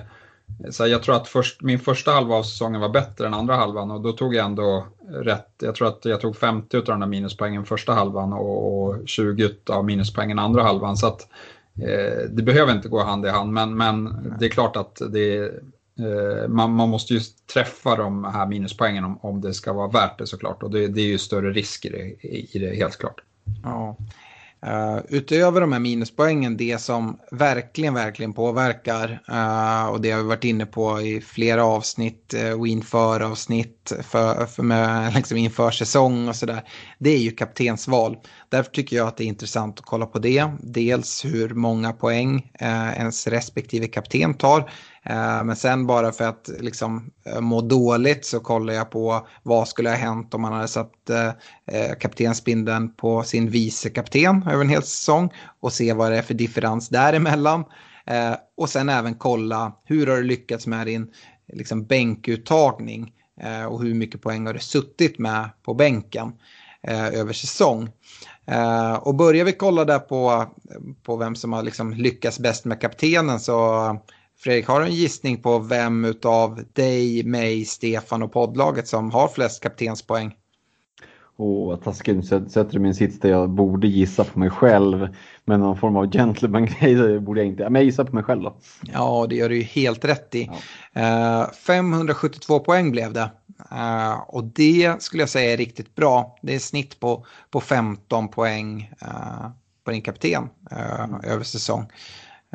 så 0.70 0.86
jag 0.86 1.02
tror 1.02 1.16
att 1.16 1.28
först, 1.28 1.62
min 1.62 1.78
första 1.78 2.12
halva 2.12 2.34
av 2.34 2.42
säsongen 2.42 2.80
var 2.80 2.88
bättre 2.88 3.26
än 3.26 3.34
andra 3.34 3.56
halvan 3.56 3.90
och 3.90 4.00
då 4.00 4.12
tog 4.12 4.34
jag 4.34 4.46
ändå 4.46 4.86
rätt. 5.08 5.50
Jag 5.58 5.74
tror 5.74 5.88
att 5.88 6.04
jag 6.04 6.20
tog 6.20 6.36
50 6.36 6.76
av 6.76 6.84
de 6.84 7.00
där 7.00 7.06
minuspoängen 7.06 7.64
första 7.64 7.92
halvan 7.92 8.32
och, 8.32 8.82
och 8.82 8.96
20 9.08 9.50
av 9.66 9.84
minuspoängen 9.84 10.38
andra 10.38 10.62
halvan. 10.62 10.96
Så 10.96 11.06
att, 11.06 11.20
eh, 11.82 12.30
det 12.30 12.42
behöver 12.42 12.72
inte 12.72 12.88
gå 12.88 13.02
hand 13.02 13.26
i 13.26 13.28
hand, 13.28 13.52
men, 13.52 13.76
men 13.76 14.16
det 14.38 14.46
är 14.46 14.50
klart 14.50 14.76
att 14.76 15.02
det 15.10 15.52
Eh, 15.98 16.48
man, 16.48 16.72
man, 16.72 16.88
måste 16.88 17.14
ju 17.14 17.20
träffa 17.52 17.96
de 17.96 18.24
här 18.24 18.46
minuspoängen 18.46 19.04
om, 19.04 19.18
om 19.22 19.40
det 19.40 19.54
ska 19.54 19.72
vara 19.72 19.88
värt 19.88 20.18
det 20.18 20.26
såklart. 20.26 20.62
Och 20.62 20.70
det, 20.70 20.88
det 20.88 21.00
är 21.00 21.06
ju 21.06 21.18
större 21.18 21.52
risk 21.52 21.84
i 21.84 21.88
det, 21.88 22.28
i 22.28 22.58
det 22.58 22.76
helt 22.76 22.98
klart. 22.98 23.20
Ja. 23.62 23.96
Uh, 24.66 25.00
utöver 25.08 25.60
de 25.60 25.72
här 25.72 25.80
minuspoängen, 25.80 26.56
det 26.56 26.80
som 26.80 27.18
verkligen, 27.30 27.94
verkligen 27.94 28.32
påverkar 28.32 29.22
uh, 29.30 29.86
och 29.86 30.00
det 30.00 30.10
har 30.10 30.22
vi 30.22 30.28
varit 30.28 30.44
inne 30.44 30.66
på 30.66 31.00
i 31.00 31.20
flera 31.20 31.64
avsnitt 31.64 32.34
uh, 32.36 32.60
och 32.60 32.66
inför 32.66 33.20
avsnitt 33.20 33.75
för, 34.02 34.46
för 34.46 34.62
med, 34.62 35.14
liksom 35.14 35.36
inför 35.36 35.70
säsong 35.70 36.28
och 36.28 36.36
sådär. 36.36 36.62
Det 36.98 37.10
är 37.10 37.18
ju 37.18 37.30
kaptensval. 37.30 38.16
Därför 38.48 38.70
tycker 38.70 38.96
jag 38.96 39.08
att 39.08 39.16
det 39.16 39.24
är 39.24 39.28
intressant 39.28 39.78
att 39.78 39.84
kolla 39.84 40.06
på 40.06 40.18
det. 40.18 40.50
Dels 40.60 41.24
hur 41.24 41.48
många 41.54 41.92
poäng 41.92 42.50
eh, 42.60 42.98
ens 42.98 43.26
respektive 43.26 43.86
kapten 43.86 44.34
tar. 44.34 44.70
Eh, 45.08 45.44
men 45.44 45.56
sen 45.56 45.86
bara 45.86 46.12
för 46.12 46.24
att 46.24 46.50
liksom 46.60 47.10
eh, 47.26 47.40
må 47.40 47.60
dåligt 47.60 48.24
så 48.24 48.40
kollar 48.40 48.74
jag 48.74 48.90
på 48.90 49.26
vad 49.42 49.68
skulle 49.68 49.88
ha 49.88 49.96
hänt 49.96 50.34
om 50.34 50.42
man 50.42 50.52
hade 50.52 50.68
satt 50.68 51.10
eh, 51.10 51.26
eh 51.76 51.98
kaptensbindeln 52.00 52.94
på 52.94 53.22
sin 53.22 53.50
vicekapten 53.50 54.42
över 54.42 54.60
en 54.60 54.68
hel 54.68 54.82
säsong 54.82 55.32
och 55.60 55.72
se 55.72 55.92
vad 55.92 56.12
det 56.12 56.18
är 56.18 56.22
för 56.22 56.34
differens 56.34 56.88
däremellan. 56.88 57.64
Och 58.56 58.68
sen 58.68 58.88
även 58.88 59.14
kolla 59.14 59.72
hur 59.84 60.06
har 60.06 60.16
du 60.16 60.22
lyckats 60.22 60.66
med 60.66 60.86
din 60.86 61.12
liksom, 61.52 61.84
bänkuttagning 61.84 63.12
Eh, 63.40 63.64
och 63.64 63.82
hur 63.82 63.94
mycket 63.94 64.22
poäng 64.22 64.46
har 64.46 64.54
det 64.54 64.60
suttit 64.60 65.18
med 65.18 65.50
på 65.62 65.74
bänken 65.74 66.32
eh, 66.82 67.06
över 67.06 67.32
säsong. 67.32 67.90
Eh, 68.46 68.94
och 68.94 69.14
börjar 69.14 69.44
vi 69.44 69.52
kolla 69.52 69.84
där 69.84 69.98
på, 69.98 70.44
på 71.02 71.16
vem 71.16 71.34
som 71.34 71.52
har 71.52 71.62
liksom 71.62 71.92
lyckats 71.92 72.38
bäst 72.38 72.64
med 72.64 72.80
kaptenen 72.80 73.40
så 73.40 73.98
Fredrik, 74.38 74.66
har 74.66 74.80
du 74.80 74.86
en 74.86 74.94
gissning 74.94 75.42
på 75.42 75.58
vem 75.58 76.14
av 76.22 76.62
dig, 76.72 77.24
mig, 77.24 77.64
Stefan 77.64 78.22
och 78.22 78.32
poddlaget 78.32 78.88
som 78.88 79.10
har 79.10 79.28
flest 79.28 79.62
kaptenspoäng? 79.62 80.34
Åh, 81.38 81.68
vad 81.68 81.82
taskigt. 81.82 82.26
Sätter 82.26 82.72
du 82.72 82.78
min 82.78 82.94
sits 82.94 83.20
där 83.20 83.28
jag 83.28 83.50
borde 83.50 83.86
gissa 83.86 84.24
på 84.24 84.38
mig 84.38 84.50
själv. 84.50 85.08
Men 85.44 85.60
någon 85.60 85.76
form 85.76 85.96
av 85.96 86.12
gentleman-grej 86.12 87.20
borde 87.20 87.40
jag 87.40 87.46
inte. 87.46 87.62
Men 87.62 87.74
jag 87.74 87.84
gissar 87.84 88.04
på 88.04 88.14
mig 88.14 88.24
själv 88.24 88.42
då. 88.42 88.56
Ja, 88.82 89.26
det 89.28 89.36
gör 89.36 89.48
du 89.48 89.56
ju 89.56 89.62
helt 89.62 90.04
rätt 90.04 90.34
i. 90.34 90.50
Ja. 90.92 91.00
Uh, 91.00 91.40
eh, 91.40 91.50
572 91.50 92.58
poäng 92.58 92.90
blev 92.90 93.12
det. 93.12 93.30
Uh, 93.72 94.20
och 94.28 94.44
det 94.44 95.02
skulle 95.02 95.22
jag 95.22 95.30
säga 95.30 95.52
är 95.52 95.56
riktigt 95.56 95.94
bra. 95.94 96.38
Det 96.42 96.54
är 96.54 96.58
snitt 96.58 97.00
på, 97.00 97.26
på 97.50 97.60
15 97.60 98.28
poäng 98.28 98.92
uh, 99.02 99.50
på 99.84 99.90
din 99.90 100.02
kapten 100.02 100.48
mm. 100.70 101.20
över 101.24 101.44
säsong. 101.44 101.86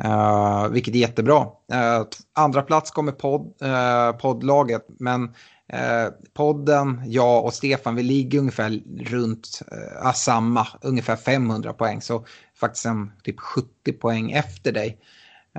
Uh, 0.04 0.68
vilket 0.68 0.94
är 0.94 0.98
jättebra. 0.98 1.40
Uh, 1.42 2.06
andra 2.34 2.62
plats 2.62 2.90
kommer 2.90 3.12
podd, 3.12 3.52
uh, 3.62 4.18
poddlaget, 4.18 4.86
men 4.98 5.34
Eh, 5.72 6.08
podden, 6.34 7.02
jag 7.06 7.44
och 7.44 7.54
Stefan, 7.54 7.94
vi 7.94 8.02
ligger 8.02 8.38
ungefär 8.38 8.80
runt 8.98 9.62
eh, 9.72 10.06
ah, 10.06 10.12
samma, 10.12 10.66
ungefär 10.80 11.16
500 11.16 11.72
poäng. 11.72 12.02
Så 12.02 12.24
faktiskt 12.56 12.86
en, 12.86 13.12
typ 13.22 13.40
70 13.40 13.92
poäng 13.92 14.32
efter 14.32 14.72
dig. 14.72 14.98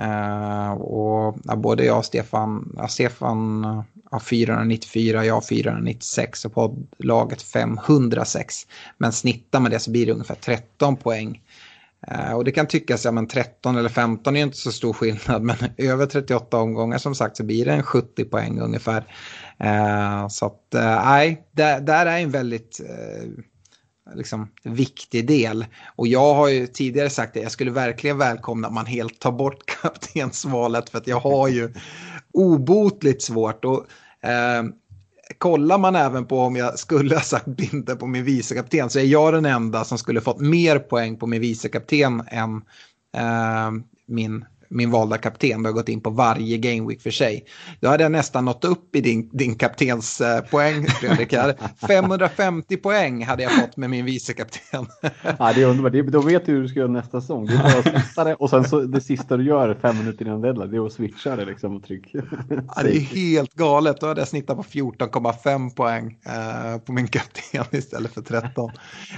Eh, 0.00 0.72
och 0.72 1.38
ja, 1.44 1.56
både 1.56 1.84
jag 1.84 1.98
och 1.98 2.04
Stefan, 2.04 2.74
ja, 2.76 2.88
Stefan 2.88 3.64
har 4.10 4.20
494, 4.20 5.24
jag 5.24 5.34
har 5.34 5.40
496 5.40 6.44
och 6.44 6.54
poddlaget 6.54 7.42
506. 7.42 8.66
Men 8.98 9.12
snittar 9.12 9.60
med 9.60 9.70
det 9.70 9.78
så 9.78 9.90
blir 9.90 10.06
det 10.06 10.12
ungefär 10.12 10.34
13 10.34 10.96
poäng. 10.96 11.42
Eh, 12.08 12.32
och 12.32 12.44
det 12.44 12.52
kan 12.52 12.66
tyckas, 12.66 13.04
ja 13.04 13.12
men 13.12 13.26
13 13.26 13.76
eller 13.76 13.88
15 13.88 14.36
är 14.36 14.40
ju 14.40 14.44
inte 14.44 14.56
så 14.56 14.72
stor 14.72 14.92
skillnad, 14.92 15.42
men 15.42 15.56
över 15.78 16.06
38 16.06 16.56
omgångar 16.56 16.98
som 16.98 17.14
sagt 17.14 17.36
så 17.36 17.44
blir 17.44 17.64
det 17.64 17.72
en 17.72 17.82
70 17.82 18.24
poäng 18.24 18.60
ungefär. 18.60 19.04
Eh, 19.58 20.28
så 20.28 20.46
att 20.46 20.74
eh, 20.74 21.04
nej, 21.04 21.48
där, 21.52 21.80
där 21.80 22.06
är 22.06 22.18
en 22.18 22.30
väldigt 22.30 22.80
liksom, 24.14 24.48
viktig 24.62 25.26
del. 25.26 25.66
Och 25.96 26.06
jag 26.06 26.34
har 26.34 26.48
ju 26.48 26.66
tidigare 26.66 27.10
sagt 27.10 27.36
att 27.36 27.42
jag 27.42 27.52
skulle 27.52 27.70
verkligen 27.70 28.18
välkomna 28.18 28.68
att 28.68 28.74
man 28.74 28.86
helt 28.86 29.18
tar 29.18 29.32
bort 29.32 29.66
kaptensvalet 29.82 30.90
för 30.90 30.98
att 30.98 31.06
jag 31.06 31.20
har 31.20 31.48
ju 31.48 31.74
obotligt 32.32 33.22
svårt. 33.22 33.64
Och, 33.64 33.86
eh, 34.28 34.62
kollar 35.38 35.78
man 35.78 35.96
även 35.96 36.26
på 36.26 36.38
om 36.38 36.56
jag 36.56 36.78
skulle 36.78 37.14
ha 37.14 37.22
sagt 37.22 37.46
Binder 37.46 37.94
på 37.94 38.06
min 38.06 38.24
vicekapten 38.24 38.90
så 38.90 38.98
är 38.98 39.04
jag 39.04 39.34
den 39.34 39.46
enda 39.46 39.84
som 39.84 39.98
skulle 39.98 40.20
fått 40.20 40.40
mer 40.40 40.78
poäng 40.78 41.16
på 41.16 41.26
min 41.26 41.40
vicekapten 41.40 42.22
än 42.26 42.56
eh, 43.16 43.70
min 44.06 44.44
min 44.74 44.90
valda 44.90 45.18
kapten. 45.18 45.62
Du 45.62 45.68
har 45.68 45.74
gått 45.74 45.88
in 45.88 46.00
på 46.00 46.10
varje 46.10 46.56
gameweek 46.56 47.00
för 47.00 47.10
sig. 47.10 47.44
Då 47.80 47.88
hade 47.88 48.02
jag 48.02 48.12
nästan 48.12 48.44
nått 48.44 48.64
upp 48.64 48.96
i 48.96 49.00
din, 49.00 49.30
din 49.32 49.54
kaptenspoäng, 49.54 50.86
Fredrik. 50.86 51.34
550 51.86 52.76
poäng 52.82 53.24
hade 53.24 53.42
jag 53.42 53.52
fått 53.52 53.76
med 53.76 53.90
min 53.90 54.04
vicekapten. 54.04 54.86
ja, 55.38 55.52
det 55.54 55.62
är 55.62 55.66
underbart. 55.66 56.12
Då 56.12 56.20
vet 56.20 56.46
du 56.46 56.52
hur 56.52 56.62
du 56.62 56.68
ska 56.68 56.78
göra 56.78 56.90
nästa 56.90 57.20
säsong. 57.20 57.46
Det 57.46 57.54
är 57.54 57.62
bara 57.62 57.78
att 57.78 58.06
sätta 58.06 58.24
det 58.24 58.34
och 58.34 58.50
sen 58.50 58.64
så 58.64 58.80
det 58.80 59.00
sista 59.00 59.36
du 59.36 59.44
gör 59.44 59.78
fem 59.82 59.98
minuter 59.98 60.24
innan 60.24 60.40
deadline, 60.40 60.70
det 60.70 60.76
är 60.76 60.86
att 60.86 60.92
switcha 60.92 61.36
det 61.36 61.44
liksom 61.44 61.76
och 61.76 61.84
tryck. 61.84 62.10
ja, 62.76 62.82
det 62.82 62.96
är 62.96 63.00
helt 63.00 63.54
galet. 63.54 64.00
Då 64.00 64.06
hade 64.06 64.20
jag 64.20 64.28
snittat 64.28 64.56
på 64.56 64.62
14,5 64.62 65.74
poäng 65.74 66.18
eh, 66.26 66.80
på 66.80 66.92
min 66.92 67.08
kapten 67.08 67.64
istället 67.70 68.14
för 68.14 68.22
13. 68.22 68.70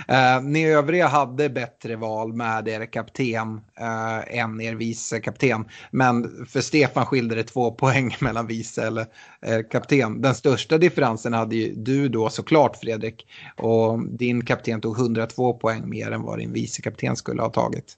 Eh, 0.08 0.42
ni 0.42 0.66
övriga 0.66 1.08
hade 1.08 1.48
bättre 1.48 1.96
val 1.96 2.32
med 2.32 2.68
er 2.68 2.86
kapten 2.86 3.60
eh, 3.80 4.38
än 4.38 4.60
er 4.60 4.74
vicekapten 4.74 5.45
kapten. 5.48 5.72
Men 5.90 6.46
för 6.46 6.60
Stefan 6.60 7.06
skilde 7.06 7.34
det 7.34 7.42
två 7.42 7.70
poäng 7.70 8.16
mellan 8.20 8.46
vice 8.46 8.86
eller 8.86 9.06
eh, 9.42 9.60
kapten. 9.70 10.22
Den 10.22 10.34
största 10.34 10.78
differensen 10.78 11.32
hade 11.32 11.56
ju 11.56 11.74
du 11.74 12.08
då 12.08 12.30
såklart 12.30 12.76
Fredrik. 12.76 13.26
Och 13.56 13.98
din 14.00 14.44
kapten 14.44 14.80
tog 14.80 14.98
102 14.98 15.52
poäng 15.54 15.88
mer 15.88 16.10
än 16.10 16.22
vad 16.22 16.38
din 16.38 16.52
vice 16.52 16.82
kapten 16.82 17.16
skulle 17.16 17.42
ha 17.42 17.50
tagit. 17.50 17.96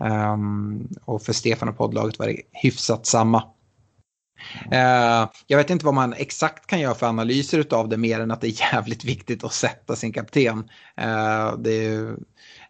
Um, 0.00 0.88
och 1.04 1.22
för 1.22 1.32
Stefan 1.32 1.68
och 1.68 1.78
poddlaget 1.78 2.18
var 2.18 2.26
det 2.26 2.40
hyfsat 2.52 3.06
samma. 3.06 3.42
Uh, 4.72 5.30
jag 5.46 5.58
vet 5.58 5.70
inte 5.70 5.84
vad 5.84 5.94
man 5.94 6.12
exakt 6.12 6.66
kan 6.66 6.80
göra 6.80 6.94
för 6.94 7.06
analyser 7.06 7.66
av 7.70 7.88
det 7.88 7.96
mer 7.96 8.20
än 8.20 8.30
att 8.30 8.40
det 8.40 8.46
är 8.46 8.72
jävligt 8.72 9.04
viktigt 9.04 9.44
att 9.44 9.52
sätta 9.52 9.96
sin 9.96 10.12
kapten. 10.12 10.58
Uh, 10.58 11.58
det 11.58 11.86
är, 11.86 12.16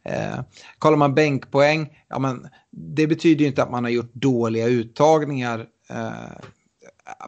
Eh, 0.04 0.40
kollar 0.78 0.96
man 0.96 1.14
bänkpoäng, 1.14 1.88
ja, 2.08 2.18
men 2.18 2.48
det 2.70 3.06
betyder 3.06 3.40
ju 3.40 3.46
inte 3.46 3.62
att 3.62 3.70
man 3.70 3.84
har 3.84 3.90
gjort 3.90 4.14
dåliga 4.14 4.66
uttagningar 4.66 5.66
eh, 5.90 6.12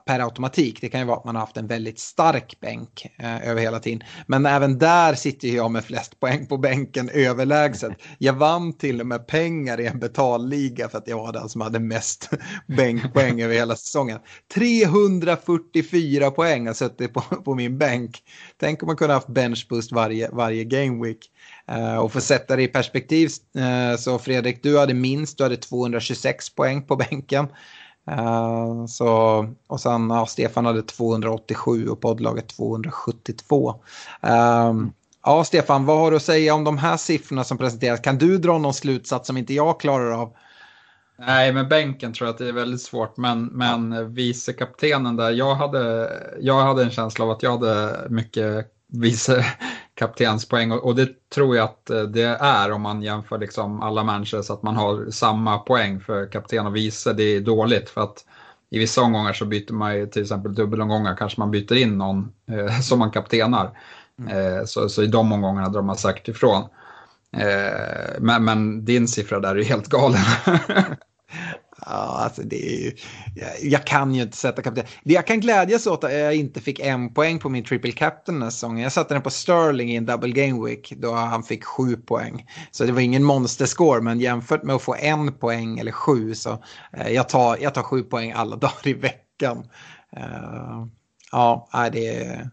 per 0.07 0.21
automatik. 0.21 0.81
Det 0.81 0.89
kan 0.89 1.01
ju 1.01 1.07
vara 1.07 1.17
att 1.17 1.25
man 1.25 1.35
har 1.35 1.41
haft 1.41 1.57
en 1.57 1.67
väldigt 1.67 1.99
stark 1.99 2.61
bänk 2.61 3.07
eh, 3.19 3.49
över 3.49 3.61
hela 3.61 3.81
tiden. 3.81 4.03
Men 4.27 4.47
även 4.47 4.79
där 4.79 5.15
sitter 5.15 5.49
jag 5.49 5.71
med 5.71 5.85
flest 5.85 6.21
poäng 6.21 6.47
på 6.47 6.59
bänken 6.59 7.09
överlägset. 7.09 7.93
Jag 8.19 8.33
vann 8.33 8.73
till 8.73 9.01
och 9.01 9.07
med 9.07 9.27
pengar 9.27 9.81
i 9.81 9.87
en 9.87 9.99
betalliga 9.99 10.89
för 10.89 10.99
att 10.99 11.09
jag 11.09 11.19
var 11.19 11.33
den 11.33 11.49
som 11.49 11.61
hade 11.61 11.79
mest 11.79 12.31
bänkpoäng 12.67 13.43
över 13.43 13.55
hela 13.55 13.77
säsongen. 13.77 14.19
344 14.55 16.31
poäng 16.31 16.67
har 16.67 16.75
suttit 16.75 17.15
på, 17.15 17.21
på 17.21 17.55
min 17.55 17.79
bänk. 17.79 18.23
Tänk 18.57 18.83
om 18.83 18.87
man 18.87 18.97
kunde 18.97 19.15
haft 19.15 19.29
benchboost 19.29 19.93
varje, 19.93 20.31
varje 20.31 20.65
game 20.65 21.07
week 21.07 21.31
och 22.03 22.13
för 22.13 22.19
att 22.19 22.25
sätta 22.25 22.57
det 22.57 22.63
i 22.63 22.69
perspektiv 22.69 23.31
uh, 23.59 23.97
så 23.99 24.19
Fredrik, 24.19 24.63
du 24.63 24.79
hade 24.79 24.95
minst, 24.95 25.39
du 25.39 25.45
hade 25.45 25.57
226 25.57 26.51
poäng 26.51 26.83
på 26.83 26.97
bänken. 26.97 27.49
Uh, 28.11 28.87
så, 28.87 29.47
och 29.67 29.81
sen 29.81 30.11
ja, 30.11 30.27
Stefan 30.27 30.67
hade 30.67 30.83
287 30.83 31.89
och 31.89 32.01
poddlaget 32.01 32.49
272. 32.49 33.71
Uh, 34.27 34.87
ja, 35.25 35.45
Stefan, 35.45 35.87
vad 35.87 35.99
har 35.99 36.11
du 36.11 36.17
att 36.17 36.23
säga 36.23 36.55
om 36.55 36.65
de 36.65 36.79
här 36.79 36.97
siffrorna 36.97 37.45
som 37.45 37.59
presenteras? 37.59 38.01
Kan 38.01 38.19
du 38.19 38.39
dra 38.39 38.59
någon 38.59 38.75
slutsats 38.75 39.27
som 39.27 39.37
inte 39.37 39.55
jag 39.55 39.81
klarar 39.81 40.11
av? 40.11 40.33
Nej, 41.19 41.53
med 41.53 41.69
bänken 41.69 42.13
tror 42.13 42.27
jag 42.27 42.33
att 42.33 42.39
det 42.39 42.49
är 42.49 42.53
väldigt 42.53 42.83
svårt, 42.83 43.17
men, 43.17 43.45
men 43.45 44.15
vicekaptenen 44.15 45.17
där, 45.17 45.31
jag 45.31 45.55
hade, 45.55 46.13
jag 46.41 46.63
hade 46.63 46.83
en 46.83 46.91
känsla 46.91 47.25
av 47.25 47.31
att 47.31 47.43
jag 47.43 47.51
hade 47.51 48.07
mycket 48.11 48.76
vice 48.93 49.45
kaptenspoäng 49.95 50.73
och, 50.73 50.85
och 50.85 50.97
det 50.97 51.29
tror 51.31 51.57
jag 51.57 51.65
att 51.65 51.91
eh, 51.91 52.03
det 52.03 52.39
är 52.41 52.73
om 52.73 52.83
man 52.83 53.03
jämför 53.03 53.39
liksom 53.39 53.83
alla 53.83 54.05
matcher 54.05 54.43
så 54.43 54.53
att 54.53 54.63
man 54.63 54.77
har 54.77 55.11
samma 55.11 55.59
poäng 55.59 56.01
för 56.01 56.33
kapten 56.33 56.67
och 56.67 56.77
vice. 56.77 57.13
Det 57.13 57.23
är 57.23 57.41
dåligt 57.41 57.91
för 57.91 58.01
att 58.01 58.25
i 58.71 58.79
vissa 58.79 59.03
omgångar 59.03 59.33
så 59.33 59.45
byter 59.45 59.73
man 59.73 59.97
ju 59.97 60.07
till 60.07 60.23
exempel 60.23 60.55
dubbelomgångar 60.55 61.17
kanske 61.17 61.41
man 61.41 61.51
byter 61.51 61.77
in 61.77 61.99
någon 61.99 62.33
eh, 62.51 62.81
som 62.81 62.99
man 62.99 63.11
kaptenar. 63.11 63.79
Mm. 64.19 64.57
Eh, 64.57 64.65
så, 64.65 64.89
så 64.89 65.03
i 65.03 65.07
de 65.07 65.33
omgångarna 65.33 65.69
drar 65.69 65.83
man 65.83 65.97
säkert 65.97 66.29
ifrån. 66.29 66.63
Eh, 67.33 68.19
men, 68.19 68.45
men, 68.45 68.85
din 68.85 69.09
siffra 69.09 69.41
där 69.41 69.57
är 69.57 69.65
helt 69.65 69.89
galen. 69.89 70.21
Ja, 71.89 71.93
alltså 71.93 72.43
det 72.43 72.67
är 72.67 72.81
ju, 72.81 72.93
jag, 73.35 73.51
jag, 73.63 73.87
kan 73.87 74.15
ju 74.15 74.23
inte 74.23 74.37
sätta 74.37 74.63
kapten. 74.63 74.85
Det 75.05 75.15
Jag 75.15 75.27
kan 75.27 75.41
glädjas 75.41 75.87
åt 75.87 76.05
att 76.05 76.13
jag 76.13 76.35
inte 76.35 76.61
fick 76.61 76.81
en 76.81 77.15
poäng 77.15 77.39
på 77.39 77.49
min 77.49 77.65
triple 77.65 77.93
captain 77.93 78.35
den 78.35 78.43
här 78.43 78.51
säsongen. 78.51 78.83
Jag 78.83 78.93
satte 78.93 79.15
den 79.15 79.23
på 79.23 79.31
Sterling 79.31 79.93
i 79.93 79.97
en 79.97 80.07
double 80.07 80.33
game 80.33 80.67
week 80.67 80.93
då 80.97 81.13
han 81.13 81.43
fick 81.43 81.65
sju 81.65 81.97
poäng. 81.97 82.47
Så 82.71 82.85
det 82.85 82.93
var 82.93 83.01
ingen 83.01 83.25
monsterscore, 83.25 84.01
men 84.01 84.21
jämfört 84.21 84.63
med 84.63 84.77
att 84.77 84.83
få 84.83 84.95
en 84.95 85.33
poäng 85.33 85.79
eller 85.79 85.93
sju 85.93 86.35
så 86.35 86.63
eh, 86.93 87.09
jag, 87.09 87.29
tar, 87.29 87.57
jag 87.61 87.75
tar 87.75 87.83
sju 87.83 88.03
poäng 88.03 88.33
alla 88.33 88.57
dagar 88.67 88.89
i 88.89 88.95
veckan. 88.95 89.59
Uh, 90.17 90.87
ja, 91.33 91.69
det 91.93 92.09
är... 92.09 92.51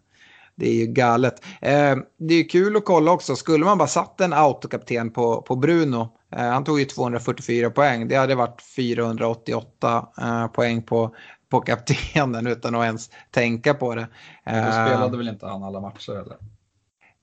Det 0.55 0.69
är 0.69 0.73
ju 0.73 0.85
galet. 0.85 1.45
Eh, 1.61 1.95
det 2.19 2.33
är 2.33 2.49
kul 2.49 2.77
att 2.77 2.85
kolla 2.85 3.11
också. 3.11 3.35
Skulle 3.35 3.65
man 3.65 3.77
bara 3.77 3.87
satt 3.87 4.21
en 4.21 4.33
autokapten 4.33 5.11
på, 5.11 5.41
på 5.41 5.55
Bruno 5.55 6.09
han 6.37 6.63
tog 6.63 6.79
ju 6.79 6.85
244 6.85 7.69
poäng. 7.69 8.07
Det 8.07 8.15
hade 8.15 8.35
varit 8.35 8.61
488 8.61 10.07
eh, 10.21 10.47
poäng 10.47 10.81
på, 10.81 11.15
på 11.49 11.61
kaptenen 11.61 12.47
utan 12.47 12.75
att 12.75 12.85
ens 12.85 13.09
tänka 13.31 13.73
på 13.73 13.95
det. 13.95 14.07
Då 14.45 14.51
eh, 14.51 14.87
spelade 14.87 15.17
väl 15.17 15.27
inte 15.27 15.47
han 15.47 15.63
alla 15.63 15.79
matcher 15.79 16.11
eller? 16.11 16.37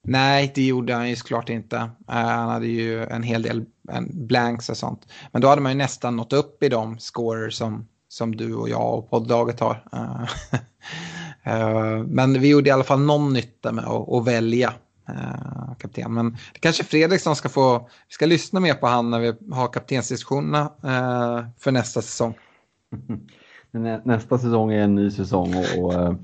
Nej, 0.03 0.53
det 0.55 0.63
gjorde 0.63 0.95
han 0.95 1.09
ju 1.09 1.17
såklart 1.17 1.49
inte. 1.49 1.91
han 2.07 2.49
hade 2.49 2.67
ju 2.67 3.05
en 3.05 3.23
hel 3.23 3.43
del 3.43 3.65
blanks 4.09 4.69
och 4.69 4.77
sånt. 4.77 5.07
Men 5.33 5.43
då 5.43 5.49
hade 5.49 5.63
man 5.63 5.73
ju 5.73 5.79
nästan 5.79 6.17
nått 6.17 6.33
upp 6.33 6.63
i 6.63 6.69
de 6.69 6.99
scorer 6.99 7.51
som, 7.51 7.89
som 8.09 8.37
du 8.37 8.55
och 8.55 8.69
jag 8.69 8.99
och 8.99 9.11
poddlaget 9.11 9.61
har. 9.61 9.85
Men 12.07 12.41
vi 12.41 12.49
gjorde 12.49 12.69
i 12.69 12.73
alla 12.73 12.85
fall 12.85 13.01
någon 13.01 13.33
nytta 13.33 13.73
med 13.73 13.85
att, 13.85 14.13
att 14.13 14.27
välja 14.27 14.73
eh, 15.11 15.75
kapten. 15.79 16.15
Men 16.15 16.31
det 16.31 16.61
kanske 16.61 16.85
Fredrik 16.85 17.21
som 17.21 17.37
ska 17.37 17.49
få, 17.49 17.79
vi 17.79 18.13
ska 18.15 18.27
lyssna 18.27 18.61
mer 18.61 18.75
på 18.75 18.87
han 18.87 19.11
när 19.11 19.21
vi 19.21 19.33
har 19.51 19.73
kaptensdiskussionerna 19.73 20.61
eh, 20.61 21.45
för 21.59 21.73
nästa 21.73 22.03
säsong. 22.03 22.35
Nästa 24.05 24.39
säsong 24.39 24.73
är 24.73 24.83
en 24.83 24.95
ny 24.95 25.11
säsong 25.11 25.55
och, 25.55 25.85
och 25.85 25.95
eh, 25.95 26.15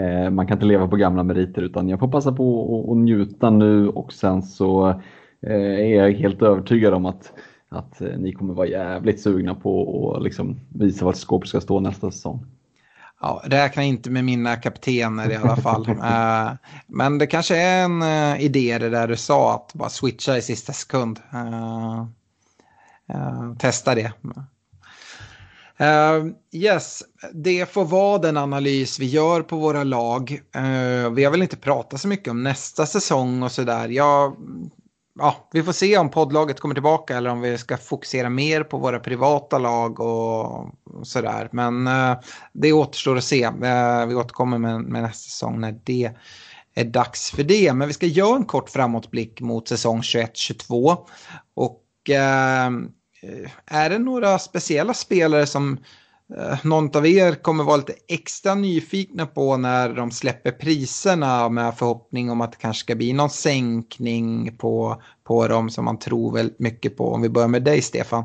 eh, 0.00 0.30
man 0.30 0.46
kan 0.46 0.56
inte 0.56 0.66
leva 0.66 0.88
på 0.88 0.96
gamla 0.96 1.22
meriter 1.22 1.62
utan 1.62 1.88
jag 1.88 1.98
får 1.98 2.08
passa 2.08 2.32
på 2.32 2.90
att 2.90 2.96
njuta 2.96 3.50
nu 3.50 3.88
och 3.88 4.12
sen 4.12 4.42
så 4.42 4.88
eh, 5.40 5.80
är 5.80 5.94
jag 5.94 6.12
helt 6.12 6.42
övertygad 6.42 6.94
om 6.94 7.06
att 7.06 7.32
att 7.68 8.00
eh, 8.00 8.18
ni 8.18 8.32
kommer 8.32 8.54
vara 8.54 8.66
jävligt 8.66 9.20
sugna 9.20 9.54
på 9.54 10.14
att 10.16 10.22
liksom 10.22 10.60
visa 10.68 11.04
vart 11.04 11.16
skåpet 11.16 11.48
ska 11.48 11.60
stå 11.60 11.80
nästa 11.80 12.10
säsong 12.10 12.46
ja, 13.26 13.42
räkna 13.44 13.82
inte 13.82 14.10
med 14.10 14.24
mina 14.24 14.56
kaptener 14.56 15.30
i 15.30 15.36
alla 15.36 15.56
fall. 15.56 15.90
uh, 15.90 16.52
men 16.86 17.18
det 17.18 17.26
kanske 17.26 17.56
är 17.56 17.84
en 17.84 18.02
uh, 18.02 18.40
idé 18.40 18.78
det 18.78 18.90
där 18.90 19.08
du 19.08 19.16
sa 19.16 19.54
att 19.54 19.74
bara 19.74 19.88
switcha 19.88 20.36
i 20.36 20.42
sista 20.42 20.72
sekund. 20.72 21.20
Uh, 21.34 22.06
testa 23.58 23.94
det. 23.94 24.12
yes, 26.52 27.02
det 27.32 27.72
får 27.72 27.84
vara 27.84 28.18
den 28.18 28.36
analys 28.36 28.98
vi 28.98 29.06
gör 29.06 29.42
på 29.42 29.56
våra 29.56 29.84
lag. 29.84 30.40
vi 31.12 31.24
har 31.24 31.30
väl 31.30 31.42
inte 31.42 31.56
pratat 31.56 32.00
så 32.00 32.08
mycket 32.08 32.30
om 32.30 32.42
nästa 32.42 32.86
säsong 32.86 33.42
och 33.42 33.52
sådär. 33.52 33.88
Jag 33.88 34.36
ja, 35.18 35.48
vi 35.52 35.62
får 35.62 35.72
se 35.72 35.98
om 35.98 36.10
poddlaget 36.10 36.60
kommer 36.60 36.74
tillbaka 36.74 37.16
eller 37.16 37.30
om 37.30 37.40
vi 37.40 37.58
ska 37.58 37.76
fokusera 37.76 38.30
mer 38.30 38.62
på 38.62 38.78
våra 38.78 39.00
privata 39.00 39.58
lag 39.58 40.00
och, 40.00 40.74
sådär. 41.02 41.48
Men 41.52 41.86
eh, 41.86 42.18
det 42.52 42.72
återstår 42.72 43.16
att 43.16 43.24
se. 43.24 43.42
Eh, 43.42 44.06
vi 44.06 44.14
återkommer 44.14 44.58
med, 44.58 44.80
med 44.80 45.02
nästa 45.02 45.30
säsong 45.30 45.60
när 45.60 45.80
det 45.84 46.12
är 46.74 46.84
dags 46.84 47.30
för 47.30 47.42
det. 47.42 47.72
Men 47.72 47.88
vi 47.88 47.94
ska 47.94 48.06
göra 48.06 48.36
en 48.36 48.44
kort 48.44 48.70
framåtblick 48.70 49.40
mot 49.40 49.68
säsong 49.68 50.00
21-22. 50.00 50.96
Och 51.54 52.10
eh, 52.10 52.70
är 53.66 53.90
det 53.90 53.98
några 53.98 54.38
speciella 54.38 54.94
spelare 54.94 55.46
som 55.46 55.78
någon 56.62 56.96
av 56.96 57.06
er 57.06 57.34
kommer 57.34 57.64
vara 57.64 57.76
lite 57.76 57.94
extra 58.08 58.54
nyfikna 58.54 59.26
på 59.26 59.56
när 59.56 59.88
de 59.88 60.10
släpper 60.10 60.50
priserna 60.50 61.48
med 61.48 61.78
förhoppning 61.78 62.30
om 62.30 62.40
att 62.40 62.52
det 62.52 62.58
kanske 62.58 62.80
ska 62.80 62.94
bli 62.94 63.12
någon 63.12 63.30
sänkning 63.30 64.56
på, 64.56 65.02
på 65.24 65.48
dem 65.48 65.70
som 65.70 65.84
man 65.84 65.98
tror 65.98 66.34
väldigt 66.34 66.58
mycket 66.58 66.96
på. 66.96 67.12
Om 67.12 67.22
vi 67.22 67.28
börjar 67.28 67.48
med 67.48 67.62
dig 67.62 67.82
Stefan. 67.82 68.24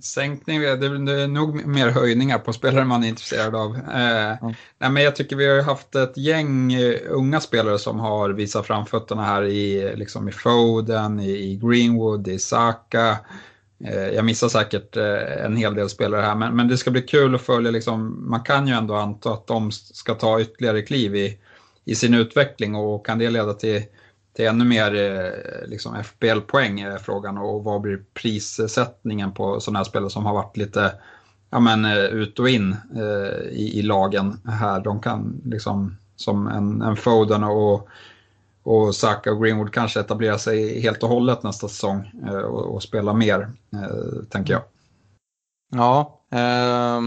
Sänkning, 0.00 0.60
det 0.60 0.66
är 0.66 1.28
nog 1.28 1.66
mer 1.66 1.88
höjningar 1.88 2.38
på 2.38 2.52
spelare 2.52 2.84
man 2.84 3.04
är 3.04 3.08
intresserad 3.08 3.54
av. 3.54 3.76
Eh, 3.76 4.42
mm. 4.42 4.54
nej, 4.78 4.90
men 4.90 5.02
jag 5.02 5.16
tycker 5.16 5.36
vi 5.36 5.48
har 5.48 5.62
haft 5.62 5.94
ett 5.94 6.16
gäng 6.16 6.72
eh, 6.72 6.98
unga 7.10 7.40
spelare 7.40 7.78
som 7.78 8.00
har 8.00 8.30
visat 8.30 8.66
framfötterna 8.66 9.24
här 9.24 9.44
i, 9.44 9.96
liksom 9.96 10.28
i 10.28 10.32
Foden, 10.32 11.20
i 11.20 11.60
Greenwood, 11.62 12.28
i 12.28 12.38
Saka. 12.38 13.18
Eh, 13.80 14.08
jag 14.08 14.24
missar 14.24 14.48
säkert 14.48 14.96
eh, 14.96 15.44
en 15.44 15.56
hel 15.56 15.74
del 15.74 15.88
spelare 15.88 16.22
här, 16.22 16.34
men, 16.34 16.56
men 16.56 16.68
det 16.68 16.76
ska 16.76 16.90
bli 16.90 17.02
kul 17.02 17.34
att 17.34 17.42
följa. 17.42 17.70
Liksom, 17.70 18.30
man 18.30 18.40
kan 18.40 18.66
ju 18.66 18.74
ändå 18.74 18.94
anta 18.94 19.32
att 19.32 19.46
de 19.46 19.72
ska 19.72 20.14
ta 20.14 20.40
ytterligare 20.40 20.82
kliv 20.82 21.16
i, 21.16 21.38
i 21.84 21.94
sin 21.94 22.14
utveckling 22.14 22.74
och 22.74 23.06
kan 23.06 23.18
det 23.18 23.30
leda 23.30 23.54
till, 23.54 23.82
till 24.36 24.46
ännu 24.46 24.64
mer 24.64 24.94
eh, 24.94 25.68
liksom 25.68 26.04
FBL-poäng 26.04 26.80
är 26.80 26.98
frågan 26.98 27.38
och 27.38 27.64
vad 27.64 27.80
blir 27.80 28.02
prissättningen 28.14 29.32
på 29.32 29.60
sådana 29.60 29.78
här 29.78 29.84
spelare 29.84 30.10
som 30.10 30.26
har 30.26 30.34
varit 30.34 30.56
lite 30.56 30.92
ja, 31.50 31.60
men, 31.60 31.84
ut 31.94 32.38
och 32.38 32.48
in 32.48 32.76
i, 33.50 33.78
i 33.78 33.82
lagen 33.82 34.40
här. 34.44 34.80
De 34.80 35.00
kan 35.00 35.40
liksom 35.44 35.96
som 36.16 36.46
en, 36.46 36.82
en 36.82 36.96
Foden 36.96 37.44
och 37.44 37.88
och 38.64 38.94
Saka 38.94 39.32
och 39.32 39.42
Greenwood 39.42 39.72
kanske 39.72 40.00
etablerar 40.00 40.38
sig 40.38 40.80
helt 40.80 41.02
och 41.02 41.08
hållet 41.08 41.42
nästa 41.42 41.68
säsong 41.68 42.10
eh, 42.26 42.36
och, 42.36 42.74
och 42.74 42.82
spelar 42.82 43.14
mer, 43.14 43.52
eh, 43.72 44.24
tänker 44.30 44.52
jag. 44.52 44.62
Ja, 45.74 46.20
eh, 46.32 47.00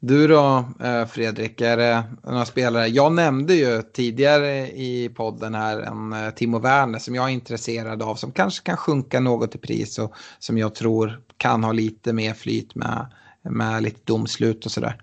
du 0.00 0.28
då 0.28 0.64
eh, 0.80 1.06
Fredrik, 1.06 1.60
är 1.60 1.76
det 1.76 2.04
några 2.24 2.44
spelare? 2.44 2.86
Jag 2.86 3.12
nämnde 3.12 3.54
ju 3.54 3.82
tidigare 3.82 4.70
i 4.70 5.08
podden 5.16 5.54
här 5.54 5.80
en 5.80 6.32
Timo 6.32 6.58
Werner 6.58 6.98
som 6.98 7.14
jag 7.14 7.24
är 7.24 7.32
intresserad 7.32 8.02
av 8.02 8.14
som 8.14 8.32
kanske 8.32 8.64
kan 8.64 8.76
sjunka 8.76 9.20
något 9.20 9.54
i 9.54 9.58
pris 9.58 9.98
och 9.98 10.14
som 10.38 10.58
jag 10.58 10.74
tror 10.74 11.20
kan 11.36 11.64
ha 11.64 11.72
lite 11.72 12.12
mer 12.12 12.34
flyt 12.34 12.74
med, 12.74 13.06
med 13.42 13.82
lite 13.82 14.00
domslut 14.04 14.66
och 14.66 14.72
sådär. 14.72 15.02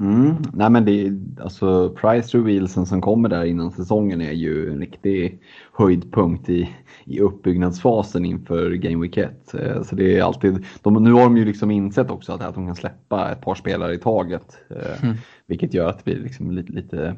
Mm. 0.00 0.34
Nej 0.52 0.70
men 0.70 0.84
det 0.84 1.12
alltså 1.42 1.90
price 1.90 2.38
revealsen 2.38 2.86
som 2.86 3.00
kommer 3.00 3.28
där 3.28 3.44
innan 3.44 3.72
säsongen 3.72 4.20
är 4.20 4.32
ju 4.32 4.70
en 4.72 4.78
riktig 4.78 5.38
höjdpunkt 5.72 6.48
i, 6.48 6.70
i 7.04 7.20
uppbyggnadsfasen 7.20 8.24
inför 8.24 8.70
Game 8.70 9.02
Week 9.02 9.16
1. 9.16 9.54
Eh, 9.54 9.82
så 9.82 9.94
det 9.96 10.18
är 10.18 10.22
alltid, 10.22 10.64
de, 10.82 11.04
nu 11.04 11.12
har 11.12 11.22
de 11.22 11.36
ju 11.36 11.44
liksom 11.44 11.70
insett 11.70 12.10
också 12.10 12.32
att, 12.32 12.42
att 12.42 12.54
de 12.54 12.66
kan 12.66 12.76
släppa 12.76 13.32
ett 13.32 13.40
par 13.40 13.54
spelare 13.54 13.94
i 13.94 13.98
taget. 13.98 14.58
Eh, 14.70 15.04
mm. 15.04 15.16
Vilket 15.46 15.74
gör 15.74 15.88
att 15.88 15.98
det 15.98 16.04
blir 16.04 16.22
liksom 16.22 16.50
lite, 16.50 16.72
lite 16.72 17.16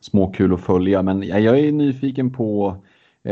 småkul 0.00 0.54
att 0.54 0.60
följa. 0.60 1.02
Men 1.02 1.22
jag, 1.22 1.40
jag 1.40 1.58
är 1.58 1.72
nyfiken 1.72 2.32
på 2.32 2.76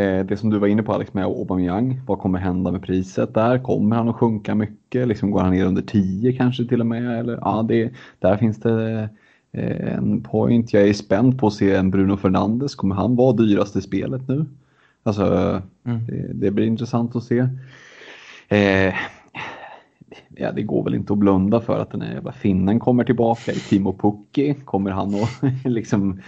det 0.01 0.39
som 0.39 0.51
du 0.51 0.59
var 0.59 0.69
inne 0.69 0.83
på 0.83 0.93
Alex 0.93 1.15
med 1.15 1.25
Aubameyang, 1.25 2.01
vad 2.07 2.19
kommer 2.19 2.39
hända 2.39 2.73
med 2.73 2.83
priset 2.83 3.35
där? 3.35 3.59
Kommer 3.59 3.97
han 3.97 4.09
att 4.09 4.17
sjunka 4.17 4.55
mycket? 4.55 5.09
Liksom 5.09 5.31
går 5.31 5.41
han 5.41 5.53
ner 5.53 5.67
under 5.67 5.83
10 5.83 6.33
kanske 6.33 6.65
till 6.65 6.81
och 6.81 6.87
med? 6.87 7.19
Eller, 7.19 7.39
ja, 7.41 7.65
det, 7.69 7.93
där 8.19 8.37
finns 8.37 8.61
det 8.61 9.09
eh, 9.53 9.95
en 9.95 10.23
point. 10.23 10.73
Jag 10.73 10.89
är 10.89 10.93
spänd 10.93 11.39
på 11.39 11.47
att 11.47 11.53
se 11.53 11.75
en 11.75 11.91
Bruno 11.91 12.17
Fernandes. 12.17 12.75
Kommer 12.75 12.95
han 12.95 13.17
vara 13.17 13.37
dyrast 13.37 13.77
i 13.77 13.81
spelet 13.81 14.29
nu? 14.29 14.47
Alltså, 15.03 15.63
mm. 15.85 16.07
det, 16.07 16.33
det, 16.33 16.51
blir 16.51 16.67
intressant 16.67 17.17
att 17.17 17.25
se. 17.25 17.39
Eh, 18.49 18.95
ja, 20.29 20.53
det 20.53 20.63
går 20.63 20.85
väl 20.85 20.95
inte 20.95 21.13
att 21.13 21.19
blunda 21.19 21.61
för 21.61 21.79
att 21.79 21.91
den 21.91 22.01
här 22.01 22.33
finnen 22.33 22.81
kommer 22.81 23.05
tillbaka 23.05 23.53
i 23.53 23.59
Timo 23.59 23.93
Pukki. 23.93 24.55
Kommer 24.65 24.91
han 24.91 25.15
att 25.15 25.65
liksom 25.65 26.21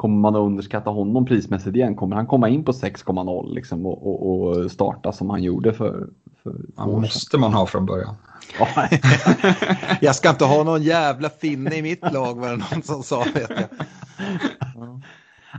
kommer 0.00 0.18
man 0.18 0.36
att 0.36 0.40
underskatta 0.40 0.90
honom 0.90 1.26
prismässigt 1.26 1.76
igen? 1.76 1.96
Kommer 1.96 2.16
han 2.16 2.26
komma 2.26 2.48
in 2.48 2.64
på 2.64 2.72
6,0 2.72 3.54
liksom 3.54 3.86
och, 3.86 4.06
och, 4.06 4.46
och, 4.46 4.70
starta 4.70 5.12
som 5.12 5.30
han 5.30 5.42
gjorde 5.42 5.72
för, 5.72 6.08
för 6.42 6.54
ja, 6.76 6.86
måste 6.86 7.38
man 7.38 7.52
ha 7.52 7.66
från 7.66 7.86
början. 7.86 8.14
jag 10.00 10.16
ska 10.16 10.30
inte 10.30 10.44
ha 10.44 10.64
någon 10.64 10.82
jävla 10.82 11.28
finne 11.28 11.76
i 11.76 11.82
mitt 11.82 12.12
lag 12.12 12.34
var 12.34 12.50
det 12.50 12.56
någon 12.56 12.82
som 12.82 13.02
sa 13.02 13.24
vet 13.34 13.50
jag. 13.50 13.64
Ja. 14.74 15.00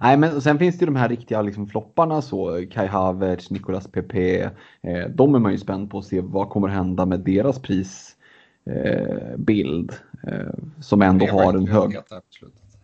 Nej, 0.02 0.18
men 0.18 0.42
sen 0.42 0.60
finns 0.60 0.78
det 0.78 0.84
ju 0.84 0.86
de 0.86 0.96
här 0.96 1.10
riktiga 1.10 1.42
liksom, 1.42 1.68
flopparna 1.68 2.22
så 2.22 2.66
Kai 2.72 2.88
Havertz, 2.88 3.50
Nicolas 3.50 3.88
Pepe. 3.88 4.52
Eh, 4.82 5.10
de 5.10 5.36
är 5.36 5.40
man 5.40 5.52
ju 5.52 5.58
spänd 5.58 5.92
på 5.92 5.98
att 5.98 6.06
se 6.06 6.22
vad 6.22 6.50
kommer 6.50 6.68
hända 6.68 7.06
med 7.06 7.20
deras 7.20 7.60
prisbild. 7.60 8.16
Eh, 10.28 10.34
eh, 10.34 10.54
som 10.80 11.02
ändå 11.02 11.26
har 11.26 11.54
en 11.54 11.68
hög... 11.68 11.98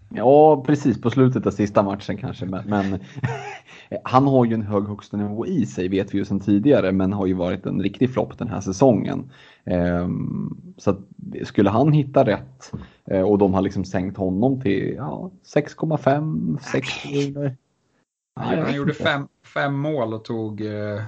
Ja, 0.10 0.64
precis 0.66 1.02
på 1.02 1.10
slutet 1.10 1.48
av 1.48 1.52
sista 1.52 1.84
matchen 1.84 2.18
kanske. 2.18 2.46
Men, 2.46 2.70
men 2.70 3.00
han 4.04 4.28
har 4.28 4.46
ju 4.46 4.54
en 4.54 4.62
hög 4.62 4.88
högsta 4.88 5.18
nivå 5.18 5.46
i 5.46 5.66
sig 5.66 5.88
vet 5.88 6.14
vi 6.14 6.18
ju 6.18 6.26
sedan 6.26 6.40
tidigare 6.40 6.92
men 6.92 7.14
har 7.14 7.26
ju 7.26 7.34
varit 7.34 7.66
en 7.66 7.82
riktig 7.82 8.14
flopp 8.14 8.38
den 8.38 8.48
här 8.48 8.62
säsongen. 8.62 9.32
Um, 9.66 10.74
så 10.78 10.90
att, 10.90 11.00
skulle 11.44 11.70
han 11.70 11.92
hitta 11.92 12.26
rätt 12.26 12.72
uh, 13.12 13.22
och 13.22 13.38
de 13.38 13.54
har 13.54 13.62
liksom 13.62 13.86
sänkt 13.86 14.18
honom 14.18 14.62
till 14.62 14.94
ja, 14.98 15.32
6,5, 15.56 16.58
6 16.62 17.06
miljoner. 17.06 17.58
han 18.36 18.76
gjorde 18.76 18.94
fem, 18.94 19.28
fem 19.54 19.74
mål 19.74 20.14
och 20.14 20.26
tog 20.26 20.62
uh, 20.62 21.02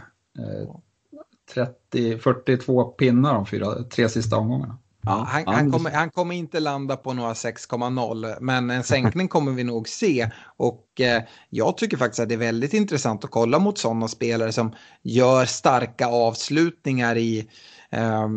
30, 1.54 2.18
42 2.18 2.84
pinnar 2.84 3.34
de 3.34 3.46
fyra, 3.46 3.84
tre 3.84 4.10
sista 4.10 4.38
omgångarna. 4.38 4.78
Ja, 5.06 5.28
han, 5.30 5.44
han, 5.48 5.72
kommer, 5.72 5.92
han 5.92 6.10
kommer 6.10 6.36
inte 6.36 6.60
landa 6.60 6.96
på 6.98 7.14
några 7.14 7.34
6,0 7.34 8.38
men 8.42 8.70
en 8.70 8.84
sänkning 8.84 9.28
kommer 9.28 9.52
vi 9.52 9.64
nog 9.64 9.90
se. 9.90 10.30
Och 10.58 11.02
eh, 11.02 11.24
jag 11.50 11.78
tycker 11.78 11.98
faktiskt 11.98 12.20
att 12.20 12.30
det 12.30 12.36
är 12.36 12.40
väldigt 12.40 12.74
intressant 12.74 13.24
att 13.24 13.32
kolla 13.32 13.60
mot 13.60 13.78
sådana 13.78 14.08
spelare 14.08 14.52
som 14.52 14.74
gör 15.04 15.46
starka 15.46 16.08
avslutningar 16.08 17.18
i, 17.18 17.48
eh, 17.92 18.28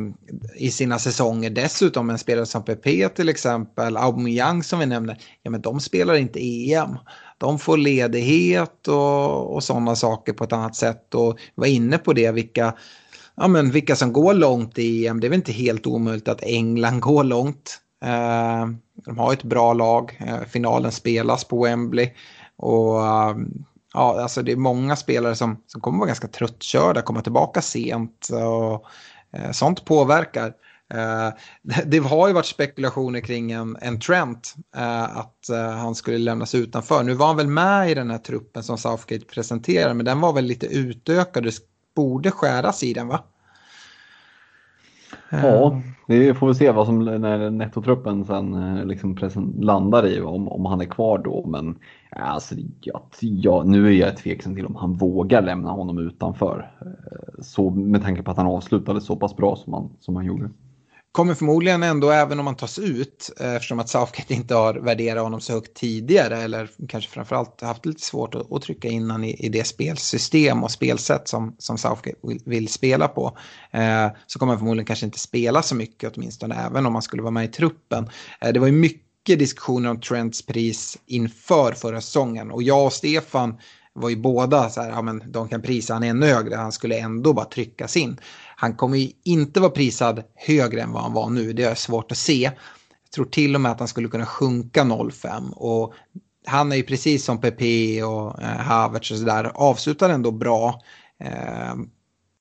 i 0.57 0.71
sina 0.71 0.99
säsonger. 0.99 1.51
Dessutom 1.51 2.11
en 2.11 2.19
spelare 2.19 2.47
som 2.47 2.65
PP 2.65 3.09
till 3.09 3.29
exempel, 3.29 3.97
Aubameyang 3.97 4.63
som 4.63 4.79
vi 4.79 4.87
nämner, 4.87 5.19
ja 5.43 5.51
men 5.51 5.61
de 5.61 5.81
spelar 5.81 6.15
inte 6.15 6.41
EM. 6.41 6.99
De 7.39 7.59
får 7.59 7.77
ledighet 7.77 8.89
och, 8.89 9.55
och 9.55 9.65
sådana 9.65 9.97
saker 9.97 10.33
på 10.33 10.45
ett 10.45 10.53
annat 10.53 10.77
sätt 10.77 11.15
och 11.15 11.39
var 11.55 11.67
inne 11.67 11.99
på 11.99 12.13
det 12.13 12.31
vilka 12.31 12.75
ja, 13.37 13.49
men 13.49 13.71
vilka 13.71 13.97
som 13.97 14.13
går 14.13 14.35
långt 14.35 14.79
i 14.79 15.07
EM. 15.07 15.21
Det 15.21 15.27
är 15.27 15.29
väl 15.29 15.39
inte 15.39 15.53
helt 15.53 15.87
omöjligt 15.87 16.29
att 16.29 16.43
England 16.43 17.01
går 17.01 17.25
långt. 17.25 17.79
Eh, 18.05 18.67
de 19.05 19.19
har 19.19 19.33
ett 19.33 19.43
bra 19.43 19.73
lag. 19.73 20.19
Eh, 20.27 20.49
finalen 20.49 20.93
spelas 20.93 21.45
på 21.45 21.65
Wembley. 21.65 22.11
Och 22.57 23.07
eh, 23.07 23.37
ja, 23.95 24.23
alltså 24.23 24.43
det 24.43 24.53
är 24.53 24.57
många 24.57 24.97
spelare 24.97 25.35
som, 25.35 25.63
som 25.67 25.81
kommer 25.81 25.99
vara 25.99 26.07
ganska 26.07 26.29
tröttkörda, 26.29 27.03
komma 27.03 27.23
tillbaka 27.23 27.63
sent. 27.63 28.29
Och, 28.33 28.87
eh, 29.39 29.51
sånt 29.53 29.85
påverkar. 29.85 30.53
Eh, 30.95 31.29
det 31.87 31.99
har 31.99 32.29
ju 32.29 32.35
varit 32.35 32.47
spekulationer 32.47 33.21
kring 33.21 33.53
en, 33.53 33.77
en 33.81 34.01
Trent, 34.01 34.55
eh, 34.77 35.17
att 35.19 35.49
han 35.75 35.95
skulle 35.95 36.19
lämnas 36.19 36.55
utanför. 36.55 37.03
Nu 37.03 37.15
var 37.15 37.27
han 37.27 37.37
väl 37.37 37.47
med 37.47 37.91
i 37.91 37.95
den 37.95 38.11
här 38.11 38.19
truppen 38.19 38.63
som 38.63 38.79
Southgate 38.79 39.25
presenterade, 39.25 39.95
men 39.95 40.07
den 40.07 40.21
var 40.21 40.33
väl 40.33 40.45
lite 40.45 40.67
utökad 40.67 41.47
borde 41.95 42.31
skäras 42.31 42.83
i 42.83 42.93
den 42.93 43.09
va? 43.09 43.21
Ja, 45.31 45.81
vi 46.07 46.35
får 46.35 46.47
väl 46.47 46.57
se 46.57 46.71
vad 46.71 46.87
som 46.87 47.05
när 47.05 47.51
nettotruppen 47.51 48.25
sen 48.25 48.55
eh, 48.55 48.85
liksom 48.85 49.17
landar 49.59 50.07
i 50.07 50.21
om, 50.21 50.49
om 50.49 50.65
han 50.65 50.81
är 50.81 50.85
kvar 50.85 51.19
då. 51.19 51.47
Men 51.47 51.79
alltså, 52.11 52.55
ja, 52.81 53.03
ja, 53.21 53.63
nu 53.67 53.87
är 53.87 53.93
jag 53.93 54.17
tveksam 54.17 54.55
till 54.55 54.67
om 54.67 54.77
han 54.77 54.93
vågar 54.93 55.43
lämna 55.43 55.71
honom 55.71 55.99
utanför. 55.99 56.73
Eh, 56.81 57.43
så, 57.43 57.71
med 57.71 58.03
tanke 58.03 58.23
på 58.23 58.31
att 58.31 58.37
han 58.37 58.47
avslutade 58.47 59.01
så 59.01 59.17
pass 59.17 59.37
bra 59.37 59.57
som 59.57 59.73
han, 59.73 59.91
som 60.01 60.17
han 60.17 60.25
gjorde 60.25 60.51
kommer 61.13 61.35
förmodligen 61.35 61.83
ändå, 61.83 62.11
även 62.11 62.41
om 62.41 62.47
han 62.47 62.57
tas 62.57 62.79
ut, 62.79 63.31
eh, 63.41 63.55
eftersom 63.55 63.79
att 63.79 63.89
Southgate 63.89 64.35
inte 64.35 64.55
har 64.55 64.75
värderat 64.75 65.23
honom 65.23 65.41
så 65.41 65.53
högt 65.53 65.75
tidigare, 65.75 66.43
eller 66.43 66.71
kanske 66.89 67.11
framförallt 67.11 67.61
haft 67.61 67.87
lite 67.87 68.01
svårt 68.01 68.35
att, 68.35 68.53
att 68.53 68.63
trycka 68.63 68.89
in 68.89 69.03
honom 69.03 69.25
i, 69.25 69.47
i, 69.47 69.49
det 69.49 69.65
spelsystem 69.65 70.65
och 70.65 70.71
spelsätt 70.71 71.29
som, 71.29 71.57
som 71.59 71.79
Southgate 71.79 72.19
vill, 72.23 72.43
vill 72.47 72.69
spela 72.69 73.09
på, 73.09 73.39
eh, 73.71 74.09
så 74.27 74.39
kommer 74.39 74.53
han 74.53 74.59
förmodligen 74.59 74.87
kanske 74.87 75.07
inte 75.07 75.19
spela 75.19 75.63
så 75.63 75.75
mycket 75.75 76.17
åtminstone, 76.17 76.55
även 76.55 76.87
om 76.87 76.95
han 76.95 77.03
skulle 77.03 77.23
vara 77.23 77.31
med 77.31 77.45
i 77.45 77.49
truppen. 77.49 78.11
Eh, 78.41 78.53
det 78.53 78.61
var 78.61 78.67
ju 78.67 78.73
mycket 78.73 79.39
diskussioner 79.39 79.91
om 79.91 80.01
Trents 80.01 80.47
pris 80.47 80.99
inför 81.07 81.73
förra 81.73 82.01
säsongen 82.01 82.51
och 82.51 82.63
jag 82.63 82.87
och 82.87 82.93
Stefan 82.93 83.59
var 83.95 84.09
ju 84.09 84.17
båda 84.17 84.71
så 84.71 84.81
här, 84.81 84.91
ja 84.91 85.03
men 85.03 85.23
de 85.33 85.49
kan 85.49 85.63
prisa 85.63 85.95
han 85.95 86.03
ännu 86.03 86.27
högre, 86.27 86.55
han 86.55 86.73
skulle 86.73 86.99
ändå 86.99 87.33
bara 87.33 87.45
tryckas 87.45 87.97
in. 87.97 88.21
Han 88.63 88.77
kommer 88.77 88.99
ju 88.99 89.11
inte 89.25 89.61
vara 89.61 89.71
prisad 89.71 90.23
högre 90.35 90.83
än 90.83 90.93
vad 90.93 91.03
han 91.03 91.13
var 91.13 91.31
nu, 91.31 91.53
det 91.53 91.63
är 91.63 91.75
svårt 91.75 92.13
att 92.13 92.19
se. 92.19 92.43
Jag 92.43 93.13
tror 93.15 93.25
till 93.25 93.55
och 93.55 93.61
med 93.61 93.73
att 93.73 93.79
han 93.79 93.89
skulle 93.89 94.09
kunna 94.09 94.27
sjunka 94.27 94.83
0,5 94.83 95.51
och 95.53 95.95
han 96.47 96.73
är 96.73 96.77
ju 96.77 96.83
precis 96.83 97.25
som 97.25 97.41
Pepe 97.41 98.03
och 98.03 98.43
eh, 98.43 98.49
Havertz 98.49 99.11
och 99.11 99.17
sådär, 99.17 99.53
avslutar 99.55 100.11
ändå 100.11 100.31
bra. 100.31 100.81
Eh, 101.21 101.75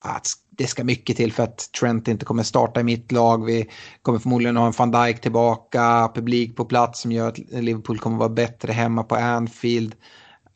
att 0.02 0.28
det 0.50 0.68
ska 0.68 0.84
mycket 0.84 1.18
till 1.18 1.34
för 1.34 1.44
att 1.44 1.72
Trent 1.80 2.08
inte 2.08 2.26
kommer 2.26 2.44
starta 2.44 2.80
i 2.80 2.84
mitt 2.84 3.12
lag. 3.12 3.46
Vi 3.46 3.70
kommer 4.02 4.20
förmodligen 4.20 4.58
ha 4.58 4.68
en 4.68 4.74
van 4.78 4.92
Dijk 4.92 5.22
tillbaka, 5.22 6.12
publik 6.16 6.56
på 6.56 6.66
plats 6.66 7.02
som 7.02 7.12
gör 7.12 7.28
att 7.28 7.38
Liverpool 7.38 8.00
kommer 8.00 8.18
vara 8.18 8.30
bättre 8.30 8.72
hemma 8.72 9.04
på 9.04 9.16
Anfield. 9.16 9.96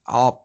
Ja, 0.07 0.41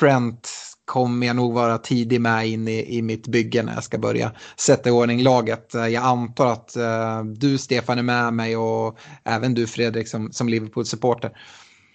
Trent 0.00 0.48
kommer 0.86 1.26
jag 1.26 1.36
nog 1.36 1.54
vara 1.54 1.78
tidig 1.78 2.20
med 2.20 2.48
in 2.48 2.68
i, 2.68 2.98
i 2.98 3.02
mitt 3.02 3.26
bygge 3.26 3.62
när 3.62 3.74
jag 3.74 3.84
ska 3.84 3.98
börja 3.98 4.32
sätta 4.56 4.88
i 4.88 4.92
ordning 4.92 5.22
laget. 5.22 5.74
Jag 5.74 5.94
antar 5.94 6.46
att 6.46 6.76
uh, 6.76 7.24
du 7.24 7.58
Stefan 7.58 7.98
är 7.98 8.02
med 8.02 8.34
mig 8.34 8.56
och 8.56 8.98
även 9.24 9.54
du 9.54 9.66
Fredrik 9.66 10.08
som, 10.08 10.32
som 10.32 10.48
Liverpool-supporter. 10.48 11.30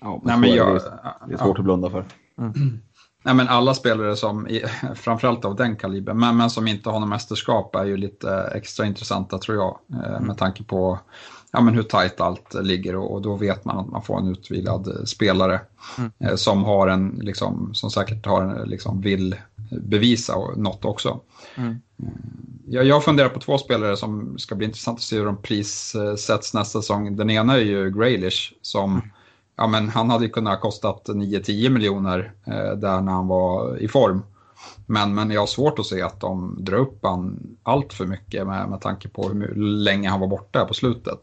Ja, 0.01 0.21
men, 0.23 0.41
Nej, 0.41 0.55
jag, 0.55 0.81
det 1.27 1.33
är 1.33 1.37
svårt 1.37 1.57
ja. 1.57 1.59
att 1.59 1.63
blunda 1.63 1.89
för. 1.89 2.05
Mm. 2.39 2.79
Nej, 3.23 3.35
men 3.35 3.47
alla 3.47 3.73
spelare 3.73 4.15
som, 4.15 4.47
framförallt 4.95 5.45
av 5.45 5.55
den 5.55 5.75
kalibern, 5.75 6.19
men, 6.19 6.37
men 6.37 6.49
som 6.49 6.67
inte 6.67 6.89
har 6.89 6.99
något 6.99 7.09
mästerskap 7.09 7.75
är 7.75 7.85
ju 7.85 7.97
lite 7.97 8.51
extra 8.55 8.85
intressanta 8.85 9.37
tror 9.37 9.57
jag. 9.57 9.79
Eh, 10.03 10.09
mm. 10.09 10.23
Med 10.23 10.37
tanke 10.37 10.63
på 10.63 10.99
ja, 11.51 11.61
men 11.61 11.73
hur 11.73 11.83
tajt 11.83 12.21
allt 12.21 12.53
ligger 12.53 12.95
och, 12.95 13.11
och, 13.11 13.21
då 13.21 13.35
vet 13.35 13.65
man 13.65 13.77
att 13.77 13.87
man 13.87 14.03
får 14.03 14.19
en 14.19 14.27
utvilad 14.27 15.09
spelare 15.09 15.61
mm. 15.97 16.11
eh, 16.19 16.35
som 16.35 16.63
har 16.63 16.87
en, 16.87 17.19
liksom, 17.21 17.73
som 17.73 17.91
säkert 17.91 18.25
har 18.25 18.41
en, 18.41 18.69
liksom, 18.69 19.01
vill 19.01 19.35
bevisa 19.71 20.35
något 20.57 20.85
också. 20.85 21.19
Mm. 21.55 21.81
Jag, 22.67 22.85
jag 22.85 23.03
funderar 23.03 23.29
på 23.29 23.39
två 23.39 23.57
spelare 23.57 23.97
som 23.97 24.37
ska 24.37 24.55
bli 24.55 24.65
intressant 24.65 24.97
att 24.97 25.03
se 25.03 25.17
hur 25.17 25.25
de 25.25 25.37
prissätts 25.41 26.53
nästa 26.53 26.81
säsong. 26.81 27.15
Den 27.15 27.29
ena 27.29 27.53
är 27.53 27.61
ju 27.61 27.91
Graylish 27.91 28.53
som 28.61 28.91
mm 28.91 29.01
ja, 29.61 29.67
men 29.67 29.89
han 29.89 30.09
hade 30.09 30.29
kunnat 30.29 30.61
kostat 30.61 31.07
9-10 31.07 31.69
miljoner 31.69 32.31
eh, 32.45 32.71
där 32.71 33.01
när 33.01 33.11
han 33.11 33.27
var 33.27 33.77
i 33.77 33.87
form. 33.87 34.23
Men, 34.85 35.15
men 35.15 35.31
jag 35.31 35.41
har 35.41 35.47
svårt 35.47 35.79
att 35.79 35.85
se 35.85 36.01
att 36.01 36.19
de 36.19 36.57
drar 36.59 36.77
upp 36.77 36.99
han 37.03 37.39
allt 37.63 37.93
för 37.93 38.05
mycket 38.05 38.47
med, 38.47 38.69
med 38.69 38.81
tanke 38.81 39.07
på 39.07 39.29
hur 39.29 39.55
länge 39.55 40.09
han 40.09 40.19
var 40.19 40.27
borta 40.27 40.65
på 40.65 40.73
slutet. 40.73 41.19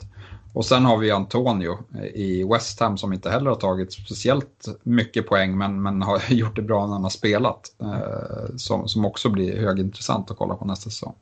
Och 0.58 0.66
sen 0.66 0.84
har 0.84 0.98
vi 0.98 1.10
Antonio 1.10 1.78
eh, 1.94 2.04
i 2.04 2.44
West 2.52 2.80
Ham 2.80 2.98
som 2.98 3.12
inte 3.12 3.30
heller 3.30 3.50
har 3.50 3.56
tagit 3.56 3.92
speciellt 3.92 4.68
mycket 4.82 5.26
poäng 5.26 5.58
men, 5.58 5.82
men 5.82 6.02
har 6.02 6.22
gjort 6.32 6.56
det 6.56 6.62
bra 6.62 6.86
när 6.86 6.92
han 6.92 7.02
har 7.02 7.10
spelat. 7.10 7.60
Eh, 7.82 8.56
som, 8.56 8.88
som 8.88 9.04
också 9.04 9.28
blir 9.28 9.60
högintressant 9.60 10.30
att 10.30 10.36
kolla 10.36 10.54
på 10.54 10.64
nästa 10.64 10.90
säsong. 10.90 11.14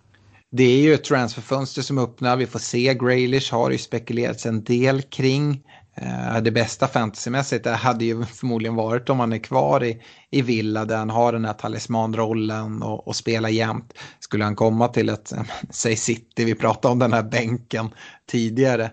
Det 0.50 0.64
är 0.64 0.80
ju 0.80 0.94
ett 0.94 1.04
transferfönster 1.04 1.82
som 1.82 1.98
öppnar, 1.98 2.36
vi 2.36 2.46
får 2.46 2.58
se. 2.58 2.94
Graylish 2.94 3.52
har 3.52 3.70
ju 3.70 3.78
spekulerats 3.78 4.46
en 4.46 4.64
del 4.64 5.02
kring. 5.02 5.62
Eh, 5.94 6.42
det 6.42 6.50
bästa 6.50 6.88
fantasymässigt 6.88 7.66
hade 7.66 8.04
ju 8.04 8.24
förmodligen 8.24 8.74
varit 8.74 9.10
om 9.10 9.20
han 9.20 9.32
är 9.32 9.38
kvar 9.38 9.84
i, 9.84 10.02
i 10.30 10.42
Villa 10.42 10.84
där 10.84 10.96
han 10.96 11.10
har 11.10 11.32
den 11.32 11.44
här 11.44 11.52
talismanrollen 11.52 12.82
och, 12.82 13.08
och 13.08 13.16
spelar 13.16 13.48
jämt. 13.48 13.92
Skulle 14.20 14.44
han 14.44 14.56
komma 14.56 14.88
till 14.88 15.08
ett, 15.08 15.32
säg 15.70 15.96
City, 15.96 16.44
vi 16.44 16.54
pratade 16.54 16.92
om 16.92 16.98
den 16.98 17.12
här 17.12 17.22
bänken 17.22 17.88
tidigare. 18.30 18.90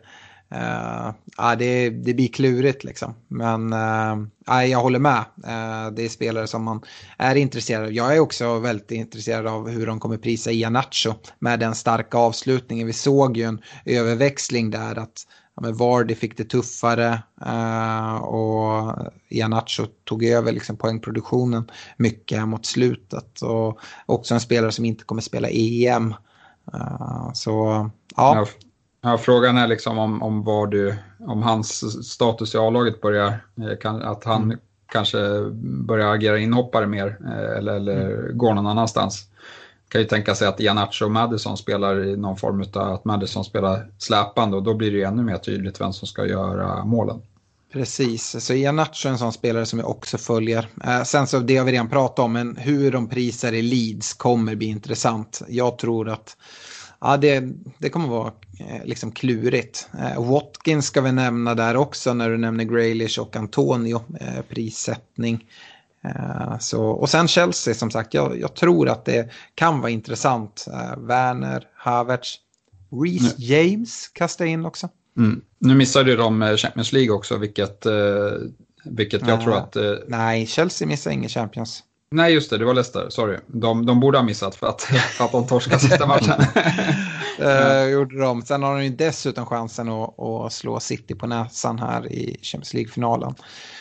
Uh, 0.53 1.13
ja, 1.37 1.55
det, 1.55 1.89
det 1.89 2.13
blir 2.13 2.27
klurigt 2.27 2.83
liksom. 2.83 3.13
Men 3.27 3.73
uh, 3.73 4.65
jag 4.65 4.79
håller 4.79 4.99
med. 4.99 5.25
Uh, 5.37 5.95
det 5.95 6.05
är 6.05 6.09
spelare 6.09 6.47
som 6.47 6.63
man 6.63 6.81
är 7.17 7.35
intresserad 7.35 7.83
av. 7.83 7.93
Jag 7.93 8.15
är 8.15 8.19
också 8.19 8.59
väldigt 8.59 8.91
intresserad 8.91 9.47
av 9.47 9.69
hur 9.69 9.87
de 9.87 9.99
kommer 9.99 10.17
prisa 10.17 10.51
Ianacho 10.51 11.13
med 11.39 11.59
den 11.59 11.75
starka 11.75 12.17
avslutningen. 12.17 12.87
Vi 12.87 12.93
såg 12.93 13.37
ju 13.37 13.43
en 13.43 13.61
överväxling 13.85 14.71
där 14.71 14.99
att 14.99 15.27
ja, 15.55 15.61
men 15.61 15.77
Vardy 15.77 16.15
fick 16.15 16.37
det 16.37 16.43
tuffare 16.43 17.23
uh, 17.45 18.15
och 18.15 18.95
Ianacho 19.29 19.85
tog 20.03 20.23
över 20.23 20.51
liksom 20.51 20.77
poängproduktionen 20.77 21.71
mycket 21.97 22.47
mot 22.47 22.65
slutet. 22.65 23.41
Och 23.41 23.79
också 24.05 24.33
en 24.33 24.39
spelare 24.39 24.71
som 24.71 24.85
inte 24.85 25.03
kommer 25.03 25.21
spela 25.21 25.49
EM. 25.51 26.15
Uh, 26.73 27.31
så 27.33 27.89
ja 28.15 28.47
ja. 29.03 29.17
Frågan 29.17 29.57
är 29.57 29.67
liksom 29.67 29.99
om, 29.99 30.23
om, 30.23 30.43
var 30.43 30.67
du, 30.67 30.95
om 31.19 31.43
hans 31.43 32.03
status 32.11 32.55
i 32.55 32.57
A-laget 32.57 33.01
börjar, 33.01 33.27
eh, 33.27 33.77
kan, 33.81 34.01
att 34.01 34.23
han 34.23 34.43
mm. 34.43 34.59
kanske 34.91 35.17
börjar 35.61 36.13
agera 36.13 36.39
inhoppare 36.39 36.87
mer 36.87 37.17
eller, 37.57 37.73
eller 37.73 38.11
mm. 38.11 38.37
går 38.37 38.53
någon 38.53 38.67
annanstans 38.67 39.27
kan 39.93 40.01
ju 40.01 40.07
tänka 40.07 40.35
sig 40.35 40.47
att 40.47 40.59
Ianacho 40.59 41.05
och 41.05 41.11
Madison 41.11 41.57
spelar 41.57 42.05
i 42.05 42.17
någon 42.17 42.37
form 42.37 42.65
av 42.73 42.93
att 42.93 43.05
Madison 43.05 43.45
spelar 43.45 43.87
släpande 43.97 44.57
och 44.57 44.63
då 44.63 44.73
blir 44.73 44.91
det 44.91 44.97
ju 44.97 45.03
ännu 45.03 45.23
mer 45.23 45.37
tydligt 45.37 45.81
vem 45.81 45.93
som 45.93 46.07
ska 46.07 46.25
göra 46.25 46.85
målen. 46.85 47.21
Precis, 47.73 48.45
så 48.45 48.53
Ianacho 48.53 49.07
är 49.07 49.11
en 49.11 49.17
sån 49.17 49.33
spelare 49.33 49.65
som 49.65 49.79
jag 49.79 49.89
också 49.89 50.17
följer. 50.17 50.67
Eh, 50.83 51.03
sen 51.03 51.27
så 51.27 51.39
det 51.39 51.57
har 51.57 51.65
vi 51.65 51.71
redan 51.71 51.89
pratat 51.89 52.19
om, 52.19 52.33
men 52.33 52.55
hur 52.55 52.91
de 52.91 53.09
prisar 53.09 53.53
i 53.53 53.61
Leeds 53.61 54.13
kommer 54.13 54.55
bli 54.55 54.67
intressant. 54.67 55.41
Jag 55.47 55.77
tror 55.77 56.09
att 56.09 56.37
ja, 57.03 57.17
det, 57.17 57.43
det 57.77 57.89
kommer 57.89 58.07
vara 58.07 58.31
eh, 58.59 58.85
liksom 58.85 59.11
klurigt. 59.11 59.87
Eh, 59.99 60.23
Watkins 60.23 60.85
ska 60.85 61.01
vi 61.01 61.11
nämna 61.11 61.55
där 61.55 61.75
också 61.75 62.13
när 62.13 62.29
du 62.29 62.37
nämner 62.37 62.63
Graylish 62.63 63.19
och 63.19 63.35
Antonio, 63.35 64.01
eh, 64.19 64.41
prissättning. 64.49 65.45
Så, 66.59 66.83
och 66.83 67.09
sen 67.09 67.27
Chelsea 67.27 67.73
som 67.73 67.91
sagt, 67.91 68.13
jag, 68.13 68.39
jag, 68.39 68.53
tror 68.53 68.89
att 68.89 69.05
det 69.05 69.29
kan 69.55 69.81
vara 69.81 69.91
intressant. 69.91 70.65
Werner, 70.97 71.67
Havertz, 71.75 72.39
Reece 73.03 73.39
James 73.39 74.07
kastar 74.07 74.45
in 74.45 74.65
också. 74.65 74.89
Mm. 75.17 75.41
Nu 75.59 75.75
missade 75.75 76.15
de 76.15 76.57
Champions 76.57 76.93
League 76.93 77.11
också, 77.11 77.37
vilket, 77.37 77.85
vilket 78.85 79.27
jag 79.27 79.41
tror 79.41 79.57
att... 79.57 79.77
Nej, 80.07 80.47
Chelsea 80.47 80.87
missar 80.87 81.11
ingen 81.11 81.29
Champions. 81.29 81.83
Nej, 82.13 82.33
just 82.33 82.49
det, 82.49 82.57
det 82.57 82.65
var 82.65 82.73
Leicester, 82.73 83.09
sorry. 83.09 83.37
De, 83.47 83.85
de 83.85 83.99
borde 83.99 84.17
ha 84.17 84.25
missat 84.25 84.55
för 84.55 84.67
att, 84.67 84.81
för 85.17 85.25
att 85.25 85.31
de 85.31 85.47
torskade 85.47 85.79
sista 85.79 86.07
matchen. 86.07 86.41
uh, 87.39 87.89
gjorde 87.89 88.19
de. 88.19 88.41
Sen 88.41 88.63
har 88.63 88.75
de 88.75 88.83
ju 88.83 88.89
dessutom 88.89 89.45
chansen 89.45 89.89
att, 89.89 90.19
att, 90.19 90.53
slå 90.53 90.79
City 90.79 91.15
på 91.15 91.27
näsan 91.27 91.79
här 91.79 92.11
i 92.11 92.39
Champions 92.41 92.73
League-finalen. 92.73 93.35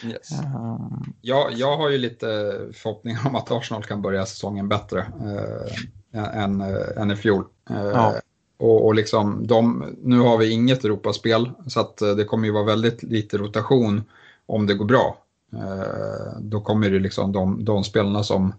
Yes. 0.05 0.33
Uh, 0.33 0.77
ja, 1.21 1.49
jag 1.53 1.77
har 1.77 1.91
ju 1.91 1.99
lite 1.99 2.27
förhoppningar 2.73 3.21
om 3.27 3.37
att 3.37 3.51
Arsenal 3.51 3.85
kan 3.85 4.03
börja 4.03 4.27
säsongen 4.27 4.69
bättre 4.69 4.99
uh, 4.99 6.43
än, 6.43 6.61
än 6.97 7.11
i 7.11 7.17
fjol. 7.17 7.45
Ja. 7.69 8.15
Och, 8.59 8.87
och 8.87 8.95
liksom 8.95 9.47
de, 9.47 9.95
nu 10.03 10.19
har 10.19 10.39
vi 10.39 10.51
inget 10.51 10.85
Europaspel 10.85 11.51
så 11.67 11.81
att 11.81 11.97
det 11.97 12.25
kommer 12.25 12.47
ju 12.47 12.53
vara 12.53 12.65
väldigt 12.65 13.03
lite 13.03 13.39
rotation 13.39 14.03
om 14.47 14.67
det 14.67 14.75
går 14.75 14.85
bra. 14.85 15.22
Eh, 15.53 16.41
då 16.41 16.61
kommer 16.61 16.91
det 16.91 16.99
liksom 16.99 17.33
de, 17.33 17.65
de 17.65 17.85
spelarna 17.85 18.23
som 18.23 18.53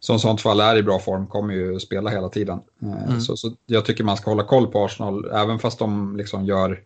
som 0.00 0.18
sånt 0.18 0.40
fall 0.40 0.60
är 0.60 0.76
i 0.76 0.82
bra 0.82 0.98
form 0.98 1.26
kommer 1.26 1.54
ju 1.54 1.80
spela 1.80 2.10
hela 2.10 2.28
tiden. 2.28 2.60
Eh, 2.82 3.08
mm. 3.08 3.20
Så, 3.20 3.36
så, 3.36 3.52
jag 3.66 3.84
tycker 3.84 4.04
man 4.04 4.16
ska 4.16 4.30
hålla 4.30 4.44
koll 4.44 4.66
på 4.66 4.84
Arsenal, 4.84 5.30
även 5.32 5.58
fast 5.58 5.78
de 5.78 6.16
liksom 6.16 6.44
gör, 6.44 6.80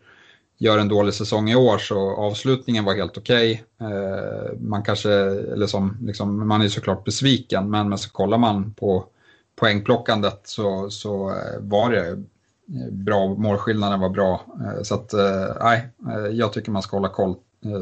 gör 0.58 0.78
en 0.78 0.88
dålig 0.88 1.14
säsong 1.14 1.50
i 1.50 1.56
år 1.56 1.78
så 1.78 2.16
avslutningen 2.16 2.84
var 2.84 2.94
helt 2.94 3.18
okej. 3.18 3.64
Okay. 3.78 3.92
Eh, 3.92 4.58
man 4.60 4.82
kanske, 4.82 5.10
eller 5.10 5.66
som, 5.66 5.96
liksom, 6.00 6.48
man 6.48 6.62
är 6.62 6.68
såklart 6.68 7.04
besviken, 7.04 7.70
men, 7.70 7.88
men 7.88 7.98
så 7.98 8.10
kollar 8.10 8.38
man 8.38 8.72
på 8.72 9.04
poängplockandet 9.60 10.40
så, 10.44 10.90
så 10.90 11.34
var 11.60 11.90
det 11.90 12.22
bra, 12.90 13.28
målskillnaden 13.28 14.00
var 14.00 14.08
bra. 14.08 14.40
Så 14.82 14.94
att, 14.94 15.14
nej, 15.60 15.88
jag 16.32 16.52
tycker 16.52 16.70
man 16.70 16.82
ska 16.82 16.96
hålla 16.96 17.08
koll 17.08 17.34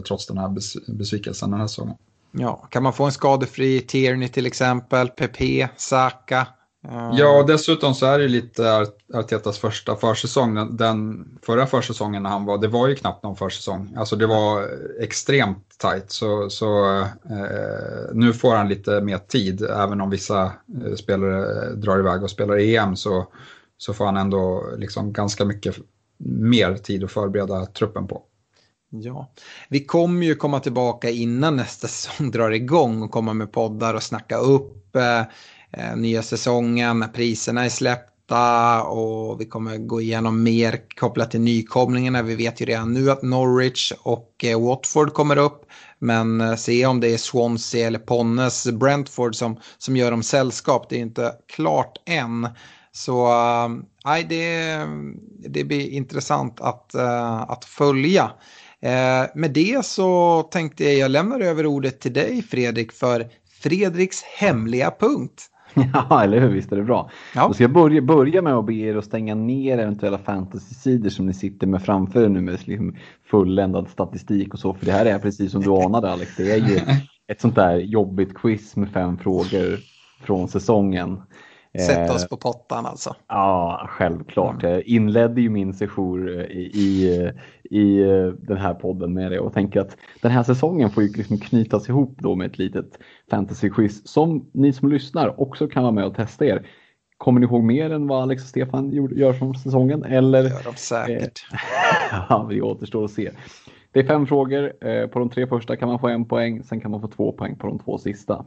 trots 0.08 0.26
den 0.26 0.38
här 0.38 0.48
besvikelsen 0.92 1.50
den 1.50 1.60
här 1.60 1.66
säsongen. 1.66 1.96
Ja, 2.32 2.68
kan 2.70 2.82
man 2.82 2.92
få 2.92 3.04
en 3.04 3.12
skadefri 3.12 3.80
Tierney 3.80 4.28
till 4.28 4.46
exempel, 4.46 5.08
Pepe, 5.08 5.68
Saka? 5.76 6.46
Uh... 6.88 7.10
Ja, 7.18 7.44
dessutom 7.46 7.94
så 7.94 8.06
är 8.06 8.18
det 8.18 8.28
lite 8.28 8.86
Artetas 9.14 9.58
första 9.58 9.96
försäsong. 9.96 10.54
Den, 10.54 10.76
den 10.76 11.28
förra 11.42 11.66
försäsongen 11.66 12.22
när 12.22 12.30
han 12.30 12.44
var, 12.44 12.58
det 12.58 12.68
var 12.68 12.88
ju 12.88 12.94
knappt 12.94 13.22
någon 13.22 13.36
försäsong. 13.36 13.94
Alltså 13.96 14.16
det 14.16 14.26
var 14.26 14.68
extremt 15.00 15.78
tajt. 15.78 16.10
Så, 16.10 16.50
så 16.50 17.00
eh, 17.00 18.12
nu 18.12 18.32
får 18.32 18.54
han 18.54 18.68
lite 18.68 19.00
mer 19.00 19.18
tid, 19.18 19.62
även 19.62 20.00
om 20.00 20.10
vissa 20.10 20.52
eh, 20.84 20.94
spelare 20.96 21.70
drar 21.74 21.98
iväg 21.98 22.22
och 22.22 22.30
spelar 22.30 22.58
EM 22.58 22.96
så, 22.96 23.26
så 23.76 23.94
får 23.94 24.04
han 24.04 24.16
ändå 24.16 24.64
liksom 24.78 25.12
ganska 25.12 25.44
mycket 25.44 25.76
mer 26.18 26.76
tid 26.76 27.04
att 27.04 27.10
förbereda 27.10 27.66
truppen 27.66 28.06
på. 28.06 28.22
Ja, 29.02 29.32
vi 29.68 29.84
kommer 29.84 30.26
ju 30.26 30.34
komma 30.34 30.60
tillbaka 30.60 31.10
innan 31.10 31.56
nästa 31.56 31.88
säsong 31.88 32.30
drar 32.30 32.50
igång 32.50 33.02
och 33.02 33.10
komma 33.10 33.32
med 33.34 33.52
poddar 33.52 33.94
och 33.94 34.02
snacka 34.02 34.36
upp 34.36 34.96
eh, 34.96 35.20
eh, 35.70 35.96
nya 35.96 36.22
säsongen 36.22 36.98
när 36.98 37.08
priserna 37.08 37.64
är 37.64 37.68
släppta 37.68 38.82
och 38.82 39.40
vi 39.40 39.44
kommer 39.44 39.78
gå 39.78 40.00
igenom 40.00 40.42
mer 40.42 40.80
kopplat 40.96 41.30
till 41.30 41.40
nykomlingarna. 41.40 42.22
Vi 42.22 42.34
vet 42.34 42.60
ju 42.60 42.64
redan 42.64 42.92
nu 42.92 43.10
att 43.10 43.22
Norwich 43.22 43.92
och 44.02 44.44
eh, 44.44 44.60
Watford 44.60 45.12
kommer 45.12 45.36
upp. 45.36 45.66
Men 45.98 46.40
eh, 46.40 46.54
se 46.54 46.86
om 46.86 47.00
det 47.00 47.08
är 47.08 47.18
Swansea 47.18 47.86
eller 47.86 47.98
Ponnes 47.98 48.66
Brentford 48.72 49.34
som, 49.34 49.60
som 49.78 49.96
gör 49.96 50.10
dem 50.10 50.22
sällskap. 50.22 50.86
Det 50.88 50.96
är 50.96 51.00
inte 51.00 51.32
klart 51.46 51.98
än. 52.06 52.48
Så 52.92 53.26
eh, 53.26 53.68
nej, 54.04 54.24
det, 54.24 54.78
det 55.48 55.64
blir 55.64 55.88
intressant 55.88 56.60
att, 56.60 56.94
eh, 56.94 57.40
att 57.42 57.64
följa 57.64 58.30
med 59.34 59.50
det 59.54 59.84
så 59.84 60.42
tänkte 60.42 60.84
jag 60.84 60.94
jag 60.94 61.10
lämnar 61.10 61.40
över 61.40 61.66
ordet 61.66 62.00
till 62.00 62.12
dig 62.12 62.42
Fredrik 62.42 62.92
för 62.92 63.26
Fredriks 63.62 64.22
hemliga 64.22 64.90
punkt. 65.00 65.50
Ja, 65.92 66.22
eller 66.22 66.40
hur? 66.40 66.48
Visst 66.48 66.72
är 66.72 66.76
det 66.76 66.82
bra. 66.82 67.10
Ja. 67.34 67.48
Då 67.48 67.54
ska 67.54 67.64
jag 67.64 67.72
börja, 67.72 68.02
börja 68.02 68.42
med 68.42 68.54
att 68.54 68.66
be 68.66 68.74
er 68.74 68.96
att 68.96 69.04
stänga 69.04 69.34
ner 69.34 69.78
eventuella 69.78 70.18
fantasy-sidor 70.18 71.08
som 71.08 71.26
ni 71.26 71.34
sitter 71.34 71.66
med 71.66 71.82
framför 71.82 72.24
er 72.24 72.28
nu 72.28 72.40
med 72.40 72.52
liksom 72.66 72.96
fulländad 73.30 73.88
statistik 73.88 74.54
och 74.54 74.60
så. 74.60 74.74
För 74.74 74.86
det 74.86 74.92
här 74.92 75.06
är 75.06 75.18
precis 75.18 75.52
som 75.52 75.62
du 75.62 75.70
anade 75.84 76.10
Alex. 76.10 76.36
Det 76.36 76.52
är 76.52 76.56
ju 76.56 76.80
ett 77.28 77.40
sånt 77.40 77.54
där 77.54 77.76
jobbigt 77.76 78.34
quiz 78.34 78.76
med 78.76 78.90
fem 78.90 79.18
frågor 79.18 79.78
från 80.22 80.48
säsongen. 80.48 81.22
Sätta 81.78 82.14
oss 82.14 82.22
eh, 82.22 82.28
på 82.28 82.36
pottan 82.36 82.86
alltså. 82.86 83.16
Ja, 83.28 83.86
självklart. 83.88 84.62
Mm. 84.62 84.74
Jag 84.74 84.82
inledde 84.82 85.40
ju 85.40 85.48
min 85.50 85.74
sejour 85.74 86.42
i, 86.42 86.70
i, 86.74 87.14
i 87.70 88.02
den 88.38 88.56
här 88.56 88.74
podden 88.74 89.14
med 89.14 89.32
det 89.32 89.38
och 89.38 89.52
tänker 89.52 89.80
att 89.80 89.96
den 90.22 90.30
här 90.30 90.42
säsongen 90.42 90.90
får 90.90 91.02
ju 91.02 91.12
liksom 91.12 91.38
knytas 91.38 91.88
ihop 91.88 92.18
då 92.18 92.34
med 92.34 92.46
ett 92.50 92.58
litet 92.58 92.98
fantasy-quiz 93.30 94.02
som 94.04 94.50
ni 94.52 94.72
som 94.72 94.88
lyssnar 94.88 95.40
också 95.40 95.68
kan 95.68 95.82
vara 95.82 95.92
med 95.92 96.04
och 96.04 96.14
testa 96.14 96.46
er. 96.46 96.66
Kommer 97.16 97.40
ni 97.40 97.46
ihåg 97.46 97.62
mer 97.62 97.90
än 97.90 98.06
vad 98.06 98.22
Alex 98.22 98.42
och 98.42 98.48
Stefan 98.48 98.90
gör 99.16 99.32
från 99.32 99.54
säsongen? 99.54 100.04
Eller? 100.04 100.42
Det 100.42 100.48
gör 100.48 100.62
de 100.64 100.76
säkert. 100.76 101.46
ja, 102.28 102.46
vi 102.50 102.62
återstår 102.62 103.04
att 103.04 103.10
se. 103.10 103.30
Det 103.92 104.00
är 104.00 104.04
fem 104.04 104.26
frågor. 104.26 104.86
Eh, 104.86 105.06
på 105.06 105.18
de 105.18 105.30
tre 105.30 105.46
första 105.46 105.76
kan 105.76 105.88
man 105.88 105.98
få 105.98 106.08
en 106.08 106.24
poäng, 106.24 106.62
sen 106.62 106.80
kan 106.80 106.90
man 106.90 107.00
få 107.00 107.08
två 107.08 107.32
poäng 107.32 107.56
på 107.56 107.66
de 107.66 107.78
två 107.78 107.98
sista. 107.98 108.44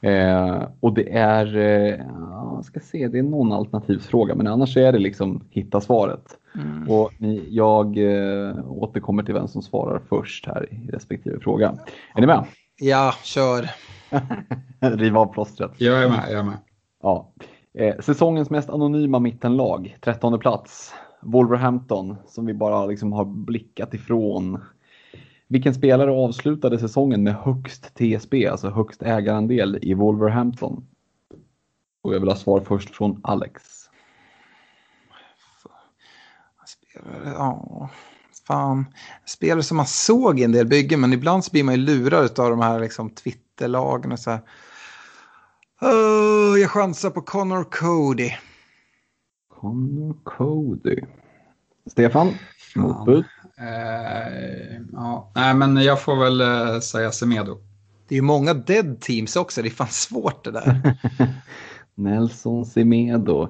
Eh, 0.00 0.62
och 0.80 0.94
det 0.94 1.12
är, 1.12 1.56
eh, 1.56 2.06
jag 2.54 2.64
ska 2.64 2.80
se, 2.80 3.08
det 3.08 3.18
är 3.18 3.22
någon 3.22 3.52
alternativsfråga 3.52 4.34
men 4.34 4.46
annars 4.46 4.76
är 4.76 4.92
det 4.92 4.98
liksom 4.98 5.44
hitta 5.50 5.80
svaret. 5.80 6.38
Mm. 6.54 6.90
Och 6.90 7.12
ni, 7.18 7.46
jag 7.50 7.98
eh, 7.98 8.70
återkommer 8.70 9.22
till 9.22 9.34
vem 9.34 9.48
som 9.48 9.62
svarar 9.62 10.00
först 10.08 10.46
här 10.46 10.68
i 10.72 10.90
respektive 10.90 11.40
fråga. 11.40 11.74
Är 12.14 12.20
ni 12.20 12.26
med? 12.26 12.44
Ja, 12.80 13.14
kör. 13.22 13.70
Riv 14.96 15.16
av 15.16 15.32
plåstret. 15.32 15.70
Jag 15.76 16.02
är 16.02 16.08
med, 16.08 16.24
jag 16.30 16.38
är 16.38 16.44
med. 16.44 16.58
Ja. 17.02 17.32
Eh, 17.74 17.94
säsongens 18.00 18.50
mest 18.50 18.70
anonyma 18.70 19.18
mittenlag, 19.18 19.96
trettonde 20.00 20.38
plats. 20.38 20.94
Wolverhampton 21.22 22.16
som 22.26 22.46
vi 22.46 22.54
bara 22.54 22.86
liksom 22.86 23.12
har 23.12 23.24
blickat 23.24 23.94
ifrån 23.94 24.60
vilken 25.50 25.74
spelare 25.74 26.10
avslutade 26.10 26.78
säsongen 26.78 27.22
med 27.22 27.34
högst 27.34 27.94
TSB, 27.94 28.46
alltså 28.46 28.70
högst 28.70 29.02
ägarandel 29.02 29.78
i 29.82 29.94
Wolverhampton? 29.94 30.86
Och 32.02 32.14
jag 32.14 32.20
vill 32.20 32.28
ha 32.28 32.36
svar 32.36 32.60
först 32.60 32.96
från 32.96 33.20
Alex. 33.22 33.62
Spelare, 36.66 37.32
ja, 37.34 37.90
fan. 38.46 38.84
Spelare 39.24 39.62
som 39.62 39.76
man 39.76 39.86
såg 39.86 40.40
i 40.40 40.44
en 40.44 40.52
del 40.52 40.66
byggen, 40.66 41.00
men 41.00 41.12
ibland 41.12 41.44
så 41.44 41.50
blir 41.50 41.64
man 41.64 41.74
ju 41.74 41.80
lurad 41.80 42.40
av 42.40 42.50
de 42.50 42.60
här 42.60 42.80
liksom 42.80 43.10
Twitterlagen 43.10 44.12
och 44.12 44.18
så 44.18 44.30
här. 44.30 44.40
Oh, 45.80 46.60
jag 46.60 46.70
chansar 46.70 47.10
på 47.10 47.20
Connor 47.20 47.64
Cody. 47.64 48.30
Connor 49.48 50.16
Cody. 50.24 51.00
Stefan, 51.86 52.34
motbud? 52.74 53.24
Eh, 53.60 54.80
ja, 54.92 55.32
nej, 55.34 55.54
men 55.54 55.76
jag 55.76 56.02
får 56.02 56.16
väl 56.16 56.40
eh, 56.40 56.80
säga 56.80 57.12
Semedo. 57.12 57.58
Det 58.08 58.14
är 58.14 58.16
ju 58.16 58.22
många 58.22 58.54
dead 58.54 59.00
teams 59.00 59.36
också, 59.36 59.62
det 59.62 59.68
är 59.68 59.70
fan 59.70 59.88
svårt 59.88 60.44
det 60.44 60.50
där. 60.50 60.96
Nelson 61.94 62.66
Semedo. 62.66 63.42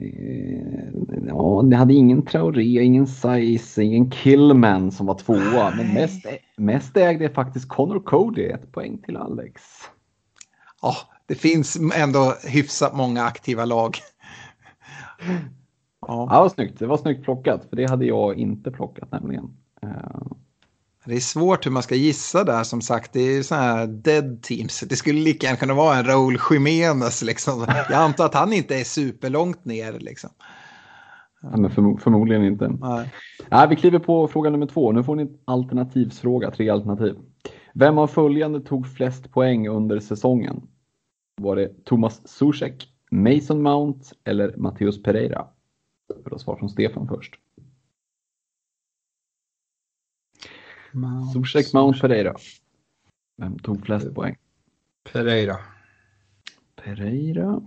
Eh, 0.00 0.88
ja, 1.26 1.62
det 1.70 1.76
hade 1.76 1.94
ingen 1.94 2.26
Traoré, 2.26 2.82
ingen 2.82 3.06
Size, 3.06 3.82
ingen 3.82 4.10
Killman 4.10 4.92
som 4.92 5.06
var 5.06 5.14
tvåa. 5.14 5.74
Men 5.76 5.94
mest, 5.94 6.26
mest 6.56 6.96
ägde 6.96 7.28
faktiskt 7.28 7.68
Connor 7.68 8.00
Cody, 8.00 8.44
ett 8.44 8.72
poäng 8.72 8.98
till 8.98 9.16
Alex. 9.16 9.62
Ja, 10.82 10.96
det 11.26 11.34
finns 11.34 11.78
ändå 11.94 12.34
hyfsat 12.44 12.96
många 12.96 13.24
aktiva 13.24 13.64
lag. 13.64 13.96
Ja. 16.06 16.28
ja, 16.30 16.40
vad 16.40 16.52
snyggt. 16.52 16.78
Det 16.78 16.86
var 16.86 16.96
snyggt 16.96 17.24
plockat, 17.24 17.64
för 17.64 17.76
det 17.76 17.90
hade 17.90 18.04
jag 18.04 18.38
inte 18.38 18.70
plockat 18.70 19.12
nämligen. 19.12 19.56
Eh, 19.82 19.90
det 21.04 21.14
är 21.14 21.20
svårt 21.20 21.66
hur 21.66 21.70
man 21.70 21.82
ska 21.82 21.94
gissa 21.94 22.44
där 22.44 22.62
som 22.62 22.80
sagt. 22.80 23.12
Det 23.12 23.20
är 23.20 23.42
sådana 23.42 23.66
här 23.66 23.86
dead 23.86 24.42
teams. 24.42 24.80
Det 24.80 24.96
skulle 24.96 25.20
lika 25.20 25.46
gärna 25.46 25.56
kunna 25.56 25.74
vara 25.74 25.96
en 25.96 26.04
Raúl 26.04 26.38
Jiménez 26.50 27.22
liksom. 27.22 27.66
Jag 27.68 28.02
antar 28.02 28.24
att 28.24 28.34
han 28.34 28.52
inte 28.52 28.76
är 28.76 28.84
superlångt 28.84 29.64
ner 29.64 29.92
liksom. 29.98 30.30
Ja, 31.42 31.56
men 31.56 31.70
förmo 31.70 31.98
förmodligen 31.98 32.44
inte. 32.44 32.68
Nej. 32.68 33.12
Nej, 33.50 33.68
vi 33.68 33.76
kliver 33.76 33.98
på 33.98 34.28
fråga 34.28 34.50
nummer 34.50 34.66
två. 34.66 34.92
Nu 34.92 35.02
får 35.02 35.16
ni 35.16 35.22
en 35.22 35.38
alternativsfråga, 35.44 36.50
tre 36.50 36.68
alternativ. 36.68 37.16
Vem 37.74 37.98
av 37.98 38.06
följande 38.06 38.60
tog 38.60 38.86
flest 38.86 39.32
poäng 39.32 39.68
under 39.68 40.00
säsongen? 40.00 40.62
Var 41.36 41.56
det 41.56 41.84
Thomas 41.84 42.28
Zuzek, 42.28 42.88
Mason 43.10 43.62
Mount 43.62 44.00
eller 44.24 44.56
Matteus 44.56 45.02
Pereira? 45.02 45.46
För 46.24 46.34
att 46.34 46.40
svara 46.40 46.58
från 46.58 46.70
Stefan 46.70 47.08
först. 47.08 47.38
Zuzek, 51.32 51.72
Mount, 51.72 52.00
Pereira. 52.00 52.36
Vem 53.36 53.58
tog 53.58 53.86
flest 53.86 54.14
poäng? 54.14 54.36
Pereira. 55.12 55.56
Pereira. 56.84 57.62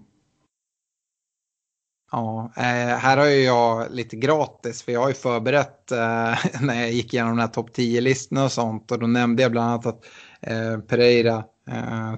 Ja, 2.11 2.51
eh, 2.57 2.97
här 2.97 3.17
har 3.17 3.25
ju 3.25 3.43
jag 3.43 3.91
lite 3.91 4.15
gratis 4.15 4.83
för 4.83 4.91
jag 4.91 5.01
har 5.01 5.07
ju 5.07 5.13
förberett 5.13 5.91
eh, 5.91 6.35
när 6.61 6.81
jag 6.81 6.91
gick 6.91 7.13
igenom 7.13 7.35
de 7.37 7.41
här 7.41 7.47
topp 7.47 7.69
10-listorna 7.77 8.43
och 8.43 8.51
sånt 8.51 8.91
och 8.91 8.99
då 8.99 9.07
nämnde 9.07 9.41
jag 9.41 9.51
bland 9.51 9.69
annat 9.69 9.85
att 9.85 10.05
eh, 10.41 10.79
Pereira 10.79 11.43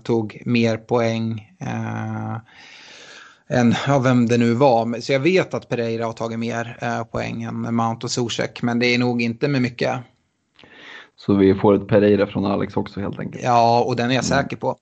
tog 0.04 0.42
mer 0.46 0.78
poäng 0.78 1.58
än 3.50 3.74
ja, 3.88 4.00
vem 4.00 4.26
det 4.26 4.38
nu 4.38 4.54
var. 4.54 5.02
Så 5.02 5.14
jag 5.14 5.20
vet 5.20 5.54
att 5.54 5.70
Pereira 5.70 6.06
har 6.06 6.14
tagit 6.14 6.40
mer 6.40 6.78
eh, 6.82 7.04
poäng 7.04 7.44
än 7.44 7.76
Mount 7.76 8.06
och 8.06 8.12
Zuzek, 8.12 8.62
men 8.62 8.80
det 8.80 8.86
är 8.96 9.00
nog 9.00 9.22
inte 9.22 9.48
med 9.48 9.62
mycket. 9.62 10.00
Så 11.16 11.34
vi 11.34 11.56
får 11.56 11.76
ett 11.76 11.88
Pereira 11.88 12.28
från 12.28 12.46
Alex 12.46 12.78
också 12.78 13.00
helt 13.00 13.20
enkelt? 13.20 13.44
Ja, 13.44 13.84
och 13.84 13.96
den 13.96 14.12
är 14.12 14.16
jag 14.16 14.26
mm. 14.26 14.44
säker 14.44 14.58
på. 14.58 14.76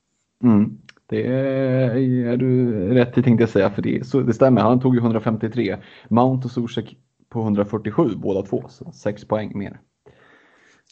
Mm. 0.44 0.78
Det 1.06 1.28
är, 1.28 1.98
är, 1.98 2.38
du 2.38 2.74
rätt 2.94 3.18
i 3.18 3.24
tänkte 3.24 3.44
jag 3.44 3.50
säga, 3.50 3.72
för 3.72 3.82
det, 3.82 4.08
så, 4.08 4.22
det 4.22 4.34
stämmer. 4.34 4.62
Han 4.62 4.80
tog 4.80 4.96
ju 4.96 5.02
153. 5.02 5.78
Mount 6.08 6.46
och 6.46 6.52
Zuzek 6.52 6.98
på 7.30 7.42
147 7.42 8.10
båda 8.16 8.42
två, 8.42 8.66
så 8.70 8.92
6 8.92 9.26
poäng 9.28 9.58
mer. 9.58 9.80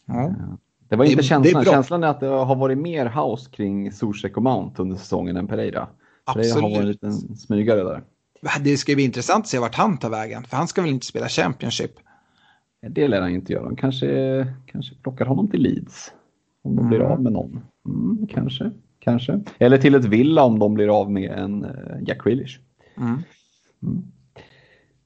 Ja. 0.06 0.24
Eh, 0.24 0.34
det 0.90 0.96
var 0.96 1.06
inte 1.06 1.18
det, 1.18 1.24
känslan. 1.24 1.64
Det 1.64 1.70
är 1.70 1.74
känslan 1.74 2.04
är 2.04 2.08
att 2.08 2.20
det 2.20 2.28
har 2.28 2.56
varit 2.56 2.78
mer 2.78 3.06
house 3.06 3.52
kring 3.52 3.92
Zuzek 3.92 4.38
och 4.38 4.44
Mount 4.44 4.82
under 4.82 4.96
säsongen 4.96 5.38
än 5.38 5.48
Pereira. 5.48 5.88
Absolut. 6.36 6.54
Pereira 6.54 6.68
har 6.68 6.70
varit 6.70 7.04
en 7.04 7.12
liten 7.12 7.36
smygare 7.36 7.84
där. 7.84 8.04
Det 8.64 8.78
ska 8.78 8.96
bli 8.96 9.04
intressant 9.04 9.44
att 9.44 9.48
se 9.48 9.60
vart 9.60 9.76
han 9.76 9.98
tar 9.98 10.10
vägen, 10.10 10.44
för 10.44 10.58
han 10.58 10.68
ska 10.68 10.82
väl 10.82 10.92
inte 10.92 11.06
spela 11.06 11.28
Championship? 11.28 11.92
Det 12.90 13.08
lär 13.08 13.22
han 13.22 13.32
inte 13.32 13.54
göra. 13.54 13.64
De 13.64 13.76
kanske, 13.76 14.48
kanske 14.66 14.96
plockar 14.96 15.26
honom 15.26 15.48
till 15.48 15.62
Leeds. 15.62 16.12
Om 16.64 16.76
de 16.76 16.80
mm. 16.80 16.90
blir 16.90 17.00
av 17.00 17.22
med 17.22 17.34
någon. 17.34 17.62
Mm, 17.86 18.28
kanske, 18.28 18.72
kanske. 19.00 19.42
Eller 19.58 19.78
till 19.78 19.96
ett 19.96 20.06
Villa 20.06 20.44
om 20.44 20.60
de 20.60 20.74
blir 20.74 21.00
av 21.02 21.12
med 21.12 21.32
en 21.32 21.66
uh, 21.66 22.04
Jack 22.08 22.24
Grealish. 22.24 22.60
Mm. 22.98 23.20
Mm. 23.84 24.04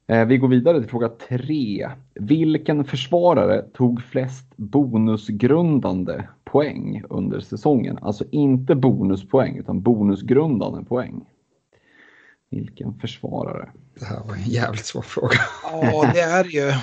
Eh, 0.08 0.26
vi 0.26 0.38
går 0.38 0.48
vidare 0.48 0.80
till 0.80 0.90
fråga 0.90 1.10
tre. 1.10 1.90
Vilken 2.14 2.86
försvarare 2.86 3.62
tog 3.62 4.04
flest 4.04 4.58
bonusgrundande 4.58 6.24
poäng 6.56 7.04
under 7.10 7.40
säsongen? 7.40 7.98
Alltså 8.02 8.26
inte 8.32 8.76
bonuspoäng 8.76 9.58
utan 9.58 9.82
bonusgrundande 9.82 10.86
poäng. 10.86 11.26
Vilken 12.50 13.00
försvarare? 13.00 13.70
Det 14.00 14.06
här 14.06 14.24
var 14.24 14.36
en 14.36 14.44
jävligt 14.44 14.86
svår 14.86 15.02
fråga. 15.02 15.38
Ja, 15.64 16.12
det 16.14 16.22
är 16.22 16.44
ju. 16.44 16.74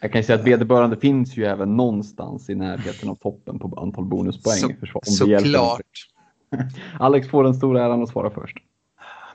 Jag 0.00 0.12
kan 0.12 0.24
säga 0.24 0.38
att 0.38 0.46
vederbörande 0.46 0.96
finns 0.96 1.36
ju 1.36 1.44
även 1.44 1.76
någonstans 1.76 2.50
i 2.50 2.54
närheten 2.54 3.08
av 3.08 3.14
toppen 3.14 3.58
på 3.58 3.80
antal 3.80 4.04
bonuspoäng. 4.04 4.56
Så, 4.56 4.68
försvar, 4.80 5.02
såklart. 5.04 5.80
Alex 6.98 7.28
får 7.28 7.44
den 7.44 7.54
stora 7.54 7.84
äran 7.84 8.02
att 8.02 8.08
svara 8.08 8.30
först. 8.30 8.56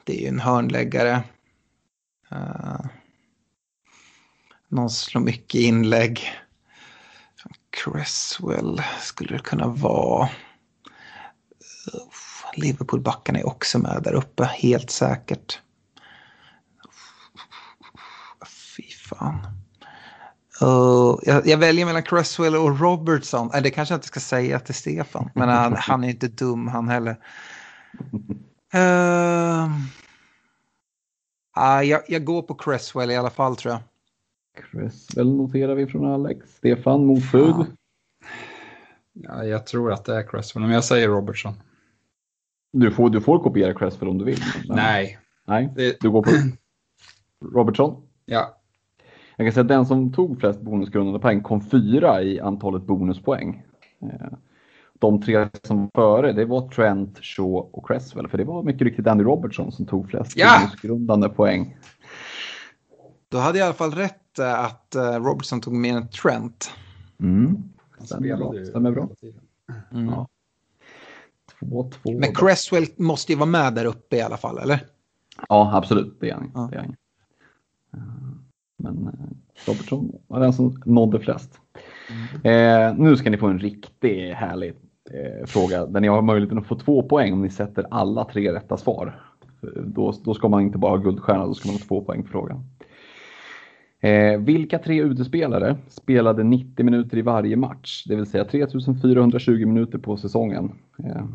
Det 0.04 0.18
är 0.18 0.22
ju 0.22 0.28
en 0.28 0.40
hörnläggare. 0.40 1.24
Uh, 2.32 2.86
någon 4.68 4.90
slår 4.90 5.22
mycket 5.22 5.62
inlägg. 5.62 6.22
Cresswell 7.70 8.82
skulle 9.00 9.38
det 9.38 9.44
kunna 9.44 9.68
vara. 9.68 10.30
Liverpool-backarna 12.56 13.40
är 13.40 13.48
också 13.48 13.80
med 13.80 14.02
där 14.04 14.14
uppe, 14.14 14.44
helt 14.44 14.90
säkert. 14.90 15.60
fan. 19.10 19.48
Uh, 20.62 21.20
jag, 21.24 21.48
jag, 21.48 21.58
väljer 21.58 21.86
mellan 21.86 22.04
Cresswell 22.04 22.56
och 22.56 22.80
Robertson. 22.80 23.52
Äh, 23.54 23.62
det 23.62 23.70
kanske 23.72 23.94
jag 23.94 23.98
inte 23.98 24.08
ska 24.08 24.20
säga 24.20 24.60
till 24.60 24.76
Stefan, 24.76 25.30
men 25.36 25.50
han, 25.50 25.76
han 25.78 26.04
är 26.04 26.10
inte 26.10 26.28
dum 26.28 26.68
han 26.68 26.90
heller. 26.90 27.18
Uh, 28.76 29.64
uh, 31.58 31.84
jag, 31.84 32.02
jag, 32.08 32.26
går 32.26 32.42
på 32.42 32.56
Cresswell 32.56 33.12
i 33.12 33.18
alla 33.18 33.30
fall 33.30 33.56
tror 33.56 33.74
jag. 33.74 33.82
Cresswell 34.58 35.36
noterar 35.36 35.76
vi 35.76 35.88
från 35.88 36.06
Alex. 36.06 36.56
Stefan, 36.56 37.06
motbud? 37.06 37.54
Ja. 37.58 37.66
ja. 39.14 39.46
jag 39.46 39.68
tror 39.68 39.92
att 39.92 40.06
det 40.06 40.16
är 40.16 40.28
Cresswell, 40.28 40.64
men 40.64 40.74
jag 40.74 40.84
säger 40.84 41.08
Robertson. 41.08 41.54
Du 42.72 42.92
får, 42.92 43.10
du 43.10 43.22
får 43.22 43.40
kopiera 43.40 43.74
Cresswell 43.74 44.10
om 44.10 44.18
du 44.18 44.26
vill. 44.26 44.40
Nej. 44.66 45.20
Nej, 45.48 45.70
det... 45.76 46.00
du 46.00 46.10
går 46.10 46.24
på 46.24 46.32
Robertson? 47.54 48.02
Ja. 48.26 48.56
Jag 49.38 49.48
kan 49.48 49.54
säga 49.54 49.62
att 49.62 49.68
den 49.68 49.86
som 49.86 50.14
tog 50.14 50.40
flest 50.40 50.62
bonusgrundande 50.62 51.20
poäng 51.20 51.42
kom 51.44 51.62
fyra 51.62 52.22
i 52.22 52.40
antalet 52.40 52.84
bonuspoäng. 52.84 53.64
Eh, 54.02 54.28
de 55.00 55.22
tre 55.22 55.50
som 55.64 55.90
före, 55.96 56.34
det 56.34 56.46
var 56.46 56.70
Trent, 56.70 57.20
Shaw 57.24 57.70
och 57.72 57.88
Cresswell. 57.88 58.28
För 58.28 58.38
det 58.38 58.44
var 58.44 58.64
mycket 58.64 58.82
riktigt 58.82 59.08
Andy 59.08 59.24
Robertson 59.24 59.72
som 59.72 59.86
tog 59.86 60.10
flest 60.10 60.34
ja! 60.36 60.60
bonusgrundande 60.60 61.30
poäng. 61.30 61.78
Då 63.30 63.38
hade 63.38 63.60
jag 63.60 63.66
i 63.66 63.68
alla 63.68 63.74
fall 63.74 63.92
rätt 63.92 64.40
eh, 64.40 64.66
att 64.66 64.96
eh, 64.96 65.02
Robertson 65.02 65.62
tog 65.62 65.74
mer 65.74 65.98
än 65.98 66.08
Trent. 66.08 66.72
Mm. 67.20 67.64
Stämmer 68.00 68.38
bra. 68.38 68.54
Stämmer 68.66 68.92
bra. 68.92 69.10
Mm. 69.92 70.06
Ja. 70.06 70.28
Två, 71.60 71.92
två, 71.92 72.20
Men 72.20 72.36
Cresswell 72.36 72.86
måste 72.98 73.32
ju 73.32 73.38
vara 73.38 73.50
med 73.50 73.74
där 73.74 73.86
uppe 73.86 74.18
i 74.18 74.22
alla 74.22 74.38
fall, 74.38 74.58
eller? 74.58 74.86
Ja, 75.50 75.72
absolut. 75.74 76.18
Det 76.20 76.30
är 76.30 76.34
han. 76.34 76.52
Ja. 76.54 76.70
Det 76.72 76.78
är 76.78 76.80
han. 76.80 76.96
Men 78.78 79.08
eh, 79.08 79.68
Robertson 79.68 80.12
var 80.28 80.40
den 80.40 80.54
som 80.54 80.82
nådde 80.86 81.20
flest. 81.20 81.60
Mm. 82.44 82.92
Eh, 82.92 82.98
nu 82.98 83.16
ska 83.16 83.30
ni 83.30 83.38
få 83.38 83.48
en 83.48 83.60
riktigt 83.60 84.36
härlig 84.36 84.74
eh, 85.12 85.46
fråga 85.46 85.86
där 85.86 86.00
ni 86.00 86.08
har 86.08 86.22
möjligheten 86.22 86.58
att 86.58 86.68
få 86.68 86.76
två 86.76 87.04
poäng 87.04 87.34
om 87.34 87.42
ni 87.42 87.50
sätter 87.50 87.86
alla 87.92 88.26
tre 88.26 88.54
rätta 88.54 88.78
svar. 88.78 89.22
Då, 89.86 90.14
då 90.24 90.34
ska 90.34 90.48
man 90.48 90.62
inte 90.62 90.78
bara 90.78 90.92
ha 90.92 90.98
guldstjärna, 90.98 91.46
då 91.46 91.54
ska 91.54 91.68
man 91.68 91.76
ha 91.76 91.88
två 91.88 92.02
poäng 92.02 92.24
på 92.24 92.30
frågan. 92.30 92.64
Eh, 94.02 94.40
vilka 94.40 94.80
tre 94.80 95.02
utespelare 95.02 95.78
spelade 95.88 96.44
90 96.44 96.86
minuter 96.86 97.18
i 97.18 97.22
varje 97.22 97.56
match? 97.56 98.04
Det 98.08 98.16
vill 98.16 98.26
säga 98.26 98.46
3420 98.46 99.66
minuter 99.66 99.98
på 99.98 100.18
säsongen. 100.18 100.72
Eh, 101.04 101.26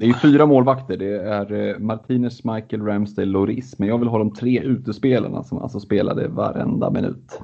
det 0.00 0.06
är 0.06 0.12
fyra 0.12 0.46
målvakter. 0.46 0.96
Det 0.96 1.22
är 1.22 1.52
eh, 1.52 1.78
Martinez, 1.78 2.44
Michael, 2.44 2.82
Ramsdale, 2.82 3.30
Loris. 3.30 3.78
Men 3.78 3.88
jag 3.88 3.98
vill 3.98 4.08
ha 4.08 4.18
de 4.18 4.34
tre 4.34 4.60
utespelarna 4.60 5.44
som 5.44 5.58
alltså 5.58 5.80
spelade 5.80 6.28
varenda 6.28 6.90
minut. 6.90 7.40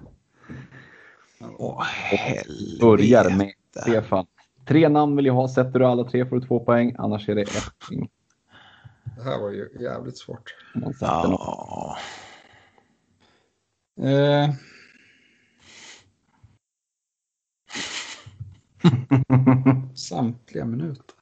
Åh, 1.58 1.82
helvete. 1.82 2.48
Börjar 2.80 3.38
med 3.38 3.52
Stefan. 3.80 4.26
Tre 4.66 4.88
namn 4.88 5.16
vill 5.16 5.26
jag 5.26 5.34
ha. 5.34 5.48
Sätter 5.48 5.78
du 5.78 5.86
alla 5.86 6.04
tre 6.04 6.26
får 6.26 6.36
du 6.36 6.46
två 6.46 6.60
poäng. 6.60 6.94
Annars 6.98 7.28
är 7.28 7.34
det 7.34 7.42
ett 7.42 7.88
poäng. 7.88 8.08
Det 9.16 9.22
här 9.22 9.40
var 9.40 9.50
ju 9.50 9.68
jävligt 9.80 10.18
svårt. 10.18 10.54
Eh. 13.96 14.50
Samtliga 19.94 20.64
minuter. 20.64 21.14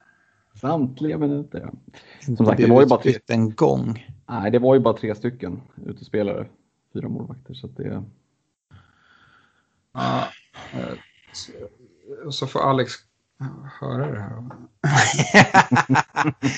Samtliga 0.61 1.17
minuter, 1.17 1.59
ja. 1.59 1.71
Som 2.25 2.45
sagt, 2.45 2.57
det 2.57 2.69
var 2.69 2.81
ju 2.81 2.87
bara 2.87 3.01
tre... 3.01 3.13
en 3.27 3.55
gång. 3.55 4.07
Nej, 4.29 4.51
det 4.51 4.59
var 4.59 4.73
ju 4.73 4.79
bara 4.79 4.97
tre 4.97 5.15
stycken 5.15 5.61
utespelare. 5.85 6.47
Fyra 6.93 7.09
målvakter, 7.09 7.53
så 7.53 7.67
att 7.67 7.77
det... 7.77 8.03
Ja, 9.93 10.27
eh, 10.73 10.97
så 12.29 12.47
får 12.47 12.59
Alex 12.59 12.93
höra 13.79 14.11
det 14.11 14.19
här. 14.19 14.43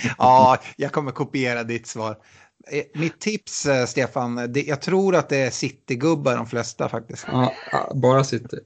ja, 0.18 0.58
jag 0.78 0.92
kommer 0.92 1.12
kopiera 1.12 1.64
ditt 1.64 1.88
svar. 1.88 2.18
Eh, 2.68 2.84
mitt 2.94 3.20
tips, 3.20 3.66
eh, 3.66 3.86
Stefan, 3.86 4.36
det, 4.36 4.64
jag 4.64 4.82
tror 4.82 5.16
att 5.16 5.30
det 5.30 5.38
är 5.38 5.50
City-gubbar 5.50 6.36
de 6.36 6.48
flesta 6.48 6.90
faktiskt. 6.90 7.26
Ja, 7.32 7.54
bara 7.96 8.24
City. 8.24 8.60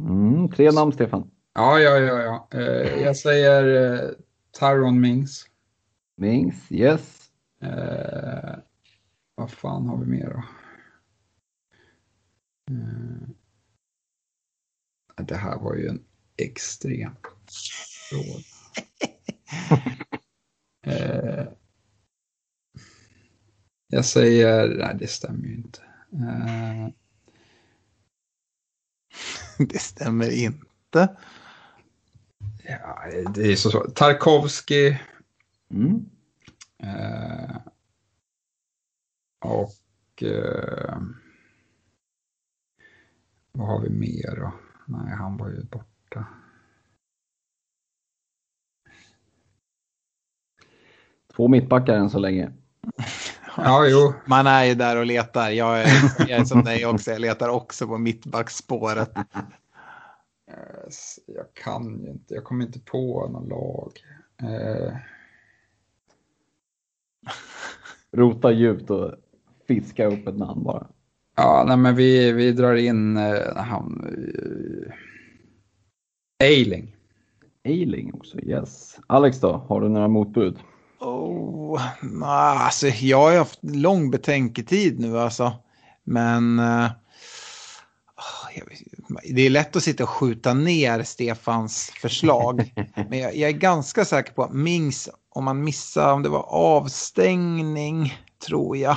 Mm, 0.00 0.48
tre 0.50 0.70
namn, 0.70 0.92
Stefan. 0.92 1.30
Ja, 1.54 1.78
ja, 1.78 1.98
ja. 1.98 2.22
ja. 2.22 2.48
Eh, 2.58 3.02
jag 3.02 3.16
säger 3.16 3.92
eh, 3.94 4.10
Tyron 4.60 5.00
Mings. 5.00 5.46
Mings, 6.16 6.72
yes. 6.72 7.30
Eh, 7.60 8.54
vad 9.34 9.50
fan 9.50 9.86
har 9.86 9.96
vi 9.96 10.06
mer 10.06 10.30
då? 10.30 10.44
Eh, 12.74 13.28
det 15.24 15.36
här 15.36 15.58
var 15.58 15.74
ju 15.74 15.88
en 15.88 16.04
extrem 16.36 17.16
fråga. 18.10 18.51
Eh, 20.86 21.46
jag 23.86 24.04
säger, 24.04 24.68
nej 24.68 24.96
det 24.98 25.06
stämmer 25.06 25.46
ju 25.48 25.54
inte. 25.54 25.82
Eh, 26.12 26.88
det 29.58 29.78
stämmer 29.78 30.30
inte. 30.30 31.16
Ja, 32.64 33.04
det 33.34 33.52
är 33.52 33.56
så 33.56 33.70
svårt. 33.70 33.94
Tarkovsky. 33.94 34.96
Mm. 35.70 36.10
Eh, 36.78 37.56
och 39.40 40.22
eh, 40.22 40.98
vad 43.52 43.66
har 43.68 43.80
vi 43.80 43.90
mer 43.90 44.36
då? 44.36 44.52
Nej, 44.86 45.14
han 45.16 45.36
var 45.36 45.48
ju 45.48 45.64
borta. 45.64 45.91
Två 51.36 51.48
mittbackar 51.48 51.94
än 51.94 52.10
så 52.10 52.18
länge. 52.18 52.52
Ja, 53.56 53.86
jo. 53.86 54.12
Man 54.26 54.46
är 54.46 54.64
ju 54.64 54.74
där 54.74 54.96
och 54.96 55.06
letar. 55.06 55.50
Jag 55.50 55.80
är, 55.82 55.86
jag 56.18 56.30
är 56.30 56.44
som 56.44 56.64
dig 56.64 56.86
också. 56.86 57.10
Jag 57.10 57.20
letar 57.20 57.48
också 57.48 57.86
på 57.86 57.98
mittbackspåret. 57.98 59.10
Jag 61.26 61.54
kan 61.54 62.00
ju 62.04 62.10
inte. 62.10 62.34
Jag 62.34 62.44
kommer 62.44 62.64
inte 62.64 62.80
på 62.80 63.28
någon 63.28 63.48
lag. 63.48 63.92
Eh... 64.42 64.92
Rota 68.16 68.52
djupt 68.52 68.90
och 68.90 69.14
fiska 69.68 70.06
upp 70.06 70.26
ett 70.26 70.38
namn 70.38 70.64
bara. 70.64 70.86
Ja, 71.36 71.64
nej, 71.66 71.76
men 71.76 71.96
vi, 71.96 72.32
vi 72.32 72.52
drar 72.52 72.74
in 72.74 73.16
eh, 73.16 73.56
han, 73.56 74.06
eh, 74.06 74.92
Eiling. 76.46 76.96
Eiling 77.64 78.14
också, 78.14 78.40
yes. 78.40 78.98
Alex 79.06 79.40
då, 79.40 79.52
har 79.52 79.80
du 79.80 79.88
några 79.88 80.08
motbud? 80.08 80.58
Oh, 81.02 81.82
alltså, 82.22 82.88
jag 82.88 83.18
har 83.18 83.36
haft 83.36 83.58
lång 83.62 84.10
betänketid 84.10 85.00
nu 85.00 85.18
alltså. 85.18 85.52
Men 86.04 86.58
uh, 86.58 86.90
det 89.34 89.42
är 89.42 89.50
lätt 89.50 89.76
att 89.76 89.82
sitta 89.82 90.02
och 90.02 90.08
skjuta 90.08 90.54
ner 90.54 91.02
Stefans 91.02 91.92
förslag. 92.00 92.72
men 93.08 93.18
jag, 93.18 93.36
jag, 93.36 93.50
är 93.50 93.54
ganska 93.54 94.04
säker 94.04 94.32
på 94.32 94.42
att 94.44 94.52
Mings, 94.52 95.08
om 95.28 95.44
man 95.44 95.64
missar, 95.64 96.12
om 96.12 96.22
det 96.22 96.28
var 96.28 96.46
avstängning, 96.48 98.18
tror 98.46 98.76
jag. 98.76 98.96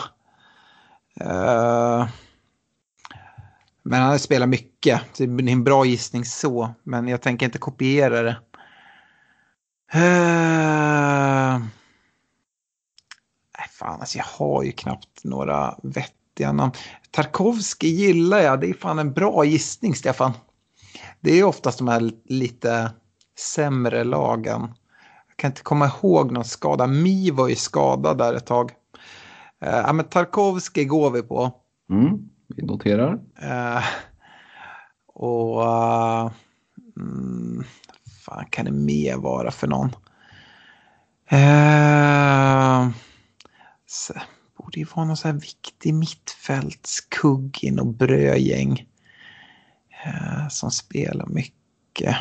Uh, 1.21 2.07
men 3.83 4.01
han 4.01 4.09
har 4.09 4.17
spelat 4.17 4.49
mycket, 4.49 5.01
det 5.17 5.23
är 5.23 5.49
en 5.49 5.63
bra 5.63 5.85
gissning 5.85 6.25
så. 6.25 6.73
Men 6.83 7.07
jag 7.07 7.21
tänker 7.21 7.45
inte 7.45 7.57
kopiera 7.57 8.21
det. 8.21 8.37
Uh, 9.95 11.65
fan, 13.79 13.99
alltså 13.99 14.17
jag 14.17 14.25
har 14.25 14.63
ju 14.63 14.71
knappt 14.71 15.23
några 15.23 15.75
vettiga 15.83 16.51
namn. 16.51 16.71
Tarkovski 17.11 17.87
gillar 17.87 18.39
jag, 18.39 18.61
det 18.61 18.69
är 18.69 18.73
fan 18.73 18.99
en 18.99 19.13
bra 19.13 19.45
gissning 19.45 19.95
Stefan. 19.95 20.31
Det 21.19 21.39
är 21.39 21.43
oftast 21.43 21.77
de 21.77 21.87
här 21.87 22.11
lite 22.25 22.91
sämre 23.39 24.03
lagen. 24.03 24.61
Jag 25.27 25.37
kan 25.37 25.51
inte 25.51 25.61
komma 25.61 25.85
ihåg 25.85 26.31
någon 26.31 26.45
skada. 26.45 26.87
Mi 26.87 27.31
var 27.31 27.47
ju 27.47 27.55
skadad 27.55 28.17
där 28.17 28.33
ett 28.33 28.45
tag. 28.45 28.71
Uh, 29.65 29.69
ja, 29.69 29.93
men 29.93 30.05
Tarkovski 30.05 30.85
går 30.85 31.11
vi 31.11 31.21
på. 31.21 31.51
Mm, 31.89 32.29
vi 32.47 32.65
noterar. 32.65 33.13
Uh, 33.43 33.83
och... 35.07 35.61
Uh, 35.61 36.31
mm, 36.97 37.63
fan 38.25 38.45
kan 38.49 38.65
det 38.65 38.71
mer 38.71 39.17
vara 39.17 39.51
för 39.51 39.67
någon? 39.67 39.89
Uh, 41.31 42.89
borde 44.57 44.79
ju 44.79 44.85
vara 44.95 45.05
någon 45.05 45.17
så 45.17 45.27
här 45.27 45.35
viktig 45.35 45.93
mittfältskugg 45.93 47.59
i 47.61 47.71
något 47.71 47.95
brödgäng. 47.95 48.85
Eh, 50.05 50.47
som 50.49 50.71
spelar 50.71 51.25
mycket. 51.25 52.15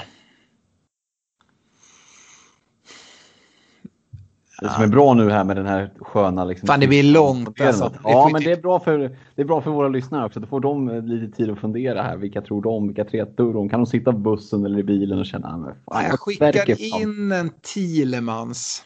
Det 4.61 4.71
som 4.71 4.83
är 4.83 4.89
bra 4.89 5.15
nu 5.15 5.31
här 5.31 5.45
med 5.45 5.57
den 5.57 5.67
här 5.67 5.93
sköna... 6.01 6.45
Liksom, 6.45 6.67
Fan, 6.67 6.81
det 6.81 6.87
blir 6.89 7.03
långt 7.03 7.61
alltså. 7.61 7.93
Ja, 8.05 8.29
men 8.33 8.43
det 8.43 8.53
är, 8.53 8.57
bra 8.63 8.81
för, 8.81 8.99
det 9.35 9.43
är 9.43 9.45
bra 9.47 9.61
för 9.63 9.71
våra 9.71 9.89
lyssnare 9.89 10.27
också. 10.27 10.41
Då 10.41 10.47
får 10.47 10.61
de 10.61 10.89
eh, 10.89 11.03
lite 11.03 11.37
tid 11.37 11.51
att 11.51 11.59
fundera 11.59 12.03
här. 12.03 12.17
Vilka 12.17 12.43
tror 12.43 12.63
de? 12.63 12.87
Vilka 12.87 13.05
tretor 13.05 13.55
de? 13.55 13.69
Kan 13.69 13.81
de 13.81 13.87
sitta 13.87 14.13
på 14.13 14.19
bussen 14.19 14.65
eller 14.65 14.79
i 14.79 14.83
bilen 14.83 15.19
och 15.19 15.27
känna... 15.27 15.49
"Ah, 15.49 15.95
fan, 15.95 16.03
Jag 16.03 16.11
vad 16.11 16.21
skickar 16.21 16.53
verkar 16.53 16.91
fan." 16.91 17.03
in 17.03 17.33
en 17.33 17.51
Thielemans. 17.63 18.83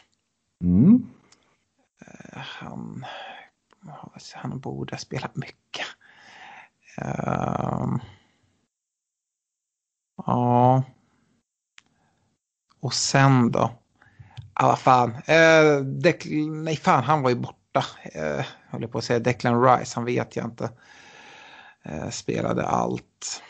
Mm. 0.63 1.05
Han, 2.45 3.05
han 4.33 4.59
borde 4.59 4.93
ha 4.93 4.99
spelat 4.99 5.35
mycket. 5.35 5.85
Uh, 7.01 7.97
ja. 10.25 10.83
Och 12.79 12.93
sen 12.93 13.51
då? 13.51 13.71
Ja, 14.55 14.67
vad 14.67 14.79
fan. 14.79 15.09
Uh, 15.09 15.83
nej, 16.49 16.77
fan, 16.77 17.03
han 17.03 17.21
var 17.21 17.29
ju 17.29 17.35
borta. 17.35 17.85
Eh, 18.01 18.39
uh, 18.39 18.45
håller 18.71 18.87
på 18.87 18.97
att 18.97 19.03
säga 19.03 19.19
Declan 19.19 19.63
Rice, 19.63 19.91
han 19.95 20.05
vet 20.05 20.35
jag 20.35 20.45
inte. 20.45 20.71
Uh, 21.85 22.09
spelade 22.09 22.65
allt. 22.67 23.43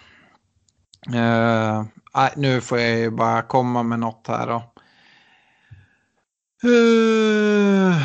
Uh, 1.08 1.84
nej, 2.14 2.34
nu 2.36 2.62
får 2.62 2.80
jag 2.80 2.98
ju 2.98 3.10
bara 3.10 3.42
komma 3.42 3.84
med 3.84 4.00
något 4.00 4.28
här 4.28 4.48
då. 4.48 4.64
Uh, 6.70 8.04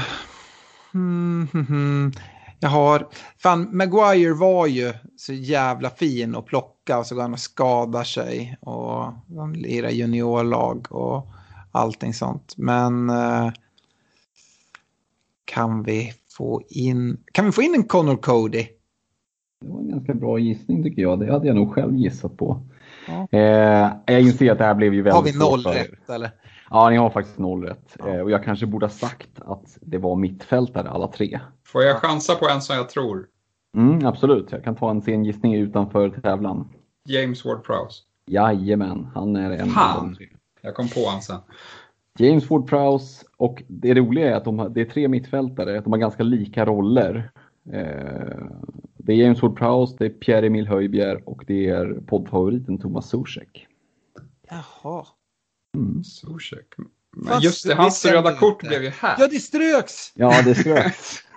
mm, 0.95 1.49
mm, 1.55 1.67
mm. 1.69 2.13
Jag 2.61 2.69
har, 2.69 3.09
fan 3.39 3.77
Maguire 3.77 4.35
var 4.35 4.67
ju 4.67 4.93
så 5.17 5.33
jävla 5.33 5.91
fin 5.91 6.37
att 6.37 6.47
plocka 6.47 6.99
och 6.99 7.07
så 7.07 7.15
går 7.15 7.23
han 7.23 7.33
och 7.33 7.39
skadar 7.39 8.05
sig 8.05 8.57
och 8.61 9.13
de 9.27 9.53
lirar 9.53 9.91
juniorlag 9.91 10.87
och 10.91 11.27
allting 11.73 12.15
sånt. 12.15 12.55
Men 12.57 13.11
eh, 13.11 13.51
kan 15.45 15.83
vi 15.83 16.13
få 16.37 16.63
in, 16.69 17.19
kan 17.33 17.45
vi 17.45 17.53
få 17.53 17.63
in 17.63 17.75
en 17.75 17.85
Connor 17.85 18.17
Cody? 18.17 18.67
Det 19.61 19.69
var 19.69 19.81
en 19.81 19.89
ganska 19.89 20.15
bra 20.15 20.39
gissning 20.39 20.83
tycker 20.83 21.03
jag. 21.03 21.21
Det 21.21 21.33
hade 21.33 21.47
jag 21.47 21.57
nog 21.57 21.75
själv 21.75 21.97
gissat 21.97 22.37
på. 22.37 22.63
Ja. 23.09 23.29
Eh, 23.39 23.91
jag 24.07 24.21
inser 24.21 24.53
att 24.53 24.59
det 24.59 24.65
här 24.65 24.75
blev 24.75 24.95
ju 24.95 25.03
väldigt 25.03 25.17
Har 25.17 25.33
vi 25.33 25.39
noll 25.39 25.75
rätt 25.75 26.11
eller? 26.11 26.31
Ja, 26.75 26.91
ni 26.91 26.97
har 26.97 27.11
faktiskt 27.11 27.39
noll 27.39 27.65
rätt. 27.65 27.97
Ja. 27.99 28.09
Eh, 28.09 28.21
och 28.21 28.31
jag 28.31 28.45
kanske 28.45 28.67
borde 28.67 28.87
ha 28.87 28.91
sagt 28.91 29.31
att 29.41 29.79
det 29.81 29.99
var 29.99 30.17
mittfältare 30.17 30.89
alla 30.89 31.09
tre. 31.09 31.41
Får 31.67 31.83
jag 31.83 31.97
chansa 31.97 32.35
på 32.35 32.49
en 32.49 32.61
som 32.61 32.77
jag 32.77 32.89
tror? 32.89 33.27
Mm, 33.77 34.07
absolut, 34.07 34.53
jag 34.53 34.65
kan 34.65 34.77
ta 34.77 34.91
en 34.91 35.03
sen 35.03 35.25
gissning 35.25 35.55
utanför 35.55 36.09
tävlan. 36.11 36.69
James 37.09 37.45
Ward-Prowse. 37.45 38.03
Jajamän, 38.27 39.07
han 39.15 39.37
är 39.37 39.51
en 39.51 39.61
av 39.61 39.67
Fan. 39.67 40.11
de 40.11 40.17
tre. 40.17 40.27
Jag 40.61 40.75
kom 40.75 40.89
på 40.89 41.09
han 41.11 41.23
sen. 41.23 41.41
James 42.19 42.49
Ward-Prowse 42.49 43.25
och 43.37 43.63
det 43.69 43.95
roliga 43.95 44.31
är 44.31 44.35
att 44.37 44.45
de 44.45 44.59
har, 44.59 44.69
det 44.69 44.81
är 44.81 44.85
tre 44.85 45.09
mittfältare. 45.09 45.81
De 45.81 45.93
har 45.93 45.99
ganska 45.99 46.23
lika 46.23 46.65
roller. 46.65 47.31
Eh, 47.73 48.47
det 48.97 49.13
är 49.13 49.17
James 49.17 49.41
Ward-Prowse, 49.41 49.97
det 49.99 50.07
är 50.07 50.11
Pierre-Emil 50.11 50.67
Höjbjerg 50.69 51.23
och 51.25 51.45
det 51.47 51.69
är 51.69 52.01
poddfavoriten 52.07 52.79
Thomas 52.79 53.09
Zuzek. 53.09 53.67
Jaha. 54.51 55.05
Zuzek. 56.05 56.75
Fast 56.77 56.89
Men 57.13 57.41
just 57.41 57.67
det, 57.67 57.75
hans 57.75 58.05
röda 58.05 58.37
kort 58.37 58.63
inte. 58.63 58.67
blev 58.69 58.83
ju 58.83 58.89
här. 58.91 59.17
Ja, 59.19 59.29
det 59.29 59.39
ströks! 59.41 60.13
Ja, 60.15 60.43
det 60.43 60.55
ströks. 60.55 61.19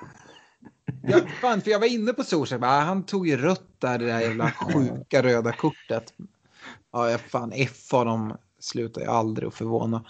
Ja, 1.04 1.20
fan, 1.42 1.62
för 1.62 1.72
jag 1.72 1.80
var 1.80 1.88
inne 1.88 2.14
på 2.14 2.24
Zuzek, 2.24 2.62
bara, 2.62 2.80
han 2.82 3.04
tog 3.04 3.28
ju 3.28 3.38
rött 3.38 3.70
där, 3.80 4.00
det 4.00 4.06
där 4.06 4.20
jävla 4.20 4.52
sjuka 4.52 5.24
röda 5.24 5.52
kortet. 5.52 6.14
Ja, 6.92 7.10
jag 7.10 7.20
fan, 7.22 7.52
FA 7.74 8.04
de 8.04 8.38
slutar 8.60 9.02
ju 9.02 9.08
aldrig 9.08 9.48
att 9.48 9.54
förvåna. 9.54 10.06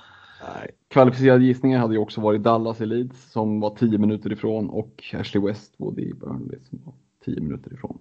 Nej. 0.55 0.71
Kvalificerade 0.87 1.43
gissningar 1.45 1.79
hade 1.79 1.93
ju 1.93 1.99
också 1.99 2.21
varit 2.21 2.43
Dallas 2.43 2.81
Elite 2.81 3.15
som 3.15 3.59
var 3.59 3.75
10 3.75 3.97
minuter 3.97 4.31
ifrån 4.31 4.69
och 4.69 5.03
Ashley 5.13 5.43
Westwood 5.43 5.99
i 5.99 6.13
Burnley 6.13 6.59
som 6.69 6.81
var 6.85 6.93
10 7.25 7.41
minuter 7.41 7.73
ifrån. 7.73 7.99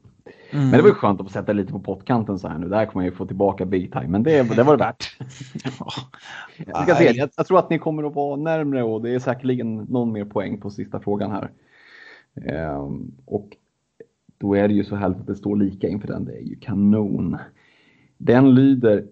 Men 0.51 0.71
det 0.71 0.83
var 0.83 0.89
ju 0.89 0.95
skönt 0.95 1.21
att 1.21 1.27
få 1.27 1.33
sätta 1.33 1.53
lite 1.53 1.73
på 1.73 1.81
pottkanten 1.81 2.39
så 2.39 2.49
här 2.49 2.59
nu. 2.59 2.69
Där 2.69 2.87
kommer 2.87 3.05
jag 3.05 3.11
ju 3.11 3.17
få 3.17 3.27
tillbaka 3.27 3.65
big 3.65 3.93
time, 3.93 4.09
men 4.09 4.23
det, 4.23 4.57
det 4.57 4.63
var 4.63 4.77
det 4.77 4.85
värt. 4.85 5.17
Vi 6.57 6.65
ska 6.65 6.95
se. 6.95 7.05
Jag, 7.05 7.31
jag 7.37 7.47
tror 7.47 7.59
att 7.59 7.71
ni 7.71 7.79
kommer 7.79 8.05
att 8.05 8.15
vara 8.15 8.37
närmre 8.37 8.83
och 8.83 9.03
det 9.03 9.11
är 9.11 9.19
säkerligen 9.19 9.77
någon 9.77 10.13
mer 10.13 10.25
poäng 10.25 10.61
på 10.61 10.71
sista 10.71 11.01
frågan 11.01 11.31
här. 11.31 11.51
Ehm, 12.45 13.13
och 13.25 13.57
då 14.39 14.55
är 14.55 14.69
det 14.69 14.75
ju 14.75 14.85
så 14.85 14.97
härligt 14.97 15.21
att 15.21 15.27
det 15.27 15.37
står 15.37 15.57
lika 15.57 15.89
inför 15.89 16.09
den. 16.09 16.25
Det 16.25 16.37
är 16.37 16.43
ju 16.43 16.57
kanon. 16.57 17.37
Den 18.19 18.55
lyder 18.55 19.05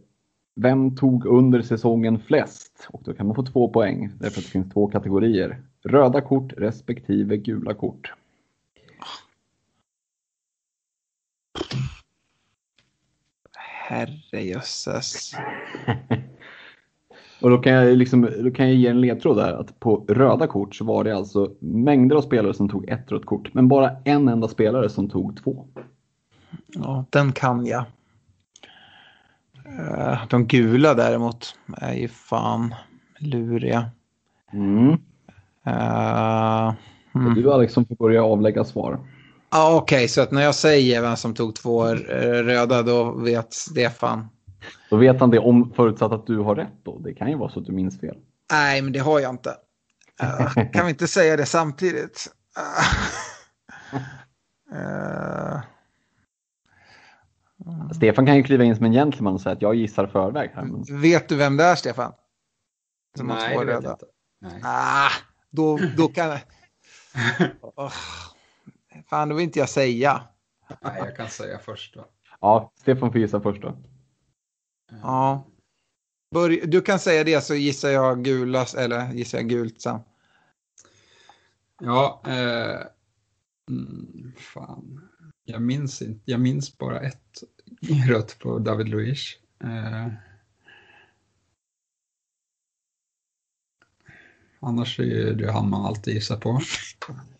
Vem 0.57 0.97
tog 0.97 1.27
under 1.27 1.63
säsongen 1.63 2.19
flest? 2.19 2.89
Och 2.91 3.03
då 3.05 3.13
kan 3.13 3.27
man 3.27 3.37
få 3.37 3.43
två 3.43 3.69
poäng 3.69 4.11
därför 4.19 4.41
att 4.41 4.45
det 4.45 4.51
finns 4.51 4.73
två 4.73 4.87
kategorier. 4.87 5.63
Röda 5.85 6.21
kort 6.21 6.53
respektive 6.57 7.37
gula 7.37 7.75
kort. 7.75 8.13
Herrejösses. 13.89 15.35
Och 17.41 17.51
då 17.51 17.59
kan, 17.59 17.73
jag 17.73 17.97
liksom, 17.97 18.29
då 18.43 18.51
kan 18.51 18.67
jag 18.67 18.75
ge 18.75 18.89
en 18.89 19.01
ledtråd 19.01 19.37
där 19.37 19.53
att 19.53 19.81
på 19.81 20.05
röda 20.09 20.47
kort 20.47 20.75
så 20.75 20.85
var 20.85 21.05
det 21.05 21.17
alltså 21.17 21.51
mängder 21.59 22.17
av 22.17 22.23
spelare 22.23 22.55
som 22.55 22.69
tog 22.69 22.89
ett 22.89 23.13
rött 23.13 23.27
kort, 23.27 23.55
men 23.55 23.69
bara 23.69 23.97
en 24.05 24.29
enda 24.29 24.49
spelare 24.49 24.89
som 24.89 25.09
tog 25.09 25.43
två. 25.43 25.67
Ja, 26.67 27.05
den 27.11 27.33
kan 27.33 27.67
jag. 27.67 27.85
Eh, 29.67 30.27
De 30.31 30.47
gula 30.47 30.95
däremot 30.95 31.59
är 31.77 31.95
ju 31.95 32.09
fan 32.09 32.75
luriga. 33.19 33.91
Mm. 34.53 34.89
Och 37.13 37.21
mm. 37.21 37.35
Du 37.35 37.53
Alex 37.53 37.73
som 37.73 37.85
får 37.85 37.97
börja 37.97 38.25
avlägga 38.25 38.65
svar. 38.65 38.99
Ja, 39.55 39.77
Okej, 39.77 40.09
så 40.09 40.21
att 40.21 40.31
när 40.31 40.43
jag 40.43 40.55
säger 40.55 41.03
vem 41.03 41.17
som 41.17 41.35
tog 41.35 41.55
två 41.55 41.89
eh, 41.89 41.95
röda 42.43 42.83
då 42.83 43.13
vet 43.13 43.53
Stefan. 43.53 44.29
Då 44.91 44.97
vet 44.97 45.21
han 45.21 45.31
det 45.31 45.39
om 45.39 45.73
förutsatt 45.77 46.13
att 46.13 46.27
du 46.27 46.39
har 46.39 46.55
rätt 46.55 46.85
då. 46.85 46.99
Det 46.99 47.15
kan 47.15 47.31
ju 47.31 47.37
vara 47.37 47.51
så 47.51 47.61
att 47.61 47.67
du 47.67 47.73
minns 47.73 48.01
fel. 48.01 48.17
Nej, 48.53 48.83
men 48.83 48.93
det 48.93 48.99
har 48.99 49.21
jag 49.21 49.31
inte. 49.31 49.57
Eh, 50.23 50.71
kan 50.73 50.85
vi 50.87 50.91
inte 50.91 51.07
säga 51.09 51.37
det 51.37 51.47
samtidigt? 51.47 52.27
Eh, 54.73 55.61
Stefan 57.97 58.27
kan 58.27 58.37
ju 58.37 58.43
kliva 58.43 58.65
in 58.65 58.77
som 58.77 58.85
en 58.85 58.93
gentleman 58.93 59.35
och 59.35 59.41
säga 59.41 59.53
att 59.53 59.63
jag 59.63 59.75
gissar 59.75 60.07
förväg 60.07 60.51
här. 60.55 60.65
Men... 60.65 61.01
vet 61.01 61.29
du 61.29 61.37
vem 61.37 61.57
det 61.57 61.65
är, 61.65 61.75
Stefan? 61.75 62.13
Som 63.17 63.31
har 63.31 63.37
Nej, 63.37 63.55
två 63.55 63.65
det 63.65 63.67
vet 63.67 63.85
jag 63.85 63.93
inte. 63.93 64.07
Nej. 64.41 64.61
Ah, 64.65 65.11
då, 65.51 65.79
då 65.97 66.09
kan... 66.09 66.31
Åh, 67.77 67.93
fan, 69.07 69.29
det 69.29 69.35
vill 69.35 69.45
inte 69.45 69.59
jag 69.59 69.69
säga. 69.69 70.23
Nej, 70.81 70.99
jag 70.99 71.17
kan 71.17 71.29
säga 71.29 71.59
först 71.59 71.95
då. 71.95 72.07
Ja, 72.41 72.73
Stefan 72.77 73.13
får 73.13 73.21
gissa 73.21 73.41
först 73.41 73.63
då. 73.63 73.77
Ja. 75.03 75.47
Börj, 76.35 76.61
du 76.67 76.81
kan 76.81 76.99
säga 76.99 77.25
det 77.25 77.41
så 77.41 77.55
gissar 77.55 77.89
jag 77.89 78.25
gula, 78.25 78.67
eller 78.77 79.13
gissar 79.13 79.39
jag 79.39 79.49
gult 79.49 79.81
sen. 79.81 80.01
Ja, 81.81 82.23
eh, 82.27 82.87
mm, 83.71 84.33
fan. 84.37 85.11
Jag 85.45 85.63
minns, 85.63 86.03
inte, 86.03 86.31
jag 86.31 86.41
minns 86.41 86.79
bara 86.79 87.01
ett 87.01 87.43
rött 88.09 88.39
på 88.39 88.59
David 88.59 88.89
Luiz. 88.89 89.39
Eh, 89.65 90.09
annars 94.61 95.01
är 95.01 95.35
det 95.35 95.53
han 95.53 95.71
man 95.71 95.87
alltid 95.87 96.15
gissar 96.15 96.37
på. 96.37 96.61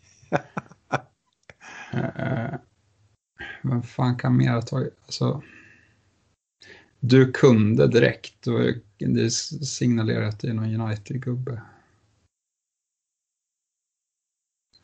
eh, 1.95 2.53
eh 2.53 2.59
vem 3.61 3.83
fan 3.83 4.17
kan 4.17 4.37
mer 4.37 4.51
ha 4.51 4.61
tagit, 4.61 4.97
alltså. 5.05 5.43
Du 6.99 7.31
kunde 7.31 7.87
direkt, 7.87 8.47
det 8.97 9.31
signalerar 9.31 10.27
att 10.27 10.39
det 10.39 10.49
är 10.49 10.53
någon 10.53 10.81
United-gubbe. 10.81 11.61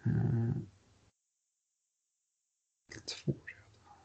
Eh, 0.06 0.52
Två 3.06 3.32
röda. 3.32 3.96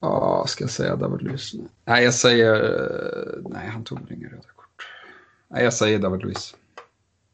Ja, 0.00 0.44
ska 0.48 0.64
jag 0.64 0.70
säga 0.70 0.96
David 0.96 1.22
Luiz? 1.22 1.54
Nej, 1.84 2.04
jag 2.04 2.14
säger... 2.14 3.42
Nej, 3.50 3.68
han 3.68 3.84
tog 3.84 4.00
väl 4.00 4.12
inga 4.12 4.28
röda 4.28 4.48
kort. 4.56 4.86
Nej, 5.48 5.64
jag 5.64 5.74
säger 5.74 5.98
David 5.98 6.22
Luiz. 6.22 6.56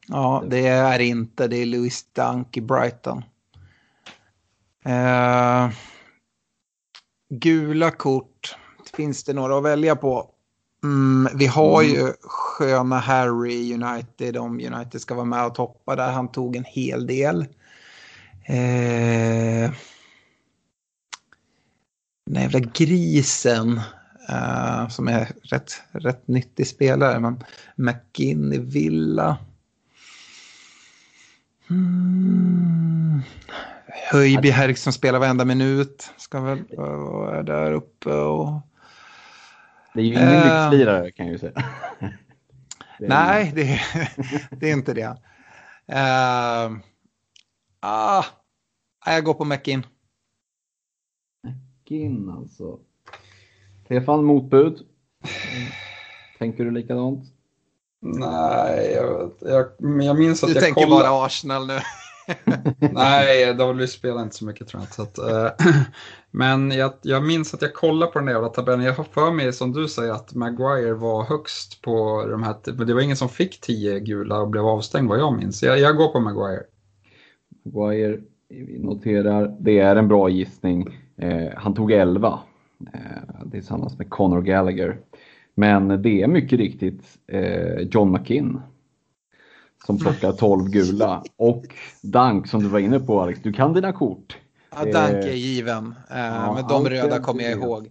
Ja, 0.09 0.45
det 0.49 0.67
är 0.67 0.99
inte. 0.99 1.49
Det 1.49 1.57
är 1.57 1.67
Louis 1.67 2.07
Dunk 2.13 2.57
i 2.57 2.61
Brighton. 2.61 3.23
Eh, 4.87 5.71
gula 7.31 7.91
kort. 7.91 8.57
Finns 8.95 9.25
det 9.25 9.33
några 9.33 9.59
att 9.59 9.65
välja 9.65 9.97
på? 9.97 10.31
Mm, 10.85 11.39
vi 11.39 11.47
har 11.47 11.83
ju 11.83 12.13
sköna 12.23 12.99
Harry 12.99 13.53
i 13.53 13.75
United. 13.75 14.37
Om 14.37 14.61
United 14.61 15.01
ska 15.01 15.15
vara 15.15 15.25
med 15.25 15.47
och 15.47 15.55
toppa 15.55 15.97
där. 15.97 16.13
Han 16.13 16.33
tog 16.33 16.57
en 16.57 16.65
hel 16.65 17.07
del. 17.07 17.41
Eh, 18.45 19.71
den 22.31 22.43
jävla 22.43 22.59
grisen. 22.61 23.81
eh, 24.29 24.89
som 24.89 25.09
är 25.09 25.33
rätt, 25.43 25.83
rätt 25.93 26.29
nyttig 26.29 26.67
spelare. 26.67 27.21
Men 27.21 27.45
McGinn 27.77 28.53
i 28.53 28.59
Villa. 28.59 29.39
Mm. 31.71 33.23
Höjby 34.05 34.75
som 34.75 34.93
spelar 34.93 35.19
varenda 35.19 35.45
minut. 35.45 36.11
Ska 36.17 36.41
väl 36.41 36.65
vara 36.77 37.43
där 37.43 37.73
uppe 37.73 38.13
och... 38.13 38.61
Det 39.95 40.01
är 40.01 40.05
ju 40.05 40.13
ingen 40.13 40.29
uh, 40.29 40.71
lyxlirare 40.71 41.11
kan 41.11 41.27
jag 41.27 41.33
ju 41.33 41.39
säga. 41.39 41.53
det 42.99 43.09
nej, 43.09 43.53
det 43.55 43.63
är, 43.63 44.11
det 44.57 44.71
är 44.71 44.73
inte 44.73 44.95
det. 44.95 45.17
Uh, 45.93 46.79
ah, 47.81 48.25
jag 49.07 49.25
går 49.25 49.35
på 49.35 49.45
McIn. 49.45 49.87
McIn 51.43 52.31
alltså. 52.31 52.79
Stefan, 53.85 54.25
motbud? 54.25 54.81
Tänker 56.39 56.65
du 56.65 56.71
likadant? 56.71 57.25
Nej, 58.01 58.93
jag, 58.93 59.33
jag, 59.41 59.67
jag 60.05 60.19
minns 60.19 60.43
att 60.43 60.49
du 60.49 60.55
jag 60.55 60.65
tänker 60.65 60.85
kollade... 60.85 61.03
bara 61.03 61.27
Arsenal 61.27 61.67
nu. 61.67 61.79
Nej, 62.93 63.55
de 63.55 63.87
spelar 63.87 64.23
inte 64.23 64.37
så 64.37 64.45
mycket 64.45 64.69
tror 64.69 64.83
jag. 64.83 64.93
Så 64.93 65.03
att, 65.03 65.19
äh, 65.19 65.67
men 66.31 66.71
jag, 66.71 66.93
jag 67.03 67.23
minns 67.27 67.55
att 67.55 67.63
jag 67.63 67.75
kollade 67.75 68.13
på 68.13 68.19
den 68.19 68.27
där 68.27 68.33
jävla 68.33 68.49
tabellen. 68.49 68.85
Jag 68.85 68.93
har 68.93 69.05
för 69.05 69.33
mig 69.33 69.53
som 69.53 69.73
du 69.73 69.89
säger 69.89 70.13
att 70.13 70.35
Maguire 70.35 70.95
var 70.95 71.25
högst 71.25 71.83
på 71.83 72.27
de 72.31 72.43
här. 72.43 72.57
Men 72.67 72.87
det 72.87 72.95
var 72.95 73.01
ingen 73.01 73.17
som 73.17 73.29
fick 73.29 73.61
tio 73.61 74.01
gula 74.01 74.41
och 74.41 74.51
blev 74.51 74.67
avstängd 74.67 75.09
vad 75.09 75.19
jag 75.19 75.37
minns. 75.37 75.63
Jag, 75.63 75.79
jag 75.79 75.97
går 75.97 76.09
på 76.09 76.21
Maguire. 76.21 76.63
Maguire, 77.65 78.21
vi 78.49 78.79
noterar, 78.79 79.57
det 79.61 79.79
är 79.79 79.97
en 79.97 80.09
bra 80.09 80.29
gissning. 80.29 80.89
Eh, 81.19 81.49
han 81.57 81.75
tog 81.75 81.93
11 81.93 82.39
eh, 82.95 83.51
tillsammans 83.51 83.99
med 83.99 84.11
Conor 84.11 84.43
Gallagher. 84.43 84.99
Men 85.55 86.03
det 86.03 86.23
är 86.23 86.29
mycket 86.29 86.59
riktigt 86.59 87.03
eh, 87.27 87.79
John 87.79 88.13
McKinn 88.13 88.61
som 89.87 89.99
plockar 89.99 90.33
12 90.33 90.69
gula. 90.71 91.23
Och 91.37 91.65
Dank 92.03 92.49
som 92.49 92.63
du 92.63 92.69
var 92.69 92.79
inne 92.79 93.01
på 93.01 93.21
Alex, 93.21 93.41
du 93.43 93.53
kan 93.53 93.73
dina 93.73 93.93
kort. 93.93 94.37
Ja, 94.71 94.93
Dank 94.93 95.15
är 95.15 95.33
given. 95.33 95.95
Eh, 96.11 96.19
ja, 96.19 96.55
men 96.55 96.69
de 96.69 96.91
röda 96.91 97.19
kommer 97.21 97.43
jag 97.43 97.53
ihåg. 97.53 97.89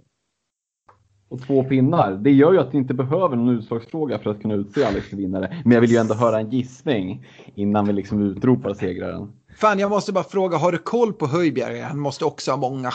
Och 1.29 1.41
två 1.47 1.63
pinnar. 1.63 2.11
Det 2.11 2.31
gör 2.31 2.53
ju 2.53 2.59
att 2.59 2.73
ni 2.73 2.79
inte 2.79 2.93
behöver 2.93 3.35
någon 3.35 3.49
utslagsfråga 3.49 4.19
för 4.19 4.29
att 4.29 4.41
kunna 4.41 4.53
utse 4.53 4.85
Alex 4.85 5.09
till 5.09 5.17
vinnare. 5.17 5.61
Men 5.63 5.71
jag 5.71 5.81
vill 5.81 5.91
ju 5.91 5.97
ändå 5.97 6.13
höra 6.13 6.39
en 6.39 6.49
gissning 6.49 7.25
innan 7.55 7.87
vi 7.87 7.93
liksom 7.93 8.21
utropar 8.21 8.73
segraren. 8.73 9.31
Fan, 9.57 9.79
jag 9.79 9.89
måste 9.89 10.13
bara 10.13 10.23
fråga, 10.23 10.57
har 10.57 10.71
du 10.71 10.77
koll 10.77 11.13
på 11.13 11.27
Höjbjerg? 11.27 11.79
Han 11.79 11.99
måste 11.99 12.25
också 12.25 12.51
ha 12.51 12.57
många. 12.57 12.89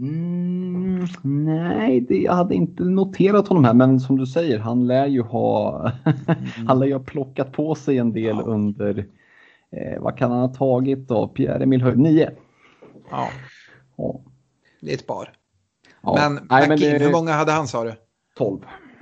Mm, 0.00 1.06
nej, 1.22 2.00
det, 2.00 2.16
jag 2.18 2.32
hade 2.32 2.54
inte 2.54 2.82
noterat 2.84 3.48
honom 3.48 3.64
här, 3.64 3.74
men 3.74 4.00
som 4.00 4.18
du 4.18 4.26
säger, 4.26 4.58
han 4.58 4.86
lär 4.86 5.06
ju 5.06 5.22
ha, 5.22 5.92
han 6.66 6.78
lär 6.78 6.86
ju 6.86 6.92
ha 6.92 7.00
plockat 7.00 7.52
på 7.52 7.74
sig 7.74 7.98
en 7.98 8.12
del 8.12 8.36
ja. 8.36 8.42
under, 8.42 9.06
eh, 9.70 10.00
vad 10.00 10.18
kan 10.18 10.30
han 10.30 10.40
ha 10.40 10.48
tagit 10.48 11.08
då? 11.08 11.28
Pierre-Emil 11.28 11.82
Höjd, 11.82 11.98
nio. 11.98 12.30
Ja. 13.10 13.28
ja. 13.96 14.20
Det 14.80 14.90
är 14.90 14.94
ett 14.94 15.06
par. 15.06 15.32
Ja. 16.02 16.14
Men, 16.18 16.46
nej, 16.50 16.68
men 16.68 16.78
det... 16.78 16.98
hur 16.98 17.12
många 17.12 17.32
hade 17.32 17.52
han 17.52 17.68
sa 17.68 17.84
du? 17.84 17.92
Tolv. 18.36 18.60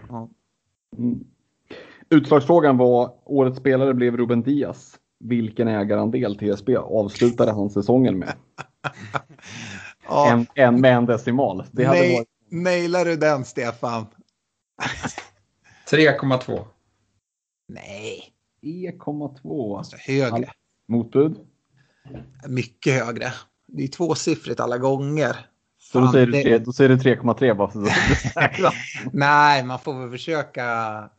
Ja. 0.08 0.28
Mm. 0.98 1.24
Utslagsfrågan 2.10 2.76
var, 2.76 3.12
årets 3.24 3.58
spelare 3.58 3.94
blev 3.94 4.16
Ruben 4.16 4.42
Diaz. 4.42 4.98
Vilken 5.18 5.68
ägarandel 5.68 6.36
TSB 6.38 6.76
avslutade 6.76 7.52
han 7.52 7.70
säsongen 7.70 8.18
med? 8.18 8.32
Ja. 10.08 10.32
En, 10.32 10.46
en 10.54 10.80
med 10.80 10.96
en 10.96 11.06
decimal. 11.06 11.64
Det 11.72 11.84
hade 11.84 12.00
Nej, 12.00 12.14
varit... 12.14 12.28
Nailar 12.50 13.04
du 13.04 13.16
den, 13.16 13.44
Stefan? 13.44 14.06
3,2. 15.90 16.64
Nej. 17.68 18.32
3,2. 18.62 19.78
Alltså, 19.78 19.96
högre. 20.00 20.50
Motbud? 20.88 21.36
Mycket 22.48 23.04
högre. 23.04 23.32
Det 23.66 23.82
är 23.82 23.88
tvåsiffrigt 23.88 24.60
alla 24.60 24.78
gånger. 24.78 25.46
Så 25.92 26.00
då 26.00 26.12
säger, 26.12 26.26
det... 26.26 26.58
du, 26.58 26.72
säger 26.72 26.88
du 26.88 26.96
3,3 26.96 27.54
bara 27.54 27.70
för 27.70 27.82
att 27.82 28.74
Nej, 29.12 29.64
man 29.64 29.78
får 29.78 30.00
väl 30.00 30.10
försöka 30.10 30.64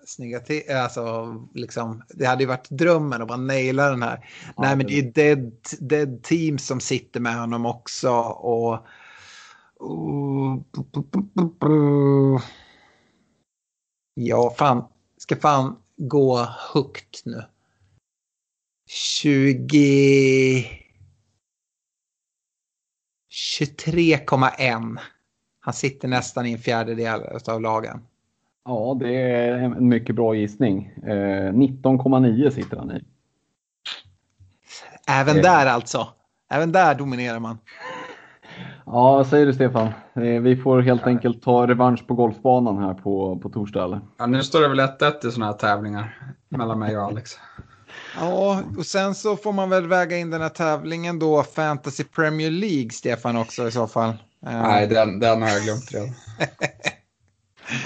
snygga 0.06 0.40
till. 0.40 0.62
Alltså, 0.84 1.36
liksom, 1.54 2.04
det 2.10 2.26
hade 2.26 2.44
ju 2.44 2.48
varit 2.48 2.70
drömmen 2.70 3.22
att 3.22 3.28
bara 3.28 3.38
naila 3.38 3.90
den 3.90 4.04
här. 4.04 4.30
Ja, 4.46 4.64
Nej, 4.64 4.76
men 4.76 4.86
det 4.86 5.00
är 5.00 5.12
dead, 5.12 5.52
dead 5.80 6.24
team 6.24 6.58
som 6.58 6.80
sitter 6.80 7.20
med 7.20 7.40
honom 7.40 7.66
också. 7.66 8.12
Och, 8.20 8.74
och, 9.80 10.64
ja, 14.14 14.56
fan. 14.58 14.84
Ska 15.18 15.36
fan 15.36 15.76
gå 15.98 16.48
högt 16.74 17.22
nu. 17.26 17.44
20... 18.90 20.87
23,1. 23.38 24.98
Han 25.60 25.74
sitter 25.74 26.08
nästan 26.08 26.46
i 26.46 26.52
en 26.52 26.60
fjärdedel 26.60 27.22
av 27.48 27.62
lagen. 27.62 28.02
Ja, 28.66 28.98
det 29.00 29.16
är 29.16 29.54
en 29.54 29.88
mycket 29.88 30.16
bra 30.16 30.36
gissning. 30.36 30.94
Eh, 31.04 31.54
19,9 31.54 32.50
sitter 32.50 32.78
han 32.78 32.92
i. 32.92 33.04
Även 35.08 35.36
eh. 35.36 35.42
där 35.42 35.66
alltså. 35.66 36.08
Även 36.52 36.72
där 36.72 36.96
dominerar 36.96 37.40
man. 37.40 37.58
Ja, 38.86 39.14
vad 39.14 39.28
säger 39.28 39.46
du 39.46 39.54
Stefan? 39.54 39.88
Eh, 40.14 40.42
vi 40.42 40.56
får 40.56 40.82
helt 40.82 41.08
enkelt 41.08 41.44
ta 41.44 41.68
revansch 41.68 42.08
på 42.08 42.14
golfbanan 42.14 42.78
här 42.78 42.94
på, 42.94 43.40
på 43.40 43.50
torsdag 43.50 43.84
eller? 43.84 44.00
Ja, 44.18 44.26
nu 44.26 44.44
står 44.44 44.62
det 44.62 44.68
väl 44.68 44.80
1-1 44.80 45.28
i 45.28 45.32
sådana 45.32 45.52
här 45.52 45.58
tävlingar 45.58 46.34
mellan 46.50 46.80
mig 46.80 46.98
och 46.98 47.04
Alex. 47.04 47.32
Ja, 48.16 48.62
och 48.78 48.86
sen 48.86 49.16
så 49.16 49.36
får 49.36 49.54
man 49.54 49.70
väl 49.70 49.88
väga 49.88 50.18
in 50.18 50.30
den 50.30 50.42
här 50.42 50.50
tävlingen 50.50 51.20
då, 51.20 51.44
Fantasy 51.44 52.04
Premier 52.04 52.52
League, 52.52 52.90
Stefan 52.90 53.38
också 53.38 53.68
i 53.68 53.72
så 53.72 53.88
fall. 53.88 54.14
Nej, 54.40 54.88
den, 54.88 55.20
den 55.20 55.42
har 55.42 55.50
jag 55.50 55.64
glömt 55.64 55.92
redan. 55.92 56.10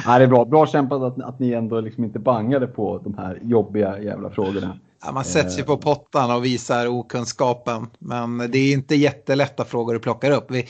Nej, 0.05 0.19
det 0.19 0.25
är 0.25 0.27
bra. 0.27 0.45
Bra 0.45 0.67
kämpat 0.67 1.01
att, 1.01 1.21
att 1.21 1.39
ni 1.39 1.51
ändå 1.51 1.81
liksom 1.81 2.03
inte 2.03 2.19
bangade 2.19 2.67
på 2.67 2.97
de 3.03 3.17
här 3.17 3.39
jobbiga 3.41 3.99
jävla 3.99 4.29
frågorna. 4.29 4.79
Ja, 5.05 5.11
man 5.11 5.23
sätter 5.23 5.49
sig 5.49 5.63
på 5.63 5.77
pottan 5.77 6.31
och 6.31 6.45
visar 6.45 6.88
okunskapen. 6.88 7.88
Men 7.99 8.38
det 8.38 8.57
är 8.57 8.73
inte 8.73 8.95
jättelätta 8.95 9.65
frågor 9.65 9.95
att 9.95 10.01
plocka 10.01 10.35
upp. 10.35 10.51
Vi, 10.51 10.65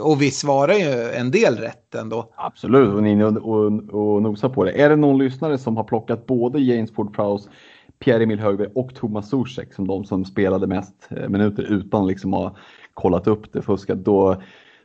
och 0.00 0.22
vi 0.22 0.30
svarar 0.30 0.74
ju 0.74 1.10
en 1.10 1.30
del 1.30 1.56
rätt 1.56 1.94
ändå. 1.94 2.32
Absolut, 2.36 2.94
och 2.94 3.02
ni 3.02 3.24
och, 3.24 3.36
och, 3.36 3.64
och 4.14 4.22
nosar 4.22 4.48
på 4.48 4.64
det. 4.64 4.72
Är 4.72 4.88
det 4.88 4.96
någon 4.96 5.18
lyssnare 5.18 5.58
som 5.58 5.76
har 5.76 5.84
plockat 5.84 6.26
både 6.26 6.60
James 6.60 6.92
Ford-Prowse 6.92 7.48
Pierre-Emil 7.98 8.40
Högberg 8.40 8.68
och 8.74 8.94
Thomas 8.94 9.30
Zuzek 9.30 9.74
som 9.74 9.86
de 9.86 10.04
som 10.04 10.24
spelade 10.24 10.66
mest 10.66 11.08
eh, 11.10 11.28
minuter 11.28 11.62
utan 11.62 12.06
liksom 12.06 12.32
ha 12.32 12.56
kollat 12.94 13.26
upp 13.26 13.52
det, 13.52 13.62
fuskat. 13.62 13.98
Då, 13.98 14.42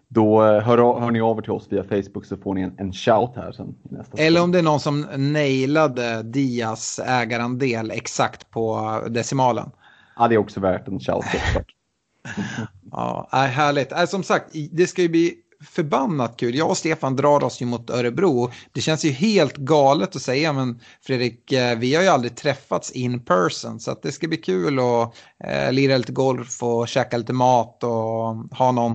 då 0.07 0.41
hör, 0.41 0.99
hör 0.99 1.11
ni 1.11 1.21
av 1.21 1.37
er 1.37 1.41
till 1.41 1.51
oss 1.51 1.67
via 1.69 1.83
Facebook 1.83 2.25
så 2.25 2.37
får 2.37 2.53
ni 2.53 2.61
en, 2.61 2.75
en 2.77 2.93
shout 2.93 3.31
här 3.35 3.51
sen. 3.51 3.75
Nästa 3.83 4.17
Eller 4.17 4.43
om 4.43 4.51
det 4.51 4.59
är 4.59 4.63
någon 4.63 4.79
som 4.79 5.01
nailade 5.17 6.23
Dias 6.23 6.99
ägarandel 7.05 7.91
exakt 7.91 8.51
på 8.51 8.99
decimalen. 9.09 9.71
Ja, 10.15 10.27
det 10.27 10.35
är 10.35 10.39
också 10.39 10.59
värt 10.59 10.87
en 10.87 10.99
shout. 10.99 11.25
ja, 12.91 13.27
härligt. 13.31 14.09
Som 14.09 14.23
sagt, 14.23 14.55
det 14.71 14.87
ska 14.87 15.01
ju 15.01 15.09
bli 15.09 15.42
förbannat 15.63 16.37
kul. 16.37 16.55
Jag 16.55 16.69
och 16.69 16.77
Stefan 16.77 17.15
drar 17.15 17.43
oss 17.43 17.61
ju 17.61 17.65
mot 17.65 17.89
Örebro. 17.89 18.51
Det 18.71 18.81
känns 18.81 19.05
ju 19.05 19.11
helt 19.11 19.57
galet 19.57 20.15
att 20.15 20.21
säga, 20.21 20.53
men 20.53 20.79
Fredrik, 21.01 21.51
eh, 21.51 21.77
vi 21.77 21.95
har 21.95 22.03
ju 22.03 22.09
aldrig 22.09 22.35
träffats 22.35 22.91
in 22.91 23.25
person, 23.25 23.79
så 23.79 23.91
att 23.91 24.01
det 24.01 24.11
ska 24.11 24.27
bli 24.27 24.37
kul 24.37 24.79
att 24.79 25.15
eh, 25.43 25.71
lira 25.71 25.97
lite 25.97 26.11
golf 26.11 26.63
och 26.63 26.87
käka 26.87 27.17
lite 27.17 27.33
mat 27.33 27.83
och 27.83 28.57
ha 28.57 28.71
någon, 28.71 28.91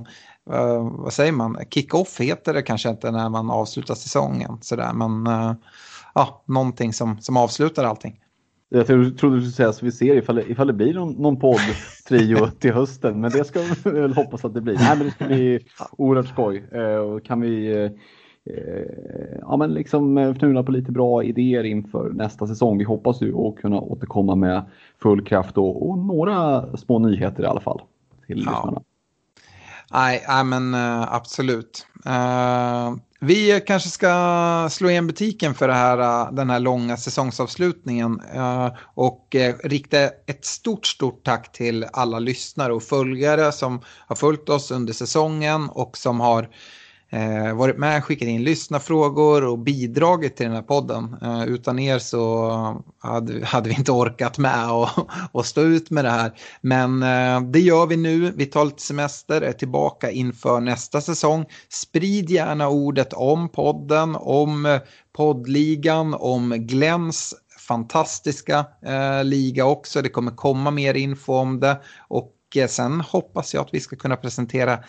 eh, 0.51 0.89
vad 0.91 1.13
säger 1.13 1.31
man, 1.31 1.57
kick-off 1.69 2.19
heter 2.19 2.53
det 2.53 2.61
kanske 2.61 2.89
inte 2.89 3.11
när 3.11 3.29
man 3.29 3.49
avslutar 3.49 3.95
säsongen, 3.95 4.57
sådär, 4.61 4.93
men 4.93 5.27
eh, 5.27 5.53
ja, 6.15 6.43
någonting 6.45 6.93
som, 6.93 7.21
som 7.21 7.37
avslutar 7.37 7.83
allting. 7.83 8.19
Jag 8.71 8.87
trodde 8.87 9.05
du 9.05 9.15
skulle 9.17 9.41
säga 9.41 9.73
så 9.73 9.85
vi 9.85 9.91
ser 9.91 10.15
ifall, 10.15 10.39
ifall 10.39 10.67
det 10.67 10.73
blir 10.73 10.93
någon, 10.93 11.13
någon 11.13 11.39
podd-trio 11.39 12.47
till 12.59 12.73
hösten, 12.73 13.21
men 13.21 13.31
det 13.31 13.43
ska 13.43 13.59
vi 13.59 13.91
väl 13.91 14.13
hoppas 14.13 14.45
att 14.45 14.53
det 14.53 14.61
blir. 14.61 14.75
Nej, 14.75 14.97
men 14.97 15.05
det 15.05 15.11
ska 15.11 15.25
bli 15.25 15.59
oerhört 15.91 16.27
skoj. 16.27 16.63
Eh, 16.71 16.95
och 16.95 17.25
kan 17.25 17.41
vi 17.41 17.71
eh, 17.75 17.91
ja, 19.41 19.57
men 19.57 19.73
liksom 19.73 20.17
fnula 20.17 20.63
på 20.63 20.71
lite 20.71 20.91
bra 20.91 21.23
idéer 21.23 21.63
inför 21.63 22.09
nästa 22.09 22.47
säsong. 22.47 22.77
Vi 22.77 22.83
hoppas 22.83 23.21
ju 23.21 23.35
att 23.37 23.55
kunna 23.55 23.79
återkomma 23.79 24.35
med 24.35 24.65
full 25.01 25.25
kraft 25.25 25.57
och, 25.57 25.89
och 25.89 25.97
några 25.97 26.67
små 26.77 26.99
nyheter 26.99 27.43
i 27.43 27.45
alla 27.45 27.61
fall 27.61 27.81
till 28.27 28.43
ja. 28.45 28.51
lyssnarna. 28.51 28.81
Nej, 29.93 30.21
men 30.45 30.75
absolut. 31.07 31.87
Vi 33.21 33.63
kanske 33.67 33.89
ska 33.89 34.67
slå 34.71 34.89
igen 34.89 35.07
butiken 35.07 35.55
för 35.55 35.69
här, 35.69 35.97
äh, 35.97 36.33
den 36.33 36.49
här 36.49 36.59
långa 36.59 36.97
säsongsavslutningen. 36.97 38.21
Äh, 38.33 38.69
och 38.93 39.35
äh, 39.35 39.55
rikta 39.63 39.97
ett 40.01 40.45
stort, 40.45 40.85
stort 40.85 41.23
tack 41.23 41.51
till 41.51 41.85
alla 41.93 42.19
lyssnare 42.19 42.73
och 42.73 42.83
följare 42.83 43.51
som 43.51 43.81
har 44.07 44.15
följt 44.15 44.49
oss 44.49 44.71
under 44.71 44.93
säsongen 44.93 45.69
och 45.69 45.97
som 45.97 46.19
har 46.19 46.49
eh, 47.09 47.53
varit 47.53 47.77
med, 47.77 48.03
skickat 48.03 48.27
in 48.27 48.43
lyssnarfrågor 48.43 49.43
och 49.43 49.59
bidragit 49.59 50.35
till 50.35 50.45
den 50.45 50.55
här 50.55 50.61
podden. 50.61 51.15
Eh, 51.21 51.43
utan 51.43 51.79
er 51.79 51.99
så 51.99 52.83
hade, 52.99 53.45
hade 53.45 53.69
vi 53.69 53.75
inte 53.75 53.91
orkat 53.91 54.37
med 54.37 54.71
och, 54.71 54.89
och 55.31 55.45
stå 55.45 55.61
ut 55.61 55.89
med 55.89 56.05
det 56.05 56.11
här. 56.11 56.31
Men 56.61 57.03
eh, 57.03 57.41
det 57.41 57.59
gör 57.59 57.85
vi 57.85 57.97
nu. 57.97 58.31
Vi 58.35 58.45
tar 58.45 58.65
lite 58.65 58.81
semester, 58.81 59.41
är 59.41 59.53
tillbaka 59.53 60.11
inför 60.11 60.59
nästa 60.59 61.01
säsong. 61.01 61.45
Sprid 61.69 62.29
gärna 62.29 62.69
ordet 62.69 63.13
om 63.13 63.49
podden, 63.49 64.15
om 64.15 64.65
eh, 64.65 64.79
poddligan, 65.13 66.13
om 66.13 66.49
Glens 66.57 67.35
fantastiska 67.69 68.65
eh, 68.85 69.23
liga 69.23 69.65
också. 69.65 70.01
Det 70.01 70.09
kommer 70.09 70.31
komma 70.31 70.71
mer 70.71 70.93
info 70.93 71.33
om 71.33 71.59
det. 71.59 71.81
Och 72.07 72.35
eh, 72.55 72.67
sen 72.67 73.01
hoppas 73.01 73.53
jag 73.53 73.61
att 73.61 73.73
vi 73.73 73.79
ska 73.79 73.95
kunna 73.95 74.15
presentera 74.15 74.79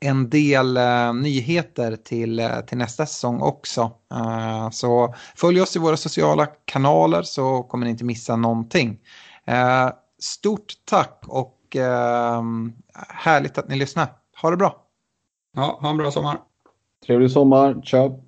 en 0.00 0.30
del 0.30 0.76
eh, 0.76 1.12
nyheter 1.12 1.96
till, 1.96 2.38
eh, 2.38 2.60
till 2.60 2.78
nästa 2.78 3.06
säsong 3.06 3.42
också. 3.42 3.90
Uh, 4.14 4.70
så 4.70 5.14
följ 5.36 5.60
oss 5.60 5.76
i 5.76 5.78
våra 5.78 5.96
sociala 5.96 6.46
kanaler 6.46 7.22
så 7.22 7.62
kommer 7.62 7.84
ni 7.84 7.90
inte 7.90 8.04
missa 8.04 8.36
någonting. 8.36 8.98
Uh, 9.48 9.90
stort 10.18 10.72
tack 10.84 11.22
och 11.26 11.76
uh, 11.76 12.42
härligt 13.08 13.58
att 13.58 13.68
ni 13.68 13.76
lyssnar. 13.76 14.06
Ha 14.42 14.50
det 14.50 14.56
bra! 14.56 14.84
Ja, 15.56 15.78
ha 15.80 15.90
en 15.90 15.96
bra 15.96 16.10
sommar! 16.10 16.38
Trevlig 17.06 17.30
sommar, 17.30 17.82
ciao! 17.84 18.27